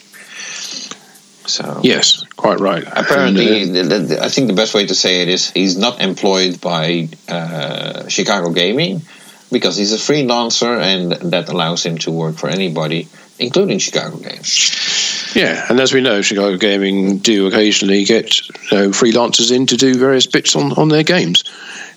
So 1.48 1.80
Yes, 1.82 2.24
quite 2.36 2.60
right. 2.60 2.84
Apparently, 2.86 3.62
And, 3.62 3.76
uh, 3.76 3.82
the, 3.82 3.98
the, 3.98 4.24
I 4.24 4.28
think 4.28 4.48
the 4.48 4.54
best 4.54 4.74
way 4.74 4.86
to 4.86 4.94
say 4.94 5.22
it 5.22 5.28
is 5.28 5.50
he's 5.50 5.76
not 5.76 6.00
employed 6.00 6.60
by 6.60 7.08
uh, 7.28 8.06
Chicago 8.08 8.52
Gaming 8.52 9.02
because 9.50 9.76
he's 9.76 9.92
a 9.92 9.96
freelancer 9.96 10.80
and 10.80 11.12
that 11.32 11.48
allows 11.48 11.84
him 11.84 11.98
to 11.98 12.10
work 12.10 12.36
for 12.36 12.48
anybody, 12.48 13.08
including 13.38 13.78
Chicago 13.78 14.18
Games. 14.18 15.32
yeah, 15.34 15.64
and 15.68 15.80
as 15.80 15.92
we 15.92 16.00
know, 16.00 16.20
Chicago 16.20 16.56
Gaming 16.56 17.18
do 17.18 17.46
occasionally 17.46 18.04
get 18.04 18.46
you 18.48 18.54
know, 18.72 18.88
freelancers 18.90 19.50
in 19.50 19.66
to 19.66 19.76
do 19.76 19.94
various 19.94 20.26
bits 20.26 20.54
on, 20.54 20.72
on 20.72 20.88
their 20.88 21.02
games, 21.02 21.44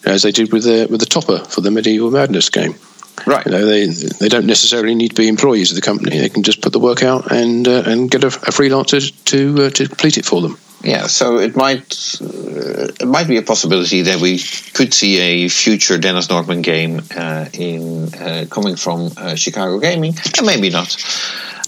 as 0.05 0.23
they 0.23 0.31
did 0.31 0.51
with 0.51 0.63
the 0.63 0.87
with 0.89 0.99
the 0.99 1.05
topper 1.05 1.39
for 1.39 1.61
the 1.61 1.71
Medieval 1.71 2.11
Madness 2.11 2.49
game. 2.49 2.75
Right. 3.25 3.45
You 3.45 3.51
know, 3.51 3.65
they 3.65 3.87
they 3.87 4.29
don't 4.29 4.45
necessarily 4.45 4.95
need 4.95 5.09
to 5.09 5.15
be 5.15 5.27
employees 5.27 5.71
of 5.71 5.75
the 5.75 5.81
company. 5.81 6.17
They 6.17 6.29
can 6.29 6.43
just 6.43 6.61
put 6.61 6.73
the 6.73 6.79
work 6.79 7.03
out 7.03 7.31
and 7.31 7.67
uh, 7.67 7.83
and 7.85 8.09
get 8.09 8.23
a, 8.23 8.27
a 8.27 8.51
freelancer 8.51 9.11
to 9.25 9.65
uh, 9.65 9.69
to 9.71 9.87
complete 9.87 10.17
it 10.17 10.25
for 10.25 10.41
them. 10.41 10.57
Yeah, 10.83 11.07
so 11.07 11.37
it 11.37 11.55
might 11.55 12.19
uh, 12.21 12.89
it 12.99 13.07
might 13.07 13.27
be 13.27 13.37
a 13.37 13.43
possibility 13.43 14.01
that 14.03 14.19
we 14.19 14.39
could 14.73 14.93
see 14.93 15.19
a 15.19 15.47
future 15.49 15.97
Dennis 15.99 16.27
Nordman 16.27 16.63
game 16.63 17.01
uh, 17.15 17.45
in 17.53 18.13
uh, 18.15 18.45
coming 18.49 18.75
from 18.75 19.11
uh, 19.17 19.35
Chicago 19.35 19.79
Gaming, 19.79 20.15
and 20.37 20.45
maybe 20.45 20.71
not. 20.71 20.97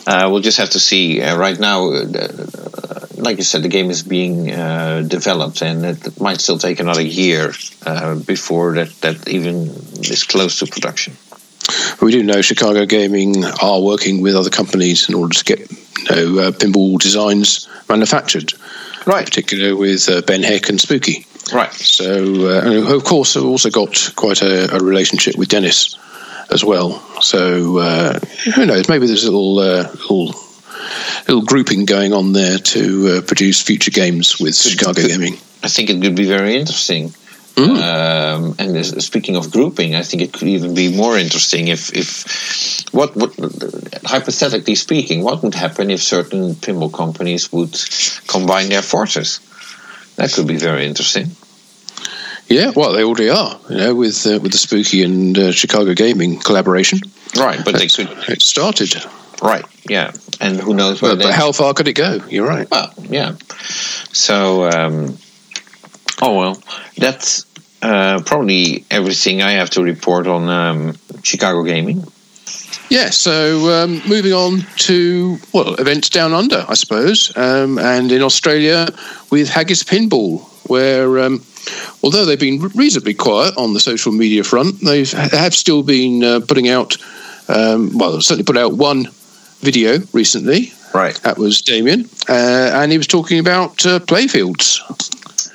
Uh, 0.05 0.27
we'll 0.31 0.41
just 0.41 0.57
have 0.57 0.71
to 0.71 0.79
see. 0.79 1.21
Uh, 1.21 1.37
right 1.37 1.59
now, 1.59 1.91
uh, 1.91 2.27
like 3.15 3.37
you 3.37 3.43
said, 3.43 3.63
the 3.63 3.69
game 3.69 3.89
is 3.89 4.03
being 4.03 4.51
uh, 4.51 5.01
developed, 5.07 5.61
and 5.61 5.85
it 5.85 6.19
might 6.19 6.41
still 6.41 6.57
take 6.57 6.79
another 6.79 7.01
year 7.01 7.53
uh, 7.85 8.15
before 8.15 8.73
that 8.75 8.89
that 9.01 9.27
even 9.29 9.69
is 10.01 10.23
close 10.23 10.59
to 10.59 10.65
production. 10.65 11.13
We 12.01 12.11
do 12.11 12.23
know 12.23 12.41
Chicago 12.41 12.85
Gaming 12.85 13.45
are 13.45 13.81
working 13.81 14.21
with 14.21 14.35
other 14.35 14.49
companies 14.49 15.07
in 15.07 15.15
order 15.15 15.33
to 15.37 15.43
get 15.45 15.59
you 15.71 16.35
know, 16.35 16.39
uh, 16.41 16.51
pinball 16.51 16.99
designs 16.99 17.69
manufactured, 17.87 18.53
Right, 19.05 19.25
particularly 19.25 19.73
with 19.73 20.09
uh, 20.09 20.21
Ben 20.21 20.43
Heck 20.43 20.67
and 20.67 20.79
Spooky. 20.81 21.25
right. 21.53 21.71
So, 21.73 22.49
uh, 22.49 22.61
and 22.65 22.87
of 22.87 23.03
course, 23.05 23.37
I've 23.37 23.45
also 23.45 23.69
got 23.69 24.11
quite 24.17 24.41
a, 24.41 24.75
a 24.75 24.79
relationship 24.79 25.37
with 25.37 25.47
Dennis 25.47 25.95
as 26.51 26.63
well. 26.63 26.99
So, 27.21 27.77
uh, 27.77 28.19
who 28.55 28.65
knows? 28.65 28.89
Maybe 28.89 29.07
there's 29.07 29.23
a 29.23 29.31
little, 29.31 29.59
uh, 29.59 29.89
little, 29.91 30.35
little 31.27 31.45
grouping 31.45 31.85
going 31.85 32.13
on 32.13 32.33
there 32.33 32.57
to 32.57 33.07
uh, 33.07 33.21
produce 33.21 33.61
future 33.61 33.91
games 33.91 34.39
with 34.39 34.55
Chicago 34.55 35.01
could- 35.01 35.09
Gaming. 35.09 35.37
I 35.63 35.69
think 35.69 35.89
it 35.89 36.01
could 36.01 36.15
be 36.15 36.27
very 36.27 36.57
interesting. 36.57 37.13
Mm. 37.55 37.77
Um, 37.77 38.55
and 38.57 39.03
speaking 39.03 39.35
of 39.35 39.51
grouping, 39.51 39.95
I 39.95 40.01
think 40.01 40.23
it 40.23 40.33
could 40.33 40.47
even 40.47 40.73
be 40.73 40.95
more 40.95 41.17
interesting 41.17 41.67
if, 41.67 41.93
if 41.93 42.91
what 42.91 43.15
would 43.15 43.33
hypothetically 44.03 44.75
speaking, 44.75 45.23
what 45.23 45.43
would 45.43 45.53
happen 45.53 45.91
if 45.91 46.01
certain 46.01 46.55
pinball 46.55 46.91
companies 46.91 47.51
would 47.51 47.79
combine 48.27 48.69
their 48.69 48.81
forces? 48.81 49.39
That 50.15 50.33
could 50.33 50.47
be 50.47 50.57
very 50.57 50.85
interesting. 50.85 51.27
Yeah, 52.53 52.71
well, 52.75 52.93
they 52.93 53.03
already 53.03 53.29
are, 53.29 53.59
you 53.67 53.77
know, 53.77 53.95
with 53.95 54.27
uh, 54.27 54.37
with 54.39 54.51
the 54.51 54.59
Spooky 54.59 55.01
and 55.01 55.35
uh, 55.35 55.51
Chicago 55.51 55.95
Gaming 55.95 56.37
collaboration. 56.37 56.99
Right, 57.35 57.59
but 57.65 57.73
they 57.73 57.87
could. 57.87 58.09
It 58.29 58.43
started, 58.43 58.93
Right, 59.41 59.65
yeah, 59.89 60.11
and 60.39 60.59
who 60.59 60.75
knows 60.75 61.01
where 61.01 61.15
but, 61.15 61.23
but 61.23 61.33
how 61.33 61.51
far 61.51 61.73
could 61.73 61.87
it 61.87 61.93
go? 61.93 62.19
You're 62.29 62.47
right. 62.47 62.69
Well, 62.69 62.93
yeah. 63.09 63.37
So, 64.11 64.69
um, 64.69 65.17
oh 66.21 66.37
well, 66.37 66.61
that's 66.95 67.47
uh, 67.81 68.21
probably 68.23 68.85
everything 68.91 69.41
I 69.41 69.53
have 69.53 69.71
to 69.71 69.81
report 69.81 70.27
on 70.27 70.47
um, 70.47 70.95
Chicago 71.23 71.63
Gaming. 71.63 72.05
Yeah, 72.89 73.09
so 73.09 73.83
um, 73.83 74.01
moving 74.07 74.33
on 74.33 74.61
to, 74.85 75.39
well, 75.53 75.73
events 75.75 76.09
down 76.09 76.33
under, 76.33 76.63
I 76.69 76.75
suppose, 76.75 77.35
um, 77.35 77.79
and 77.79 78.11
in 78.11 78.21
Australia 78.21 78.89
with 79.31 79.49
Haggis 79.49 79.83
Pinball, 79.83 80.41
where 80.69 81.17
um, 81.19 81.43
although 82.03 82.25
they've 82.25 82.39
been 82.39 82.59
reasonably 82.75 83.13
quiet 83.13 83.55
on 83.57 83.73
the 83.73 83.79
social 83.79 84.11
media 84.11 84.43
front, 84.43 84.79
they 84.81 85.05
have 85.05 85.53
still 85.53 85.83
been 85.83 86.23
uh, 86.23 86.39
putting 86.47 86.69
out, 86.69 86.97
um, 87.47 87.97
well, 87.97 88.19
certainly 88.21 88.43
put 88.43 88.57
out 88.57 88.73
one 88.73 89.07
video 89.61 89.99
recently. 90.13 90.73
Right. 90.93 91.15
That 91.23 91.37
was 91.37 91.61
Damien, 91.61 92.07
uh, 92.29 92.71
and 92.73 92.91
he 92.91 92.97
was 92.97 93.07
talking 93.07 93.39
about 93.39 93.85
uh, 93.85 93.99
playfields. 93.99 94.79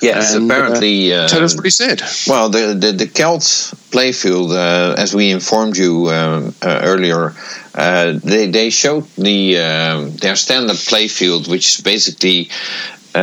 Yes, 0.01 0.33
And, 0.33 0.49
uh, 0.49 0.55
apparently. 0.55 1.13
Uh, 1.13 1.27
Tell 1.27 1.43
us 1.43 1.55
what 1.55 1.65
he 1.65 1.71
said. 1.71 2.01
well, 2.27 2.49
the 2.49 2.73
the, 2.73 2.91
the 2.91 3.07
Celts 3.07 3.73
playfield, 3.91 4.51
uh, 4.51 4.95
as 4.97 5.13
we 5.13 5.29
informed 5.31 5.77
you 5.77 6.09
um, 6.09 6.53
uh, 6.61 6.81
earlier, 6.83 7.33
uh, 7.75 8.13
they 8.23 8.47
they 8.47 8.69
showed 8.69 9.05
the 9.17 9.57
um, 9.59 10.15
their 10.17 10.35
standard 10.35 10.77
playfield, 10.77 11.47
which 11.49 11.67
is 11.75 11.81
basically 11.81 12.49
uh, 13.15 13.19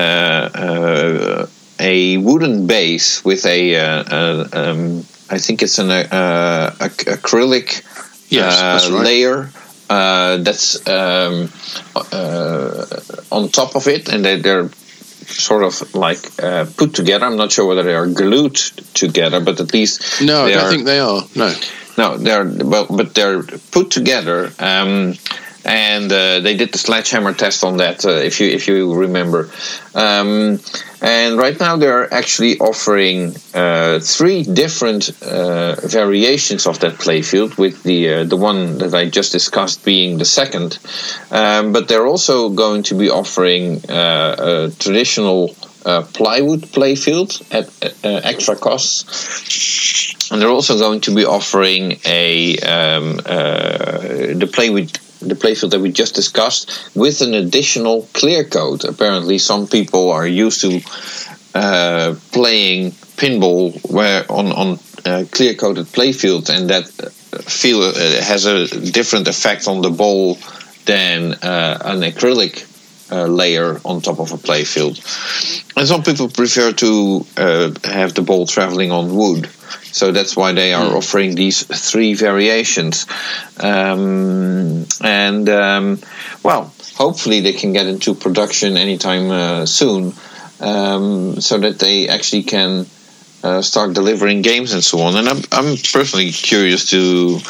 uh, 0.55 1.47
a 1.78 2.16
wooden 2.19 2.66
base 2.66 3.24
with 3.24 3.44
a, 3.47 3.77
uh, 3.77 4.03
uh, 4.05 4.48
um, 4.53 4.98
I 5.31 5.39
think 5.39 5.62
it's 5.62 5.78
an 5.78 5.90
uh, 5.90 6.74
ac- 6.81 7.11
acrylic 7.11 7.82
Yes, 8.28 8.61
uh, 8.61 8.93
right. 8.93 9.05
layer 9.05 9.51
uh, 9.89 10.39
that's 10.39 10.86
um, 10.89 11.51
uh, 11.94 12.86
on 13.31 13.48
top 13.51 13.77
of 13.77 13.86
it, 13.86 14.09
and 14.09 14.24
they, 14.24 14.40
they're 14.40 14.69
sort 15.27 15.62
of 15.62 15.94
like 15.94 16.19
uh, 16.43 16.66
put 16.77 16.94
together. 16.94 17.27
I'm 17.27 17.36
not 17.36 17.53
sure 17.53 17.66
whether 17.66 17.82
they 17.85 17.94
are 17.94 18.07
glued 18.07 18.57
together, 18.94 19.40
but 19.40 19.61
at 19.61 19.73
least 19.73 20.20
No, 20.23 20.44
I 20.47 20.53
don't 20.55 20.65
are, 20.65 20.70
think 20.70 20.85
they 20.86 20.98
are. 20.98 21.23
No. 21.36 21.55
no, 21.98 22.16
they're 22.16 22.44
well, 22.65 22.86
but 22.90 23.15
they're 23.15 23.43
put 23.43 23.90
together. 23.90 24.51
Um, 24.59 25.15
and 25.67 26.11
uh, 26.13 26.39
they 26.41 26.57
did 26.57 26.73
the 26.73 26.79
sledgehammer 26.79 27.35
test 27.35 27.65
on 27.65 27.79
that, 27.79 28.07
uh, 28.07 28.11
if 28.11 28.41
you 28.41 28.49
if 28.49 28.69
you 28.69 28.95
remember. 28.95 29.51
Um, 29.95 30.61
and 31.03 31.37
right 31.37 31.59
now 31.59 31.77
they're 31.77 32.13
actually 32.15 32.59
offering 32.59 33.35
uh, 33.53 33.99
three 33.99 34.45
different 34.45 35.11
uh, 35.23 35.75
variations 35.75 36.67
of 36.67 36.79
that 36.81 36.95
playfield, 36.95 37.59
with 37.59 37.83
the 37.83 38.15
uh, 38.15 38.25
the 38.25 38.37
one 38.37 38.79
that 38.79 38.95
I 38.95 39.11
just 39.11 39.33
discussed 39.33 39.85
being 39.85 40.19
the 40.19 40.25
second. 40.25 40.79
Um, 41.33 41.73
but 41.73 41.89
they're 41.89 42.07
also 42.07 42.51
going 42.51 42.85
to 42.85 42.95
be 42.95 43.11
offering 43.11 43.83
a 43.89 44.71
traditional 44.79 45.57
uh, 45.85 46.03
plywood 46.03 46.63
playfield 46.63 47.43
at 47.53 47.67
uh, 48.05 48.21
extra 48.25 48.57
costs. 48.57 50.31
And 50.31 50.41
they're 50.41 50.49
also 50.49 50.79
going 50.79 51.01
to 51.03 51.15
be 51.15 51.25
offering 51.25 51.99
a 52.05 52.57
um, 52.59 53.21
uh, 53.25 54.35
the 54.35 54.51
play 54.53 54.71
with 54.71 55.06
the 55.21 55.35
playfield 55.35 55.71
that 55.71 55.81
we 55.81 55.91
just 55.91 56.15
discussed 56.15 56.91
with 56.95 57.21
an 57.21 57.35
additional 57.35 58.09
clear 58.13 58.45
coat. 58.45 58.85
Apparently, 58.85 59.39
some 59.39 59.67
people 59.67 60.11
are 60.11 60.27
used 60.27 60.61
to 60.61 60.81
uh, 61.55 62.15
playing 62.33 62.93
pinball 63.17 63.73
where 63.91 64.31
on 64.31 64.53
on 64.53 64.79
uh, 65.05 65.25
clear 65.31 65.55
coated 65.55 65.87
playfield, 65.87 66.49
and 66.51 66.71
that 66.71 66.87
feel 67.43 67.83
uh, 67.83 67.93
has 68.23 68.45
a 68.47 68.67
different 68.91 69.29
effect 69.29 69.69
on 69.69 69.83
the 69.83 69.91
ball 69.91 70.39
than 70.85 71.35
uh, 71.35 71.79
an 71.85 72.01
acrylic 72.01 72.65
uh, 73.11 73.27
layer 73.27 73.81
on 73.85 74.01
top 74.01 74.19
of 74.19 74.33
a 74.33 74.37
playfield. 74.37 74.97
And 75.77 75.87
some 75.87 76.03
people 76.03 76.28
prefer 76.28 76.73
to 76.73 77.27
uh, 77.37 77.73
have 77.85 78.15
the 78.15 78.23
ball 78.23 78.47
traveling 78.47 78.91
on 78.91 79.15
wood. 79.15 79.49
So 79.93 80.12
that's 80.12 80.37
why 80.37 80.53
they 80.53 80.74
are 80.74 80.97
offering 80.97 81.35
these 81.35 81.62
three 81.62 82.15
variations. 82.15 83.07
Um, 83.59 84.87
and, 85.03 85.49
um, 85.49 85.99
well, 86.43 86.73
hopefully 86.95 87.41
they 87.41 87.53
can 87.53 87.73
get 87.73 87.87
into 87.87 88.15
production 88.15 88.77
anytime 88.77 89.31
uh, 89.31 89.66
soon 89.66 90.12
um, 90.61 91.41
so 91.41 91.59
that 91.59 91.78
they 91.78 92.09
actually 92.09 92.43
can 92.43 92.87
uh, 93.43 93.62
start 93.62 93.95
delivering 93.95 94.43
games 94.43 94.73
and 94.73 94.83
so 94.85 95.01
on. 95.01 95.16
And 95.16 95.28
I'm, 95.28 95.43
I'm 95.53 95.77
personally 95.77 96.31
curious 96.31 96.91
to 96.91 97.41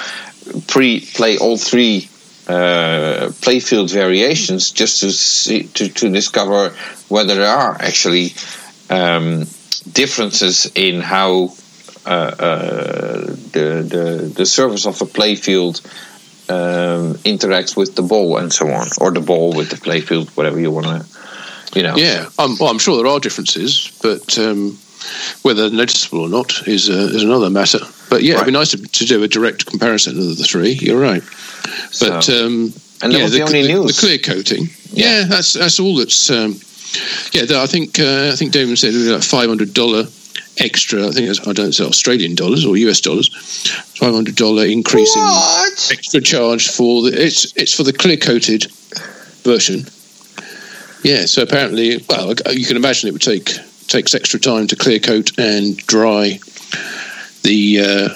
pre 0.67 1.01
play 1.01 1.39
all 1.39 1.57
three 1.57 2.09
uh, 2.49 3.29
playfield 3.41 3.93
variations 3.93 4.71
just 4.71 5.01
to 5.01 5.11
see 5.11 5.65
to, 5.65 5.89
to 5.89 6.11
discover 6.11 6.71
whether 7.09 7.35
there 7.35 7.49
are 7.49 7.75
actually 7.81 8.35
um, 8.91 9.41
differences 9.93 10.71
in 10.75 11.01
how 11.01 11.53
uh, 12.07 12.09
uh, 12.09 13.21
the, 13.53 13.85
the 13.89 14.33
the 14.35 14.47
surface 14.47 14.87
of 14.87 15.01
a 15.03 15.07
playfield 15.07 15.85
um, 16.49 17.15
interacts 17.25 17.77
with 17.77 17.97
the 17.97 18.03
ball 18.03 18.37
and 18.39 18.53
so 18.53 18.69
on, 18.69 18.87
or 19.01 19.11
the 19.11 19.21
ball 19.21 19.53
with 19.53 19.71
the 19.71 19.77
playfield, 19.77 20.29
whatever 20.37 20.61
you 20.61 20.71
want 20.71 20.87
to, 20.87 21.79
you 21.79 21.83
know. 21.83 21.97
Yeah, 21.97 22.29
um, 22.39 22.57
well, 22.61 22.71
I'm 22.71 22.79
sure 22.79 22.97
there 22.97 23.11
are 23.11 23.19
differences, 23.19 23.91
but 24.03 24.39
um, 24.39 24.79
whether 25.43 25.71
noticeable 25.71 26.21
or 26.21 26.29
not 26.29 26.67
is 26.69 26.89
uh, 26.89 27.11
is 27.13 27.23
another 27.23 27.51
matter. 27.51 27.81
But 28.09 28.23
yeah, 28.23 28.35
right. 28.35 28.43
it'd 28.43 28.53
be 28.53 28.59
nice 28.59 28.71
to, 28.71 28.79
to, 28.79 29.05
do 29.05 29.23
a 29.25 29.29
direct 29.29 29.67
comparison 29.67 30.17
of 30.19 30.37
the 30.37 30.45
three. 30.45 30.73
You're 30.73 31.01
right, 31.01 31.23
but 32.01 32.23
so, 32.23 32.47
um, 32.47 32.73
and 33.03 33.13
that 33.13 33.19
yeah, 33.19 33.23
was 33.23 33.33
the, 33.33 33.39
the 33.39 33.45
only 33.45 33.63
the, 33.63 33.69
news. 33.69 33.97
The 33.97 34.07
clear 34.07 34.19
coating, 34.19 34.69
yeah, 34.93 35.21
yeah 35.21 35.25
that's 35.25 35.53
that's 35.55 35.81
all 35.81 35.97
that's. 35.97 36.31
Um, 36.31 36.61
yeah, 37.33 37.63
I 37.63 37.67
think 37.67 37.99
uh, 37.99 38.31
I 38.33 38.37
think 38.37 38.53
Damon 38.53 38.77
said 38.77 38.95
like 38.95 39.23
five 39.23 39.49
hundred 39.49 39.75
dollar 39.75 40.05
extra. 40.59 41.07
I 41.07 41.11
think 41.11 41.47
I 41.47 41.53
don't 41.53 41.73
say 41.73 41.85
Australian 41.85 42.35
dollars 42.35 42.65
or 42.65 42.77
US 42.77 43.01
dollars. 43.01 43.29
Five 43.99 44.15
hundred 44.15 44.37
dollar 44.37 44.65
increase 44.65 45.15
what? 45.15 45.91
in 45.91 45.97
extra 45.97 46.21
charge 46.21 46.69
for 46.69 47.03
the 47.03 47.25
it's 47.25 47.53
it's 47.57 47.75
for 47.75 47.83
the 47.83 47.93
clear 47.93 48.17
coated 48.17 48.67
version. 49.43 49.87
Yeah, 51.03 51.27
so 51.27 51.43
apparently, 51.43 52.05
well, 52.09 52.35
you 52.51 52.67
can 52.67 52.77
imagine 52.77 53.09
it 53.09 53.13
would 53.13 53.23
take 53.23 53.57
takes 53.87 54.15
extra 54.15 54.41
time 54.41 54.67
to 54.69 54.77
clear 54.77 54.99
coat 54.99 55.39
and 55.39 55.77
dry 55.87 56.41
the 57.43 57.81
uh, 57.81 58.09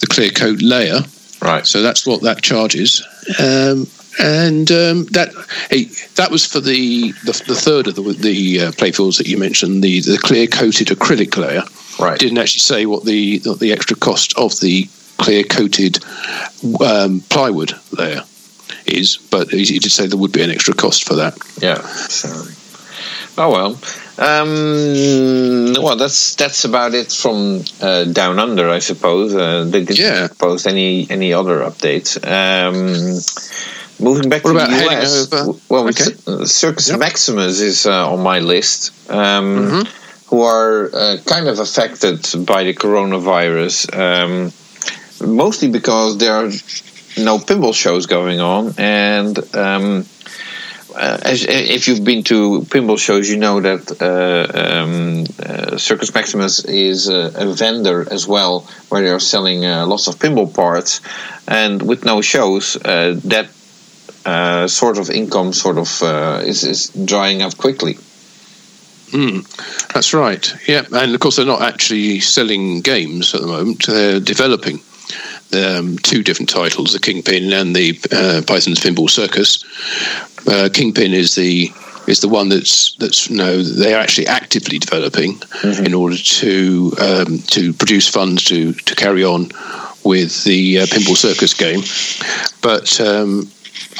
the 0.00 0.06
clear 0.08 0.30
coat 0.30 0.62
layer. 0.62 1.00
Right. 1.44 1.66
So 1.66 1.82
that's 1.82 2.06
what 2.06 2.22
that 2.22 2.42
charges. 2.42 3.02
Um, 3.38 3.86
and 4.18 4.70
um, 4.70 5.04
that 5.06 5.32
hey, 5.70 5.84
that 6.14 6.30
was 6.30 6.46
for 6.46 6.60
the, 6.60 7.12
the, 7.24 7.42
the 7.46 7.54
third 7.54 7.86
of 7.86 7.96
the, 7.96 8.02
the 8.02 8.60
uh, 8.60 8.70
playfields 8.72 9.18
that 9.18 9.26
you 9.26 9.36
mentioned, 9.36 9.82
the, 9.82 10.00
the 10.00 10.18
clear 10.18 10.46
coated 10.46 10.88
acrylic 10.88 11.36
layer. 11.36 11.62
Right. 11.98 12.18
Didn't 12.18 12.38
actually 12.38 12.60
say 12.60 12.86
what 12.86 13.04
the 13.04 13.40
what 13.44 13.60
the 13.60 13.72
extra 13.72 13.96
cost 13.96 14.36
of 14.38 14.58
the 14.60 14.88
clear 15.18 15.44
coated 15.44 16.02
um, 16.80 17.20
plywood 17.28 17.72
layer 17.92 18.22
is, 18.86 19.18
but 19.30 19.50
he, 19.50 19.64
he, 19.64 19.78
did 19.78 19.92
say 19.92 20.06
there 20.06 20.18
would 20.18 20.32
be 20.32 20.42
an 20.42 20.50
extra 20.50 20.74
cost 20.74 21.04
for 21.04 21.14
that. 21.14 21.38
Yeah. 21.60 21.80
So, 22.08 22.28
oh 23.38 23.50
well. 23.50 23.80
Um, 24.16 25.74
well, 25.82 25.96
that's 25.96 26.36
that's 26.36 26.64
about 26.64 26.94
it 26.94 27.10
from 27.10 27.64
uh, 27.80 28.04
down 28.04 28.38
under, 28.38 28.70
I 28.70 28.78
suppose. 28.78 29.34
Uh, 29.34 29.64
they 29.64 29.84
didn't 29.84 29.96
yeah. 29.96 30.28
post 30.38 30.66
any 30.66 31.10
any 31.10 31.32
other 31.32 31.60
updates. 31.60 32.16
Um, 32.22 33.18
moving 33.98 34.28
back 34.28 34.44
what 34.44 34.52
to 34.52 34.58
about 34.58 34.70
the 34.70 34.86
US, 34.86 35.32
over? 35.32 35.58
well, 35.68 35.88
okay. 35.88 36.12
Uh, 36.26 36.44
Circus 36.44 36.90
yep. 36.90 37.00
Maximus 37.00 37.60
is 37.60 37.86
uh, 37.86 38.12
on 38.12 38.22
my 38.22 38.38
list. 38.38 39.10
Um, 39.10 39.56
mm-hmm. 39.56 40.28
Who 40.28 40.42
are 40.42 40.90
uh, 40.94 41.16
kind 41.26 41.48
of 41.48 41.58
affected 41.58 42.46
by 42.46 42.64
the 42.64 42.74
coronavirus, 42.74 43.94
um, 43.94 44.52
mostly 45.36 45.70
because 45.70 46.18
there 46.18 46.34
are 46.34 46.50
no 47.18 47.38
pinball 47.38 47.74
shows 47.74 48.06
going 48.06 48.40
on, 48.40 48.74
and 48.78 49.38
um, 49.54 50.06
uh, 50.94 51.18
as, 51.22 51.44
if 51.44 51.88
you've 51.88 52.04
been 52.04 52.22
to 52.24 52.60
pinball 52.62 52.98
shows, 52.98 53.28
you 53.28 53.36
know 53.36 53.60
that 53.60 54.00
uh, 54.00 54.58
um, 54.58 55.24
uh, 55.44 55.76
Circus 55.76 56.14
Maximus 56.14 56.64
is 56.64 57.08
a, 57.08 57.32
a, 57.34 57.52
vendor 57.52 58.06
as 58.10 58.26
well, 58.26 58.60
where 58.88 59.02
they 59.02 59.10
are 59.10 59.20
selling 59.20 59.64
uh, 59.64 59.86
lots 59.86 60.06
of 60.06 60.16
pinball 60.16 60.52
parts. 60.54 61.00
And 61.48 61.82
with 61.82 62.04
no 62.04 62.20
shows, 62.20 62.76
uh, 62.76 63.20
that 63.24 63.48
uh, 64.24 64.68
sort 64.68 64.98
of 64.98 65.10
income 65.10 65.52
sort 65.52 65.78
of 65.78 66.02
is, 66.46 66.64
is 66.64 66.88
drying 67.04 67.42
up 67.42 67.56
quickly. 67.56 67.94
Mm, 69.10 69.46
that's 69.92 70.14
right. 70.14 70.54
Yeah, 70.66 70.84
and 70.92 71.14
of 71.14 71.20
course 71.20 71.36
they're 71.36 71.46
not 71.46 71.62
actually 71.62 72.20
selling 72.20 72.80
games 72.80 73.34
at 73.34 73.42
the 73.42 73.46
moment; 73.46 73.86
they're 73.86 74.18
developing 74.18 74.80
um, 75.52 75.98
two 75.98 76.22
different 76.22 76.48
titles, 76.48 76.92
the 76.92 76.98
Kingpin 76.98 77.52
and 77.52 77.74
the 77.74 77.98
uh, 78.12 78.42
Python's 78.46 78.80
Pinball 78.80 79.10
Circus. 79.10 79.64
Uh, 80.46 80.68
Kingpin 80.72 81.12
is 81.12 81.34
the 81.34 81.70
is 82.06 82.20
the 82.20 82.28
one 82.28 82.48
that's 82.48 82.94
that's 82.96 83.30
you 83.30 83.36
know 83.36 83.62
they 83.62 83.94
are 83.94 84.00
actually 84.00 84.26
actively 84.26 84.78
developing 84.78 85.34
mm-hmm. 85.34 85.84
in 85.84 85.94
order 85.94 86.16
to 86.16 86.92
um, 87.00 87.38
to 87.38 87.72
produce 87.72 88.08
funds 88.08 88.44
to 88.44 88.72
to 88.72 88.94
carry 88.94 89.24
on 89.24 89.50
with 90.04 90.44
the 90.44 90.80
uh, 90.80 90.86
Pinball 90.86 91.16
Circus 91.16 91.54
game, 91.54 91.80
but. 92.62 93.00
Um, 93.00 93.50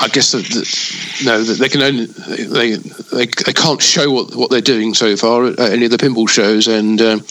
I 0.01 0.09
guess 0.09 0.32
that, 0.32 0.44
that, 0.44 1.24
no, 1.24 1.42
that 1.42 1.59
they 1.59 1.68
can 1.68 1.82
only 1.82 2.06
they, 2.06 2.74
they 2.76 3.26
they 3.26 3.52
can't 3.52 3.80
show 3.82 4.10
what, 4.10 4.34
what 4.34 4.51
they're 4.51 4.60
doing 4.60 4.94
so 4.94 5.16
far 5.16 5.46
at 5.46 5.59
any 5.59 5.84
of 5.84 5.90
the 5.90 5.96
pinball 5.96 6.28
shows, 6.28 6.66
and 6.66 7.01
um, 7.01 7.24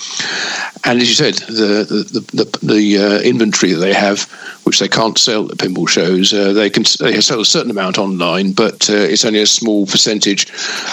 and 0.85 1.01
as 1.01 1.09
you 1.09 1.15
said, 1.15 1.35
the 1.47 1.85
the 1.85 2.43
the, 2.43 2.65
the 2.65 2.97
uh, 2.97 3.19
inventory 3.21 3.73
that 3.73 3.79
they 3.79 3.93
have, 3.93 4.23
which 4.63 4.79
they 4.79 4.87
can't 4.87 5.17
sell 5.17 5.51
at 5.51 5.57
pinball 5.57 5.87
shows, 5.87 6.33
uh, 6.33 6.53
they 6.53 6.69
can 6.69 6.83
they 6.99 7.19
sell 7.21 7.41
a 7.41 7.45
certain 7.45 7.71
amount 7.71 7.97
online, 7.97 8.53
but 8.53 8.89
uh, 8.89 8.93
it's 8.93 9.25
only 9.25 9.41
a 9.41 9.47
small 9.47 9.85
percentage 9.85 10.49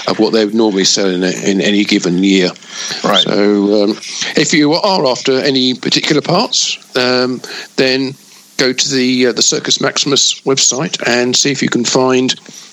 of 0.07 0.19
what 0.19 0.33
they 0.33 0.45
would 0.45 0.55
normally 0.55 0.85
sell 0.85 1.09
in, 1.09 1.23
a, 1.23 1.31
in 1.49 1.61
any 1.61 1.85
given 1.85 2.23
year. 2.23 2.51
Right. 3.05 3.23
So 3.23 3.85
um, 3.85 3.91
if 4.37 4.53
you 4.53 4.73
are 4.73 5.07
after 5.07 5.33
any 5.33 5.75
particular 5.75 6.23
parts, 6.23 6.79
um, 6.97 7.41
then 7.77 8.15
go 8.61 8.73
to 8.73 8.89
the 8.95 9.27
uh, 9.27 9.33
the 9.33 9.43
Circus 9.43 9.81
Maximus 9.81 10.41
website 10.43 11.01
and 11.09 11.35
see 11.35 11.51
if 11.51 11.63
you 11.63 11.69
can 11.69 11.85
find 11.85 12.31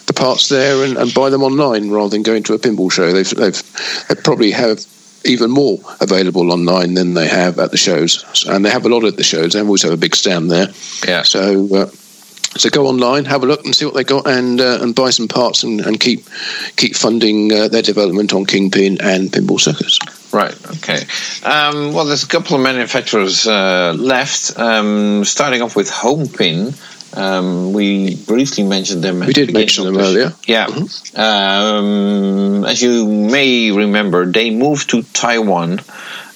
the 0.07 0.13
parts 0.13 0.49
there 0.49 0.83
and, 0.83 0.97
and 0.97 1.13
buy 1.13 1.29
them 1.29 1.43
online 1.43 1.89
rather 1.89 2.09
than 2.09 2.23
going 2.23 2.43
to 2.43 2.53
a 2.53 2.59
pinball 2.59 2.91
show. 2.91 3.11
They've, 3.11 3.29
they've 3.29 4.07
they 4.07 4.15
probably 4.15 4.51
have 4.51 4.85
even 5.23 5.49
more 5.49 5.79
available 5.99 6.51
online 6.51 6.93
than 6.93 7.13
they 7.13 7.27
have 7.27 7.57
at 7.59 7.71
the 7.71 7.77
shows, 7.77 8.45
and 8.47 8.63
they 8.63 8.69
have 8.69 8.85
a 8.85 8.89
lot 8.89 9.05
at 9.05 9.17
the 9.17 9.23
shows. 9.23 9.53
They 9.53 9.61
always 9.61 9.83
have 9.83 9.93
a 9.93 9.97
big 9.97 10.15
stand 10.15 10.51
there. 10.51 10.67
Yeah. 11.07 11.23
So. 11.23 11.73
Uh, 11.73 11.89
so 12.55 12.69
go 12.69 12.87
online, 12.87 13.25
have 13.25 13.43
a 13.43 13.45
look, 13.45 13.65
and 13.65 13.75
see 13.75 13.85
what 13.85 13.93
they 13.93 14.03
got, 14.03 14.25
and 14.25 14.59
uh, 14.59 14.79
and 14.81 14.95
buy 14.95 15.11
some 15.11 15.27
parts, 15.27 15.61
and, 15.61 15.79
and 15.81 15.99
keep 15.99 16.25
keep 16.75 16.95
funding 16.95 17.51
uh, 17.51 17.67
their 17.67 17.83
development 17.83 18.33
on 18.33 18.45
Kingpin 18.45 18.99
and 18.99 19.29
Pinball 19.29 19.59
Circus. 19.59 19.99
Right. 20.31 20.53
Okay. 20.77 21.05
Um, 21.43 21.93
well, 21.93 22.05
there's 22.05 22.23
a 22.23 22.27
couple 22.27 22.55
of 22.55 22.61
manufacturers 22.61 23.47
uh, 23.47 23.93
left. 23.97 24.57
Um, 24.57 25.23
starting 25.23 25.61
off 25.61 25.75
with 25.75 25.89
Homepin. 25.89 26.75
Um, 27.15 27.73
we 27.73 28.15
briefly 28.15 28.63
mentioned 28.63 29.03
them. 29.03 29.21
we 29.21 29.33
did 29.33 29.53
mention 29.53 29.85
them 29.85 29.97
earlier. 29.97 30.33
Yeah. 30.45 30.67
Mm-hmm. 30.67 31.19
Um, 31.19 32.65
as 32.65 32.81
you 32.81 33.07
may 33.07 33.71
remember, 33.71 34.25
they 34.25 34.49
moved 34.51 34.89
to 34.91 35.03
Taiwan. 35.03 35.79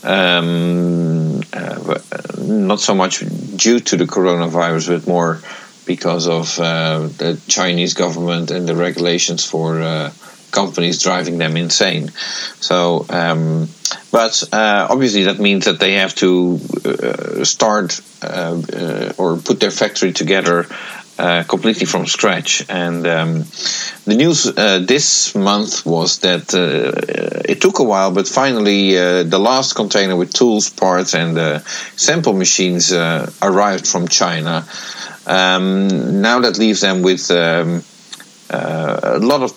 Um, 0.04 1.42
uh, 1.54 2.00
not 2.40 2.80
so 2.80 2.96
much 2.96 3.20
due 3.56 3.80
to 3.80 3.98
the 3.98 4.06
coronavirus, 4.06 4.88
but 4.88 5.08
more 5.08 5.42
because 5.86 6.28
of 6.28 6.58
uh, 6.60 7.08
the 7.18 7.40
Chinese 7.48 7.94
government 7.94 8.50
and 8.50 8.68
the 8.68 8.76
regulations 8.76 9.46
for 9.46 9.82
uh, 9.82 10.12
companies 10.52 11.02
driving 11.02 11.38
them 11.38 11.58
insane. 11.58 12.10
So, 12.60 13.06
um, 13.10 13.70
but 14.12 14.44
uh, 14.52 14.88
obviously 14.90 15.24
that 15.24 15.40
means 15.40 15.66
that 15.66 15.80
they 15.80 15.94
have 15.94 16.14
to 16.16 16.60
uh, 16.86 17.44
start 17.44 18.00
uh, 18.22 18.62
uh, 18.74 19.14
or 19.18 19.38
put 19.38 19.60
their 19.60 19.72
factory 19.72 20.14
together. 20.14 20.68
completely 21.48 21.86
from 21.86 22.06
scratch, 22.08 22.66
and 22.68 23.06
um, 23.06 23.46
the 24.06 24.16
news 24.16 24.40
this 24.88 25.36
month 25.36 25.86
was 25.86 26.20
that 26.20 26.46
it 27.46 27.62
took 27.62 27.78
a 27.80 27.84
while, 27.84 28.12
but 28.12 28.28
finally 28.28 28.96
the 29.24 29.40
last 29.40 29.76
container 29.76 30.16
with 30.16 30.34
tools, 30.34 30.70
parts, 30.72 31.14
and 31.14 31.62
sample 31.96 32.34
machines 32.34 32.92
arrived 33.42 33.86
from 33.86 34.08
China. 34.08 34.66
Um, 35.28 36.22
now 36.22 36.40
that 36.40 36.58
leaves 36.58 36.82
them 36.82 37.04
with 37.04 37.30
um, 37.30 37.84
uh, 38.50 39.00
a 39.04 39.20
lot 39.20 39.42
of 39.42 39.52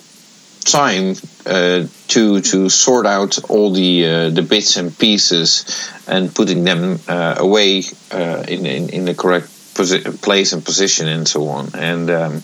time 0.65 1.15
uh, 1.45 1.85
to 2.07 2.41
to 2.41 2.69
sort 2.69 3.05
out 3.05 3.37
all 3.49 3.71
the 3.71 4.05
uh, 4.05 4.29
the 4.29 4.41
bits 4.41 4.77
and 4.77 4.97
pieces 4.97 5.65
and 6.07 6.33
putting 6.33 6.63
them 6.63 6.99
uh, 7.07 7.35
away 7.37 7.83
uh, 8.11 8.43
in, 8.47 8.65
in, 8.65 8.89
in 8.89 9.05
the 9.05 9.13
correct 9.13 9.47
posi- 9.75 10.21
place 10.21 10.53
and 10.53 10.65
position 10.65 11.07
and 11.07 11.27
so 11.27 11.47
on. 11.47 11.69
And 11.75 12.09
um, 12.09 12.41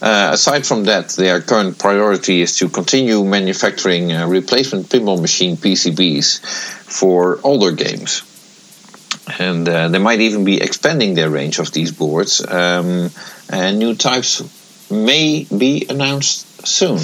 uh, 0.00 0.30
aside 0.32 0.66
from 0.66 0.84
that, 0.84 1.10
their 1.10 1.40
current 1.40 1.78
priority 1.78 2.40
is 2.40 2.56
to 2.58 2.68
continue 2.68 3.24
manufacturing 3.24 4.08
replacement 4.28 4.88
pinball 4.88 5.20
machine 5.20 5.56
PCBs 5.56 6.40
for 6.86 7.40
older 7.42 7.72
games 7.72 8.22
and 9.38 9.68
uh, 9.68 9.88
they 9.88 9.98
might 9.98 10.20
even 10.20 10.44
be 10.44 10.60
expanding 10.60 11.14
their 11.14 11.30
range 11.30 11.58
of 11.58 11.72
these 11.72 11.92
boards. 11.92 12.44
Um, 12.46 13.10
and 13.50 13.78
new 13.78 13.94
types 13.94 14.42
may 14.90 15.44
be 15.44 15.86
announced 15.88 16.53
soon. 16.64 16.98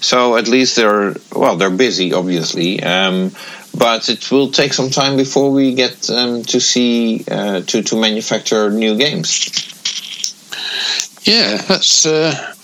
So 0.00 0.36
at 0.36 0.48
least 0.48 0.76
they're 0.76 1.14
well, 1.34 1.56
they're 1.56 1.70
busy, 1.70 2.12
obviously. 2.12 2.82
Um, 2.82 3.32
but 3.76 4.08
it 4.08 4.30
will 4.30 4.50
take 4.50 4.72
some 4.72 4.90
time 4.90 5.16
before 5.16 5.50
we 5.52 5.74
get 5.74 6.10
um, 6.10 6.42
to 6.42 6.60
see 6.60 7.24
uh, 7.30 7.60
to 7.62 7.82
to 7.82 8.00
manufacture 8.00 8.70
new 8.70 8.96
games. 8.96 9.66
Yeah, 11.22 11.56
that's 11.56 12.06
uh, 12.06 12.54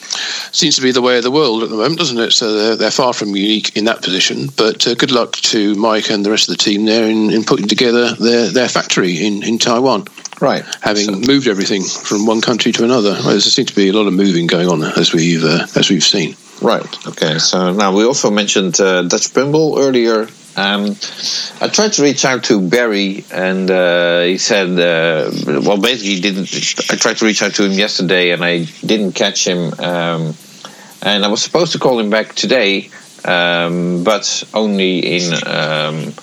seems 0.52 0.76
to 0.76 0.82
be 0.82 0.92
the 0.92 1.02
way 1.02 1.18
of 1.18 1.22
the 1.22 1.30
world 1.30 1.62
at 1.62 1.70
the 1.70 1.76
moment, 1.76 1.98
doesn't 1.98 2.18
it? 2.18 2.32
So 2.32 2.52
they're, 2.54 2.76
they're 2.76 2.90
far 2.90 3.12
from 3.12 3.36
unique 3.36 3.76
in 3.76 3.84
that 3.84 4.02
position. 4.02 4.48
But 4.56 4.86
uh, 4.86 4.94
good 4.94 5.12
luck 5.12 5.32
to 5.32 5.74
Mike 5.74 6.10
and 6.10 6.24
the 6.24 6.30
rest 6.30 6.48
of 6.48 6.56
the 6.56 6.62
team 6.62 6.84
there 6.84 7.08
in, 7.08 7.30
in 7.30 7.44
putting 7.44 7.68
together 7.68 8.14
their, 8.14 8.50
their 8.50 8.68
factory 8.68 9.26
in, 9.26 9.42
in 9.42 9.58
Taiwan. 9.58 10.06
Right. 10.40 10.64
Having 10.82 11.04
so. 11.04 11.32
moved 11.32 11.48
everything 11.48 11.82
from 11.82 12.26
one 12.26 12.40
country 12.40 12.72
to 12.72 12.84
another, 12.84 13.12
well, 13.12 13.30
there 13.30 13.40
seems 13.40 13.70
to 13.70 13.74
be 13.74 13.88
a 13.88 13.92
lot 13.92 14.06
of 14.06 14.12
moving 14.12 14.46
going 14.46 14.68
on 14.68 14.82
as 14.82 15.12
we've 15.12 15.42
uh, 15.42 15.66
as 15.76 15.88
we've 15.88 16.04
seen. 16.04 16.36
Right. 16.60 16.84
Okay. 17.06 17.38
So 17.38 17.72
now 17.72 17.96
we 17.96 18.04
also 18.04 18.30
mentioned 18.30 18.80
uh, 18.80 19.02
Dutch 19.02 19.28
Pinball 19.32 19.78
earlier. 19.78 20.28
Um, 20.56 20.96
I 21.60 21.68
tried 21.68 21.92
to 21.94 22.02
reach 22.02 22.24
out 22.24 22.44
to 22.44 22.66
Barry, 22.66 23.24
and 23.30 23.70
uh, 23.70 24.22
he 24.22 24.38
said, 24.38 24.70
uh, 24.70 25.30
"Well, 25.46 25.76
basically, 25.76 26.20
didn't." 26.20 26.48
I 26.90 26.96
tried 26.96 27.18
to 27.18 27.26
reach 27.26 27.42
out 27.42 27.54
to 27.56 27.64
him 27.64 27.72
yesterday, 27.72 28.30
and 28.30 28.42
I 28.42 28.64
didn't 28.84 29.12
catch 29.12 29.46
him. 29.46 29.72
Um, 29.78 30.34
and 31.02 31.24
I 31.24 31.28
was 31.28 31.42
supposed 31.42 31.72
to 31.72 31.78
call 31.78 32.00
him 32.00 32.08
back 32.08 32.34
today, 32.34 32.90
um, 33.24 34.02
but 34.02 34.44
only 34.54 34.98
in 34.98 35.34
um, 35.46 36.14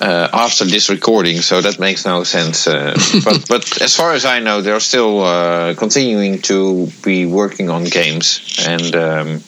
uh, 0.00 0.28
after 0.32 0.64
this 0.64 0.90
recording, 0.90 1.40
so 1.40 1.60
that 1.60 1.78
makes 1.78 2.04
no 2.04 2.24
sense. 2.24 2.66
Uh, 2.66 2.94
but 3.24 3.48
but 3.48 3.80
as 3.82 3.96
far 3.96 4.12
as 4.12 4.24
I 4.24 4.40
know, 4.40 4.60
they're 4.60 4.80
still 4.80 5.22
uh, 5.22 5.74
continuing 5.74 6.42
to 6.42 6.88
be 7.02 7.26
working 7.26 7.70
on 7.70 7.84
games 7.84 8.40
and 8.66 8.94
um, 8.94 9.42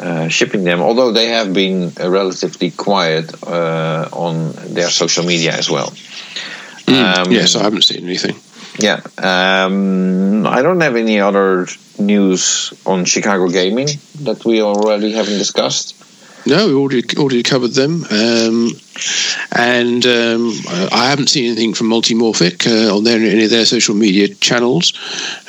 uh, 0.00 0.28
shipping 0.28 0.64
them. 0.64 0.80
Although 0.80 1.12
they 1.12 1.28
have 1.28 1.52
been 1.52 1.92
relatively 1.98 2.70
quiet 2.70 3.32
uh, 3.42 4.08
on 4.12 4.52
their 4.74 4.90
social 4.90 5.24
media 5.24 5.52
as 5.52 5.70
well. 5.70 5.90
Mm, 6.86 7.26
um, 7.26 7.32
yes, 7.32 7.56
I 7.56 7.62
haven't 7.62 7.82
seen 7.82 8.04
anything. 8.04 8.36
Yeah, 8.78 9.00
um, 9.18 10.46
I 10.46 10.62
don't 10.62 10.80
have 10.80 10.96
any 10.96 11.20
other 11.20 11.66
news 11.98 12.72
on 12.84 13.04
Chicago 13.06 13.48
gaming 13.48 13.88
that 14.22 14.44
we 14.44 14.62
already 14.62 15.12
haven't 15.12 15.38
discussed. 15.38 15.94
No, 16.46 16.68
we 16.68 16.74
already 16.74 17.02
already 17.16 17.42
covered 17.42 17.72
them, 17.72 18.04
um, 18.04 18.70
and 19.50 20.06
um, 20.06 20.52
I 20.92 21.08
haven't 21.10 21.28
seen 21.28 21.46
anything 21.46 21.74
from 21.74 21.88
Multimorphic 21.88 22.66
uh, 22.68 22.96
on 22.96 23.02
their 23.02 23.16
any 23.16 23.44
of 23.44 23.50
their 23.50 23.64
social 23.64 23.96
media 23.96 24.28
channels. 24.28 24.92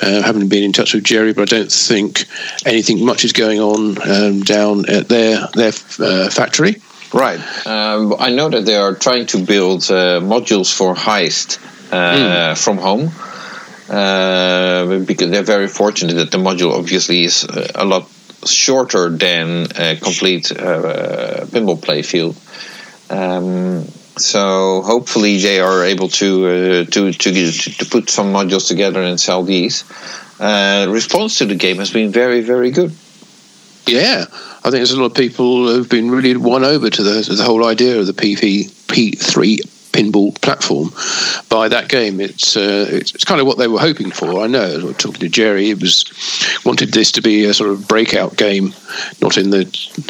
Uh, 0.02 0.22
haven't 0.22 0.48
been 0.48 0.64
in 0.64 0.72
touch 0.72 0.94
with 0.94 1.04
Jerry, 1.04 1.32
but 1.32 1.52
I 1.52 1.58
don't 1.58 1.70
think 1.70 2.24
anything 2.66 3.04
much 3.04 3.24
is 3.24 3.32
going 3.32 3.60
on 3.60 3.96
um, 4.10 4.40
down 4.40 4.90
at 4.90 5.08
their 5.08 5.46
their 5.54 5.72
uh, 6.00 6.30
factory. 6.30 6.82
Right. 7.14 7.38
Um, 7.64 8.16
I 8.18 8.30
know 8.30 8.48
that 8.48 8.64
they 8.66 8.76
are 8.76 8.94
trying 8.94 9.26
to 9.26 9.44
build 9.44 9.82
uh, 9.84 10.20
modules 10.20 10.74
for 10.74 10.94
Heist 10.94 11.58
mm. 11.90 12.58
from 12.58 12.78
home. 12.78 13.12
Uh, 13.88 14.98
because 15.06 15.30
they're 15.30 15.42
very 15.42 15.66
fortunate 15.66 16.12
that 16.16 16.30
the 16.30 16.36
module 16.36 16.74
obviously 16.74 17.24
is 17.24 17.46
a 17.74 17.86
lot 17.86 18.06
shorter 18.44 19.10
than 19.10 19.66
a 19.76 19.96
complete 19.96 20.50
uh, 20.52 21.46
pinball 21.46 21.78
playfield. 21.78 22.36
Um, 23.10 23.84
so 24.18 24.82
hopefully 24.82 25.38
they 25.38 25.60
are 25.60 25.84
able 25.84 26.08
to, 26.08 26.46
uh, 26.46 26.84
to, 26.90 27.12
to 27.12 27.52
to 27.52 27.84
put 27.86 28.10
some 28.10 28.32
modules 28.32 28.68
together 28.68 29.02
and 29.02 29.18
sell 29.18 29.42
these. 29.42 29.84
Uh, 30.40 30.86
response 30.88 31.38
to 31.38 31.46
the 31.46 31.54
game 31.54 31.78
has 31.78 31.92
been 31.92 32.10
very 32.10 32.40
very 32.40 32.70
good. 32.70 32.92
Yeah, 33.86 34.26
I 34.28 34.70
think 34.70 34.72
there's 34.72 34.92
a 34.92 35.00
lot 35.00 35.12
of 35.12 35.14
people 35.14 35.66
who've 35.68 35.88
been 35.88 36.10
really 36.10 36.36
won 36.36 36.62
over 36.62 36.90
to 36.90 37.02
the, 37.02 37.34
the 37.34 37.42
whole 37.42 37.64
idea 37.64 37.98
of 37.98 38.06
the 38.06 38.12
PP 38.12 38.70
P3 38.86 39.77
pinball 39.98 40.40
platform 40.40 40.92
by 41.48 41.68
that 41.68 41.88
game. 41.88 42.20
It's, 42.20 42.56
uh, 42.56 42.86
it's, 42.88 43.14
it's 43.14 43.24
kind 43.24 43.40
of 43.40 43.46
what 43.46 43.58
they 43.58 43.66
were 43.66 43.80
hoping 43.80 44.10
for. 44.10 44.40
I 44.40 44.46
know. 44.46 44.92
Talking 44.92 45.20
to 45.20 45.28
Jerry, 45.28 45.70
it 45.70 45.80
was 45.80 46.04
wanted 46.64 46.92
this 46.92 47.12
to 47.12 47.22
be 47.22 47.44
a 47.44 47.54
sort 47.54 47.70
of 47.70 47.88
breakout 47.88 48.36
game, 48.36 48.74
not 49.20 49.36
in 49.36 49.50
the 49.50 49.64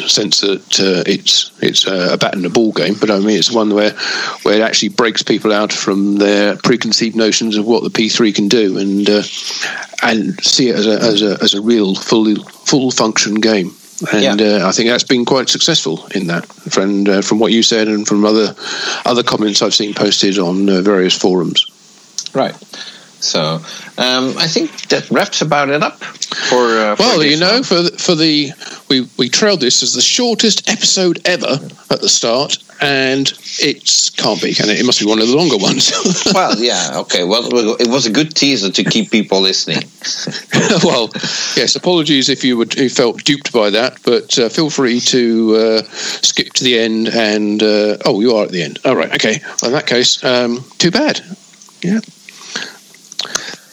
sense 0.07 0.41
that 0.41 0.79
uh, 0.79 1.03
it's 1.09 1.51
it's 1.61 1.87
a 1.87 2.17
bat 2.17 2.35
and 2.35 2.45
a 2.45 2.49
ball 2.49 2.71
game, 2.71 2.95
but 2.99 3.09
I 3.09 3.19
mean 3.19 3.37
it's 3.37 3.51
one 3.51 3.73
where 3.73 3.91
where 4.43 4.55
it 4.55 4.61
actually 4.61 4.89
breaks 4.89 5.23
people 5.23 5.51
out 5.51 5.73
from 5.73 6.17
their 6.17 6.55
preconceived 6.57 7.15
notions 7.15 7.57
of 7.57 7.65
what 7.65 7.83
the 7.83 7.89
P3 7.89 8.33
can 8.33 8.47
do 8.47 8.77
and 8.77 9.09
uh, 9.09 9.23
and 10.03 10.43
see 10.43 10.69
it 10.69 10.75
as 10.75 10.87
a 10.87 10.99
as 11.01 11.21
a 11.21 11.37
as 11.41 11.53
a 11.53 11.61
real 11.61 11.95
full 11.95 12.35
full 12.43 12.91
function 12.91 13.35
game 13.35 13.71
and 14.13 14.39
yeah. 14.39 14.63
uh, 14.63 14.67
I 14.67 14.71
think 14.71 14.89
that's 14.89 15.03
been 15.03 15.25
quite 15.25 15.49
successful 15.49 16.05
in 16.15 16.27
that. 16.27 16.45
From 16.45 17.07
uh, 17.07 17.21
from 17.21 17.39
what 17.39 17.51
you 17.51 17.63
said 17.63 17.87
and 17.87 18.07
from 18.07 18.25
other 18.25 18.55
other 19.05 19.23
comments 19.23 19.61
I've 19.61 19.73
seen 19.73 19.93
posted 19.93 20.37
on 20.39 20.69
uh, 20.69 20.81
various 20.81 21.17
forums. 21.17 21.65
Right. 22.33 22.55
So 23.21 23.55
um, 23.97 24.37
I 24.37 24.47
think 24.47 24.87
that 24.89 25.09
wraps 25.11 25.41
about 25.41 25.69
it 25.69 25.83
up 25.83 26.01
for. 26.03 26.77
Uh, 26.77 26.95
for 26.95 27.03
well, 27.03 27.23
you 27.23 27.37
know, 27.37 27.63
for 27.63 27.81
the, 27.83 27.91
for 27.91 28.15
the 28.15 28.51
we 28.89 29.07
we 29.17 29.29
trailed 29.29 29.59
this 29.61 29.83
as 29.83 29.93
the 29.93 30.01
shortest 30.01 30.69
episode 30.69 31.21
ever 31.25 31.59
at 31.91 32.01
the 32.01 32.09
start, 32.09 32.57
and 32.81 33.31
it 33.59 34.13
can't 34.15 34.41
be, 34.41 34.53
can 34.53 34.69
it? 34.69 34.79
It 34.79 34.85
must 34.85 34.99
be 34.99 35.05
one 35.05 35.19
of 35.19 35.27
the 35.27 35.35
longer 35.35 35.57
ones. 35.57 35.91
well, 36.33 36.57
yeah, 36.57 36.99
okay. 37.01 37.23
Well, 37.23 37.75
it 37.79 37.87
was 37.87 38.05
a 38.05 38.11
good 38.11 38.35
teaser 38.35 38.71
to 38.71 38.83
keep 38.83 39.11
people 39.11 39.41
listening. 39.41 39.83
well, 40.83 41.09
yes. 41.55 41.75
Apologies 41.75 42.29
if 42.29 42.43
you 42.43 42.57
were 42.57 42.67
you 42.77 42.89
felt 42.89 43.23
duped 43.23 43.51
by 43.51 43.69
that, 43.69 43.99
but 44.03 44.37
uh, 44.39 44.49
feel 44.49 44.69
free 44.69 44.99
to 45.01 45.55
uh, 45.55 45.81
skip 45.83 46.53
to 46.53 46.63
the 46.63 46.79
end. 46.79 47.09
And 47.09 47.61
uh, 47.61 47.97
oh, 48.05 48.21
you 48.21 48.35
are 48.35 48.45
at 48.45 48.51
the 48.51 48.63
end. 48.63 48.79
All 48.85 48.95
right. 48.95 49.13
Okay. 49.13 49.41
Well, 49.61 49.71
in 49.71 49.73
that 49.73 49.87
case, 49.87 50.23
um, 50.23 50.63
too 50.77 50.91
bad. 50.91 51.21
Yeah. 51.81 51.99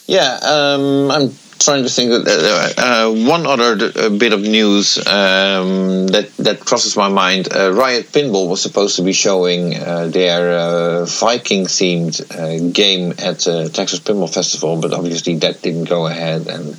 Yeah, 0.07 0.39
um, 0.43 1.11
I'm 1.11 1.35
trying 1.59 1.83
to 1.83 1.89
think. 1.91 2.13
Uh, 2.13 2.73
uh, 2.79 3.13
one 3.13 3.45
other 3.45 3.91
uh, 3.97 4.09
bit 4.11 4.33
of 4.33 4.41
news 4.41 4.99
um, 4.99 6.07
that 6.09 6.31
that 6.39 6.61
crosses 6.61 6.97
my 6.97 7.09
mind. 7.09 7.49
Uh, 7.53 7.73
Riot 7.73 8.07
Pinball 8.13 8.49
was 8.49 8.63
supposed 8.63 8.97
to 8.97 9.03
be 9.03 9.13
showing 9.13 9.75
uh, 9.75 10.07
their 10.07 10.59
uh, 10.59 11.05
Viking 11.07 11.65
themed 11.65 12.73
game 12.73 13.11
at 13.19 13.41
Texas 13.75 14.01
Pinball 14.01 14.33
Festival, 14.33 14.81
but 14.81 14.93
obviously 14.93 15.37
that 15.39 15.61
didn't 15.63 15.85
go 15.85 16.07
ahead. 16.07 16.47
And 16.47 16.77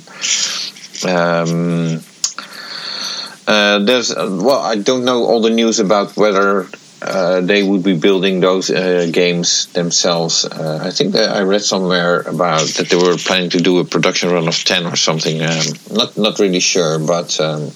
um, 1.06 2.00
there's 3.84 4.14
well, 4.16 4.60
I 4.60 4.76
don't 4.76 5.04
know 5.04 5.24
all 5.24 5.42
the 5.42 5.50
news 5.50 5.80
about 5.80 6.16
whether 6.16 6.66
uh, 7.00 7.40
they 7.40 7.62
would 7.62 7.82
be 7.82 7.96
building 7.96 8.40
those 8.40 8.70
uh, 8.70 9.08
games 9.12 9.66
themselves. 9.66 10.44
Uh, 10.44 10.80
I 10.82 10.90
think 10.90 11.12
that 11.12 11.30
I 11.30 11.42
read 11.42 11.62
somewhere 11.62 12.22
about 12.22 12.66
that 12.76 12.88
they 12.88 12.96
were 12.96 13.16
planning 13.16 13.50
to 13.50 13.58
do 13.58 13.78
a 13.78 13.84
production 13.84 14.30
run 14.30 14.48
of 14.48 14.64
ten 14.64 14.84
or 14.84 14.96
something. 14.96 15.40
Um, 15.40 15.66
not 15.92 16.16
not 16.16 16.38
really 16.40 16.60
sure, 16.60 16.98
but 16.98 17.38
um, 17.40 17.70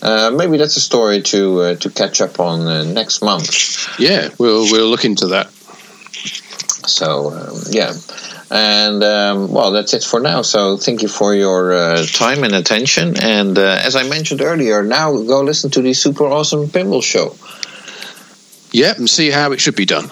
uh, 0.00 0.30
maybe 0.34 0.56
that's 0.56 0.76
a 0.76 0.80
story 0.80 1.20
to 1.22 1.60
uh, 1.60 1.74
to 1.76 1.90
catch 1.90 2.22
up 2.22 2.40
on 2.40 2.60
uh, 2.66 2.84
next 2.84 3.22
month. 3.22 3.98
Yeah, 3.98 4.30
we'll 4.38 4.70
we'll 4.72 4.88
look 4.88 5.04
into 5.04 5.28
that. 5.28 5.50
So 6.88 7.32
um, 7.32 7.58
yeah. 7.70 7.92
And 8.52 9.04
um, 9.04 9.52
well, 9.52 9.70
that's 9.70 9.94
it 9.94 10.02
for 10.02 10.18
now. 10.18 10.42
So 10.42 10.76
thank 10.76 11.02
you 11.02 11.08
for 11.08 11.36
your 11.36 11.70
time 12.06 12.42
and 12.42 12.52
attention. 12.52 13.14
And 13.22 13.56
as 13.56 13.94
I 13.94 14.08
mentioned 14.08 14.40
earlier, 14.40 14.82
now 14.82 15.12
go 15.22 15.42
listen 15.42 15.70
to 15.70 15.82
the 15.82 15.92
super 15.92 16.24
awesome 16.24 16.66
pinball 16.66 17.00
show. 17.00 17.36
Yep, 18.72 18.98
and 18.98 19.10
see 19.10 19.30
how 19.30 19.52
it 19.52 19.60
should 19.60 19.76
be 19.76 19.84
done. 19.84 20.04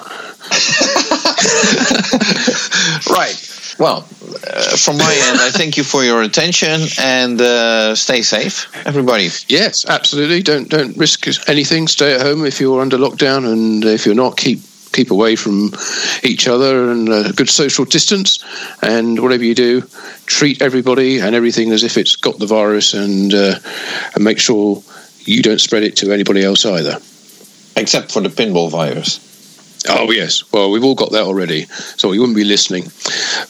right. 3.11 3.45
Well, 3.79 3.99
uh, 3.99 4.77
from 4.77 4.99
my 4.99 5.15
end, 5.29 5.41
I 5.41 5.51
thank 5.53 5.77
you 5.77 5.85
for 5.85 6.03
your 6.03 6.23
attention 6.23 6.81
and 6.99 7.41
uh, 7.41 7.95
stay 7.95 8.23
safe, 8.23 8.67
everybody. 8.85 9.29
Yes, 9.47 9.87
absolutely. 9.87 10.43
Don't 10.43 10.69
don't 10.69 10.97
risk 10.97 11.29
anything. 11.49 11.87
Stay 11.87 12.15
at 12.15 12.23
home 12.23 12.45
if 12.45 12.61
you're 12.61 12.81
under 12.81 12.99
lockdown, 12.99 13.51
and 13.51 13.85
if 13.85 14.05
you're 14.05 14.17
not, 14.17 14.37
keep 14.37 14.61
keep 14.93 15.13
away 15.13 15.37
from 15.37 15.71
each 16.25 16.49
other 16.49 16.91
and 16.91 17.09
a 17.09 17.33
good 17.33 17.49
social 17.49 17.85
distance. 17.85 18.45
And 18.83 19.21
whatever 19.21 19.45
you 19.45 19.55
do, 19.55 19.83
treat 20.27 20.61
everybody 20.61 21.21
and 21.21 21.37
everything 21.37 21.71
as 21.71 21.85
if 21.85 21.97
it's 21.97 22.17
got 22.17 22.41
the 22.41 22.47
virus, 22.47 22.95
and 22.95 23.33
uh, 23.33 23.61
and 24.15 24.25
make 24.25 24.41
sure 24.41 24.83
you 25.21 25.43
don't 25.43 25.61
spread 25.61 25.85
it 25.85 25.97
to 25.99 26.13
anybody 26.13 26.43
else 26.43 26.67
either 26.67 26.99
except 27.79 28.13
for 28.13 28.21
the 28.21 28.29
pinball 28.29 28.71
virus. 28.71 29.21
Oh 29.89 30.11
yes, 30.11 30.43
well 30.53 30.71
we've 30.71 30.85
all 30.85 30.97
got 30.97 31.13
that 31.13 31.23
already, 31.23 31.65
so 31.97 32.09
we 32.09 32.19
wouldn't 32.19 32.37
be 32.37 32.45
listening. 32.45 32.89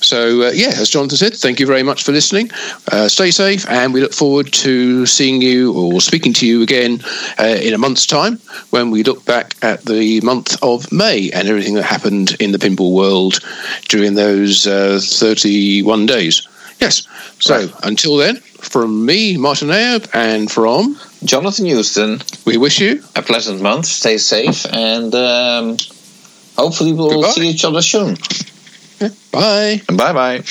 So 0.01 0.43
uh, 0.43 0.51
yeah, 0.51 0.69
as 0.77 0.91
Jonathan 0.91 1.17
said, 1.17 1.35
thank 1.35 1.59
you 1.59 1.67
very 1.67 1.83
much 1.83 2.05
for 2.05 2.13
listening. 2.13 2.51
Uh, 2.93 3.09
stay 3.09 3.31
safe, 3.31 3.69
and 3.69 3.95
we 3.95 4.03
look 4.03 4.13
forward 4.13 4.53
to 4.53 5.07
seeing 5.07 5.41
you 5.41 5.73
or 5.73 6.01
speaking 6.01 6.35
to 6.35 6.47
you 6.47 6.63
again 6.63 7.01
uh, 7.39 7.59
in 7.61 7.73
a 7.73 7.79
month's 7.79 8.07
time 8.07 8.39
when 8.71 8.91
we 8.91 9.03
look 9.03 9.25
back 9.25 9.55
at 9.63 9.85
the 9.87 10.21
month 10.21 10.63
of 10.63 10.93
May 10.93 11.31
and 11.31 11.49
everything 11.49 11.75
that 11.75 11.85
happened 11.85 12.37
in 12.39 12.53
the 12.53 12.59
pinball 12.59 12.95
world 12.95 13.41
during 13.89 14.15
those 14.15 14.67
uh, 14.67 15.01
31 15.03 16.05
days. 16.07 16.47
Yes. 16.79 17.09
So 17.41 17.57
right. 17.57 17.75
until 17.85 18.17
then, 18.17 18.37
from 18.37 19.07
me, 19.07 19.37
Martin 19.37 19.71
Ayres, 19.71 20.07
and 20.13 20.51
from 20.51 20.99
Jonathan 21.25 21.67
Joosten, 21.67 22.21
we 22.45 22.57
wish 22.57 22.81
you 22.81 23.03
a 23.17 23.23
pleasant 23.23 23.61
month. 23.61 23.87
Stay 23.87 24.19
safe, 24.19 24.65
and 24.73 25.15
um, 25.15 25.77
hopefully 26.57 26.93
we'll 26.93 27.11
Goodbye. 27.11 27.31
see 27.31 27.49
each 27.49 27.65
other 27.65 27.83
soon. 27.83 28.17
Bye. 29.33 29.81
Bye 29.89 30.13
bye. 30.13 30.43